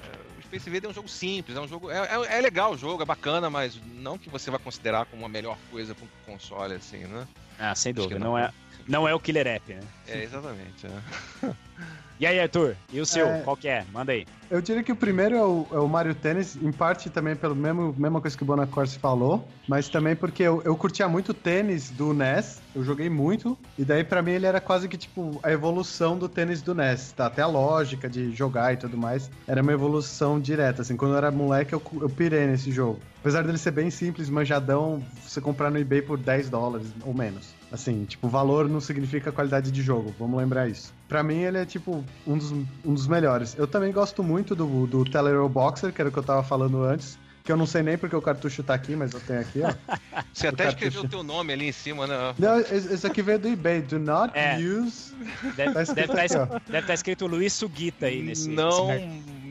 Space 0.45 0.85
é 0.85 0.87
um 0.87 0.93
jogo 0.93 1.07
simples, 1.07 1.57
é 1.57 1.59
um 1.59 1.67
jogo. 1.67 1.89
É, 1.91 1.97
é, 1.97 2.37
é 2.37 2.41
legal 2.41 2.73
o 2.73 2.77
jogo, 2.77 3.03
é 3.03 3.05
bacana, 3.05 3.49
mas 3.49 3.79
não 3.95 4.17
que 4.17 4.29
você 4.29 4.49
vai 4.49 4.59
considerar 4.59 5.05
como 5.05 5.25
a 5.25 5.29
melhor 5.29 5.57
coisa 5.71 5.93
para 5.95 6.05
um 6.05 6.33
console, 6.33 6.75
assim, 6.75 7.05
né? 7.05 7.27
Ah, 7.59 7.75
sem 7.75 7.93
dúvida. 7.93 8.19
Não. 8.19 8.31
não. 8.31 8.37
é, 8.37 8.53
não 8.87 9.07
é 9.07 9.13
o 9.13 9.19
Killer 9.19 9.47
App, 9.47 9.73
né? 9.73 9.81
É, 10.07 10.23
exatamente. 10.23 10.85
é. 10.85 11.51
E 12.19 12.25
aí, 12.25 12.39
Arthur? 12.39 12.75
E 12.93 12.99
o 13.01 13.05
seu? 13.05 13.27
É. 13.27 13.41
Qual 13.41 13.57
que 13.57 13.67
é? 13.67 13.83
Manda 13.91 14.13
aí. 14.13 14.25
Eu 14.49 14.61
diria 14.61 14.83
que 14.83 14.91
o 14.91 14.95
primeiro 14.95 15.35
é 15.35 15.43
o, 15.43 15.67
é 15.71 15.79
o 15.79 15.87
Mario 15.87 16.13
Tennis, 16.13 16.55
em 16.55 16.71
parte 16.71 17.09
também 17.09 17.35
pelo 17.35 17.55
mesmo 17.55 17.93
mesma 17.97 18.21
coisa 18.21 18.37
que 18.37 18.43
o 18.43 18.45
Bonacorsi 18.45 18.99
falou, 18.99 19.45
mas 19.67 19.89
também 19.89 20.15
porque 20.15 20.43
eu, 20.43 20.61
eu 20.63 20.77
curtia 20.77 21.09
muito 21.09 21.29
o 21.29 21.33
tênis 21.33 21.89
do 21.89 22.13
NES, 22.13 22.61
eu 22.75 22.83
joguei 22.83 23.09
muito, 23.09 23.57
e 23.77 23.83
daí 23.83 24.03
pra 24.03 24.21
mim 24.21 24.31
ele 24.31 24.45
era 24.45 24.61
quase 24.61 24.87
que 24.87 24.97
tipo 24.97 25.39
a 25.41 25.51
evolução 25.51 26.15
do 26.15 26.29
tênis 26.29 26.61
do 26.61 26.75
NES, 26.75 27.11
tá? 27.13 27.25
Até 27.25 27.41
a 27.41 27.47
lógica 27.47 28.07
de 28.07 28.31
jogar 28.35 28.71
e 28.73 28.77
tudo 28.77 28.95
mais, 28.95 29.31
era 29.47 29.63
uma 29.63 29.73
evolução 29.73 30.39
direta, 30.39 30.83
assim, 30.83 30.95
quando 30.95 31.13
eu 31.13 31.17
era 31.17 31.31
moleque 31.31 31.73
eu, 31.73 31.81
eu 31.99 32.09
pirei 32.09 32.45
nesse 32.45 32.71
jogo. 32.71 32.99
Apesar 33.21 33.41
dele 33.41 33.57
ser 33.57 33.71
bem 33.71 33.89
simples, 33.89 34.29
manjadão, 34.29 35.03
você 35.27 35.41
comprar 35.41 35.71
no 35.71 35.79
eBay 35.79 36.03
por 36.03 36.19
10 36.19 36.51
dólares 36.51 36.87
ou 37.03 37.15
menos. 37.15 37.54
Assim, 37.75 38.05
tipo, 38.05 38.27
valor 38.29 38.69
não 38.69 38.79
significa 38.79 39.31
qualidade 39.33 39.69
de 39.69 39.81
jogo, 39.81 40.15
vamos 40.17 40.37
lembrar 40.39 40.67
isso. 40.69 40.93
Pra 41.09 41.21
mim, 41.21 41.39
ele 41.41 41.57
é, 41.57 41.65
tipo, 41.65 42.03
um 42.25 42.37
dos, 42.37 42.51
um 42.51 42.93
dos 42.93 43.05
melhores. 43.05 43.53
Eu 43.57 43.67
também 43.67 43.91
gosto 43.91 44.23
muito 44.23 44.55
do, 44.55 44.87
do 44.87 45.03
Telero 45.03 45.47
Boxer, 45.49 45.91
que 45.91 46.01
era 46.01 46.07
o 46.09 46.11
que 46.11 46.17
eu 46.17 46.23
tava 46.23 46.41
falando 46.41 46.81
antes, 46.83 47.19
que 47.43 47.51
eu 47.51 47.57
não 47.57 47.65
sei 47.65 47.83
nem 47.83 47.97
porque 47.97 48.15
o 48.15 48.21
cartucho 48.21 48.63
tá 48.63 48.73
aqui, 48.73 48.95
mas 48.95 49.11
eu 49.13 49.19
tenho 49.19 49.41
aqui, 49.41 49.61
ó. 49.61 49.73
Você 50.33 50.47
até 50.47 50.65
O 50.65 50.69
escreveu 50.69 51.01
o 51.01 51.03
cartucho. 51.03 51.07
teu 51.09 51.21
nome 51.35 51.51
ali 51.53 51.67
em 51.67 51.71
cima, 51.73 52.07
né? 52.07 52.33
não, 52.39 52.59
esse 52.59 53.05
aqui 53.05 53.21
veio 53.21 53.37
do 53.37 53.47
eBay. 53.49 53.81
Do 53.81 53.99
not 53.99 54.31
É. 54.33 54.57
use. 54.57 55.13
Deve 55.55 55.73
Tá 55.73 55.81
estar 55.81 55.81
escrito 55.83 56.11
aqui, 56.17 56.89
ó. 56.89 56.93
escrito 56.93 57.27
Luiz 57.27 57.51
Sugita 57.53 58.05
aí 58.05 58.23
nesse. 58.23 58.49
não, 58.49 58.87
nesse- 58.87 59.05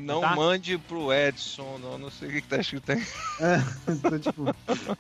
não 0.04 0.20
Tá? 0.20 0.36
mande 0.36 0.78
pro 0.78 1.12
Edson, 1.12 1.78
não, 1.82 1.98
não 1.98 2.10
sei 2.10 2.28
o 2.28 2.32
que, 2.32 2.42
que 2.42 2.48
tá 2.48 2.58
escrito 2.58 2.92
aí. 2.92 3.02
É, 3.40 3.62
então, 3.90 4.18
tipo, 4.18 4.44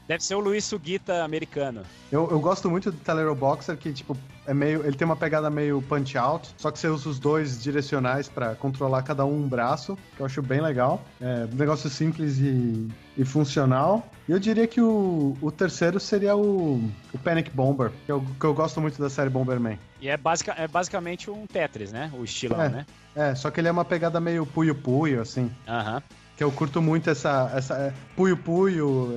Deve 0.08 0.24
ser 0.24 0.34
o 0.34 0.40
Luiz 0.40 0.64
Sugita 0.64 1.22
americano. 1.22 1.82
Eu, 2.10 2.28
eu 2.30 2.40
gosto 2.40 2.70
muito 2.70 2.90
do 2.90 2.96
Telero 2.98 3.34
Boxer, 3.34 3.76
que, 3.76 3.92
tipo, 3.92 4.16
é 4.46 4.54
meio. 4.54 4.84
Ele 4.86 4.96
tem 4.96 5.04
uma 5.04 5.16
pegada 5.16 5.48
meio 5.50 5.80
punch 5.82 6.16
out, 6.18 6.48
só 6.56 6.70
que 6.70 6.78
você 6.78 6.88
usa 6.88 7.08
os 7.08 7.18
dois 7.18 7.62
direcionais 7.62 8.28
pra 8.28 8.54
controlar 8.54 9.02
cada 9.02 9.24
um 9.24 9.34
um 9.44 9.48
braço, 9.48 9.98
que 10.16 10.20
eu 10.22 10.26
acho 10.26 10.40
bem 10.42 10.60
legal. 10.60 11.02
É 11.20 11.46
um 11.52 11.56
negócio 11.56 11.88
simples 11.90 12.38
e, 12.38 12.88
e 13.16 13.24
funcional. 13.24 14.06
E 14.28 14.32
eu 14.32 14.38
diria 14.38 14.66
que 14.66 14.80
o, 14.80 15.36
o 15.42 15.50
terceiro 15.50 15.98
seria 16.00 16.34
o, 16.36 16.76
o 17.12 17.18
Panic 17.18 17.50
Bomber, 17.50 17.90
que 18.06 18.12
eu, 18.12 18.24
que 18.40 18.44
eu 18.46 18.54
gosto 18.54 18.80
muito 18.80 19.00
da 19.00 19.10
série 19.10 19.28
Bomberman. 19.30 19.78
E 20.00 20.08
é, 20.08 20.16
basica, 20.16 20.54
é 20.56 20.66
basicamente 20.68 21.30
um 21.30 21.46
Tetris, 21.46 21.92
né? 21.92 22.10
O 22.18 22.24
estilão, 22.24 22.60
É. 22.62 22.68
né? 22.68 22.86
É, 23.16 23.34
só 23.34 23.50
que 23.50 23.60
ele 23.60 23.68
é 23.68 23.72
uma 23.72 23.84
pegada 23.84 24.20
meio 24.20 24.44
puyo-puyo, 24.46 25.20
assim. 25.20 25.50
Aham. 25.68 26.02
Que 26.36 26.42
eu 26.42 26.50
curto 26.50 26.82
muito 26.82 27.08
essa. 27.10 27.50
essa 27.54 27.74
é, 27.74 27.92
puyo-puyo, 28.16 29.12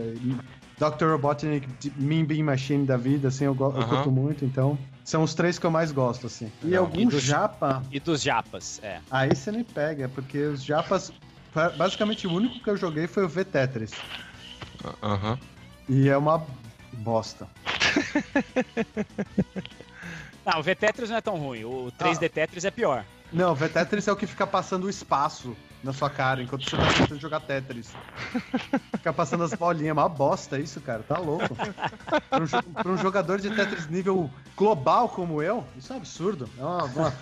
Dr. 0.78 1.06
Robotnik, 1.12 1.68
Mean 1.98 2.24
Bean 2.26 2.44
Machine 2.44 2.86
da 2.86 2.98
vida, 2.98 3.30
assim, 3.30 3.46
eu, 3.46 3.56
go- 3.56 3.74
eu 3.76 3.88
curto 3.88 4.12
muito, 4.12 4.46
então. 4.46 4.78
São 5.08 5.24
os 5.24 5.34
três 5.34 5.58
que 5.58 5.66
eu 5.66 5.72
mais 5.72 5.94
gosto, 5.94 6.28
assim. 6.28 6.52
E 6.62 6.66
Legal. 6.66 6.84
algum 6.84 7.00
E 7.00 7.06
do- 7.06 7.18
japa, 7.18 7.82
E 7.90 7.98
dos 7.98 8.22
japas, 8.22 8.78
é. 8.84 9.00
aí 9.10 9.34
você 9.34 9.54
me 9.54 9.64
pega, 9.64 10.10
porque 10.10 10.38
os 10.38 10.62
japas. 10.62 11.14
ba- 11.56 11.70
Basicamente 11.70 12.28
o 12.28 12.34
único 12.34 12.60
que 12.60 12.70
eu 12.70 12.76
joguei 12.76 13.08
foi 13.08 13.24
o 13.24 13.30
V-Tetris. 13.30 13.92
Aham. 15.02 15.40
E 15.88 16.10
é 16.10 16.18
uma 16.18 16.46
bosta. 16.92 17.48
Não, 20.46 20.60
o 20.60 20.64
V-Tetris 20.64 21.10
não 21.10 21.18
é 21.18 21.22
tão 21.22 21.38
ruim. 21.38 21.64
O 21.64 21.90
3D 21.98 22.30
Tetris 22.30 22.66
é 22.66 22.72
pior. 22.72 23.06
Não, 23.32 23.54
o 23.54 23.56
V-Tetris 23.56 24.08
é 24.10 24.12
o 24.12 24.16
que 24.16 24.28
fica 24.28 24.46
passando 24.48 24.86
o 24.86 24.90
espaço 24.90 25.56
na 25.88 25.94
sua 25.94 26.10
cara 26.10 26.44
enquanto 26.44 26.70
você 26.70 26.76
tá 26.76 26.94
tentando 26.94 27.20
jogar 27.20 27.40
Tetris. 27.40 27.92
Fica 28.98 29.14
passando 29.14 29.46
as 29.46 29.54
bolinhas, 29.54 29.90
é 29.90 29.94
uma 29.94 30.10
bosta 30.10 30.60
isso, 30.60 30.82
cara, 30.82 31.02
tá 31.02 31.18
louco. 31.18 31.56
Pra 32.30 32.44
um, 32.44 32.74
pra 32.74 32.92
um 32.92 32.98
jogador 32.98 33.40
de 33.40 33.50
Tetris 33.50 33.88
nível 33.88 34.30
global 34.56 35.08
como 35.10 35.42
eu, 35.42 35.66
isso 35.78 35.92
é 35.92 35.96
um 35.96 36.00
absurdo. 36.00 36.50
É 36.58 36.62
uma, 36.62 36.84
uma 36.84 37.14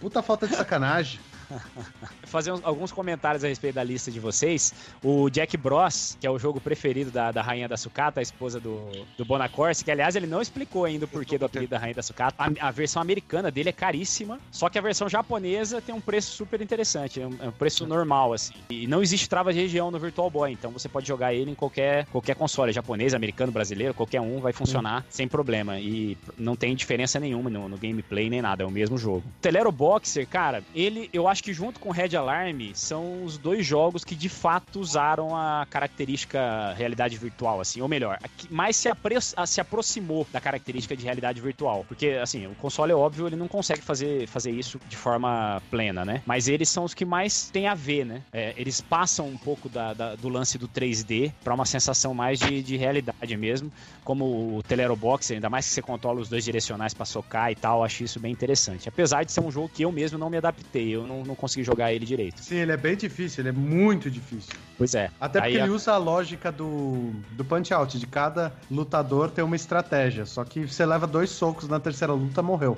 puta 0.00 0.22
falta 0.22 0.46
de 0.46 0.54
sacanagem. 0.54 1.20
fazer 2.24 2.52
uns- 2.52 2.60
alguns 2.64 2.92
comentários 2.92 3.44
a 3.44 3.48
respeito 3.48 3.74
da 3.74 3.84
lista 3.84 4.10
de 4.10 4.20
vocês. 4.20 4.72
O 5.02 5.28
Jack 5.30 5.56
Bros, 5.56 6.16
que 6.20 6.26
é 6.26 6.30
o 6.30 6.38
jogo 6.38 6.60
preferido 6.60 7.10
da, 7.10 7.30
da 7.32 7.42
Rainha 7.42 7.68
da 7.68 7.76
Sucata, 7.76 8.20
a 8.20 8.22
esposa 8.22 8.60
do, 8.60 8.80
do 9.16 9.24
Bonacorsi, 9.24 9.84
que 9.84 9.90
aliás 9.90 10.16
ele 10.16 10.26
não 10.26 10.40
explicou 10.40 10.84
ainda 10.84 11.04
o 11.04 11.08
porquê 11.08 11.38
do 11.38 11.44
apelido 11.44 11.70
da 11.70 11.78
Rainha 11.78 11.94
da 11.94 12.02
Sucata. 12.02 12.34
A, 12.38 12.68
a 12.68 12.70
versão 12.70 13.00
americana 13.00 13.50
dele 13.50 13.68
é 13.68 13.72
caríssima, 13.72 14.38
só 14.50 14.68
que 14.68 14.78
a 14.78 14.82
versão 14.82 15.08
japonesa 15.08 15.80
tem 15.80 15.94
um 15.94 16.00
preço 16.00 16.32
super 16.36 16.60
interessante, 16.60 17.20
é 17.20 17.26
um, 17.26 17.36
é 17.40 17.48
um 17.48 17.52
preço 17.52 17.86
normal, 17.86 18.32
assim. 18.32 18.54
E 18.70 18.86
não 18.86 19.02
existe 19.02 19.28
trava 19.28 19.52
de 19.52 19.60
região 19.60 19.90
no 19.90 19.98
Virtual 19.98 20.30
Boy, 20.30 20.52
então 20.52 20.70
você 20.70 20.88
pode 20.88 21.06
jogar 21.06 21.34
ele 21.34 21.50
em 21.50 21.54
qualquer, 21.54 22.06
qualquer 22.06 22.34
console, 22.36 22.72
japonês, 22.72 23.14
americano, 23.14 23.52
brasileiro, 23.52 23.94
qualquer 23.94 24.20
um 24.20 24.40
vai 24.40 24.52
funcionar 24.52 25.04
sem 25.10 25.26
problema. 25.28 25.78
E 25.78 26.16
não 26.38 26.56
tem 26.56 26.74
diferença 26.74 27.18
nenhuma 27.20 27.50
no, 27.50 27.68
no 27.68 27.76
gameplay 27.76 28.28
nem 28.30 28.40
nada, 28.42 28.62
é 28.62 28.66
o 28.66 28.70
mesmo 28.70 28.96
jogo. 28.98 29.22
Telero 29.40 29.70
Boxer, 29.70 30.26
cara, 30.26 30.62
ele 30.74 31.08
eu 31.12 31.28
acho 31.28 31.33
acho 31.34 31.42
que 31.42 31.52
junto 31.52 31.80
com 31.80 31.90
Red 31.90 32.14
Alarm 32.16 32.60
são 32.74 33.24
os 33.24 33.36
dois 33.36 33.66
jogos 33.66 34.04
que 34.04 34.14
de 34.14 34.28
fato 34.28 34.78
usaram 34.78 35.34
a 35.36 35.66
característica 35.68 36.72
realidade 36.76 37.18
virtual, 37.18 37.60
assim, 37.60 37.80
ou 37.80 37.88
melhor, 37.88 38.18
mais 38.48 38.76
se, 38.76 38.88
apre- 38.88 39.16
se 39.20 39.60
aproximou 39.60 40.24
da 40.32 40.40
característica 40.40 40.96
de 40.96 41.02
realidade 41.04 41.40
virtual. 41.40 41.84
Porque, 41.88 42.10
assim, 42.22 42.46
o 42.46 42.54
console 42.54 42.92
é 42.92 42.94
óbvio, 42.94 43.26
ele 43.26 43.34
não 43.34 43.48
consegue 43.48 43.80
fazer, 43.82 44.28
fazer 44.28 44.52
isso 44.52 44.80
de 44.88 44.96
forma 44.96 45.60
plena, 45.70 46.04
né? 46.04 46.22
Mas 46.24 46.46
eles 46.46 46.68
são 46.68 46.84
os 46.84 46.94
que 46.94 47.04
mais 47.04 47.50
têm 47.50 47.66
a 47.66 47.74
ver, 47.74 48.06
né? 48.06 48.22
É, 48.32 48.54
eles 48.56 48.80
passam 48.80 49.26
um 49.26 49.36
pouco 49.36 49.68
da- 49.68 49.92
da- 49.92 50.14
do 50.14 50.28
lance 50.28 50.56
do 50.56 50.68
3D 50.68 51.32
para 51.42 51.52
uma 51.52 51.66
sensação 51.66 52.14
mais 52.14 52.38
de, 52.38 52.62
de 52.62 52.76
realidade 52.76 53.36
mesmo, 53.36 53.72
como 54.04 54.56
o 54.56 54.62
Telerobox, 54.62 55.32
ainda 55.32 55.50
mais 55.50 55.66
que 55.66 55.72
você 55.74 55.82
controla 55.82 56.20
os 56.20 56.28
dois 56.28 56.44
direcionais 56.44 56.94
para 56.94 57.04
socar 57.04 57.50
e 57.50 57.56
tal, 57.56 57.82
acho 57.82 58.04
isso 58.04 58.20
bem 58.20 58.30
interessante. 58.30 58.88
Apesar 58.88 59.24
de 59.24 59.32
ser 59.32 59.40
um 59.40 59.50
jogo 59.50 59.68
que 59.68 59.84
eu 59.84 59.90
mesmo 59.90 60.16
não 60.16 60.30
me 60.30 60.36
adaptei, 60.36 60.94
eu 60.94 61.04
não, 61.06 61.23
não 61.24 61.34
consegui 61.34 61.64
jogar 61.64 61.92
ele 61.92 62.04
direito. 62.06 62.42
Sim, 62.42 62.56
ele 62.56 62.72
é 62.72 62.76
bem 62.76 62.96
difícil, 62.96 63.42
ele 63.42 63.48
é 63.50 63.52
muito 63.52 64.10
difícil. 64.10 64.52
Pois 64.76 64.94
é. 64.94 65.10
Até 65.20 65.40
porque 65.40 65.54
Aí 65.56 65.60
a- 65.60 65.64
ele 65.64 65.72
usa 65.74 65.92
a 65.92 65.96
lógica 65.96 66.50
do, 66.50 67.12
do 67.32 67.44
punch-out, 67.44 67.98
de 67.98 68.06
cada 68.06 68.52
lutador 68.70 69.30
ter 69.30 69.42
uma 69.42 69.54
estratégia. 69.56 70.26
Só 70.26 70.44
que 70.44 70.66
você 70.66 70.84
leva 70.84 71.06
dois 71.06 71.30
socos 71.30 71.68
na 71.68 71.78
terceira 71.78 72.12
luta, 72.12 72.42
morreu. 72.42 72.76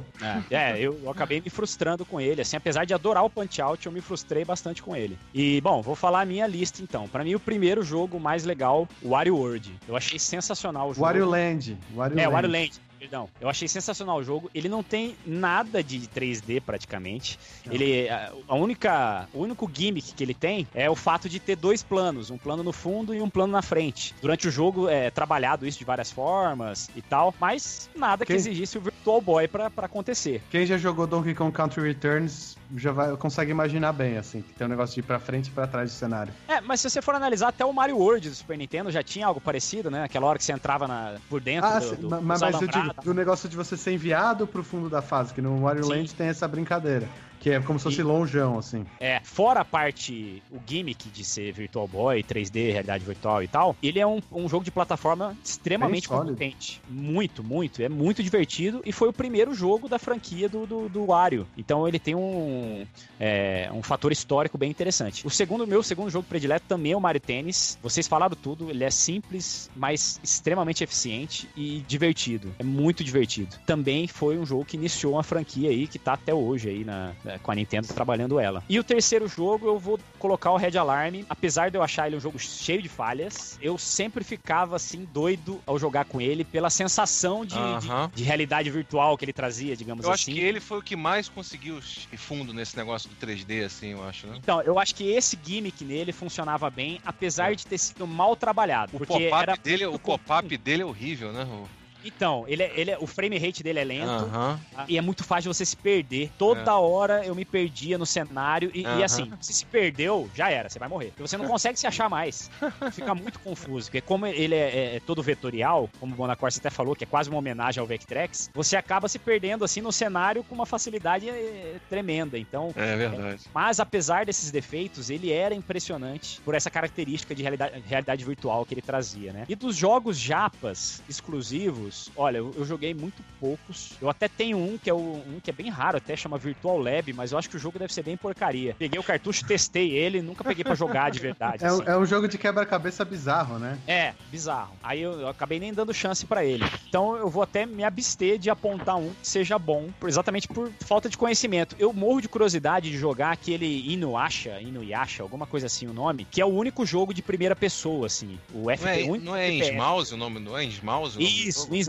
É, 0.51 0.55
é, 0.75 0.79
eu, 0.81 0.99
eu 1.03 1.11
acabei 1.11 1.41
me 1.41 1.49
frustrando 1.51 2.05
com 2.05 2.21
ele. 2.21 2.41
Assim, 2.43 2.57
apesar 2.57 2.85
de 2.85 2.93
adorar 2.95 3.25
o 3.25 3.31
Punch 3.31 3.61
Out, 3.63 3.87
eu 3.87 3.93
me 3.93 4.01
frustrei 4.01 4.45
bastante 4.45 4.83
com 4.83 4.95
ele. 4.95 5.19
E, 5.35 5.61
bom, 5.63 5.81
vou 5.83 5.95
falar 5.95 6.21
a 6.21 6.25
minha 6.27 6.47
lista 6.47 6.83
então. 6.83 7.09
Pra 7.09 7.25
mim, 7.25 7.35
o 7.35 7.41
primeiro 7.41 7.83
jogo 7.83 8.21
mais 8.21 8.45
legal, 8.45 8.87
o 9.03 9.11
Wario 9.11 9.37
World. 9.37 9.75
Eu 9.89 9.97
achei 9.97 10.19
sensacional 10.19 10.89
o 10.91 10.95
jogo. 10.95 11.05
Wario 11.05 11.27
Land. 11.27 11.79
Wario 11.95 12.19
É, 12.19 12.23
Land. 12.25 12.33
Wario 12.35 12.51
Land. 12.51 12.71
Perdão. 12.99 13.29
Eu 13.41 13.49
achei 13.49 13.69
sensacional 13.69 14.17
o 14.19 14.23
jogo. 14.25 14.51
Ele 14.55 14.69
não 14.69 14.83
tem 14.83 15.17
nada 15.27 15.83
de 15.83 16.01
3D 16.09 16.61
praticamente. 16.61 17.39
Não. 17.65 17.73
Ele 17.75 18.09
a 18.09 18.33
a 18.49 18.55
única, 18.55 19.29
o 19.35 19.41
único 19.41 19.71
gimmick 19.73 20.15
que 20.15 20.23
ele 20.25 20.35
tem 20.35 20.67
é 20.75 20.89
o 20.89 20.95
fato 20.95 21.29
de 21.29 21.39
ter 21.41 21.57
dois 21.57 21.83
planos, 21.83 22.31
um 22.31 22.39
plano 22.39 22.63
no 22.63 22.73
fundo 22.73 23.15
e 23.15 23.21
um 23.21 23.29
plano 23.29 23.53
na 23.53 23.63
frente. 23.63 24.15
Durante 24.23 24.49
o 24.49 24.51
jogo 24.51 24.89
é 24.89 25.11
trabalhado 25.11 25.67
isso 25.67 25.79
de 25.79 25.85
várias 25.85 26.11
formas 26.11 26.89
e 26.97 27.03
tal, 27.03 27.35
mas 27.41 27.91
nada 27.97 28.25
que 28.25 28.33
Quem- 28.33 28.37
exigisse 28.37 28.79
o 28.79 28.81
Virtual 28.81 29.21
Boy 29.21 29.49
pra 29.49 29.69
pra 29.71 29.87
acontecer. 29.87 30.43
Quem 30.51 30.65
já 30.65 30.79
jogou 30.79 31.07
Donkey 31.07 31.35
Kong 31.35 31.53
Country 31.53 31.83
Returns 31.83 32.57
já 32.77 32.93
vai, 32.93 33.17
consegue 33.17 33.51
imaginar 33.51 33.93
bem, 33.93 34.17
assim, 34.17 34.43
que 34.43 34.53
tem 34.55 34.67
um 34.67 34.71
negócio 34.71 34.95
de 34.95 35.01
ir 35.01 35.05
pra 35.05 35.19
frente 35.21 35.47
e 35.49 35.51
pra 35.51 35.67
trás 35.67 35.91
do 35.93 35.95
cenário. 35.95 36.33
É, 36.49 36.61
mas 36.61 36.81
se 36.81 36.91
você 36.91 37.01
for 37.03 37.15
analisar, 37.15 37.49
até 37.49 37.65
o 37.65 37.73
Mario 37.73 37.97
World 37.99 38.29
do 38.29 38.35
Super 38.35 38.57
Nintendo 38.59 38.91
já 38.91 39.03
tinha 39.03 39.27
algo 39.27 39.41
parecido, 39.41 39.91
né? 39.91 40.03
Aquela 40.05 40.27
hora 40.27 40.39
que 40.39 40.45
você 40.45 40.53
entrava 40.53 40.89
na, 40.89 41.17
por 41.29 41.41
dentro 41.41 41.69
Ah, 41.69 41.79
do, 41.79 41.97
do, 41.97 42.23
mas, 42.23 42.41
mas 42.41 42.61
eu 42.61 42.67
digo, 42.67 42.91
do 43.05 43.15
negócio 43.15 43.49
de 43.49 43.57
você 43.57 43.77
ser 43.77 43.93
enviado 43.93 44.47
pro 44.47 44.63
fundo 44.63 44.89
da 44.89 45.03
fase, 45.03 45.35
que 45.35 45.43
no 45.43 45.63
Wario 45.63 45.85
Sim. 45.85 45.91
Land 45.91 46.15
tem 46.15 46.29
essa 46.29 46.49
brincadeira. 46.49 47.09
Que 47.41 47.51
é 47.51 47.61
como 47.61 47.79
se 47.79 47.85
fosse 47.85 48.01
E- 48.01 48.05
longeão, 48.05 48.59
assim. 48.59 48.85
É, 49.01 49.21
fora 49.23 49.61
a 49.61 49.65
parte, 49.65 50.43
o 50.51 50.59
gimmick 50.67 51.09
de 51.11 51.25
ser 51.25 51.53
Virtual 51.53 51.87
Boy, 51.87 52.23
3D, 52.23 52.73
realidade 52.73 53.05
virtual 53.05 53.43
e 53.43 53.49
tal, 53.49 53.77
ele 53.83 53.99
é 54.01 54.07
um, 54.07 54.21
um 54.33 54.49
jogo 54.49 54.65
de 54.65 54.71
plataforma 54.71 55.37
extremamente 55.45 56.09
competente. 56.09 56.81
Muito, 56.89 57.45
muito. 57.45 57.83
É 57.83 57.89
muito 57.89 58.23
divertido 58.23 58.83
e 58.85 58.93
foi 58.93 59.09
o 59.09 59.13
primeiro 59.13 59.55
jogo 59.55 59.89
da 59.89 59.99
franquia 59.99 60.49
do, 60.49 60.67
do, 60.67 60.89
do 60.89 61.07
Wario. 61.07 61.47
Então 61.57 61.87
ele 61.87 61.99
tem 61.99 62.15
um, 62.15 62.85
é, 63.21 63.69
um 63.73 63.83
fator 63.83 64.11
histórico 64.13 64.59
bem 64.59 64.71
interessante. 64.71 65.27
O 65.27 65.31
segundo, 65.31 65.67
meu 65.67 65.83
segundo 65.83 66.11
jogo 66.11 66.27
predileto 66.29 66.65
também 66.69 66.93
é 66.93 66.97
o 66.97 67.01
Mario 67.01 67.21
Tennis. 67.21 67.79
Vocês 67.83 68.09
falaram 68.09 68.35
tudo, 68.37 68.71
ele 68.71 68.83
é 68.85 68.91
simples, 68.91 69.71
mas 69.77 70.19
extremamente 70.23 70.83
eficiente 70.83 71.49
e 71.57 71.85
divertido. 71.87 72.55
É 72.59 72.65
muito 72.65 73.05
divertido. 73.05 73.57
Também 73.67 74.07
foi 74.09 74.39
um 74.39 74.47
jogo 74.47 74.65
que 74.65 74.77
iniciou 74.77 75.15
uma 75.15 75.23
franquia 75.23 75.71
aí 75.71 75.87
que 75.87 75.99
tá 75.99 76.15
até 76.15 76.35
hoje 76.35 76.69
aí 76.69 76.85
na, 76.85 77.13
na- 77.25 77.36
com 77.43 77.51
a 77.51 77.55
Nintendo 77.55 77.87
trabalhando 77.89 78.39
ela. 78.39 78.63
E 78.69 78.79
o 78.79 78.85
terceiro 78.85 79.27
jogo 79.29 79.67
eu 79.67 79.79
vou 79.79 79.99
colocar 80.19 80.51
o 80.51 80.57
Red 80.57 80.77
Alarm. 80.77 81.23
Apesar 81.29 81.71
de 81.71 81.77
eu 81.79 81.83
achar 81.83 82.07
ele 82.07 82.17
um 82.17 82.21
jogo 82.21 82.39
cheio 82.39 82.83
de 82.83 82.89
falhas, 82.89 83.59
eu 83.61 83.77
sempre 83.79 84.25
ficava 84.25 84.77
assim 84.77 85.05
doido 85.05 85.63
ao 85.67 85.79
jogar 85.79 86.05
com 86.05 86.21
ele 86.21 86.45
pela 86.45 86.71
sensação 86.71 87.45
de, 87.45 87.55
de- 87.55 87.89
Aham. 87.89 88.11
de 88.15 88.23
realidade 88.25 88.71
virtual 88.71 89.17
que 89.17 89.25
ele 89.25 89.33
trazia, 89.33 89.77
digamos 89.77 90.05
Eu 90.05 90.11
assim. 90.13 90.33
acho 90.33 90.41
que 90.41 90.45
ele 90.47 90.61
foi 90.61 90.79
o 90.79 90.83
que 90.83 90.97
mais 90.97 91.29
conseguiu 91.29 91.79
ir 92.13 92.17
fundo 92.17 92.53
nesse 92.53 92.77
negócio 92.77 93.09
do 93.09 93.17
3D, 93.17 93.65
assim, 93.65 93.93
eu 93.93 94.03
acho, 94.03 94.27
né? 94.27 94.37
Então, 94.39 94.61
eu 94.63 94.79
acho 94.79 94.95
que 94.95 95.09
esse 95.11 95.39
gimmick 95.43 95.85
nele 95.85 96.13
funcionava 96.13 96.69
bem, 96.71 97.01
apesar 97.05 97.55
de 97.55 97.67
ter 97.67 97.79
sido 97.79 98.07
mal 98.07 98.35
trabalhado. 98.37 98.95
O 98.95 98.99
porque 98.99 99.13
pop-up 99.13 99.43
era 99.43 99.57
dele, 99.57 99.87
o 99.87 99.99
pop-up 99.99 100.57
dele 100.59 100.83
é 100.83 100.87
horrível, 100.87 101.33
né? 101.33 101.45
O- 101.45 101.69
Então, 102.07 102.45
ele 102.47 102.63
é, 102.63 102.73
ele 102.79 102.91
é- 102.93 102.99
o 102.99 103.07
frame 103.07 103.39
rate 103.39 103.63
dele 103.63 103.81
é 103.81 103.85
lento. 103.85 104.25
Aham. 104.25 104.61
E 104.89 104.97
é 104.97 105.01
muito 105.01 105.25
fácil 105.25 105.53
você 105.53 105.65
se 105.65 105.77
perder. 105.77 106.31
Toda 106.39 106.77
hora 106.79 107.25
eu 107.25 107.35
me 107.35 107.45
perdia 107.45 107.99
no 107.99 108.07
cenário. 108.07 108.71
E, 108.75 108.83
e 108.83 108.87
Aham. 108.87 109.05
assim, 109.05 109.33
se 109.41 109.53
se 109.53 109.67
perdeu, 109.67 110.31
já 110.35 110.51
era, 110.51 110.69
você 110.69 110.79
vai 110.79 110.89
morrer. 110.89 111.09
Porque 111.09 111.23
você 111.23 111.37
não 111.37 111.47
consegue 111.47 111.79
se 111.79 111.87
achar 111.87 112.09
mais. 112.09 112.51
Fica 112.93 113.15
muito 113.15 113.39
confuso. 113.41 113.87
Porque 113.89 114.01
como 114.01 114.27
ele 114.27 114.55
é, 114.55 114.59
é- 114.69 114.97
é 114.97 115.01
todo 115.01 115.23
vetorial, 115.23 115.89
como 115.99 116.13
o 116.15 116.17
Bonacorsi 116.17 116.59
até 116.59 116.71
falou, 116.71 116.95
que 116.95 117.05
é 117.05 117.07
quase 117.07 117.29
uma 117.31 117.39
homenagem 117.39 117.81
ao 117.81 117.87
Vectrex, 117.87 118.51
você 118.55 118.77
acaba 118.77 119.09
se 119.09 119.19
perdendo 119.19 119.65
assim 119.65 119.81
no 119.81 119.91
cenário 119.93 120.45
com 120.45 120.55
uma 120.55 120.67
facilidade 120.67 121.29
é, 121.29 121.77
tremenda. 121.89 122.39
Então, 122.39 122.73
É 122.77 122.97
verdade. 122.97 123.43
mas 123.55 123.81
apesar 123.81 124.25
desses 124.27 124.51
defeitos, 124.51 125.11
ele 125.11 125.33
era 125.33 125.55
impressionante 125.55 126.41
por 126.43 126.55
essa 126.55 126.71
característica 126.71 127.35
de 127.35 127.43
realidade, 127.43 127.83
realidade 127.87 128.25
virtual 128.25 128.65
que 128.65 128.75
ele 128.75 128.83
trazia, 128.83 129.33
né? 129.33 129.45
E 129.49 129.55
dos 129.57 129.77
jogos 129.77 130.19
japas 130.19 131.03
exclusivos, 131.09 131.96
olha, 132.17 132.39
eu, 132.39 132.53
eu 132.57 132.65
joguei 132.65 132.95
muito 132.95 133.23
poucos. 133.41 133.93
Eu 134.01 134.09
até 134.09 134.29
tenho 134.29 134.57
um 134.59 134.79
que 134.79 134.89
é 134.91 134.95
o- 134.95 135.23
um 135.27 135.41
que 135.43 135.51
é 135.51 135.53
bem 135.53 135.69
raro, 135.71 135.99
até 135.99 136.17
chama 136.17 136.39
Virtual 136.39 136.79
Lab, 136.79 137.13
mas 137.13 137.33
eu 137.33 137.39
acho 137.39 137.49
que 137.51 137.57
o 137.57 137.59
jogo 137.59 137.79
deve 137.79 137.93
ser 137.93 138.03
bem 138.03 138.17
porcaria. 138.17 138.75
Peguei 138.79 138.99
o 138.99 139.03
cartucho, 139.03 139.45
testei 139.45 139.91
ele, 139.93 140.23
nunca 140.23 140.43
peguei 140.45 140.65
pra 140.65 140.75
jogar 140.75 141.11
de 141.11 141.19
verdade. 141.19 141.65
É, 141.65 141.73
um- 141.73 141.77
assim. 141.81 141.91
é 141.91 141.97
um 141.97 142.07
jogo 142.07 142.29
de 142.29 142.39
quebra-cabeça 142.39 143.05
bizarro, 143.05 143.59
né? 143.59 143.79
É, 143.87 144.15
bizarro. 144.31 144.73
Aí 144.83 145.01
eu, 145.03 145.13
eu 145.21 145.29
acabei 145.29 145.59
nem 145.61 145.73
dando 145.73 145.93
chance 145.95 146.25
pra 146.27 146.45
ele. 146.45 146.65
Então 146.89 147.17
eu 147.17 147.29
vou 147.29 147.43
até 147.43 147.67
me 147.67 147.85
abster 147.85 148.39
de 148.39 148.49
apontar 148.51 148.97
um 148.97 149.11
que 149.11 149.29
seja 149.29 149.59
bom, 149.59 149.89
por- 150.01 150.09
exatamente 150.09 150.49
por 150.49 150.71
falta 150.81 151.09
de 151.09 151.17
conhecimento. 151.17 151.77
Eu 151.79 151.93
morro 151.93 152.21
de 152.21 152.29
curiosidade 152.29 152.91
de 152.91 152.97
jogar 152.97 153.33
aquele 153.33 153.93
Inuyasha, 153.93 154.61
Inuyasha, 154.61 155.23
alguma 155.23 155.47
coisa 155.47 155.67
assim 155.67 155.87
o 155.87 155.93
nome, 155.93 156.27
que 156.31 156.41
é 156.41 156.45
o 156.45 156.49
único 156.49 156.85
jogo 156.87 157.13
de 157.15 157.23
primeira 157.23 157.55
pessoa, 157.57 158.07
assim. 158.07 158.39
O 158.55 158.65
Não 158.65 158.71
é, 158.71 158.77
FP1. 158.77 159.21
não 159.23 159.37
é 159.37 159.53
Innsmouse 159.53 160.15
o 160.15 160.17
nome? 160.17 160.41
Não 160.41 160.57
é 160.57 160.65
Innsmouse 160.65 161.17
o 161.19 161.21
nome 161.21 161.33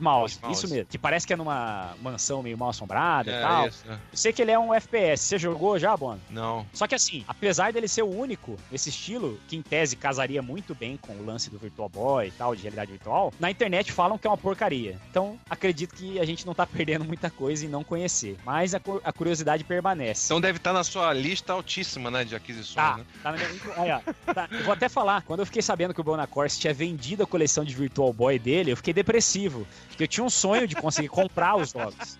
do 0.01 0.51
Isso, 0.51 0.67
mesmo. 0.69 0.85
Que 0.89 0.97
parece 0.97 1.25
que 1.27 1.33
é 1.33 1.35
numa 1.35 1.93
mansão 2.01 2.41
meio 2.43 2.57
mal 2.57 2.69
assombrada 2.69 3.31
e 3.31 3.33
É, 3.33 3.41
tal. 3.41 3.67
isso, 3.67 3.83
é. 3.87 3.93
Eu 3.93 3.99
sei 4.13 4.33
que 4.33 4.41
ele 4.41 4.51
é 4.51 4.59
um 4.59 4.73
FPS. 4.73 5.23
Você 5.23 5.37
jogou 5.37 5.77
já, 5.79 5.95
Bono? 5.95 6.19
Não. 6.29 6.65
Só 6.73 6.87
que 6.87 6.95
assim, 6.95 7.23
apesar 7.27 7.71
dele 7.73 7.87
ser 7.87 8.03
o 8.03 8.09
único 8.09 8.57
nesse 8.71 8.89
estilo, 8.89 9.39
que 9.47 9.55
em 9.55 9.61
tese 9.61 9.95
casaria 9.95 10.41
muito 10.41 10.73
bem 10.75 10.97
com 10.97 11.13
o 11.13 11.25
lance 11.25 11.49
do 11.49 11.57
Virtual 11.57 11.89
Boy 11.89 12.27
e 12.27 12.31
tal, 12.31 12.55
de 12.55 12.61
realidade 12.61 12.91
virtual, 12.91 13.33
na 13.39 13.49
internet 13.51 13.91
falam 13.91 14.17
que 14.17 14.27
é 14.27 14.29
uma 14.29 14.37
porcaria. 14.37 14.99
Então, 15.09 15.39
acredito 15.49 15.95
que 15.95 16.19
a 16.19 16.25
gente 16.25 16.45
não 16.45 16.53
tá 16.53 16.65
perdendo 16.67 17.05
muita 17.05 17.29
coisa 17.29 17.65
em 17.65 17.69
não 17.69 17.83
conhecer. 17.83 18.37
Mas 18.45 18.73
a, 18.75 18.81
a 19.03 19.13
curiosidade 19.13 19.63
permanece. 19.63 20.25
Então 20.27 20.41
deve 20.41 20.57
estar 20.57 20.73
na 20.73 20.83
sua 20.83 21.13
lista 21.13 21.53
altíssima, 21.53 22.09
né, 22.11 22.23
de 22.23 22.35
aquisições, 22.35 22.75
Tá, 22.75 22.97
né? 22.97 23.05
tá 23.23 23.31
na 23.31 23.37
minha... 23.37 23.49
Aí, 23.77 23.91
ó, 23.91 24.33
tá. 24.33 24.47
Eu 24.51 24.63
vou 24.63 24.73
até 24.73 24.87
falar, 24.89 25.21
quando 25.23 25.39
eu 25.41 25.45
fiquei 25.45 25.61
sabendo 25.61 25.93
que 25.93 26.01
o 26.01 26.03
Bonacorsi 26.03 26.59
tinha 26.59 26.73
vendido 26.73 27.23
a 27.23 27.27
coleção 27.27 27.63
de 27.63 27.73
Virtual 27.73 28.11
Boy 28.13 28.37
dele, 28.39 28.71
eu 28.71 28.77
fiquei 28.77 28.93
depressivo. 28.93 29.65
Porque 29.87 30.03
eu 30.03 30.07
tinha 30.07 30.23
um 30.23 30.29
sonho 30.29 30.67
de 30.67 30.75
conseguir 30.75 31.07
comprar 31.09 31.55
os 31.55 31.71
jogos. 31.71 32.17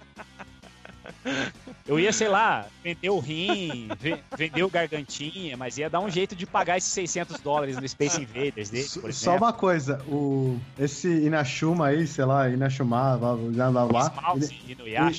Eu 1.85 1.99
ia, 1.99 2.11
sei 2.11 2.27
lá, 2.27 2.65
vender 2.83 3.09
o 3.09 3.19
rim, 3.19 3.87
ve- 3.99 4.19
vender 4.37 4.63
o 4.63 4.69
gargantinha, 4.69 5.55
mas 5.55 5.77
ia 5.77 5.89
dar 5.89 5.99
um 6.01 6.09
jeito 6.09 6.35
de 6.35 6.45
pagar 6.45 6.77
esses 6.77 6.91
600 6.91 7.39
dólares 7.39 7.77
no 7.77 7.87
Space 7.87 8.21
Invaders 8.21 8.69
dele, 8.69 8.87
por 8.89 9.13
Só 9.13 9.31
exemplo. 9.31 9.37
uma 9.45 9.53
coisa, 9.53 10.01
o, 10.07 10.59
esse 10.77 11.07
Inashuma 11.07 11.87
aí, 11.87 12.05
sei 12.07 12.25
lá, 12.25 12.49
Inashuma, 12.49 13.17
blá 13.17 13.35
blá 13.35 13.71
blá 13.71 13.85
blá, 13.85 14.35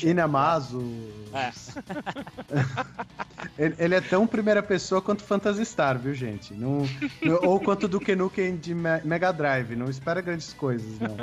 Inamazu. 0.02 0.82
É. 1.32 1.52
ele, 3.58 3.74
ele 3.78 3.94
é 3.94 4.00
tão 4.00 4.26
primeira 4.26 4.62
pessoa 4.62 5.02
quanto 5.02 5.22
Phantasy 5.24 5.64
Star, 5.66 5.98
viu, 5.98 6.14
gente? 6.14 6.54
Não, 6.54 6.88
não- 7.22 7.40
ou 7.42 7.58
quanto 7.60 7.88
Duke 7.88 8.14
Nukem 8.14 8.56
de 8.56 8.74
Me- 8.74 9.00
Mega 9.04 9.32
Drive. 9.32 9.74
Não 9.76 9.90
espera 9.90 10.20
grandes 10.20 10.52
coisas, 10.52 10.98
não. 11.00 11.16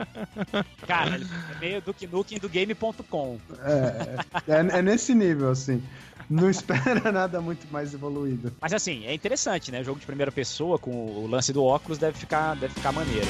Cara, 0.86 1.16
ele 1.16 1.26
é 1.56 1.60
meio 1.60 1.82
Duke 1.82 2.06
Nukem 2.08 2.38
do 2.38 2.50
Game.com. 2.50 3.40
É, 3.64 4.52
é, 4.52 4.78
é 4.80 4.82
nesse 4.82 5.16
nível, 5.16 5.50
assim. 5.50 5.82
Não 6.30 6.50
espera 6.50 7.10
nada 7.14 7.40
muito 7.40 7.68
mais 7.72 7.94
evoluído. 7.94 8.52
Mas 8.60 8.74
assim, 8.74 9.06
é 9.06 9.14
interessante, 9.14 9.72
né? 9.72 9.82
O 9.82 9.84
jogo 9.84 10.00
de 10.00 10.06
primeira 10.06 10.32
pessoa 10.32 10.78
com 10.80 10.92
o 10.92 11.28
lance 11.28 11.54
do 11.54 11.64
óculos 11.64 11.98
deve 11.98 12.18
ficar, 12.18 12.56
deve 12.56 12.74
ficar 12.74 12.92
maneiro. 12.92 13.28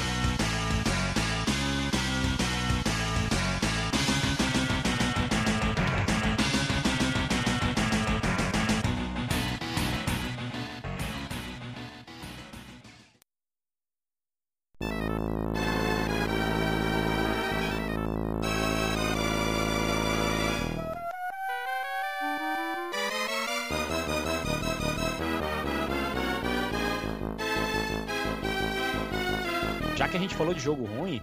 Falou 30.36 30.52
de 30.54 30.60
jogo 30.60 30.84
ruim, 30.84 31.22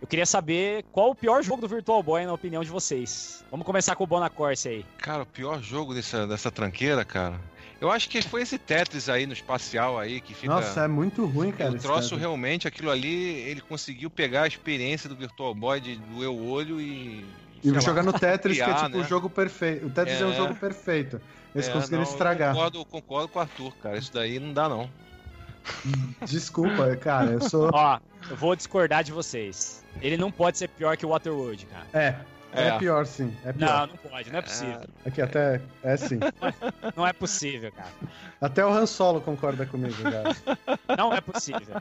eu 0.00 0.06
queria 0.06 0.26
saber 0.26 0.84
qual 0.92 1.10
o 1.10 1.14
pior 1.14 1.42
jogo 1.42 1.60
do 1.60 1.68
Virtual 1.68 2.02
Boy, 2.02 2.24
na 2.24 2.32
opinião 2.32 2.62
de 2.62 2.70
vocês. 2.70 3.44
Vamos 3.50 3.66
começar 3.66 3.94
com 3.96 4.04
o 4.04 4.06
Bonacorse 4.06 4.68
aí. 4.68 4.86
Cara, 4.98 5.22
o 5.24 5.26
pior 5.26 5.60
jogo 5.62 5.94
dessa, 5.94 6.26
dessa 6.26 6.50
tranqueira, 6.50 7.04
cara. 7.04 7.40
Eu 7.80 7.90
acho 7.90 8.08
que 8.08 8.22
foi 8.22 8.42
esse 8.42 8.58
Tetris 8.58 9.08
aí 9.08 9.26
no 9.26 9.32
espacial 9.32 9.98
aí 9.98 10.20
que 10.20 10.34
fica. 10.34 10.54
Nossa, 10.54 10.84
é 10.84 10.88
muito 10.88 11.26
ruim, 11.26 11.50
cara. 11.50 11.72
o 11.72 11.78
troço 11.78 12.14
realmente, 12.14 12.68
aquilo 12.68 12.90
ali, 12.90 13.12
ele 13.40 13.60
conseguiu 13.60 14.08
pegar 14.08 14.42
a 14.42 14.46
experiência 14.46 15.08
do 15.08 15.16
Virtual 15.16 15.52
Boy 15.52 15.80
de 15.80 15.96
doer 15.96 16.30
o 16.30 16.48
olho 16.48 16.80
e. 16.80 17.24
E 17.64 17.80
jogar 17.80 18.02
no 18.02 18.12
Tetris, 18.12 18.56
que 18.56 18.62
é 18.62 18.74
tipo 18.74 18.88
né? 18.88 18.98
o 18.98 19.04
jogo 19.04 19.28
perfeito. 19.30 19.86
O 19.86 19.90
Tetris 19.90 20.20
é, 20.20 20.24
um 20.24 20.32
É. 20.32 20.36
jogo 20.36 20.54
perfeito. 20.54 21.20
Eles 21.54 21.68
É, 21.68 21.72
conseguiram 21.72 22.02
não, 22.02 22.08
eu 22.08 22.12
estragar. 22.12 22.54
Concordo, 22.54 22.84
concordo 22.84 23.28
com 23.28 23.38
o 23.38 23.42
Arthur, 23.42 23.72
cara. 23.82 23.96
Isso 23.98 24.12
daí 24.12 24.38
não 24.40 24.52
dá, 24.52 24.68
não. 24.68 24.88
Desculpa, 26.26 26.96
cara, 26.96 27.32
eu 27.32 27.40
sou. 27.40 27.70
Ó, 27.72 27.98
eu 28.30 28.36
vou 28.36 28.54
discordar 28.56 29.02
de 29.04 29.12
vocês. 29.12 29.84
Ele 30.00 30.16
não 30.16 30.30
pode 30.30 30.58
ser 30.58 30.68
pior 30.68 30.96
que 30.96 31.04
o 31.04 31.10
Waterworld, 31.10 31.66
cara. 31.66 31.86
É, 31.92 32.14
é, 32.54 32.68
É. 32.68 32.78
pior 32.78 33.04
sim. 33.06 33.34
É 33.44 33.48
Não, 33.48 33.54
pior. 33.54 33.88
não 33.88 33.96
pode, 34.10 34.30
não 34.30 34.38
é 34.38 34.42
possível. 34.42 34.80
Aqui 35.06 35.22
até. 35.22 35.60
É 35.82 35.96
sim. 35.96 36.18
Não 36.96 37.06
é 37.06 37.12
possível, 37.12 37.70
cara. 37.72 37.90
Até 38.40 38.64
o 38.64 38.70
Han 38.72 38.86
Solo 38.86 39.20
concorda 39.20 39.66
comigo, 39.66 39.94
cara. 40.02 40.36
Não 40.96 41.12
é 41.12 41.20
possível. 41.20 41.80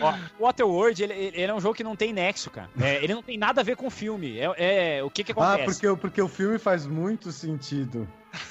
Ó, 0.00 0.14
o 0.38 0.42
Waterworld, 0.44 1.02
ele, 1.02 1.14
ele 1.14 1.42
é 1.44 1.54
um 1.54 1.60
jogo 1.60 1.74
que 1.76 1.84
não 1.84 1.94
tem 1.94 2.12
nexo, 2.12 2.50
cara. 2.50 2.68
É, 2.80 2.96
ele 3.04 3.14
não 3.14 3.22
tem 3.22 3.38
nada 3.38 3.60
a 3.60 3.64
ver 3.64 3.76
com 3.76 3.86
o 3.86 3.90
filme. 3.90 4.38
É, 4.38 4.96
é- 4.98 5.02
o 5.04 5.08
que 5.10 5.22
que 5.22 5.32
Ah, 5.32 5.34
acontece? 5.54 5.64
porque, 5.74 5.88
o- 5.88 5.96
porque 5.96 6.22
o 6.22 6.28
filme 6.28 6.58
faz 6.58 6.86
muito 6.86 7.30
sentido. 7.30 8.08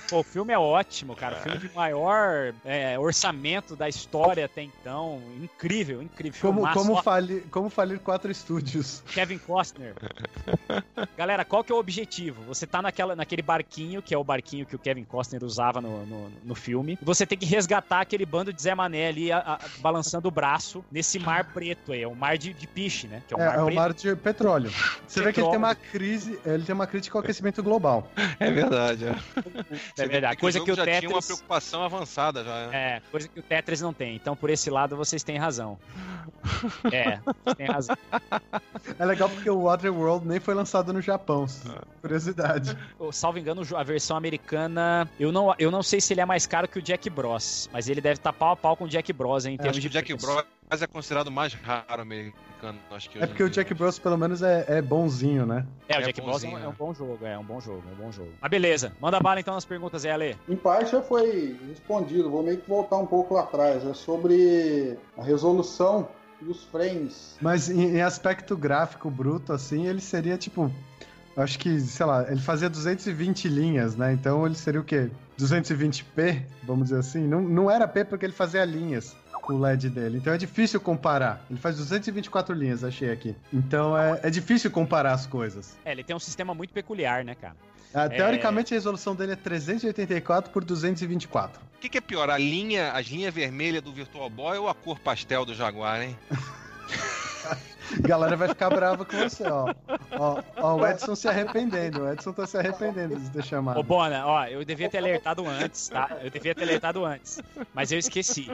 Pô, 0.10 0.20
o 0.20 0.24
filme 0.24 0.52
é 0.52 0.58
ótimo, 0.58 1.16
cara. 1.16 1.38
O 1.38 1.42
filme 1.42 1.58
de 1.60 1.70
maior 1.76 2.54
é, 2.66 2.98
orçamento 2.98 3.76
da 3.76 3.88
história 3.88 4.46
até 4.46 4.62
então. 4.64 5.22
Incrível, 5.42 6.02
incrível. 6.02 6.40
Como, 6.42 6.62
Filmaço. 6.62 6.80
como, 6.80 7.02
falir, 7.04 7.44
como 7.52 7.70
falir 7.70 8.00
quatro 8.00 8.32
estúdios. 8.32 9.04
Kevin 9.14 9.38
Costner. 9.38 9.94
Galera, 11.18 11.46
qual 11.46 11.64
que 11.64 11.72
é 11.72 11.76
o 11.76 11.78
objetivo? 11.78 12.42
Você 12.48 12.66
tá 12.66 12.82
naquela, 12.82 13.16
naquele 13.16 13.42
barquinho, 13.42 14.02
que 14.02 14.14
é 14.14 14.18
o 14.18 14.24
barquinho 14.24 14.66
que 14.66 14.76
o 14.76 14.80
Kevin 14.80 15.04
Costner 15.04 15.44
usava 15.44 15.80
no, 15.80 16.06
no, 16.06 16.32
no 16.44 16.56
filme. 16.56 16.98
Você 17.02 17.26
tem 17.26 17.38
que 17.38 17.46
resgatar 17.46 18.02
aquele 18.02 18.26
bando 18.26 18.52
de 18.52 18.62
Zé 18.62 18.74
Mané 18.74 19.08
ali, 19.10 19.32
a- 19.32 19.40
a- 19.40 19.60
balançando 19.80 20.28
o 20.28 20.32
braço 20.32 20.84
nesse 20.92 21.20
mar 21.20 21.54
preto 21.54 21.92
aí. 21.94 22.02
É 22.02 22.08
o 22.08 22.16
mar 22.16 22.38
de, 22.38 22.54
de 22.54 22.66
piche, 22.68 23.08
né? 23.08 23.22
Que 23.28 23.34
é 23.34 23.38
o 23.38 23.42
É, 23.42 23.46
mar 23.46 23.56
é 23.58 23.62
o 23.62 23.66
preto. 23.66 23.76
mar 23.78 23.94
de 23.94 24.16
petróleo. 24.16 24.72
Você 25.08 25.22
vê 25.22 25.32
que 25.32 25.40
ele 25.40 25.50
tem 25.50 25.60
Petróleo. 25.60 25.60
uma 25.60 25.76
crise, 25.76 26.40
ele 26.46 26.64
tem 26.64 26.74
uma 26.74 26.88
crítica 26.88 27.18
ao 27.18 27.24
aquecimento 27.24 27.62
global. 27.62 28.10
É 28.40 28.50
verdade, 28.52 29.06
é. 29.06 29.16
É 29.98 30.08
verdade. 30.08 30.38
Coisa 30.38 30.60
o 30.62 30.66
que 30.66 30.72
o 30.72 30.76
já 30.76 30.84
tinha 30.84 30.96
uma 30.96 31.02
Tetris... 31.02 31.26
preocupação 31.26 31.84
avançada 31.84 32.44
já. 32.44 32.68
né? 32.68 32.98
É, 32.98 33.02
coisa 33.12 33.28
que 33.28 33.40
o 33.40 33.44
Tetris 33.44 33.82
não 33.82 33.94
tem. 33.94 34.16
Então, 34.16 34.36
por 34.36 34.50
esse 34.50 34.70
lado, 34.70 34.96
vocês 34.96 35.24
têm 35.24 35.38
razão. 35.38 35.78
É, 36.92 37.20
vocês 37.44 37.58
têm 37.58 37.68
razão. 37.68 37.98
É 38.98 39.06
legal 39.06 39.30
porque 39.30 39.50
o 39.50 39.64
Waterworld 39.64 40.28
nem 40.28 40.40
foi 40.40 40.54
lançado 40.54 40.92
no 40.94 41.02
Japão. 41.02 41.46
Curiosidade. 42.02 42.78
Eu, 43.00 43.12
Salvo 43.20 43.38
engano, 43.40 43.62
a 43.76 43.84
versão 43.84 44.16
americana, 44.18 45.10
eu 45.20 45.32
não, 45.32 45.54
eu 45.60 45.70
não 45.72 45.84
sei 45.84 46.00
se 46.00 46.14
ele 46.14 46.22
é 46.22 46.26
mais 46.26 46.46
caro 46.48 46.68
que 46.68 46.80
o 46.80 46.82
Jack 46.82 47.10
Bros, 47.10 47.70
mas 47.74 47.90
ele 47.90 48.02
deve 48.02 48.16
estar 48.16 48.32
pau 48.34 48.52
a 48.52 48.56
pau 48.56 48.76
com 48.78 48.86
o 48.86 48.88
Jack 48.88 49.12
Bros 49.14 49.46
em 49.46 49.58
termos 49.58 49.78
Acho 49.78 49.82
que 49.82 49.90
de 49.90 49.98
o 49.98 50.02
Jack 50.02 50.14
preço. 50.14 50.26
Bros 50.26 50.46
é 50.70 50.88
considerado 50.88 51.32
mais 51.32 51.54
raro 51.54 52.02
americano. 52.02 52.78
Acho 52.92 53.10
que 53.10 53.18
É 53.20 53.26
porque 53.26 53.44
o. 53.44 53.50
Jack 53.50 53.74
Bros 53.74 53.98
pelo 53.98 54.18
menos 54.18 54.42
é, 54.42 54.66
é 54.68 54.82
bonzinho, 54.82 55.46
né? 55.46 55.66
É, 55.88 55.98
o 55.98 56.02
É 56.02 56.04
Jack 56.04 56.22
Bros 56.22 56.44
é 56.44 56.48
um, 56.48 56.52
bonzinho, 56.52 56.66
é 56.66 56.68
um 56.68 56.74
bom 56.74 56.94
jogo, 56.94 57.26
é 57.26 57.38
um 57.38 57.44
bom 57.44 57.60
jogo, 57.60 57.84
é 57.90 57.94
um 57.94 58.06
bom 58.06 58.12
jogo. 58.12 58.32
Mas 58.40 58.52
beleza, 58.52 58.94
manda 59.02 59.20
bala 59.20 59.40
então 59.40 59.54
nas 59.56 59.66
perguntas 59.66 60.06
aí, 60.06 60.12
Ale. 60.12 60.38
Em 60.48 60.56
parte 60.56 60.92
já 60.92 61.02
foi 61.02 61.58
respondido, 61.68 62.30
vou 62.30 62.44
meio 62.44 62.58
que 62.58 62.70
voltar 62.70 62.98
um 62.98 63.08
pouco 63.08 63.34
lá 63.34 63.42
atrás. 63.42 63.84
É 63.86 63.94
sobre 63.94 64.98
a 65.18 65.24
resolução 65.24 66.08
e 66.42 66.46
os 66.46 66.64
frames. 66.66 67.38
Mas 67.42 67.70
em, 67.70 67.96
em 67.98 68.02
aspecto 68.02 68.56
gráfico 68.56 69.10
bruto, 69.10 69.52
assim, 69.54 69.88
ele 69.88 70.02
seria 70.02 70.38
tipo. 70.38 70.72
Acho 71.38 71.58
que, 71.58 71.80
sei 71.80 72.06
lá, 72.06 72.30
ele 72.30 72.42
fazia 72.42 72.70
220 72.70 73.48
linhas, 73.48 73.96
né? 73.96 74.12
Então 74.12 74.46
ele 74.46 74.56
seria 74.56 74.82
o 74.82 74.84
quê? 74.84 75.10
220p, 75.40 76.44
vamos 76.64 76.90
dizer 76.90 77.00
assim. 77.00 77.26
Não, 77.26 77.40
não 77.42 77.72
era 77.72 77.88
P 77.88 78.04
porque 78.04 78.26
ele 78.26 78.34
fazia 78.34 78.66
linhas 78.66 79.16
com 79.50 79.56
o 79.56 79.60
LED 79.60 79.90
dele. 79.90 80.20
Então 80.20 80.32
é 80.32 80.38
difícil 80.38 80.80
comparar. 80.80 81.44
Ele 81.50 81.60
faz 81.60 81.76
224 81.78 82.54
linhas, 82.54 82.84
achei 82.84 83.10
aqui. 83.10 83.36
Então 83.52 83.98
é, 83.98 84.20
é 84.22 84.30
difícil 84.30 84.70
comparar 84.70 85.14
as 85.14 85.26
coisas. 85.26 85.76
É, 85.84 85.92
ele 85.92 86.04
tem 86.04 86.16
um 86.16 86.20
sistema 86.20 86.54
muito 86.54 86.72
peculiar, 86.72 87.26
né, 87.26 87.34
cara? 87.34 87.56
Ah, 87.92 88.08
Teoricamente 88.08 88.76
a 88.76 88.78
resolução 88.78 89.16
dele 89.16 89.32
é 89.32 89.36
384 89.36 90.52
por 90.52 90.64
224. 90.64 91.60
O 91.60 91.80
que, 91.80 91.90
que 91.90 91.98
é 91.98 92.02
pior, 92.02 92.30
a 92.30 92.38
linha, 92.38 92.92
as 92.92 93.08
linhas 93.08 93.34
vermelhas 93.34 93.82
do 93.82 93.92
Virtual 93.92 94.30
Boy 94.30 94.60
ou 94.60 94.70
a 94.70 94.76
cor 94.76 95.00
pastel 95.00 95.44
do 95.44 95.56
Jaguar, 95.56 96.04
hein? 96.04 96.16
A 97.52 97.58
galera 98.08 98.36
vai 98.38 98.48
ficar 98.50 98.70
brava 98.70 99.04
com 99.06 99.18
você, 99.18 99.44
ó. 99.48 99.74
Ó, 100.12 100.42
ó, 100.58 100.76
o 100.76 100.86
Edson 100.88 101.16
se 101.16 101.28
arrependendo. 101.28 102.02
O 102.04 102.12
Edson 102.12 102.32
tá 102.34 102.46
se 102.46 102.58
arrependendo 102.58 103.20
de 103.20 103.30
ter 103.32 103.44
chamado. 103.44 103.80
Ô, 103.80 103.84
Bona, 103.84 104.26
ó, 104.28 104.46
eu 104.46 104.64
devia 104.64 104.90
ter 104.90 105.00
alertado 105.00 105.48
antes, 105.48 105.90
tá? 105.90 106.18
Eu 106.22 106.30
devia 106.30 106.54
ter 106.54 106.64
alertado 106.64 107.04
antes, 107.06 107.40
mas 107.74 107.92
eu 107.92 107.98
esqueci. 108.00 108.50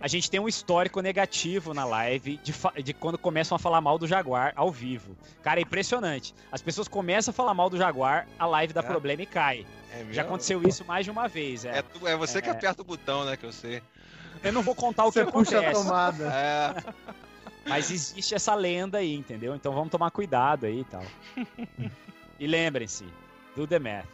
A 0.00 0.08
gente 0.08 0.30
tem 0.30 0.40
um 0.40 0.48
histórico 0.48 1.00
negativo 1.00 1.72
na 1.72 1.84
live 1.84 2.38
de, 2.42 2.54
de 2.82 2.92
quando 2.94 3.16
começam 3.16 3.56
a 3.56 3.58
falar 3.58 3.80
mal 3.80 3.98
do 3.98 4.06
Jaguar 4.06 4.52
ao 4.56 4.70
vivo. 4.70 5.16
Cara, 5.42 5.60
é 5.60 5.62
impressionante. 5.62 6.34
As 6.50 6.60
pessoas 6.60 6.88
começam 6.88 7.30
a 7.30 7.34
falar 7.34 7.54
mal 7.54 7.70
do 7.70 7.76
Jaguar, 7.78 8.26
a 8.38 8.46
live 8.46 8.72
dá 8.72 8.80
É. 8.80 8.82
problema 8.82 9.22
e 9.22 9.26
cai. 9.26 9.66
É? 9.92 10.04
Já 10.12 10.22
aconteceu 10.22 10.60
isso 10.66 10.84
mais 10.84 11.04
de 11.04 11.10
uma 11.10 11.28
vez, 11.28 11.64
É, 11.64 11.78
é. 11.78 11.82
tu- 11.82 12.06
é 12.08 12.16
você 12.16 12.42
que 12.42 12.48
É. 12.48 12.52
aperta 12.52 12.82
o 12.82 12.84
botão, 12.84 13.24
né? 13.24 13.36
Que 13.36 13.46
eu 13.46 13.52
sei. 13.52 13.80
Eu 14.42 14.52
não 14.52 14.60
vou 14.62 14.74
contar 14.74 15.04
o 15.04 15.12
que 15.12 15.22
Você 15.24 15.30
puxa 15.30 15.56
a 15.56 15.60
acontece, 15.60 15.82
tomada. 15.84 16.24
É, 16.34 16.74
mas 17.66 17.90
existe 17.90 18.34
essa 18.34 18.54
lenda 18.54 18.98
aí, 18.98 19.14
entendeu? 19.14 19.54
Então 19.54 19.72
vamos 19.72 19.90
tomar 19.90 20.10
cuidado 20.10 20.66
aí 20.66 20.80
e 20.80 20.84
tal. 20.84 21.04
E 22.38 22.48
lembrem-se, 22.48 23.06
do 23.54 23.66
The 23.66 23.78
Math. 23.78 24.06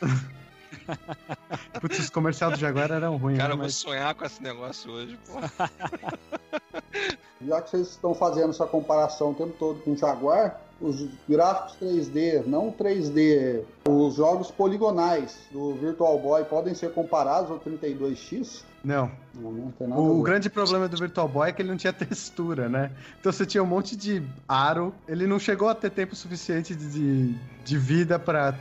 Putz, 1.80 1.98
os 1.98 2.10
comerciais 2.10 2.54
do 2.54 2.58
Jaguar 2.58 2.90
eram 2.90 3.16
ruins, 3.16 3.38
cara, 3.38 3.48
né? 3.48 3.54
eu 3.54 3.58
vou 3.58 3.66
Mas... 3.66 3.74
sonhar 3.74 4.14
com 4.14 4.24
esse 4.24 4.42
negócio 4.42 4.90
hoje, 4.90 5.18
pô. 5.26 5.40
Já 7.46 7.62
que 7.62 7.70
vocês 7.70 7.88
estão 7.88 8.14
fazendo 8.14 8.50
essa 8.50 8.66
comparação 8.66 9.30
o 9.30 9.34
tempo 9.34 9.54
todo 9.58 9.80
com 9.82 9.92
o 9.92 9.96
Jaguar, 9.96 10.60
os 10.80 11.06
gráficos 11.28 11.76
3D, 11.80 12.44
não 12.46 12.72
3D, 12.72 13.64
os 13.88 14.14
jogos 14.16 14.50
poligonais 14.50 15.36
do 15.50 15.74
Virtual 15.74 16.18
Boy 16.18 16.44
podem 16.44 16.74
ser 16.74 16.92
comparados 16.92 17.50
ao 17.50 17.58
32X? 17.58 18.62
Não. 18.82 19.10
Não, 19.34 19.52
não 19.52 19.70
tem 19.72 19.86
nada 19.86 20.00
O, 20.00 20.16
ver. 20.16 20.22
grande 20.22 20.50
problema 20.50 20.88
do 20.88 20.96
Virtual 20.96 21.28
Boy 21.28 21.50
é 21.50 21.52
que 21.52 21.60
ele 21.62 21.68
não 21.68 21.76
tinha 21.76 21.92
textura, 21.92 22.68
né? 22.68 22.90
Então 23.20 23.30
você 23.30 23.44
tinha 23.44 23.62
um 23.62 23.66
monte 23.66 23.94
de 23.96 24.22
aro, 24.48 24.94
ele 25.06 25.26
não 25.26 25.38
chegou 25.38 25.68
a 25.68 25.74
ter 25.74 25.90
tempo 25.90 26.16
suficiente 26.16 26.74
de, 26.74 26.90
de, 26.90 27.34
de 27.62 27.78
vida 27.78 28.18
para 28.18 28.54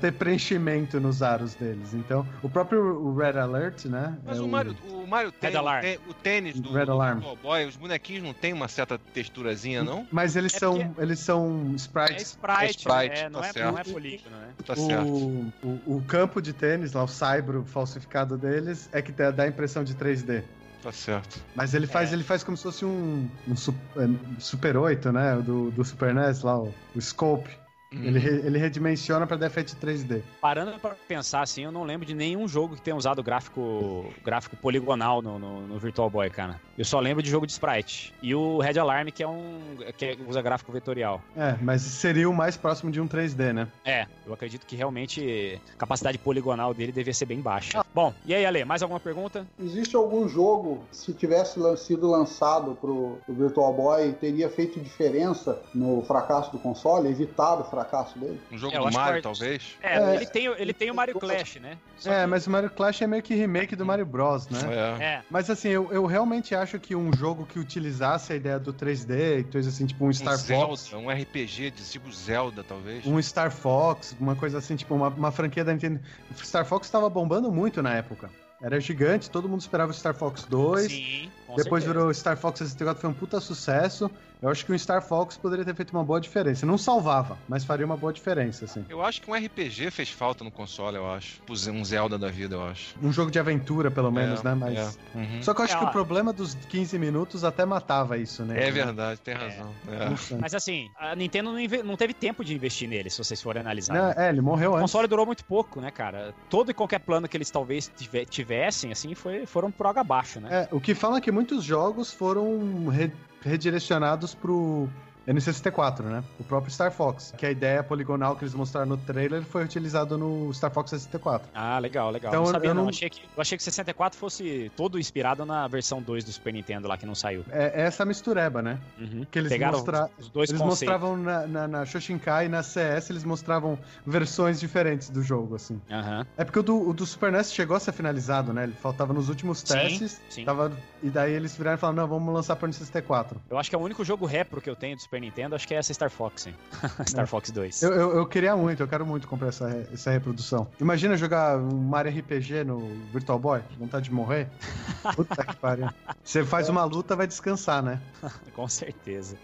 ter 0.00 0.12
preenchimento 0.12 1.00
nos 1.00 1.22
aros 1.22 1.54
deles. 1.56 1.92
Então, 1.92 2.24
o 2.42 2.48
próprio 2.48 2.80
o 3.04 3.14
Red 3.16 3.36
Alert, 3.38 3.86
né? 3.86 4.16
Mas 4.24 4.38
é 4.38 4.40
o 4.42 4.48
Mario, 4.48 4.76
o 4.90 5.06
Mario 5.08 5.32
tem, 5.32 5.50
Red 5.50 5.56
Alarm. 5.56 5.80
tem- 5.82 5.98
o 6.08 6.14
tênis 6.14 6.60
do, 6.60 6.72
Red 6.72 6.86
do 6.86 6.92
Alarm. 6.92 7.14
Virtual 7.18 7.36
Boy, 7.42 7.66
os 7.66 7.76
bonequinhos 7.76 8.22
não 8.22 8.32
tem 8.32 8.52
uma 8.52 8.68
certa 8.68 8.96
texturazinha, 9.12 9.82
não? 9.82 10.06
Mas 10.10 10.36
eles 10.36 10.54
É 10.54 10.58
são 10.58 10.78
porque- 10.78 11.02
eles 11.02 11.18
são 11.18 11.70
É 11.72 11.76
sprites. 11.76 12.22
sprite, 12.28 12.62
É 12.62 12.70
sprite, 12.70 13.22
né? 13.24 13.28
não, 13.28 13.40
tá 13.40 13.48
é, 13.54 13.64
não 13.64 13.78
é 13.78 13.82
polígono, 13.84 14.36
né? 14.36 14.48
Tá 14.64 14.73
certo. 14.76 15.08
O, 15.08 15.52
o, 15.62 15.96
o 15.96 16.02
campo 16.02 16.40
de 16.40 16.52
tênis, 16.52 16.92
lá, 16.92 17.02
o 17.04 17.08
saibro 17.08 17.64
falsificado 17.66 18.36
deles, 18.36 18.88
é 18.92 19.00
que 19.02 19.12
dá 19.12 19.30
dá 19.30 19.42
a 19.44 19.48
impressão 19.48 19.84
de 19.84 19.94
3D. 19.94 20.42
Tá 20.82 20.92
certo. 20.92 21.40
Mas 21.54 21.72
ele 21.72 21.86
faz, 21.86 22.10
É. 22.10 22.14
ele 22.14 22.22
faz 22.22 22.44
como 22.44 22.56
se 22.56 22.62
fosse 22.62 22.84
um, 22.84 23.26
um 23.48 23.52
é, 23.52 24.38
Super 24.38 24.76
8, 24.76 25.12
né? 25.12 25.36
Do, 25.36 25.70
do 25.70 25.82
Super 25.84 26.14
NES 26.14 26.42
lá, 26.42 26.58
o, 26.58 26.74
o 26.94 27.00
Scope. 27.00 27.50
Uhum. 27.96 28.04
Ele, 28.04 28.18
re- 28.18 28.42
ele 28.46 28.58
redimensiona 28.58 29.26
pra 29.26 29.36
dar 29.36 29.46
efeito 29.46 29.76
3D. 29.76 30.22
Parando 30.40 30.78
pra 30.78 30.94
pensar 31.08 31.42
assim, 31.42 31.64
eu 31.64 31.72
não 31.72 31.84
lembro 31.84 32.06
de 32.06 32.14
nenhum 32.14 32.46
jogo 32.48 32.74
que 32.76 32.82
tenha 32.82 32.96
usado 32.96 33.22
gráfico, 33.22 34.06
gráfico 34.24 34.56
poligonal 34.56 35.20
no, 35.22 35.38
no, 35.38 35.60
no 35.66 35.78
Virtual 35.78 36.08
Boy, 36.10 36.28
cara. 36.30 36.60
Eu 36.76 36.84
só 36.84 36.98
lembro 37.00 37.22
de 37.22 37.30
jogo 37.30 37.46
de 37.46 37.52
sprite. 37.52 38.12
E 38.22 38.34
o 38.34 38.58
Red 38.58 38.78
Alarm, 38.78 39.08
que 39.08 39.22
é 39.22 39.28
um. 39.28 39.60
que 39.96 40.04
é- 40.06 40.16
usa 40.26 40.42
gráfico 40.42 40.72
vetorial. 40.72 41.22
É, 41.36 41.56
mas 41.60 41.82
seria 41.82 42.28
o 42.28 42.34
mais 42.34 42.56
próximo 42.56 42.90
de 42.90 43.00
um 43.00 43.06
3D, 43.06 43.52
né? 43.52 43.68
É, 43.84 44.06
eu 44.26 44.32
acredito 44.34 44.66
que 44.66 44.74
realmente 44.76 45.60
a 45.72 45.76
capacidade 45.76 46.18
poligonal 46.18 46.74
dele 46.74 46.90
devia 46.92 47.14
ser 47.14 47.26
bem 47.26 47.40
baixa. 47.40 47.84
Bom, 47.94 48.12
e 48.26 48.34
aí, 48.34 48.44
Ale, 48.44 48.64
mais 48.64 48.82
alguma 48.82 48.98
pergunta? 48.98 49.46
Existe 49.60 49.94
algum 49.94 50.28
jogo, 50.28 50.80
se 50.90 51.12
tivesse 51.12 51.60
sido 51.78 52.10
lançado 52.10 52.76
pro, 52.80 53.18
pro 53.24 53.34
Virtual 53.34 53.72
Boy, 53.72 54.12
teria 54.14 54.48
feito 54.50 54.80
diferença 54.80 55.60
no 55.74 56.02
fracasso 56.02 56.50
do 56.50 56.58
console, 56.58 57.08
evitado 57.08 57.62
o 57.62 57.64
fracasso 57.64 57.83
dele? 58.18 58.40
Um 58.50 58.58
jogo 58.58 58.74
É, 58.74 58.78
do 58.78 58.92
Mario, 58.92 59.16
que- 59.16 59.22
talvez? 59.22 59.76
É, 59.82 59.98
É. 59.98 60.16
ele, 60.16 60.26
tem, 60.26 60.48
o- 60.48 60.54
ele 60.56 60.72
tem 60.72 60.90
o 60.90 60.94
Mario 60.94 61.14
Clash, 61.18 61.56
né? 61.56 61.76
Só 61.98 62.12
é, 62.12 62.20
que- 62.22 62.26
mas 62.26 62.46
o 62.46 62.50
Mario 62.50 62.70
Clash 62.70 63.02
é 63.02 63.06
meio 63.06 63.22
que 63.22 63.34
remake 63.34 63.76
do 63.76 63.84
Mario 63.84 64.04
Bros, 64.06 64.48
né? 64.48 64.60
É. 65.00 65.04
É, 65.04 65.22
Mas 65.30 65.48
assim, 65.50 65.68
eu, 65.68 65.92
eu 65.92 66.04
realmente 66.06 66.54
acho 66.54 66.78
que 66.78 66.94
um 66.96 67.12
jogo 67.16 67.46
que 67.46 67.58
utilizasse 67.58 68.32
a 68.32 68.36
ideia 68.36 68.58
do 68.58 68.72
3D 68.72 69.38
e 69.40 69.44
coisa 69.44 69.68
assim, 69.68 69.86
tipo 69.86 70.06
um 70.06 70.12
Star 70.12 70.34
um 70.34 70.38
Fox. 70.38 70.80
Zelda, 70.90 71.04
um 71.06 71.10
RPG 71.10 71.70
de 71.70 71.82
tipo 71.84 72.10
Zelda, 72.12 72.62
talvez. 72.64 73.06
Um 73.06 73.20
Star 73.22 73.50
Fox, 73.50 74.16
uma 74.20 74.34
coisa 74.36 74.58
assim, 74.58 74.76
tipo 74.76 74.94
uma, 74.94 75.08
uma 75.08 75.30
franquia 75.32 75.64
da 75.64 75.72
Nintendo. 75.72 76.00
Star 76.36 76.64
Fox 76.64 76.86
estava 76.86 77.08
bombando 77.10 77.50
muito 77.52 77.82
na 77.82 77.94
época. 77.94 78.30
Era 78.62 78.80
gigante, 78.80 79.28
todo 79.28 79.46
mundo 79.48 79.60
esperava 79.60 79.90
o 79.90 79.94
Star 79.94 80.14
Fox 80.14 80.44
2. 80.44 80.90
sim, 80.90 81.30
Depois 81.56 81.82
certeza. 81.84 81.86
virou 81.92 82.14
Star 82.14 82.36
Fox 82.36 82.60
64, 82.60 83.00
foi 83.00 83.10
um 83.10 83.12
puta 83.12 83.38
sucesso. 83.40 84.10
Eu 84.44 84.50
acho 84.50 84.66
que 84.66 84.72
o 84.72 84.78
Star 84.78 85.00
Fox 85.00 85.38
poderia 85.38 85.64
ter 85.64 85.74
feito 85.74 85.92
uma 85.92 86.04
boa 86.04 86.20
diferença. 86.20 86.66
Não 86.66 86.76
salvava, 86.76 87.38
mas 87.48 87.64
faria 87.64 87.86
uma 87.86 87.96
boa 87.96 88.12
diferença, 88.12 88.66
assim. 88.66 88.84
Eu 88.90 89.00
acho 89.02 89.22
que 89.22 89.30
um 89.30 89.34
RPG 89.34 89.90
fez 89.90 90.10
falta 90.10 90.44
no 90.44 90.50
console, 90.50 90.98
eu 90.98 91.10
acho. 91.10 91.40
Um 91.72 91.82
Zelda 91.82 92.18
da 92.18 92.28
vida, 92.28 92.54
eu 92.56 92.62
acho. 92.62 92.94
Um 93.02 93.10
jogo 93.10 93.30
de 93.30 93.38
aventura, 93.38 93.90
pelo 93.90 94.12
menos, 94.12 94.40
É, 94.40 94.44
né? 94.44 94.54
Mas. 94.54 94.78
é. 95.14 95.18
Uhum. 95.18 95.42
Só 95.42 95.54
que 95.54 95.62
eu 95.62 95.64
acho 95.64 95.74
É, 95.76 95.78
que 95.78 95.84
ó. 95.86 95.88
o 95.88 95.90
problema 95.92 96.30
dos 96.30 96.54
15 96.68 96.98
minutos 96.98 97.42
até 97.42 97.64
matava 97.64 98.18
isso, 98.18 98.44
né? 98.44 98.64
É 98.68 98.70
verdade, 98.70 99.18
tem 99.20 99.32
razão. 99.34 99.72
É. 99.88 100.10
Nossa. 100.10 100.36
Mas 100.38 100.54
assim, 100.54 100.90
a 100.98 101.16
Nintendo 101.16 101.50
não, 101.50 101.58
inve- 101.58 101.82
não 101.82 101.96
teve 101.96 102.12
tempo 102.12 102.44
de 102.44 102.54
investir 102.54 102.86
nele, 102.86 103.08
se 103.08 103.16
vocês 103.16 103.40
forem 103.40 103.62
analisar. 103.62 103.94
Não, 103.94 104.22
é, 104.22 104.28
ele 104.28 104.42
morreu 104.42 104.72
O 104.72 104.74
antes. 104.74 104.82
console 104.82 105.08
durou 105.08 105.24
muito 105.24 105.42
pouco, 105.46 105.80
né, 105.80 105.90
cara? 105.90 106.34
Todo 106.50 106.70
e 106.70 106.74
qualquer 106.74 106.98
plano 107.00 107.26
que 107.26 107.34
eles 107.34 107.50
talvez 107.50 107.90
tive- 107.96 108.26
tivessem, 108.26 108.92
assim, 108.92 109.14
foi, 109.14 109.46
foram 109.46 109.70
pro 109.70 109.88
água 109.88 110.02
abaixo, 110.02 110.38
né? 110.38 110.66
É, 110.70 110.74
o 110.74 110.78
que 110.78 110.94
fala 110.94 111.16
é 111.16 111.20
que 111.22 111.32
muitos 111.32 111.64
jogos 111.64 112.12
foram 112.12 112.88
re- 112.88 113.10
redirecionados 113.44 114.34
pro 114.34 114.88
N64, 115.26 116.02
né? 116.02 116.22
O 116.38 116.44
próprio 116.44 116.72
Star 116.72 116.90
Fox. 116.92 117.32
Que 117.36 117.46
a 117.46 117.50
ideia 117.50 117.82
poligonal 117.82 118.36
que 118.36 118.44
eles 118.44 118.54
mostraram 118.54 118.88
no 118.88 118.96
trailer 118.96 119.42
foi 119.42 119.64
utilizado 119.64 120.16
no 120.18 120.52
Star 120.52 120.70
Fox 120.70 120.90
64. 120.90 121.48
Ah, 121.54 121.78
legal, 121.78 122.10
legal. 122.10 122.30
Então, 122.32 122.44
não 122.44 122.50
sabia, 122.52 122.70
eu 122.70 122.74
não. 122.74 122.82
não- 122.82 122.88
Achei 122.90 123.08
que, 123.10 123.22
eu 123.22 123.40
achei 123.40 123.56
que 123.58 123.64
64 123.64 124.18
fosse 124.18 124.70
todo 124.76 124.98
inspirado 124.98 125.44
na 125.46 125.66
versão 125.66 126.00
2 126.02 126.24
do 126.24 126.30
Super 126.32 126.52
Nintendo 126.52 126.86
lá, 126.88 126.96
que 126.96 127.06
não 127.06 127.14
saiu. 127.14 127.44
É, 127.50 127.82
é 127.82 127.86
essa 127.86 128.04
mistureba, 128.04 128.62
né? 128.62 128.78
Uhum. 128.98 129.26
Que 129.30 129.38
eles 129.38 129.50
Pegaram 129.50 129.78
mostra- 129.78 130.10
os, 130.18 130.28
dois 130.28 130.50
Eles 130.50 130.60
conceitos. 130.60 130.94
mostravam 130.94 131.16
na, 131.16 131.46
na, 131.46 131.68
na 131.68 131.86
Shoshinkai 131.86 132.46
e 132.46 132.48
na 132.48 132.62
CS, 132.62 133.10
eles 133.10 133.24
mostravam 133.24 133.78
versões 134.06 134.60
diferentes 134.60 135.08
do 135.10 135.22
jogo, 135.22 135.56
assim. 135.56 135.80
Aham. 135.90 136.26
É 136.36 136.44
porque 136.44 136.58
o 136.58 136.62
do, 136.62 136.88
o 136.88 136.92
do 136.92 137.06
Super 137.06 137.32
NES 137.32 137.52
chegou 137.52 137.76
a 137.76 137.80
ser 137.80 137.92
finalizado, 137.92 138.52
né? 138.52 138.64
Ele 138.64 138.72
faltava 138.74 139.12
nos 139.12 139.28
últimos 139.28 139.58
Sim, 139.60 139.74
testes. 139.74 140.20
sim. 140.28 140.44
Tava, 140.44 140.72
e 141.02 141.08
daí 141.10 141.32
eles 141.32 141.56
viraram 141.56 141.76
e 141.76 141.80
falaram, 141.80 142.02
não, 142.02 142.08
vamos 142.08 142.32
lançar 142.34 142.56
pro 142.56 142.68
N64. 142.68 143.36
Eu 143.50 143.58
acho 143.58 143.70
que 143.70 143.76
é 143.76 143.78
o 143.78 143.82
único 143.82 144.04
jogo 144.04 144.26
repro 144.26 144.60
que 144.60 144.68
eu 144.70 144.76
tenho 144.76 144.96
do 144.96 145.02
Super 145.02 145.13
Nintendo, 145.20 145.54
acho 145.54 145.66
que 145.66 145.74
é 145.74 145.78
essa 145.78 145.92
Star 145.92 146.10
Fox, 146.10 146.46
hein? 146.46 146.54
Star 147.06 147.24
É. 147.24 147.26
Fox 147.26 147.50
2. 147.50 147.82
Eu, 147.82 147.92
eu, 147.92 148.16
eu 148.18 148.26
queria 148.26 148.56
muito, 148.56 148.82
eu 148.82 148.88
quero 148.88 149.04
muito 149.06 149.26
comprar 149.28 149.48
essa, 149.48 149.86
essa 149.92 150.10
reprodução. 150.10 150.66
Imagina 150.80 151.16
jogar 151.16 151.56
um 151.58 151.76
Mario 151.76 152.12
RPG 152.18 152.64
no 152.64 152.80
Virtual 153.12 153.38
Boy, 153.38 153.62
vontade 153.78 154.06
de 154.06 154.12
morrer. 154.12 154.48
Puta 155.14 155.44
que 155.44 155.56
pariu. 155.56 155.88
Você 156.22 156.44
faz 156.44 156.68
uma 156.68 156.84
luta, 156.84 157.14
vai 157.16 157.26
descansar, 157.26 157.82
né? 157.82 158.00
Com 158.54 158.68
certeza. 158.68 159.36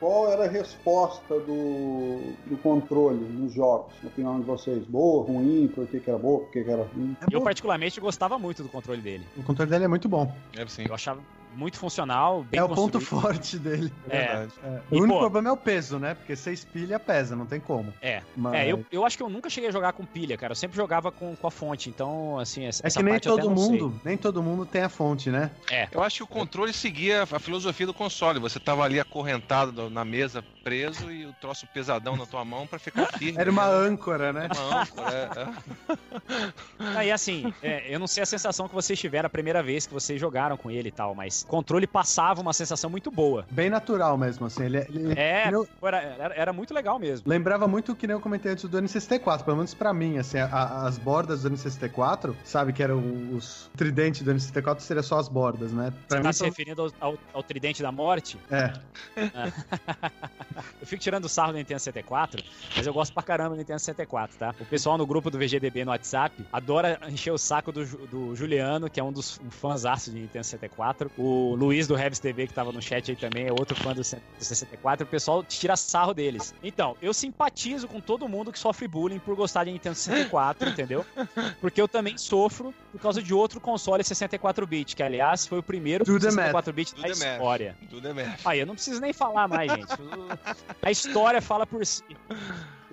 Qual 0.00 0.28
era 0.32 0.46
a 0.46 0.48
resposta 0.48 1.38
do, 1.38 2.32
do 2.46 2.56
controle 2.60 3.20
nos 3.20 3.52
jogos, 3.54 3.92
na 4.02 4.08
opinião 4.08 4.40
de 4.40 4.44
vocês? 4.46 4.84
Boa, 4.84 5.24
ruim, 5.24 5.68
por 5.72 5.86
que, 5.86 6.00
que 6.00 6.10
era 6.10 6.18
boa, 6.18 6.40
por 6.40 6.50
que, 6.50 6.64
que 6.64 6.70
era 6.70 6.82
ruim? 6.82 7.16
É 7.20 7.26
Eu, 7.36 7.40
particularmente, 7.40 8.00
gostava 8.00 8.36
muito 8.36 8.64
do 8.64 8.68
controle 8.68 9.00
dele. 9.00 9.24
O 9.36 9.44
controle 9.44 9.70
dele 9.70 9.84
é 9.84 9.88
muito 9.88 10.08
bom. 10.08 10.34
É 10.56 10.66
sim. 10.66 10.86
Eu 10.88 10.94
achava 10.94 11.20
muito 11.54 11.78
funcional, 11.78 12.42
bem 12.44 12.58
é 12.60 12.64
o 12.64 12.68
ponto 12.68 12.98
construído. 12.98 13.22
forte 13.22 13.58
dele. 13.58 13.92
É 14.08 14.16
É. 14.16 14.26
verdade. 14.26 14.52
É. 14.64 14.80
E, 14.90 14.94
O 14.94 14.98
único 14.98 15.14
pô- 15.14 15.20
problema 15.20 15.48
é 15.48 15.52
o 15.52 15.56
peso, 15.56 15.98
né? 15.98 16.14
Porque 16.14 16.34
você 16.36 16.52
espilha, 16.52 16.98
pesa, 16.98 17.34
não 17.36 17.46
tem 17.46 17.60
como. 17.60 17.92
É. 18.00 18.22
Mas... 18.36 18.54
É, 18.54 18.72
eu, 18.72 18.84
eu 18.90 19.04
acho 19.04 19.16
que 19.16 19.22
eu 19.22 19.28
nunca 19.28 19.48
cheguei 19.50 19.68
a 19.68 19.72
jogar 19.72 19.92
com 19.92 20.04
pilha, 20.04 20.36
cara. 20.36 20.52
Eu 20.52 20.56
sempre 20.56 20.76
jogava 20.76 21.10
com, 21.12 21.34
com 21.36 21.46
a 21.46 21.50
fonte. 21.50 21.88
Então, 21.88 22.38
assim, 22.38 22.64
essa 22.66 22.86
É 22.86 22.90
que 22.90 23.02
nem 23.02 23.18
todo 23.18 23.50
mundo, 23.50 24.00
nem 24.04 24.16
todo 24.16 24.42
mundo 24.42 24.64
tem 24.66 24.82
a 24.82 24.88
fonte, 24.88 25.30
né? 25.30 25.50
É. 25.70 25.88
Eu 25.92 26.02
acho 26.02 26.16
que 26.18 26.22
o 26.22 26.26
controle 26.26 26.72
seguia 26.72 27.22
a 27.22 27.38
filosofia 27.38 27.86
do 27.86 27.94
console. 27.94 28.38
Você 28.40 28.58
tava 28.58 28.82
ali 28.84 28.98
acorrentado 28.98 29.72
do- 29.72 29.90
na 29.90 30.04
mesa, 30.04 30.44
preso, 30.64 31.10
e 31.10 31.26
o 31.26 31.32
troço 31.34 31.66
pesadão 31.66 32.16
na 32.16 32.24
tua 32.26 32.44
mão 32.44 32.66
pra 32.66 32.78
ficar 32.78 33.06
firme. 33.18 33.38
Era 33.38 33.50
uma 33.50 33.66
né? 33.66 33.88
âncora, 33.88 34.32
né? 34.32 34.48
Uma 34.56 34.82
âncora, 34.82 35.32
é, 35.36 35.40
é. 35.40 36.96
Aí, 36.96 37.10
assim, 37.12 37.52
é, 37.62 37.84
eu 37.94 37.98
não 37.98 38.06
sei 38.06 38.22
a 38.22 38.26
sensação 38.26 38.68
que 38.68 38.74
vocês 38.74 38.98
tiveram 38.98 39.26
a 39.26 39.30
primeira 39.30 39.62
vez 39.62 39.86
que 39.86 39.92
vocês 39.94 40.20
jogaram 40.20 40.56
com 40.56 40.70
ele 40.70 40.88
e 40.88 40.92
tal, 40.92 41.14
mas 41.14 41.41
controle 41.44 41.86
passava 41.86 42.40
uma 42.40 42.52
sensação 42.52 42.88
muito 42.90 43.10
boa. 43.10 43.44
Bem 43.50 43.68
natural 43.70 44.16
mesmo, 44.16 44.46
assim. 44.46 44.64
Ele, 44.64 44.78
ele- 44.78 45.12
É, 45.18 45.44
nem 45.46 45.54
eu- 45.54 45.68
pô, 45.80 45.88
era, 45.88 45.98
era, 46.00 46.34
era 46.34 46.52
muito 46.52 46.72
legal 46.74 46.98
mesmo. 46.98 47.28
Lembrava 47.28 47.66
muito 47.68 47.92
o 47.92 47.96
que 47.96 48.06
nem 48.06 48.14
eu 48.14 48.20
comentei 48.20 48.52
antes 48.52 48.64
do 48.68 48.78
N64, 48.78 49.44
pelo 49.44 49.56
menos 49.56 49.74
pra 49.74 49.92
mim, 49.92 50.18
assim, 50.18 50.38
a- 50.38 50.86
as 50.86 50.98
bordas 50.98 51.42
do 51.42 51.50
N64, 51.50 52.34
sabe, 52.44 52.72
que 52.72 52.82
eram 52.82 52.98
os 53.34 53.70
tridentes 53.76 54.22
do 54.22 54.30
N64, 54.32 54.80
seria 54.80 55.02
só 55.02 55.18
as 55.18 55.28
bordas, 55.28 55.72
né? 55.72 55.92
Pra 56.08 56.16
Você 56.16 56.16
mim, 56.18 56.22
tá 56.24 56.32
se 56.32 56.44
referindo 56.44 56.82
ao, 57.00 57.10
ao- 57.12 57.18
ao 57.34 57.42
Tridente 57.42 57.82
da 57.82 57.92
Morte? 57.92 58.38
é, 58.50 58.72
Eu 60.80 60.86
fico 60.86 61.02
tirando 61.02 61.28
sarro 61.28 61.52
do 61.52 61.58
Nintendo 61.58 61.80
64, 61.80 62.42
mas 62.76 62.86
eu 62.86 62.92
gosto 62.92 63.12
pra 63.12 63.22
caramba 63.22 63.50
do 63.50 63.56
Nintendo 63.58 63.78
64, 63.78 64.36
tá? 64.38 64.54
O 64.60 64.64
pessoal 64.66 64.98
no 64.98 65.06
grupo 65.06 65.30
do 65.30 65.38
VGDB 65.38 65.84
no 65.84 65.90
WhatsApp 65.90 66.44
adora 66.52 66.98
encher 67.08 67.30
o 67.32 67.38
saco 67.38 67.72
do, 67.72 67.84
do 68.06 68.34
Juliano, 68.34 68.90
que 68.90 69.00
é 69.00 69.04
um 69.04 69.12
dos 69.12 69.40
um 69.40 69.50
fãzaço 69.50 70.10
de 70.10 70.20
Nintendo 70.20 70.44
64. 70.44 71.10
O 71.16 71.31
Luiz 71.54 71.86
do 71.86 71.94
Rebs 71.94 72.18
TV, 72.18 72.46
que 72.46 72.54
tava 72.54 72.72
no 72.72 72.80
chat 72.80 73.10
aí 73.10 73.16
também, 73.16 73.46
é 73.46 73.52
outro 73.52 73.74
fã 73.76 73.92
do, 73.92 74.02
C- 74.04 74.16
do 74.38 74.44
64. 74.44 75.04
O 75.04 75.08
pessoal 75.08 75.42
tira 75.44 75.76
sarro 75.76 76.12
deles. 76.14 76.54
Então, 76.62 76.96
eu 77.00 77.12
simpatizo 77.14 77.86
com 77.88 78.00
todo 78.00 78.28
mundo 78.28 78.50
que 78.52 78.58
sofre 78.58 78.86
bullying 78.88 79.18
por 79.18 79.34
gostar 79.34 79.64
de 79.64 79.72
Nintendo 79.72 79.94
64, 79.96 80.68
entendeu? 80.68 81.04
Porque 81.60 81.80
eu 81.80 81.88
também 81.88 82.16
sofro 82.18 82.74
por 82.90 83.00
causa 83.00 83.22
de 83.22 83.32
outro 83.34 83.60
console 83.60 84.02
64-bit, 84.02 84.94
que 84.96 85.02
aliás 85.02 85.46
foi 85.46 85.58
o 85.58 85.62
primeiro 85.62 86.04
Do 86.04 86.18
the 86.18 86.30
math. 86.30 86.54
64-bit 86.66 86.94
Do 86.94 87.02
da 87.02 87.08
história. 87.08 87.76
Aí, 88.44 88.60
eu 88.60 88.66
não 88.66 88.74
preciso 88.74 89.00
nem 89.00 89.12
falar 89.12 89.48
mais, 89.48 89.70
gente. 89.72 89.92
O- 90.00 90.62
A 90.82 90.90
história 90.90 91.40
fala 91.42 91.66
por 91.66 91.84
si. 91.86 92.02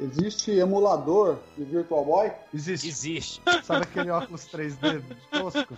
Existe 0.02 0.52
emulador 0.52 1.40
de 1.58 1.66
Virtual 1.66 2.06
Boy? 2.06 2.32
existe. 2.54 2.88
Existe. 2.88 3.42
Sabe 3.64 3.84
aquele 3.84 4.10
óculos 4.10 4.48
3D 4.48 5.04
tosco? 5.30 5.78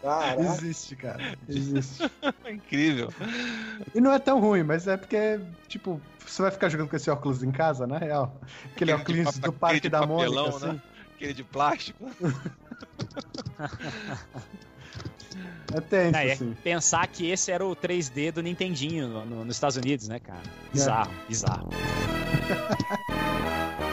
Caraca. 0.00 0.40
Existe, 0.40 0.94
cara. 0.94 1.36
Existe. 1.48 2.08
Incrível. 2.48 3.12
E 3.92 4.00
não 4.00 4.12
é 4.12 4.20
tão 4.20 4.40
ruim, 4.40 4.62
mas 4.62 4.86
é 4.86 4.96
porque, 4.96 5.40
tipo, 5.66 6.00
você 6.24 6.42
vai 6.42 6.52
ficar 6.52 6.68
jogando 6.68 6.88
com 6.88 6.94
esse 6.94 7.10
óculos 7.10 7.42
em 7.42 7.50
casa, 7.50 7.88
na 7.88 7.98
real. 7.98 8.40
Aquele, 8.72 8.92
Aquele 8.92 9.20
óculos 9.22 9.38
do 9.38 9.52
Parque 9.52 9.78
aquele 9.78 9.80
de 9.80 9.88
da 10.00 10.06
Mônica, 10.06 10.30
papelão, 10.30 10.56
assim. 10.56 10.66
né? 10.66 10.82
Aquele 11.16 11.34
de 11.34 11.44
plástico. 11.44 12.08
É 15.74 15.80
tenso, 15.80 16.16
é. 16.16 16.32
assim. 16.32 16.54
Pensar 16.62 17.06
que 17.08 17.28
esse 17.30 17.50
era 17.50 17.64
o 17.66 17.74
3D 17.74 18.30
do 18.32 18.42
Nintendinho 18.42 19.08
no- 19.08 19.26
no- 19.26 19.44
nos 19.44 19.56
Estados 19.56 19.76
Unidos, 19.76 20.06
né, 20.08 20.18
cara? 20.20 20.42
Bizarro, 20.72 21.10
bizarro. 21.28 21.68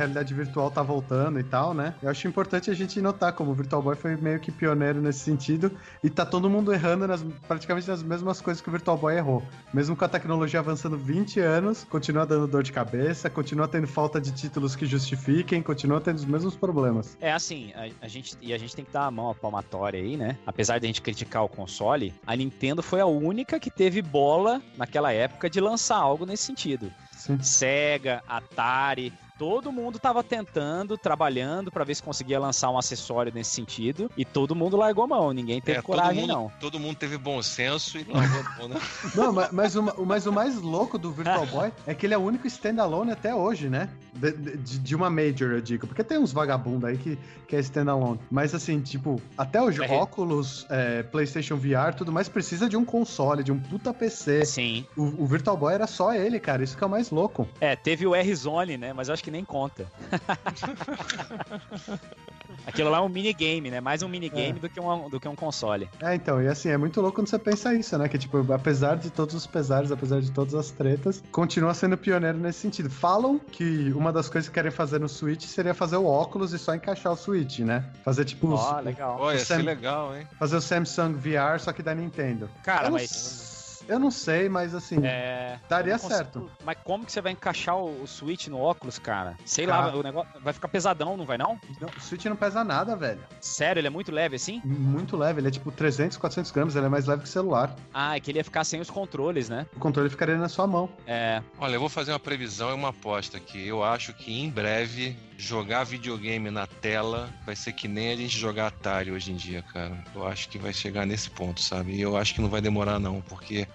realidade 0.00 0.32
virtual 0.32 0.70
tá 0.70 0.82
voltando 0.82 1.38
e 1.38 1.44
tal, 1.44 1.74
né? 1.74 1.94
Eu 2.02 2.10
acho 2.10 2.26
importante 2.26 2.70
a 2.70 2.74
gente 2.74 3.00
notar 3.00 3.32
como 3.32 3.50
o 3.50 3.54
Virtual 3.54 3.82
Boy 3.82 3.94
foi 3.94 4.16
meio 4.16 4.40
que 4.40 4.50
pioneiro 4.50 5.00
nesse 5.00 5.20
sentido 5.20 5.70
e 6.02 6.08
tá 6.08 6.24
todo 6.24 6.48
mundo 6.48 6.72
errando 6.72 7.06
nas, 7.06 7.22
praticamente 7.46 7.88
nas 7.88 8.02
mesmas 8.02 8.40
coisas 8.40 8.62
que 8.62 8.68
o 8.68 8.72
Virtual 8.72 8.96
Boy 8.96 9.16
errou. 9.16 9.42
Mesmo 9.72 9.94
com 9.94 10.04
a 10.04 10.08
tecnologia 10.08 10.60
avançando 10.60 10.96
20 10.96 11.40
anos, 11.40 11.84
continua 11.84 12.24
dando 12.26 12.46
dor 12.46 12.62
de 12.62 12.72
cabeça, 12.72 13.28
continua 13.28 13.68
tendo 13.68 13.86
falta 13.86 14.20
de 14.20 14.32
títulos 14.32 14.74
que 14.74 14.86
justifiquem, 14.86 15.62
continua 15.62 16.00
tendo 16.00 16.16
os 16.16 16.24
mesmos 16.24 16.56
problemas. 16.56 17.16
É 17.20 17.32
assim, 17.32 17.72
a, 17.74 18.04
a 18.04 18.08
gente, 18.08 18.36
e 18.40 18.52
a 18.52 18.58
gente 18.58 18.74
tem 18.74 18.84
que 18.84 18.92
dar 18.92 19.06
a 19.06 19.10
mão 19.10 19.30
à 19.30 19.34
palmatória 19.34 20.00
aí, 20.00 20.16
né? 20.16 20.36
Apesar 20.46 20.78
de 20.78 20.86
a 20.86 20.88
gente 20.88 21.02
criticar 21.02 21.44
o 21.44 21.48
console, 21.48 22.14
a 22.26 22.34
Nintendo 22.34 22.82
foi 22.82 23.00
a 23.00 23.06
única 23.06 23.60
que 23.60 23.70
teve 23.70 24.00
bola 24.00 24.62
naquela 24.76 25.12
época 25.12 25.50
de 25.50 25.60
lançar 25.60 25.96
algo 25.96 26.24
nesse 26.24 26.44
sentido. 26.44 26.90
Sim. 27.12 27.38
Sega, 27.42 28.22
Atari, 28.26 29.12
todo 29.40 29.72
mundo 29.72 29.98
tava 29.98 30.22
tentando, 30.22 30.98
trabalhando 30.98 31.72
pra 31.72 31.82
ver 31.82 31.94
se 31.94 32.02
conseguia 32.02 32.38
lançar 32.38 32.68
um 32.68 32.76
acessório 32.76 33.32
nesse 33.34 33.52
sentido, 33.52 34.10
e 34.14 34.22
todo 34.22 34.54
mundo 34.54 34.76
largou 34.76 35.02
a 35.04 35.06
mão, 35.06 35.32
ninguém 35.32 35.62
teve 35.62 35.78
É, 35.78 35.80
todo, 35.82 35.86
coragem 35.86 36.20
mundo, 36.20 36.30
não. 36.34 36.52
todo 36.60 36.78
mundo 36.78 36.96
teve 36.96 37.16
bom 37.16 37.40
senso 37.42 37.96
e 37.96 38.04
largou 38.04 38.38
a 38.40 38.58
mão, 38.58 38.68
né? 38.68 38.76
Não, 39.16 39.32
mas, 39.32 39.50
mas, 39.50 39.76
o, 39.76 40.04
mas 40.04 40.26
o 40.26 40.32
mais 40.32 40.56
louco 40.60 40.98
do 40.98 41.10
Virtual 41.10 41.46
Boy 41.48 41.72
é 41.86 41.94
que 41.94 42.04
ele 42.06 42.12
é 42.12 42.18
o 42.18 42.20
único 42.20 42.46
standalone 42.46 43.10
até 43.12 43.34
hoje, 43.34 43.70
né? 43.70 43.88
De, 44.12 44.32
de, 44.32 44.78
de 44.78 44.94
uma 44.94 45.08
Major, 45.08 45.52
eu 45.52 45.60
digo. 45.62 45.86
Porque 45.86 46.04
tem 46.04 46.18
uns 46.18 46.32
vagabundos 46.32 46.84
aí 46.84 46.98
que, 46.98 47.18
que 47.48 47.56
é 47.56 47.60
standalone. 47.60 48.20
Mas 48.30 48.54
assim, 48.54 48.80
tipo, 48.80 49.20
até 49.38 49.62
hoje, 49.62 49.82
É. 49.82 49.90
óculos, 49.96 50.66
é, 50.68 51.02
PlayStation 51.04 51.56
VR, 51.56 51.94
tudo 51.96 52.12
mais 52.12 52.28
precisa 52.28 52.68
de 52.68 52.76
um 52.76 52.84
console, 52.84 53.42
de 53.42 53.50
um 53.52 53.58
puta 53.58 53.94
PC. 53.94 54.44
Sim. 54.44 54.84
O, 54.96 55.22
o 55.22 55.26
Virtual 55.26 55.56
Boy 55.56 55.72
era 55.72 55.86
só 55.86 56.12
ele, 56.14 56.38
cara. 56.38 56.62
Isso 56.62 56.76
que 56.76 56.84
é 56.84 56.86
o 56.86 56.90
mais 56.90 57.10
louco. 57.10 57.48
É, 57.60 57.74
teve 57.74 58.06
o 58.06 58.14
R-Zone, 58.14 58.76
né? 58.76 58.92
Mas 58.92 59.08
eu 59.08 59.14
acho 59.14 59.22
que 59.24 59.29
nem 59.30 59.44
conta. 59.44 59.86
Aquilo 62.66 62.90
lá 62.90 62.98
é 62.98 63.00
um 63.00 63.08
minigame, 63.08 63.70
né? 63.70 63.80
Mais 63.80 64.02
um 64.02 64.08
minigame 64.08 64.58
É. 64.58 64.60
do, 64.60 64.68
que 64.68 64.80
um, 64.80 65.08
do 65.08 65.20
que 65.20 65.28
um 65.28 65.34
console. 65.36 65.88
É, 66.02 66.14
então, 66.14 66.42
e 66.42 66.48
assim, 66.48 66.68
é 66.68 66.76
muito 66.76 67.00
louco 67.00 67.16
quando 67.16 67.28
você 67.28 67.38
pensa 67.38 67.72
isso, 67.74 67.96
né? 67.96 68.08
Que, 68.08 68.18
tipo, 68.18 68.52
apesar 68.52 68.96
de 68.96 69.10
todos 69.10 69.34
os 69.34 69.46
pesares, 69.46 69.90
apesar 69.92 70.20
de 70.20 70.30
todas 70.30 70.54
as 70.54 70.70
tretas, 70.70 71.22
continua 71.32 71.72
sendo 71.74 71.96
pioneiro 71.96 72.38
nesse 72.38 72.60
sentido. 72.60 72.90
Falam 72.90 73.38
que 73.38 73.92
uma 73.92 74.12
das 74.12 74.28
coisas 74.28 74.48
que 74.48 74.54
querem 74.54 74.70
fazer 74.70 74.98
no 75.00 75.08
Switch 75.08 75.44
seria 75.46 75.74
fazer 75.74 75.96
o 75.96 76.06
óculos 76.06 76.52
e 76.52 76.58
só 76.58 76.74
encaixar 76.74 77.12
o 77.12 77.16
Switch, 77.16 77.60
né? 77.60 77.84
Fazer, 78.04 78.24
tipo, 78.24 78.52
Ó, 78.52 78.80
legal. 78.80 79.16
Olha, 79.20 79.38
Sam- 79.38 79.62
legal, 79.62 80.16
hein? 80.16 80.26
fazer 80.38 80.56
o 80.56 80.60
Samsung 80.60 81.14
VR, 81.14 81.58
só 81.60 81.72
que 81.72 81.82
da 81.82 81.94
Nintendo. 81.94 82.48
Cara, 82.62 82.90
mas. 82.90 83.49
Eu 83.90 83.98
não 83.98 84.10
sei, 84.10 84.48
mas 84.48 84.74
assim, 84.74 84.96
É, 85.04 85.58
daria 85.68 85.94
consigo- 85.98 86.14
certo. 86.14 86.50
Mas 86.64 86.78
como 86.84 87.04
que 87.04 87.12
você 87.12 87.20
vai 87.20 87.32
encaixar 87.32 87.76
o, 87.76 88.02
o 88.02 88.06
Switch 88.06 88.46
no 88.48 88.58
óculos, 88.58 88.98
cara? 88.98 89.36
Sei 89.44 89.66
Cara. 89.66 89.86
lá, 89.86 89.96
o 89.96 90.02
negócio 90.02 90.30
vai 90.40 90.52
ficar 90.52 90.68
pesadão, 90.68 91.16
não 91.16 91.24
vai 91.26 91.36
não? 91.38 91.58
Não, 91.80 91.88
o 91.88 92.00
Switch 92.00 92.24
não 92.26 92.36
pesa 92.36 92.62
nada, 92.64 92.96
velho. 92.96 93.20
Sério, 93.40 93.80
ele 93.80 93.86
é 93.86 93.90
muito 93.90 94.10
leve 94.12 94.36
assim? 94.36 94.60
Muito 94.64 95.16
leve, 95.16 95.40
ele 95.40 95.48
é 95.48 95.50
tipo 95.50 95.70
300, 95.72 96.16
400 96.16 96.50
gramas, 96.50 96.76
ele 96.76 96.86
é 96.86 96.88
mais 96.88 97.06
leve 97.06 97.22
que 97.22 97.28
o 97.28 97.32
celular. 97.32 97.74
Ah, 97.92 98.16
é 98.16 98.20
que 98.20 98.30
ele 98.30 98.38
ia 98.38 98.44
ficar 98.44 98.64
sem 98.64 98.80
os 98.80 98.90
controles, 98.90 99.48
né? 99.48 99.66
O 99.76 99.80
controle 99.80 100.08
ficaria 100.08 100.36
na 100.36 100.48
sua 100.48 100.66
mão. 100.66 100.88
É. 101.06 101.42
Olha, 101.58 101.74
eu 101.74 101.80
vou 101.80 101.88
fazer 101.88 102.12
uma 102.12 102.20
previsão 102.20 102.70
e 102.70 102.74
uma 102.74 102.88
aposta 102.90 103.36
aqui. 103.36 103.66
Eu 103.66 103.82
acho 103.82 104.12
que 104.14 104.32
em 104.40 104.48
breve 104.50 105.16
jogar 105.40 105.84
videogame 105.84 106.50
na 106.50 106.66
tela 106.66 107.32
vai 107.46 107.56
ser 107.56 107.72
que 107.72 107.88
nem 107.88 108.12
a 108.12 108.16
gente 108.16 108.38
jogar 108.38 108.66
Atari 108.66 109.10
hoje 109.10 109.32
em 109.32 109.36
dia, 109.36 109.62
cara. 109.62 110.04
Eu 110.14 110.26
acho 110.26 110.48
que 110.48 110.58
vai 110.58 110.72
chegar 110.72 111.06
nesse 111.06 111.30
ponto, 111.30 111.60
sabe? 111.60 111.94
E 111.94 112.00
eu 112.00 112.16
acho 112.16 112.34
que 112.34 112.42
não 112.42 112.48
vai 112.48 112.60
demorar 112.60 112.98
não, 112.98 113.22
porque 113.22 113.66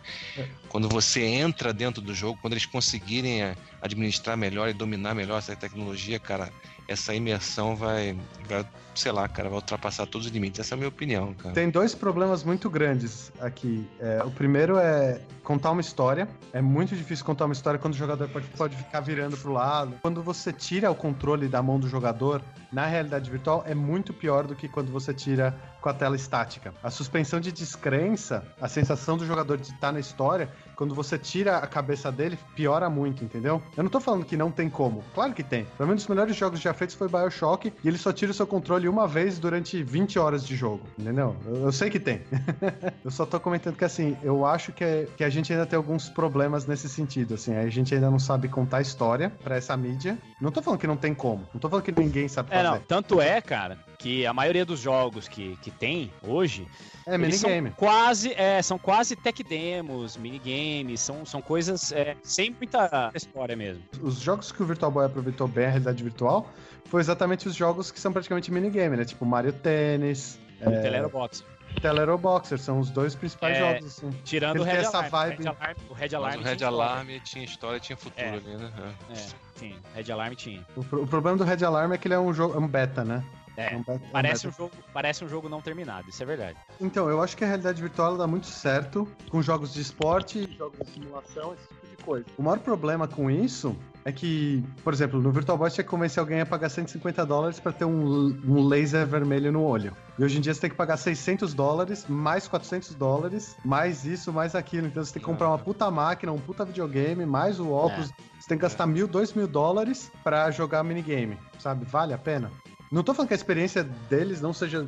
quando 0.70 0.88
você 0.88 1.24
entra 1.24 1.74
dentro 1.74 2.02
do 2.02 2.14
jogo, 2.14 2.38
quando 2.40 2.54
eles 2.54 2.66
conseguirem 2.68 3.42
eh, 3.42 3.56
administrar 3.82 4.38
melhor 4.38 4.70
e 4.70 4.74
dominar 4.74 5.16
melhor 5.16 5.40
essa 5.40 5.56
tecnologia, 5.56 6.20
cara, 6.20 6.54
essa 6.88 7.14
imersão 7.14 7.76
vai, 7.76 8.18
vai 8.48 8.66
sei 8.96 9.12
lá, 9.12 9.28
cara, 9.28 9.50
vai 9.50 9.58
ultrapassar 9.58 10.06
todos 10.06 10.28
os 10.28 10.34
limites. 10.34 10.60
Essa 10.60 10.74
é 10.74 10.76
a 10.76 10.78
minha 10.78 10.90
opinião, 10.90 11.34
cara. 11.34 11.54
Tem 11.54 11.70
dois 11.70 11.94
problemas 11.94 12.44
muito 12.44 12.70
grandes 12.70 13.32
aqui. 13.40 13.88
É, 14.00 14.24
o 14.24 14.32
primeiro 14.32 14.78
é 14.78 15.20
contar 15.44 15.72
uma 15.72 15.82
história. 15.82 16.28
É 16.54 16.62
muito 16.62 16.96
difícil 16.96 17.26
contar 17.26 17.46
uma 17.46 17.54
história 17.54 17.78
quando 17.80 17.94
o 17.94 17.98
jogador 17.98 18.28
pode, 18.30 18.48
pode 18.50 18.76
ficar 18.76 19.02
virando 19.02 19.38
pro 19.38 19.52
lado. 19.52 19.96
Quando 20.02 20.24
você 20.24 20.52
tira 20.52 20.90
o 20.90 20.96
controle 20.96 21.48
da 21.48 21.62
mão 21.62 21.80
do 21.80 21.88
jogador, 21.88 22.42
na 22.72 22.86
realidade 22.86 23.30
virtual, 23.30 23.64
é 23.68 23.76
muito 23.76 24.14
pior 24.14 24.48
do 24.48 24.56
que 24.56 24.68
quando 24.68 24.92
você 24.92 25.14
tira 25.14 25.56
com 25.82 25.90
a 25.90 25.94
tela 25.94 26.16
estática. 26.16 26.74
A 26.82 26.90
suspensão 26.90 27.40
de 27.40 27.52
descrença, 27.52 28.44
a 28.60 28.68
sensação 28.68 29.18
do 29.18 29.26
jogador 29.26 29.58
de 29.58 29.72
estar 29.72 29.92
na 29.92 30.00
história, 30.00 30.50
quando 30.76 30.94
você 30.96 31.18
tira 31.18 31.58
a 31.58 31.68
cabeça 31.68 32.12
dele, 32.12 32.38
piora 32.56 32.90
muito, 32.90 33.24
entendeu? 33.24 33.62
Eu 33.76 33.84
não 33.84 33.90
tô 33.90 34.00
falando 34.00 34.26
que 34.26 34.36
não 34.38 34.52
tem 34.52 34.70
como. 34.70 35.04
Claro 35.14 35.34
que 35.34 35.44
tem. 35.44 35.66
Pra 35.78 35.86
mim, 35.86 35.94
um 35.94 35.96
dos 35.96 36.08
melhores 36.08 36.36
jogos 36.36 36.60
já 36.60 36.74
feitos 36.74 36.96
foi 36.96 37.08
Bioshock, 37.08 37.74
e 37.84 37.88
ele 37.88 37.98
só 37.98 38.12
tira 38.12 38.32
o 38.32 38.34
seu 38.34 38.46
controle 38.48 38.88
uma 38.90 39.08
vez 39.08 39.40
durante 39.40 39.82
20 39.84 40.20
horas 40.20 40.46
de 40.46 40.56
jogo, 40.56 40.82
entendeu? 40.98 41.36
Eu, 41.46 41.56
eu 41.64 41.72
sei 41.72 41.90
que 41.90 42.00
tem. 42.00 42.22
eu 43.04 43.12
só 43.12 43.26
tô 43.26 43.40
comentando 43.40 43.76
que, 43.76 43.86
assim, 43.86 44.18
eu 44.24 44.46
acho 44.46 44.72
que, 44.72 44.84
é- 44.84 45.08
que 45.18 45.24
a 45.24 45.30
gente 45.30 45.52
ainda 45.52 45.66
tem 45.66 45.78
alguns 45.78 46.10
problemas 46.10 46.66
nesse 46.66 46.90
sentido, 46.90 47.34
assim. 47.36 47.56
A 47.56 47.68
gente 47.70 47.94
ainda 47.94 48.10
não 48.10 48.20
sabe 48.20 48.48
contar 48.48 48.82
história 48.82 49.30
pra 49.44 49.56
essa 49.56 49.76
mídia. 49.78 50.18
Não 50.42 50.52
tô 50.52 50.62
falando 50.62 50.80
que 50.80 50.88
não 50.88 50.98
tem 50.98 51.14
como. 51.14 51.48
Não 51.54 51.60
tô 51.60 51.70
falando 51.70 51.86
que 51.86 51.92
ninguém 51.92 52.28
sabe 52.28 52.50
É, 52.52 52.56
fazer. 52.58 52.70
não. 52.70 52.80
Tanto 52.80 53.22
é, 53.22 53.42
cara, 53.42 53.78
que 53.98 54.26
a 54.26 54.34
maioria 54.34 54.66
dos 54.66 54.80
jogos 54.80 55.28
que, 55.28 55.56
que 55.62 55.72
tem 55.72 56.12
hoje 56.22 56.68
É, 57.08 57.16
Eles 57.16 57.36
são 57.40 57.50
minigame. 57.50 57.76
quase, 57.78 58.34
é, 58.34 58.62
são 58.62 58.78
quase 58.78 59.16
tech 59.16 59.44
demos, 59.44 60.18
minigames, 60.18 61.00
são, 61.02 61.26
são 61.26 61.42
coisas 61.42 61.92
é, 61.92 62.16
sem 62.24 62.50
muita 62.52 63.12
história 63.14 63.56
mesmo. 63.56 63.84
Os 64.02 64.20
jogos 64.20 64.52
que 64.52 64.62
o 64.62 64.66
Virtual 64.66 64.92
Boy 64.92 65.06
aproveitou 65.06 65.48
bem 65.48 65.66
a 65.66 65.70
realidade 65.70 66.04
virtual 66.04 66.50
foi 66.86 67.02
exatamente 67.02 67.48
os 67.48 67.56
jogos 67.56 67.92
que 67.92 68.00
são 68.00 68.12
praticamente 68.14 68.52
minigame, 68.52 68.98
né? 68.98 69.06
Tipo 69.06 69.26
Mario 69.26 69.54
Tennis, 69.54 70.40
É... 70.62 70.70
Telero 70.82 71.10
Box. 71.10 71.44
Telero 71.82 72.18
Boxer, 72.18 72.58
são 72.58 72.80
os 72.80 72.90
dois 72.90 73.16
principais 73.16 73.58
É, 73.58 73.60
jogos, 73.60 73.86
assim. 73.98 74.10
Tirando 74.24 74.56
Ele 74.56 74.62
o 74.62 74.64
Red 74.64 74.72
tem 74.78 74.80
essa 74.82 74.98
Alarm. 75.00 75.10
vibe- 75.12 75.44
O 75.44 75.44
Red 75.44 75.50
Alarm, 75.50 75.76
o 75.90 75.94
Red 75.94 76.00
Mas 76.06 76.14
Alarm 76.14 76.34
o 76.34 76.38
tinha 76.38 76.46
Red 76.48 76.56
história. 76.56 76.68
Alarm 76.68 77.08
tinha 77.24 77.44
história, 77.46 77.80
tinha 77.82 77.98
futuro 77.98 78.26
É. 78.26 78.30
ali, 78.30 78.56
né? 78.58 78.72
É. 79.10 79.14
É, 79.14 79.26
sim, 79.56 79.76
Red 79.94 80.12
Alarm 80.12 80.34
tinha. 80.36 80.66
O, 80.76 80.84
pro- 80.86 81.04
o 81.04 81.08
problema 81.08 81.38
do 81.38 81.44
Red 81.44 81.66
Alarm 81.66 81.92
é 81.92 81.98
que 81.98 82.08
ele 82.08 82.14
é 82.16 82.20
um 82.20 82.34
jogo, 82.34 82.56
é 82.56 82.60
um 82.60 82.68
beta, 82.68 83.04
né? 83.04 83.22
É, 83.58 83.76
um 83.76 83.84
é 83.88 83.92
um 83.94 84.00
parece, 84.12 84.48
beta. 84.48 84.56
um 84.56 84.58
jogo, 84.58 84.76
parece 84.94 85.26
um 85.26 85.28
jogo 85.30 85.50
não 85.50 85.62
terminado, 85.62 86.10
isso 86.10 86.22
é 86.22 86.26
verdade. 86.26 86.58
Então, 86.80 87.10
eu 87.10 87.22
acho 87.22 87.36
que 87.36 87.44
a 87.44 87.48
realidade 87.48 87.82
virtual 87.82 88.18
dá 88.18 88.28
muito 88.28 88.48
certo 88.48 89.08
com 89.30 89.42
jogos 89.42 89.74
de 89.74 89.82
esporte, 89.82 90.50
jogos 90.58 90.80
de 90.80 90.92
simulação, 90.92 91.54
esse 91.54 91.68
tipo 91.68 91.88
de 91.88 92.04
coisa. 92.04 92.26
O 92.38 92.44
maior 92.44 92.60
problema 92.60 93.08
com 93.08 93.30
isso 93.30 93.76
é 94.04 94.12
que, 94.12 94.64
por 94.84 94.94
exemplo, 94.94 95.20
no 95.20 95.32
Virtual 95.32 95.58
Boy 95.58 95.70
você 95.70 95.76
tinha 95.76 95.84
que 95.84 95.90
convencer 95.90 96.20
alguém 96.20 96.40
a 96.40 96.46
pagar 96.46 96.70
150 96.70 97.26
dólares 97.26 97.60
pra 97.60 97.72
ter 97.72 97.86
um, 97.86 98.40
um 98.46 98.68
laser 98.68 99.08
vermelho 99.08 99.52
no 99.52 99.64
olho. 99.64 99.96
E 100.20 100.24
hoje 100.24 100.38
em 100.38 100.42
dia 100.42 100.54
você 100.54 100.62
tem 100.62 100.70
que 100.70 100.76
pagar 100.76 100.96
600 100.98 101.56
dólares, 101.56 102.06
mais 102.08 102.48
400 102.48 102.94
dólares, 102.94 103.58
mais 103.66 104.06
isso, 104.06 104.32
mais 104.32 104.54
aquilo. 104.54 104.86
Então 104.88 105.04
você 105.04 105.14
tem 105.14 105.20
que 105.20 105.26
comprar 105.26 105.48
uma 105.48 105.58
puta 105.58 105.90
máquina, 105.90 106.32
um 106.32 106.38
puta 106.38 106.64
videogame, 106.64 107.26
mais 107.26 107.60
o 107.60 107.72
óculos. 107.72 108.12
Você 108.40 108.48
tem 108.48 108.58
que 108.60 108.62
gastar 108.62 108.86
mil, 108.86 109.08
dois 109.08 109.34
mil 109.34 109.48
dólares 109.48 110.12
pra 110.24 110.52
jogar 110.52 110.84
minigame, 110.84 111.38
sabe? 111.58 111.84
Vale 111.86 112.14
a 112.14 112.18
pena? 112.18 112.52
Não 112.92 113.04
tô 113.04 113.14
falando 113.14 113.28
que 113.30 113.34
a 113.34 113.38
experiência 113.38 113.84
deles 113.84 114.42
não 114.42 114.54
seja 114.54 114.88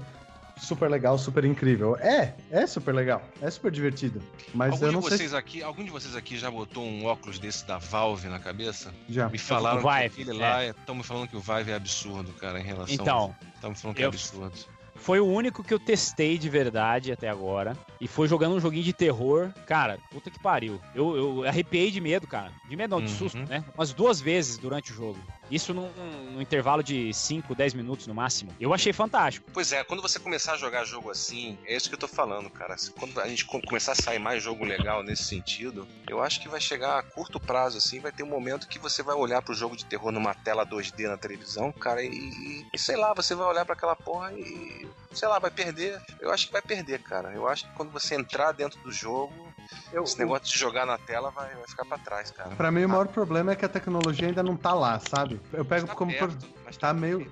super 0.58 0.90
legal, 0.90 1.18
super 1.18 1.46
incrível. 1.46 1.96
É, 1.98 2.34
é 2.50 2.66
super 2.66 2.94
legal, 2.94 3.22
é 3.42 3.50
super 3.50 3.72
divertido. 3.72 4.22
Mas 4.54 4.72
Algum 4.74 4.86
eu 4.86 4.90
de 4.90 4.96
não 4.96 5.02
sei 5.04 5.18
vocês 5.18 5.34
aqui, 5.34 5.62
algum 5.62 5.84
de 5.84 5.92
vocês 5.92 6.16
aqui 6.16 6.38
já 6.38 6.50
botou 6.50 6.84
um 6.84 7.06
óculos 7.06 7.38
desse 7.40 7.66
da 7.66 7.78
Valve 7.78 8.28
na 8.28 8.40
cabeça? 8.40 8.94
já. 9.10 9.30
Me 9.30 9.38
falaram 9.38 9.80
o 9.84 9.92
Vive, 9.92 10.16
que 10.16 10.22
aquele 10.24 10.38
lá, 10.40 10.66
estão 10.66 10.96
me 10.96 11.04
falando 11.04 11.28
que 11.28 11.36
o 11.38 11.40
Vive 11.40 11.72
é 11.72 11.76
absurdo, 11.76 12.32
cara, 12.34 12.60
em 12.60 12.64
relação. 12.64 12.96
Então, 12.96 13.36
estão 13.56 13.70
me 13.72 13.76
falando 13.76 13.96
que 13.96 14.02
é 14.02 14.06
eu- 14.06 14.10
absurdo. 14.10 14.54
foi 14.96 15.20
o 15.20 15.28
único 15.28 15.64
que 15.64 15.72
eu 15.74 15.80
testei 15.80 16.40
de 16.40 16.50
verdade 16.50 17.12
até 17.12 17.30
agora. 17.30 17.78
E 18.02 18.08
foi 18.08 18.28
jogando 18.28 18.56
um 18.56 18.60
joguinho 18.60 18.84
de 18.84 18.94
terror. 18.94 19.52
Cara, 19.68 20.00
puta 20.10 20.32
que 20.32 20.40
pariu. 20.40 20.82
Eu, 20.96 21.16
eu 21.16 21.44
arrepiei 21.48 21.92
de 21.92 22.02
medo, 22.02 22.26
cara. 22.28 22.52
De 22.68 22.76
medo 22.76 22.92
não, 22.96 23.02
de 23.06 23.12
Uhum. 23.12 23.18
susto, 23.18 23.38
né? 23.38 23.64
Umas 23.76 23.94
duas 23.94 24.20
vezes 24.20 24.58
durante 24.58 24.92
o 24.92 24.96
jogo. 24.96 25.20
Isso 25.50 25.74
num, 25.74 25.90
num 26.34 26.42
intervalo 26.42 26.84
de 26.84 27.14
5, 27.14 27.56
10 27.56 27.74
minutos 27.74 28.06
no 28.08 28.14
máximo. 28.14 28.54
Eu 28.60 28.74
achei 28.74 28.92
fantástico. 28.94 29.50
Pois 29.54 29.72
é, 29.72 29.84
quando 29.84 30.02
você 30.02 30.20
começar 30.20 30.54
a 30.54 30.58
jogar 30.58 30.84
jogo 30.86 31.10
assim, 31.10 31.58
é 31.66 31.76
isso 31.76 31.88
que 31.90 31.96
eu 31.96 32.00
tô 32.00 32.08
falando, 32.08 32.50
cara. 32.50 32.76
Quando 33.00 33.20
a 33.20 33.28
gente 33.28 33.46
co- 33.46 33.62
começar 33.62 33.94
a 33.94 33.96
sair 33.96 34.20
mais 34.20 34.44
jogo 34.44 34.66
legal 34.66 35.04
nesse 35.04 35.24
sentido, 35.24 35.88
eu 36.08 36.22
acho 36.22 36.40
que 36.42 36.50
vai 36.50 36.60
chegar 36.60 37.00
a 37.00 37.04
curto 37.04 37.40
prazo, 37.40 37.78
assim, 37.78 38.00
vai 38.00 38.12
ter 38.12 38.24
um 38.24 38.28
momento 38.28 38.68
que 38.68 38.78
você 38.80 39.02
vai 39.02 39.16
olhar 39.16 39.42
pro 39.42 39.54
jogo 39.54 39.76
de 39.78 39.86
terror 39.86 40.12
numa 40.12 40.34
tela 40.34 40.66
2D 40.66 41.08
na 41.08 41.18
televisão, 41.18 41.72
cara, 41.72 42.04
e, 42.04 42.66
e 42.74 42.78
sei 42.78 42.96
lá, 42.98 43.14
você 43.14 43.34
vai 43.34 43.48
olhar 43.48 43.66
pra 43.66 43.74
aquela 43.74 43.96
porra 43.96 44.34
e, 44.34 44.88
sei 45.14 45.28
lá, 45.28 45.40
vai 45.40 45.50
perder. 45.52 46.00
Eu 46.20 46.32
acho 46.32 46.48
que 46.48 46.54
vai 46.54 46.62
perder, 46.62 47.02
cara. 47.02 47.32
Eu 47.34 47.48
acho 47.48 47.66
que 47.66 47.74
quando 47.74 47.92
você 47.92 48.16
entrar 48.16 48.52
dentro 48.52 48.80
do 48.82 48.92
jogo, 48.92 49.47
Eu, 49.92 50.04
esse 50.04 50.18
negócio 50.20 50.46
de 50.46 50.58
jogar 50.58 50.86
na 50.86 50.98
tela 50.98 51.30
vai, 51.32 51.54
vai 51.56 51.68
ficar 51.68 51.86
pra 51.86 51.98
trás, 51.98 52.32
cara. 52.32 52.50
Pra 52.56 52.72
mim, 52.72 52.84
o 52.86 52.90
maior 52.90 53.08
problema 53.08 53.52
é 53.52 53.56
que 53.56 53.66
a 53.66 53.70
tecnologia 53.70 54.28
ainda 54.28 54.44
não 54.44 54.56
tá 54.56 54.74
lá, 54.74 55.00
sabe? 55.00 55.40
Eu 55.54 55.64
pego 55.66 55.88
Tá 55.88 55.96
como 55.96 56.12
por. 56.14 56.28
perto, 56.30 56.48
mas 56.66 56.78
Tá 56.78 56.94
meio. 56.94 57.32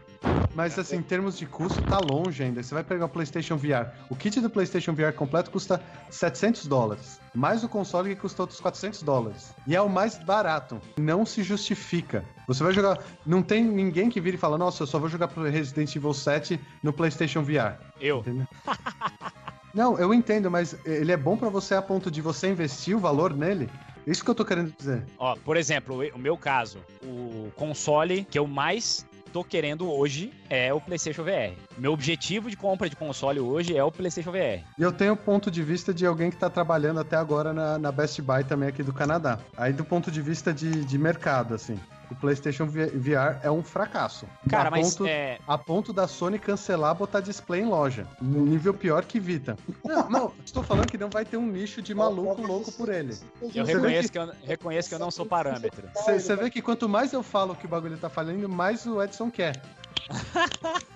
Mas 0.56 0.80
assim, 0.80 0.96
em 0.96 1.02
termos 1.02 1.38
de 1.38 1.46
custo, 1.46 1.82
tá 1.82 2.00
longe 2.00 2.42
ainda. 2.42 2.64
Você 2.64 2.74
vai 2.74 2.84
pegar 2.84 3.06
o 3.06 3.10
PlayStation 3.10 3.58
VR. 3.58 3.92
O 4.10 4.16
kit 4.16 4.40
do 4.40 4.50
PlayStation 4.50 4.94
VR 4.94 5.12
completo 5.14 5.52
custa 5.52 5.82
700 6.10 6.66
dólares. 6.66 7.20
Mais 7.34 7.62
o 7.64 7.68
console 7.70 8.16
que 8.16 8.22
custa 8.22 8.44
outros 8.44 8.62
400 8.62 9.04
dólares. 9.04 9.54
E 9.68 9.76
é 9.76 9.82
o 9.82 9.90
mais 9.90 10.18
barato. 10.18 10.80
Não 10.98 11.26
se 11.26 11.44
justifica. 11.44 12.24
Você 12.48 12.64
vai 12.64 12.72
jogar. 12.72 13.00
Não 13.26 13.44
tem 13.44 13.66
ninguém 13.66 14.10
que 14.10 14.22
vire 14.22 14.38
e 14.38 14.40
fala: 14.40 14.58
Nossa, 14.58 14.84
eu 14.84 14.88
só 14.88 14.98
vou 14.98 15.10
jogar 15.10 15.28
pro 15.28 15.44
Resident 15.44 15.94
Evil 15.94 16.14
7 16.14 16.58
no 16.82 16.94
PlayStation 16.94 17.44
VR. 17.44 17.78
Eu. 18.00 18.20
Entendeu? 18.20 18.48
Não, 19.76 20.00
eu 20.00 20.14
entendo, 20.14 20.50
mas 20.50 20.76
ele 20.86 21.12
é 21.12 21.18
bom 21.18 21.36
pra 21.36 21.50
você 21.50 21.76
a 21.76 21.82
ponto 21.82 22.10
de 22.10 22.22
você 22.22 22.48
investir 22.48 22.96
o 22.96 23.00
valor 23.00 23.36
nele. 23.36 23.70
Isso 24.08 24.24
que 24.24 24.30
eu 24.30 24.36
tô 24.36 24.46
querendo 24.46 24.72
dizer. 24.72 25.04
Ó, 25.18 25.36
por 25.36 25.58
exemplo, 25.58 26.00
o 26.14 26.18
meu 26.18 26.38
caso, 26.38 26.80
o 27.04 27.52
console 27.56 28.24
que 28.24 28.40
eu 28.40 28.48
mais 28.48 29.06
tô 29.34 29.44
querendo 29.44 29.92
hoje 29.92 30.32
é 30.50 30.74
o 30.74 30.80
PlayStation 30.80 31.24
VR. 31.24 31.54
Meu 31.78 31.92
objetivo 31.92 32.50
de 32.50 32.56
compra 32.56 32.90
de 32.90 32.96
console 32.96 33.42
hoje 33.42 33.76
é 33.76 33.84
o 33.84 33.92
PlayStation 33.92 34.32
VR. 34.32 34.64
E 34.78 34.82
eu 34.82 34.94
tenho 34.94 35.12
o 35.12 35.18
ponto 35.18 35.52
de 35.52 35.62
vista 35.62 35.94
de 35.94 36.06
alguém 36.06 36.32
que 36.32 36.38
tá 36.38 36.50
trabalhando 36.50 37.02
até 37.02 37.18
agora 37.18 37.52
na, 37.52 37.78
na 37.78 37.92
Best 37.92 38.22
Buy 38.22 38.46
também 38.46 38.70
aqui 38.70 38.82
do 38.82 38.94
Canadá. 38.94 39.40
Aí 39.58 39.74
do 39.74 39.84
ponto 39.84 40.10
de 40.10 40.22
vista 40.22 40.54
de, 40.54 40.86
de 40.86 40.98
mercado, 40.98 41.54
assim. 41.54 41.78
O 42.10 42.16
PlayStation 42.16 42.66
VR 42.66 43.40
é 43.42 43.52
um 43.52 43.64
fracasso. 43.64 44.28
Cara, 44.50 44.70
a 44.70 44.72
mas 44.72 44.96
ponto, 44.96 45.08
é, 45.08 45.40
a 45.48 45.58
ponto 45.58 45.94
da 45.94 46.08
Sony 46.08 46.40
cancelar 46.40 46.96
botar 46.96 47.20
display 47.20 47.62
em 47.62 47.66
loja. 47.66 48.08
No 48.22 48.46
nível 48.46 48.74
pior 48.74 49.04
que 49.06 49.20
Vita. 49.20 49.58
Não, 49.84 50.10
não, 50.10 50.34
estou 50.44 50.64
falando 50.64 50.88
que 50.88 50.98
não 50.98 51.10
vai 51.10 51.26
ter 51.26 51.38
um 51.38 51.46
nicho 51.46 51.82
de 51.82 51.94
maluco 51.96 52.42
louco 52.42 52.72
por 52.72 52.90
ele. 52.90 53.18
eu 53.42 53.50
Você 53.50 53.74
reconheço 53.74 54.12
que 54.12 54.20
eu, 54.20 54.32
reconheço 54.44 54.90
que 54.90 54.96
eu 54.96 55.00
não 55.00 55.12
sou 55.12 55.26
parâmetro. 55.26 55.88
Você 55.96 56.36
vê 56.36 56.50
que 56.50 56.62
quanto 56.62 56.88
mais 56.88 57.14
eu 57.14 57.24
falo 57.24 57.56
que 57.56 57.66
o 57.66 57.70
bagulho 57.70 57.98
tá 57.98 58.10
falhando, 58.10 58.48
mais 58.48 58.86
o 58.86 59.02
Edson 59.02 59.32
quer. 59.32 59.62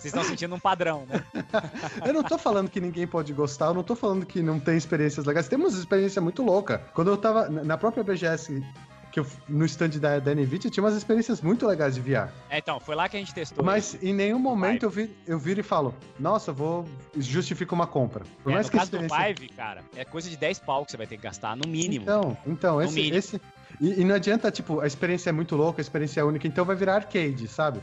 Vocês 0.00 0.14
estão 0.14 0.24
sentindo 0.24 0.54
um 0.54 0.58
padrão, 0.58 1.04
né? 1.06 1.22
Eu 2.06 2.14
não 2.14 2.22
tô 2.22 2.38
falando 2.38 2.70
que 2.70 2.80
ninguém 2.80 3.06
pode 3.06 3.34
gostar, 3.34 3.66
eu 3.66 3.74
não 3.74 3.82
tô 3.82 3.94
falando 3.94 4.24
que 4.24 4.42
não 4.42 4.58
tem 4.58 4.74
experiências 4.74 5.26
legais. 5.26 5.46
Temos 5.46 5.76
experiência 5.76 6.22
muito 6.22 6.42
louca. 6.42 6.78
Quando 6.94 7.10
eu 7.10 7.18
tava 7.18 7.50
na 7.50 7.62
na 7.70 7.76
própria 7.76 8.02
BGS 8.02 8.64
que 9.10 9.20
eu, 9.20 9.26
no 9.48 9.64
stand 9.64 9.90
da, 9.90 10.18
da 10.18 10.34
NVIDIA 10.34 10.70
tinha 10.70 10.82
umas 10.84 10.94
experiências 10.94 11.40
muito 11.40 11.66
legais 11.66 11.94
de 11.94 12.00
VR. 12.00 12.30
É, 12.48 12.58
então, 12.58 12.78
foi 12.78 12.94
lá 12.94 13.08
que 13.08 13.16
a 13.16 13.20
gente 13.20 13.34
testou. 13.34 13.64
Mas 13.64 14.00
em 14.02 14.14
nenhum 14.14 14.38
momento 14.38 14.84
eu, 14.84 14.90
vi, 14.90 15.14
eu 15.26 15.38
viro 15.38 15.60
e 15.60 15.62
falo, 15.62 15.94
nossa, 16.18 16.52
vou. 16.52 16.86
justifico 17.16 17.74
uma 17.74 17.86
compra. 17.86 18.24
Por 18.42 18.50
é, 18.50 18.54
mais 18.54 18.66
no 18.66 18.72
que 18.72 18.78
caso 18.78 18.90
experiência... 18.90 19.34
do 19.34 19.40
Vive, 19.40 19.48
cara, 19.54 19.84
é 19.96 20.04
coisa 20.04 20.30
de 20.30 20.36
10 20.36 20.60
pau 20.60 20.84
que 20.84 20.92
você 20.92 20.96
vai 20.96 21.06
ter 21.06 21.16
que 21.16 21.22
gastar, 21.22 21.56
no 21.56 21.68
mínimo. 21.68 22.04
Então, 22.04 22.36
então 22.46 22.82
esse, 22.82 22.94
mínimo. 22.94 23.16
esse. 23.16 23.40
E, 23.80 24.00
e 24.00 24.04
não 24.04 24.14
adianta, 24.14 24.50
tipo, 24.50 24.80
a 24.80 24.86
experiência 24.86 25.30
é 25.30 25.32
muito 25.32 25.56
louca, 25.56 25.80
a 25.80 25.82
experiência 25.82 26.20
é 26.20 26.24
única, 26.24 26.46
então 26.46 26.64
vai 26.64 26.76
virar 26.76 26.96
arcade, 26.96 27.48
sabe? 27.48 27.80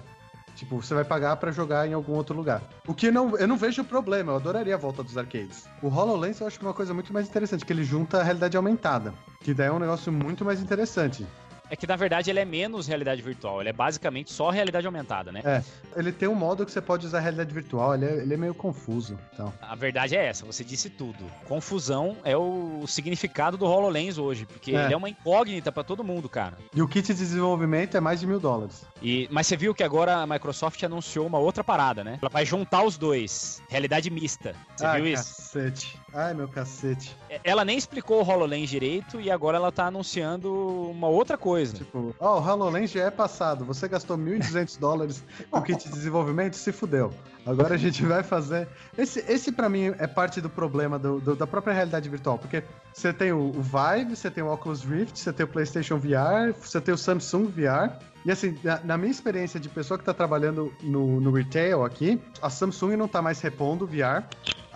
Tipo, 0.57 0.81
você 0.81 0.95
vai 0.95 1.05
pagar 1.05 1.35
para 1.37 1.51
jogar 1.51 1.87
em 1.87 1.93
algum 1.93 2.13
outro 2.13 2.35
lugar. 2.35 2.63
O 2.87 2.93
que 2.93 3.11
não, 3.11 3.37
eu 3.37 3.47
não 3.47 3.55
vejo 3.55 3.83
problema, 3.83 4.31
eu 4.31 4.37
adoraria 4.37 4.73
a 4.73 4.77
volta 4.77 5.03
dos 5.03 5.15
arcades. 5.15 5.65
O 5.83 5.87
HoloLens 5.87 6.39
eu 6.39 6.47
acho 6.47 6.57
que 6.57 6.65
é 6.65 6.67
uma 6.67 6.73
coisa 6.73 6.95
muito 6.95 7.13
mais 7.13 7.27
interessante, 7.27 7.63
que 7.63 7.71
ele 7.71 7.83
junta 7.83 8.19
a 8.19 8.23
realidade 8.23 8.57
aumentada, 8.57 9.13
que 9.41 9.53
daí 9.53 9.67
é 9.67 9.71
um 9.71 9.77
negócio 9.77 10.11
muito 10.11 10.43
mais 10.43 10.59
interessante. 10.59 11.27
É 11.69 11.75
que 11.75 11.87
na 11.87 11.95
verdade 11.95 12.29
ele 12.29 12.39
é 12.39 12.45
menos 12.45 12.87
realidade 12.87 13.21
virtual, 13.21 13.61
ele 13.61 13.69
é 13.69 13.73
basicamente 13.73 14.31
só 14.31 14.49
realidade 14.49 14.85
aumentada, 14.85 15.31
né? 15.31 15.41
É. 15.43 15.63
Ele 15.95 16.11
tem 16.11 16.27
um 16.27 16.35
modo 16.35 16.65
que 16.65 16.71
você 16.71 16.81
pode 16.81 17.05
usar 17.05 17.19
realidade 17.19 17.53
virtual, 17.53 17.95
ele 17.95 18.05
é, 18.05 18.13
ele 18.17 18.33
é 18.33 18.37
meio 18.37 18.53
confuso. 18.53 19.17
Então. 19.33 19.53
A 19.61 19.75
verdade 19.75 20.15
é 20.15 20.25
essa, 20.25 20.45
você 20.45 20.63
disse 20.63 20.89
tudo. 20.89 21.25
Confusão 21.45 22.17
é 22.23 22.35
o 22.35 22.85
significado 22.87 23.57
do 23.57 23.65
HoloLens 23.65 24.17
hoje, 24.17 24.45
porque 24.45 24.75
é. 24.75 24.85
ele 24.85 24.93
é 24.93 24.97
uma 24.97 25.09
incógnita 25.09 25.71
para 25.71 25.83
todo 25.83 26.03
mundo, 26.03 26.29
cara. 26.29 26.57
E 26.73 26.81
o 26.81 26.87
kit 26.87 27.07
de 27.07 27.13
desenvolvimento 27.13 27.95
é 27.95 27.99
mais 27.99 28.19
de 28.19 28.27
mil 28.27 28.39
dólares. 28.39 28.85
E, 29.01 29.27
mas 29.31 29.47
você 29.47 29.57
viu 29.57 29.73
que 29.73 29.83
agora 29.83 30.17
a 30.17 30.27
Microsoft 30.27 30.81
anunciou 30.83 31.27
uma 31.27 31.37
outra 31.37 31.63
parada, 31.63 32.03
né? 32.03 32.17
Ela 32.21 32.29
vai 32.29 32.45
juntar 32.45 32.83
os 32.83 32.97
dois, 32.97 33.61
realidade 33.69 34.09
mista. 34.09 34.55
Você 34.75 34.85
ah, 34.85 34.95
viu 34.95 35.07
isso? 35.07 35.35
Cacete. 35.35 35.99
Ai, 36.13 36.33
meu 36.33 36.47
cacete. 36.47 37.15
É, 37.29 37.39
ela 37.43 37.63
nem 37.63 37.77
explicou 37.77 38.21
o 38.21 38.27
HoloLens 38.27 38.69
direito 38.69 39.19
e 39.19 39.29
agora 39.29 39.57
ela 39.57 39.71
tá 39.71 39.85
anunciando 39.85 40.89
uma 40.89 41.07
outra 41.07 41.37
coisa. 41.37 41.56
Tipo, 41.65 42.15
ó, 42.19 42.35
oh, 42.35 42.39
o 42.39 42.43
HoloLens 42.43 42.91
já 42.91 43.03
é 43.03 43.11
passado. 43.11 43.65
Você 43.65 43.87
gastou 43.87 44.17
1.200 44.17 44.77
dólares 44.79 45.23
no 45.51 45.61
kit 45.61 45.83
de 45.83 45.93
desenvolvimento, 45.93 46.55
se 46.55 46.71
fudeu. 46.71 47.13
Agora 47.45 47.75
a 47.75 47.77
gente 47.77 48.05
vai 48.05 48.23
fazer. 48.23 48.67
Esse, 48.97 49.19
esse 49.27 49.51
para 49.51 49.69
mim, 49.69 49.93
é 49.97 50.07
parte 50.07 50.41
do 50.41 50.49
problema 50.49 50.99
do, 50.99 51.19
do, 51.19 51.35
da 51.35 51.47
própria 51.47 51.73
realidade 51.73 52.09
virtual. 52.09 52.37
Porque 52.37 52.63
você 52.93 53.13
tem 53.13 53.31
o, 53.31 53.49
o 53.49 53.61
Vive, 53.61 54.15
você 54.15 54.29
tem 54.29 54.43
o 54.43 54.51
Oculus 54.51 54.83
Rift, 54.83 55.17
você 55.17 55.31
tem 55.31 55.45
o 55.45 55.47
PlayStation 55.47 55.97
VR, 55.97 56.53
você 56.59 56.81
tem 56.81 56.93
o 56.93 56.97
Samsung 56.97 57.45
VR. 57.45 57.93
E 58.25 58.31
assim, 58.31 58.57
na, 58.61 58.81
na, 58.83 58.97
minha 58.97 59.11
experiência 59.11 59.57
de 59.57 59.69
pessoa 59.69 59.97
que 59.97 60.01
está 60.01 60.13
trabalhando 60.13 60.73
no, 60.83 61.21
no 61.21 61.31
retail 61.31 61.85
aqui, 61.85 62.21
a 62.41 62.49
Samsung 62.49 62.97
não 62.97 63.05
está 63.05 63.21
mais 63.21 63.39
repondo 63.39 63.85
o 63.85 63.87
VR. 63.87 64.25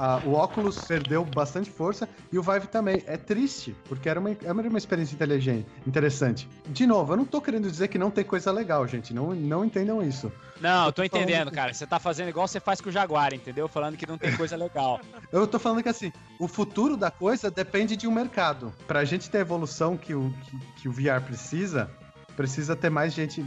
A, 0.02 0.20
o 0.26 0.34
Oculus 0.34 0.82
perdeu 0.82 1.24
bastante 1.24 1.70
força 1.70 2.10
e 2.32 2.40
o 2.40 2.42
Vive 2.42 2.66
também. 2.66 3.04
É 3.06 3.18
triste, 3.18 3.76
porque 3.88 4.10
era 4.10 4.20
uma, 4.20 4.32
era 4.32 4.52
uma 4.54 4.78
experiência 4.80 5.14
inteligente, 5.14 5.68
interessante. 5.86 6.50
De 6.70 6.88
novo, 6.88 7.14
eu 7.14 7.18
não 7.18 7.24
estou 7.24 7.40
querendo 7.40 7.70
dizer 7.70 7.88
que 7.88 8.00
não 8.00 8.10
tem 8.10 8.24
coisa 8.24 8.52
legal, 8.52 8.88
gente. 8.88 9.14
Não, 9.14 9.36
não 9.36 9.64
entendam 9.64 10.02
isso. 10.02 10.32
Não, 10.60 10.88
eu 10.88 10.92
tô, 10.92 11.04
tô 11.04 11.04
entendendo, 11.04 11.50
que... 11.50 11.56
cara. 11.56 11.72
Você 11.72 11.86
tá 11.86 12.00
fazendo 12.00 12.30
igual 12.30 12.48
você 12.48 12.60
faz 12.60 12.82
com 12.82 12.90
o 12.90 12.92
Jaguar, 12.92 13.32
entendeu? 13.32 13.68
Falando 13.68 13.96
que 13.96 14.08
não 14.08 14.18
tem 14.18 14.36
coisa 14.36 14.56
legal. 14.56 15.00
eu 15.32 15.46
tô 15.46 15.60
falando 15.60 15.84
que 15.84 15.90
assim, 15.90 16.12
o 16.40 16.48
futuro 16.48 16.98
da 16.98 17.12
coisa 17.12 17.52
depende 17.52 17.96
de 17.96 18.08
um 18.08 18.12
mercado. 18.12 18.74
Pra 18.88 19.06
gente 19.06 19.30
ter 19.30 19.38
a 19.38 19.42
evolução 19.42 19.96
que 19.96 20.16
o, 20.16 20.34
que, 20.42 20.82
que 20.82 20.90
o 20.90 20.92
VR 20.92 21.22
precisa, 21.24 21.92
precisa 22.36 22.76
ter 22.76 22.90
mais 22.90 23.14
gente 23.14 23.46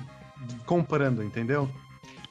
comprando, 0.65 1.21
entendeu? 1.21 1.69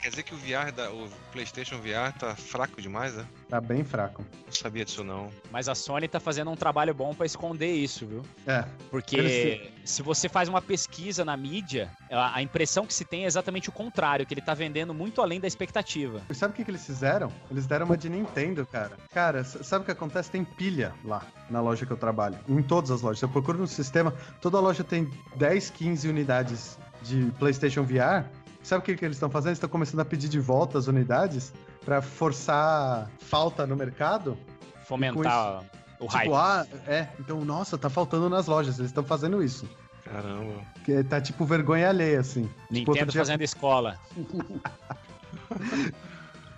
Quer 0.04 0.10
dizer 0.10 0.24
que 0.24 0.36
o 0.36 0.38
VR, 0.38 0.70
da, 0.76 0.92
o 0.92 1.08
PlayStation 1.32 1.78
VR 1.78 2.12
tá 2.20 2.36
fraco 2.36 2.82
demais, 2.82 3.16
né? 3.16 3.26
Tá 3.48 3.62
bem 3.62 3.86
fraco. 3.86 4.22
Não 4.46 4.52
sabia 4.52 4.84
disso 4.84 5.02
não. 5.02 5.30
Mas 5.50 5.70
a 5.70 5.76
Sony 5.76 6.10
tá 6.10 6.20
fazendo 6.20 6.52
um 6.52 6.58
trabalho 6.58 6.94
bom 6.94 7.16
para 7.16 7.26
esconder 7.26 7.72
isso, 7.72 8.06
viu? 8.06 8.22
É. 8.46 8.66
Porque 8.92 9.72
se 9.86 10.02
você 10.02 10.28
faz 10.28 10.50
uma 10.50 10.62
pesquisa 10.62 11.24
na 11.24 11.38
mídia, 11.38 11.90
a 12.12 12.42
impressão 12.42 12.86
que 12.86 12.94
se 12.94 13.06
tem 13.06 13.24
é 13.24 13.28
exatamente 13.28 13.70
o 13.70 13.72
contrário, 13.72 14.26
que 14.26 14.34
ele 14.34 14.42
tá 14.42 14.54
vendendo 14.54 14.94
muito 14.94 15.22
além 15.22 15.40
da 15.40 15.48
expectativa. 15.48 16.22
E 16.30 16.36
sabe 16.36 16.52
o 16.52 16.56
que, 16.58 16.66
que 16.66 16.72
eles 16.72 16.86
fizeram? 16.86 17.32
Eles 17.50 17.66
deram 17.66 17.86
uma 17.86 17.96
de 17.96 18.10
Nintendo, 18.10 18.66
cara. 18.66 18.98
Cara, 19.14 19.46
sabe 19.46 19.84
o 19.84 19.86
que 19.86 19.92
acontece? 19.92 20.30
Tem 20.30 20.44
pilha 20.44 20.94
lá 21.06 21.26
na 21.50 21.62
loja 21.62 21.86
que 21.86 21.94
eu 21.94 21.98
trabalho. 21.98 22.38
Em 22.50 22.62
todas 22.62 22.92
as 22.92 23.02
lojas. 23.02 23.22
Eu 23.22 23.30
procuro 23.30 23.58
no 23.58 23.68
sistema, 23.68 24.14
toda 24.42 24.60
loja 24.60 24.84
tem 24.84 25.10
10, 25.38 25.70
15 25.70 26.10
unidades 26.10 26.78
de 27.02 27.32
PlayStation 27.40 27.84
VR 27.84 28.28
Sabe 28.64 28.82
o 28.82 28.86
que, 28.86 28.96
que 28.96 29.04
eles 29.04 29.18
estão 29.18 29.30
fazendo? 29.30 29.50
Eles 29.50 29.58
estão 29.58 29.70
começando 29.70 30.00
a 30.00 30.06
pedir 30.06 30.30
de 30.30 30.40
volta 30.40 30.78
as 30.78 30.88
unidades 30.88 31.54
para 31.84 32.02
forçar 32.02 33.12
falta 33.20 33.68
no 33.68 33.76
mercado. 33.76 34.38
Fomentar 34.86 35.64
o 36.00 36.08
tipo, 36.08 36.34
hype. 36.34 36.34
Ah, 36.34 36.66
é, 36.88 37.08
então, 37.20 37.44
nossa, 37.44 37.78
tá 37.78 37.90
faltando 37.90 38.30
nas 38.30 38.48
lojas. 38.48 38.80
Eles 38.80 38.92
estão 38.92 39.04
fazendo 39.04 39.44
isso. 39.44 39.68
Caramba. 40.04 40.62
Que 40.86 41.04
tá 41.04 41.20
tipo 41.20 41.46
vergonha 41.46 41.90
alheia, 41.90 42.20
assim. 42.20 42.50
Nintendo 42.70 42.98
tipo, 43.00 43.12
dia... 43.12 43.22
fazendo 43.22 43.42
escola. 43.42 43.98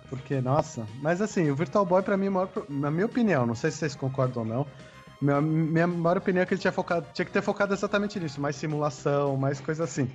Porque, 0.10 0.40
nossa. 0.42 0.86
Mas 1.02 1.22
assim, 1.22 1.50
o 1.50 1.56
Virtual 1.56 1.86
Boy, 1.86 2.04
pra 2.04 2.16
mim, 2.16 2.28
é 2.28 2.30
maior, 2.30 2.50
na 2.70 2.92
minha 2.92 3.06
opinião, 3.06 3.46
não 3.46 3.56
sei 3.56 3.72
se 3.72 3.78
vocês 3.78 3.96
concordam 3.96 4.44
ou 4.44 4.50
não. 4.50 4.68
Minha, 5.22 5.42
minha 5.42 5.88
maior 5.88 6.18
opinião 6.18 6.44
é 6.44 6.46
que 6.46 6.54
ele 6.54 6.62
tinha, 6.62 6.72
focado, 6.72 7.08
tinha 7.14 7.26
que 7.26 7.32
ter 7.32 7.42
focado 7.42 7.74
exatamente 7.74 8.20
nisso, 8.20 8.40
mais 8.40 8.56
simulação, 8.56 9.36
mais 9.38 9.60
coisa 9.60 9.84
assim. 9.84 10.10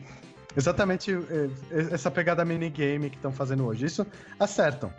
Exatamente 0.57 1.13
é, 1.13 1.95
essa 1.95 2.11
pegada 2.11 2.45
minigame 2.45 3.11
que 3.11 3.17
estão 3.17 3.33
fazendo 3.33 3.67
hoje. 3.67 3.87
Isso 3.87 4.07
acertam. 4.39 4.93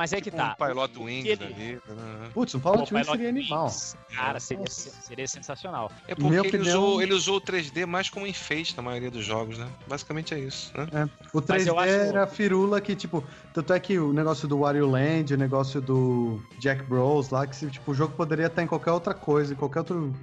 Mas 0.00 0.14
é 0.14 0.16
que 0.16 0.30
tipo 0.30 0.36
tá. 0.38 0.56
Um 0.58 0.66
Pilot 0.66 0.98
Wings 0.98 1.26
ele... 1.26 1.44
ali. 1.44 1.72
Né? 1.74 2.30
Putz, 2.32 2.54
um 2.54 2.60
Pilot 2.60 2.94
Wings 2.94 3.06
seria 3.06 3.28
animal. 3.28 3.70
Cara, 4.14 4.40
seria, 4.40 4.66
seria 4.66 5.28
sensacional. 5.28 5.92
É 6.08 6.14
porque 6.14 6.28
ele, 6.28 6.40
opinião... 6.40 6.82
usou, 6.82 7.02
ele 7.02 7.12
usou 7.12 7.36
o 7.36 7.40
3D 7.40 7.84
mais 7.84 8.08
como 8.08 8.26
enfeite 8.26 8.74
na 8.74 8.82
maioria 8.82 9.10
dos 9.10 9.24
jogos, 9.24 9.58
né? 9.58 9.68
Basicamente 9.86 10.32
é 10.32 10.38
isso, 10.38 10.72
né? 10.74 10.88
É. 10.90 11.26
O 11.36 11.42
3D 11.42 11.76
acho... 11.76 11.90
era 11.90 12.24
a 12.24 12.26
firula 12.26 12.80
que, 12.80 12.96
tipo, 12.96 13.22
tanto 13.52 13.74
é 13.74 13.78
que 13.78 13.98
o 13.98 14.10
negócio 14.10 14.48
do 14.48 14.60
Wario 14.60 14.88
Land, 14.88 15.34
o 15.34 15.36
negócio 15.36 15.82
do 15.82 16.40
Jack 16.58 16.82
Bros 16.84 17.28
lá, 17.28 17.46
que 17.46 17.66
tipo, 17.70 17.90
o 17.90 17.94
jogo 17.94 18.14
poderia 18.14 18.46
estar 18.46 18.62
em 18.62 18.66
qualquer 18.66 18.92
outra 18.92 19.12
coisa, 19.12 19.52
em 19.52 19.56
qualquer 19.56 19.80
outro, 19.80 20.14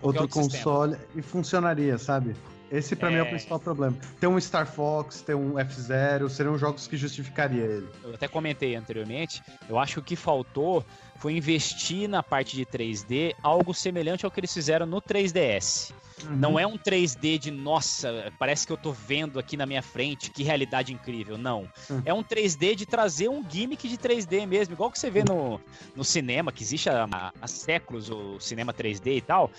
qualquer 0.00 0.22
outro, 0.22 0.22
outro 0.22 0.28
console 0.28 0.96
sistema. 0.96 1.12
e 1.14 1.22
funcionaria, 1.22 1.98
sabe? 1.98 2.34
Esse 2.74 2.96
para 2.96 3.08
é... 3.08 3.12
mim 3.12 3.18
é 3.18 3.22
o 3.22 3.26
principal 3.26 3.60
problema. 3.60 3.96
Tem 4.18 4.28
um 4.28 4.40
Star 4.40 4.66
Fox, 4.66 5.22
tem 5.22 5.34
um 5.34 5.58
F-Zero, 5.58 6.28
seriam 6.28 6.58
jogos 6.58 6.88
que 6.88 6.96
justificaria 6.96 7.62
ele. 7.62 7.88
Eu 8.02 8.14
até 8.14 8.26
comentei 8.26 8.74
anteriormente, 8.74 9.42
eu 9.68 9.78
acho 9.78 9.94
que 9.94 9.98
o 10.00 10.02
que 10.02 10.16
faltou 10.16 10.84
foi 11.16 11.36
investir 11.36 12.08
na 12.08 12.22
parte 12.22 12.56
de 12.56 12.66
3D 12.66 13.34
algo 13.42 13.72
semelhante 13.72 14.24
ao 14.24 14.30
que 14.30 14.40
eles 14.40 14.52
fizeram 14.52 14.86
no 14.86 15.00
3DS. 15.00 15.92
Uhum. 16.28 16.36
Não 16.36 16.58
é 16.58 16.66
um 16.66 16.76
3D 16.76 17.38
de 17.38 17.50
nossa, 17.50 18.32
parece 18.38 18.66
que 18.66 18.72
eu 18.72 18.76
tô 18.76 18.92
vendo 18.92 19.38
aqui 19.38 19.56
na 19.56 19.66
minha 19.66 19.82
frente, 19.82 20.30
que 20.30 20.42
realidade 20.42 20.92
incrível. 20.92 21.36
Não. 21.36 21.68
Uhum. 21.88 22.02
É 22.04 22.14
um 22.14 22.22
3D 22.22 22.74
de 22.74 22.86
trazer 22.86 23.28
um 23.28 23.42
gimmick 23.48 23.88
de 23.88 23.96
3D 23.96 24.46
mesmo, 24.46 24.74
igual 24.74 24.90
que 24.90 24.98
você 24.98 25.10
vê 25.10 25.24
no, 25.24 25.60
no 25.94 26.04
cinema, 26.04 26.52
que 26.52 26.62
existe 26.62 26.88
há, 26.88 27.32
há 27.40 27.46
séculos 27.46 28.10
o 28.10 28.38
cinema 28.40 28.72
3D 28.72 29.16
e 29.16 29.20
tal. 29.20 29.50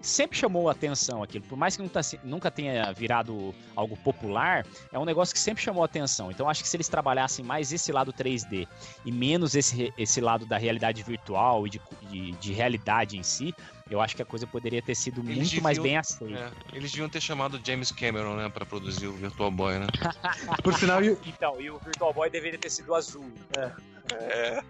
Sempre 0.00 0.36
chamou 0.36 0.68
atenção 0.68 1.22
aquilo. 1.22 1.44
Por 1.44 1.56
mais 1.56 1.76
que 1.76 1.82
nunca, 1.82 2.00
nunca 2.22 2.50
tenha 2.50 2.92
virado 2.92 3.54
algo 3.76 3.96
popular, 3.96 4.66
é 4.92 4.98
um 4.98 5.04
negócio 5.04 5.34
que 5.34 5.40
sempre 5.40 5.62
chamou 5.62 5.84
atenção. 5.84 6.30
Então 6.30 6.48
acho 6.48 6.62
que 6.62 6.68
se 6.68 6.76
eles 6.76 6.88
trabalhassem 6.88 7.44
mais 7.44 7.72
esse 7.72 7.92
lado 7.92 8.12
3D 8.12 8.66
e 9.04 9.12
menos 9.12 9.54
esse, 9.54 9.92
esse 9.96 10.20
lado 10.20 10.46
da 10.46 10.56
realidade 10.56 11.02
virtual 11.02 11.66
e 11.66 11.70
de, 11.70 11.80
de, 12.10 12.32
de 12.32 12.52
realidade 12.52 13.16
em 13.16 13.22
si, 13.22 13.54
eu 13.90 14.00
acho 14.00 14.16
que 14.16 14.22
a 14.22 14.24
coisa 14.24 14.46
poderia 14.46 14.80
ter 14.80 14.94
sido 14.94 15.20
eles 15.20 15.36
muito 15.36 15.48
deviam, 15.48 15.62
mais 15.62 15.78
bem 15.78 15.96
aceita. 15.96 16.34
É, 16.34 16.76
eles 16.76 16.90
deviam 16.90 17.08
ter 17.08 17.20
chamado 17.20 17.60
James 17.64 17.92
Cameron, 17.92 18.36
né, 18.36 18.48
para 18.48 18.64
produzir 18.64 19.06
o 19.06 19.12
Virtual 19.12 19.50
Boy, 19.50 19.78
né? 19.78 19.86
Por 20.62 20.74
sinal, 20.74 21.04
e... 21.04 21.16
então, 21.26 21.60
e 21.60 21.70
o 21.70 21.78
Virtual 21.78 22.12
Boy 22.12 22.30
deveria 22.30 22.58
ter 22.58 22.70
sido 22.70 22.94
azul. 22.94 23.30
É. 23.56 23.70
é. 24.14 24.62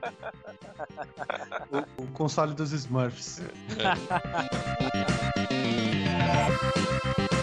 o, 1.71 2.03
o, 2.03 2.07
console 2.09 2.55
dos 2.55 2.73
Smurfs. 2.73 3.41
É. 3.41 3.45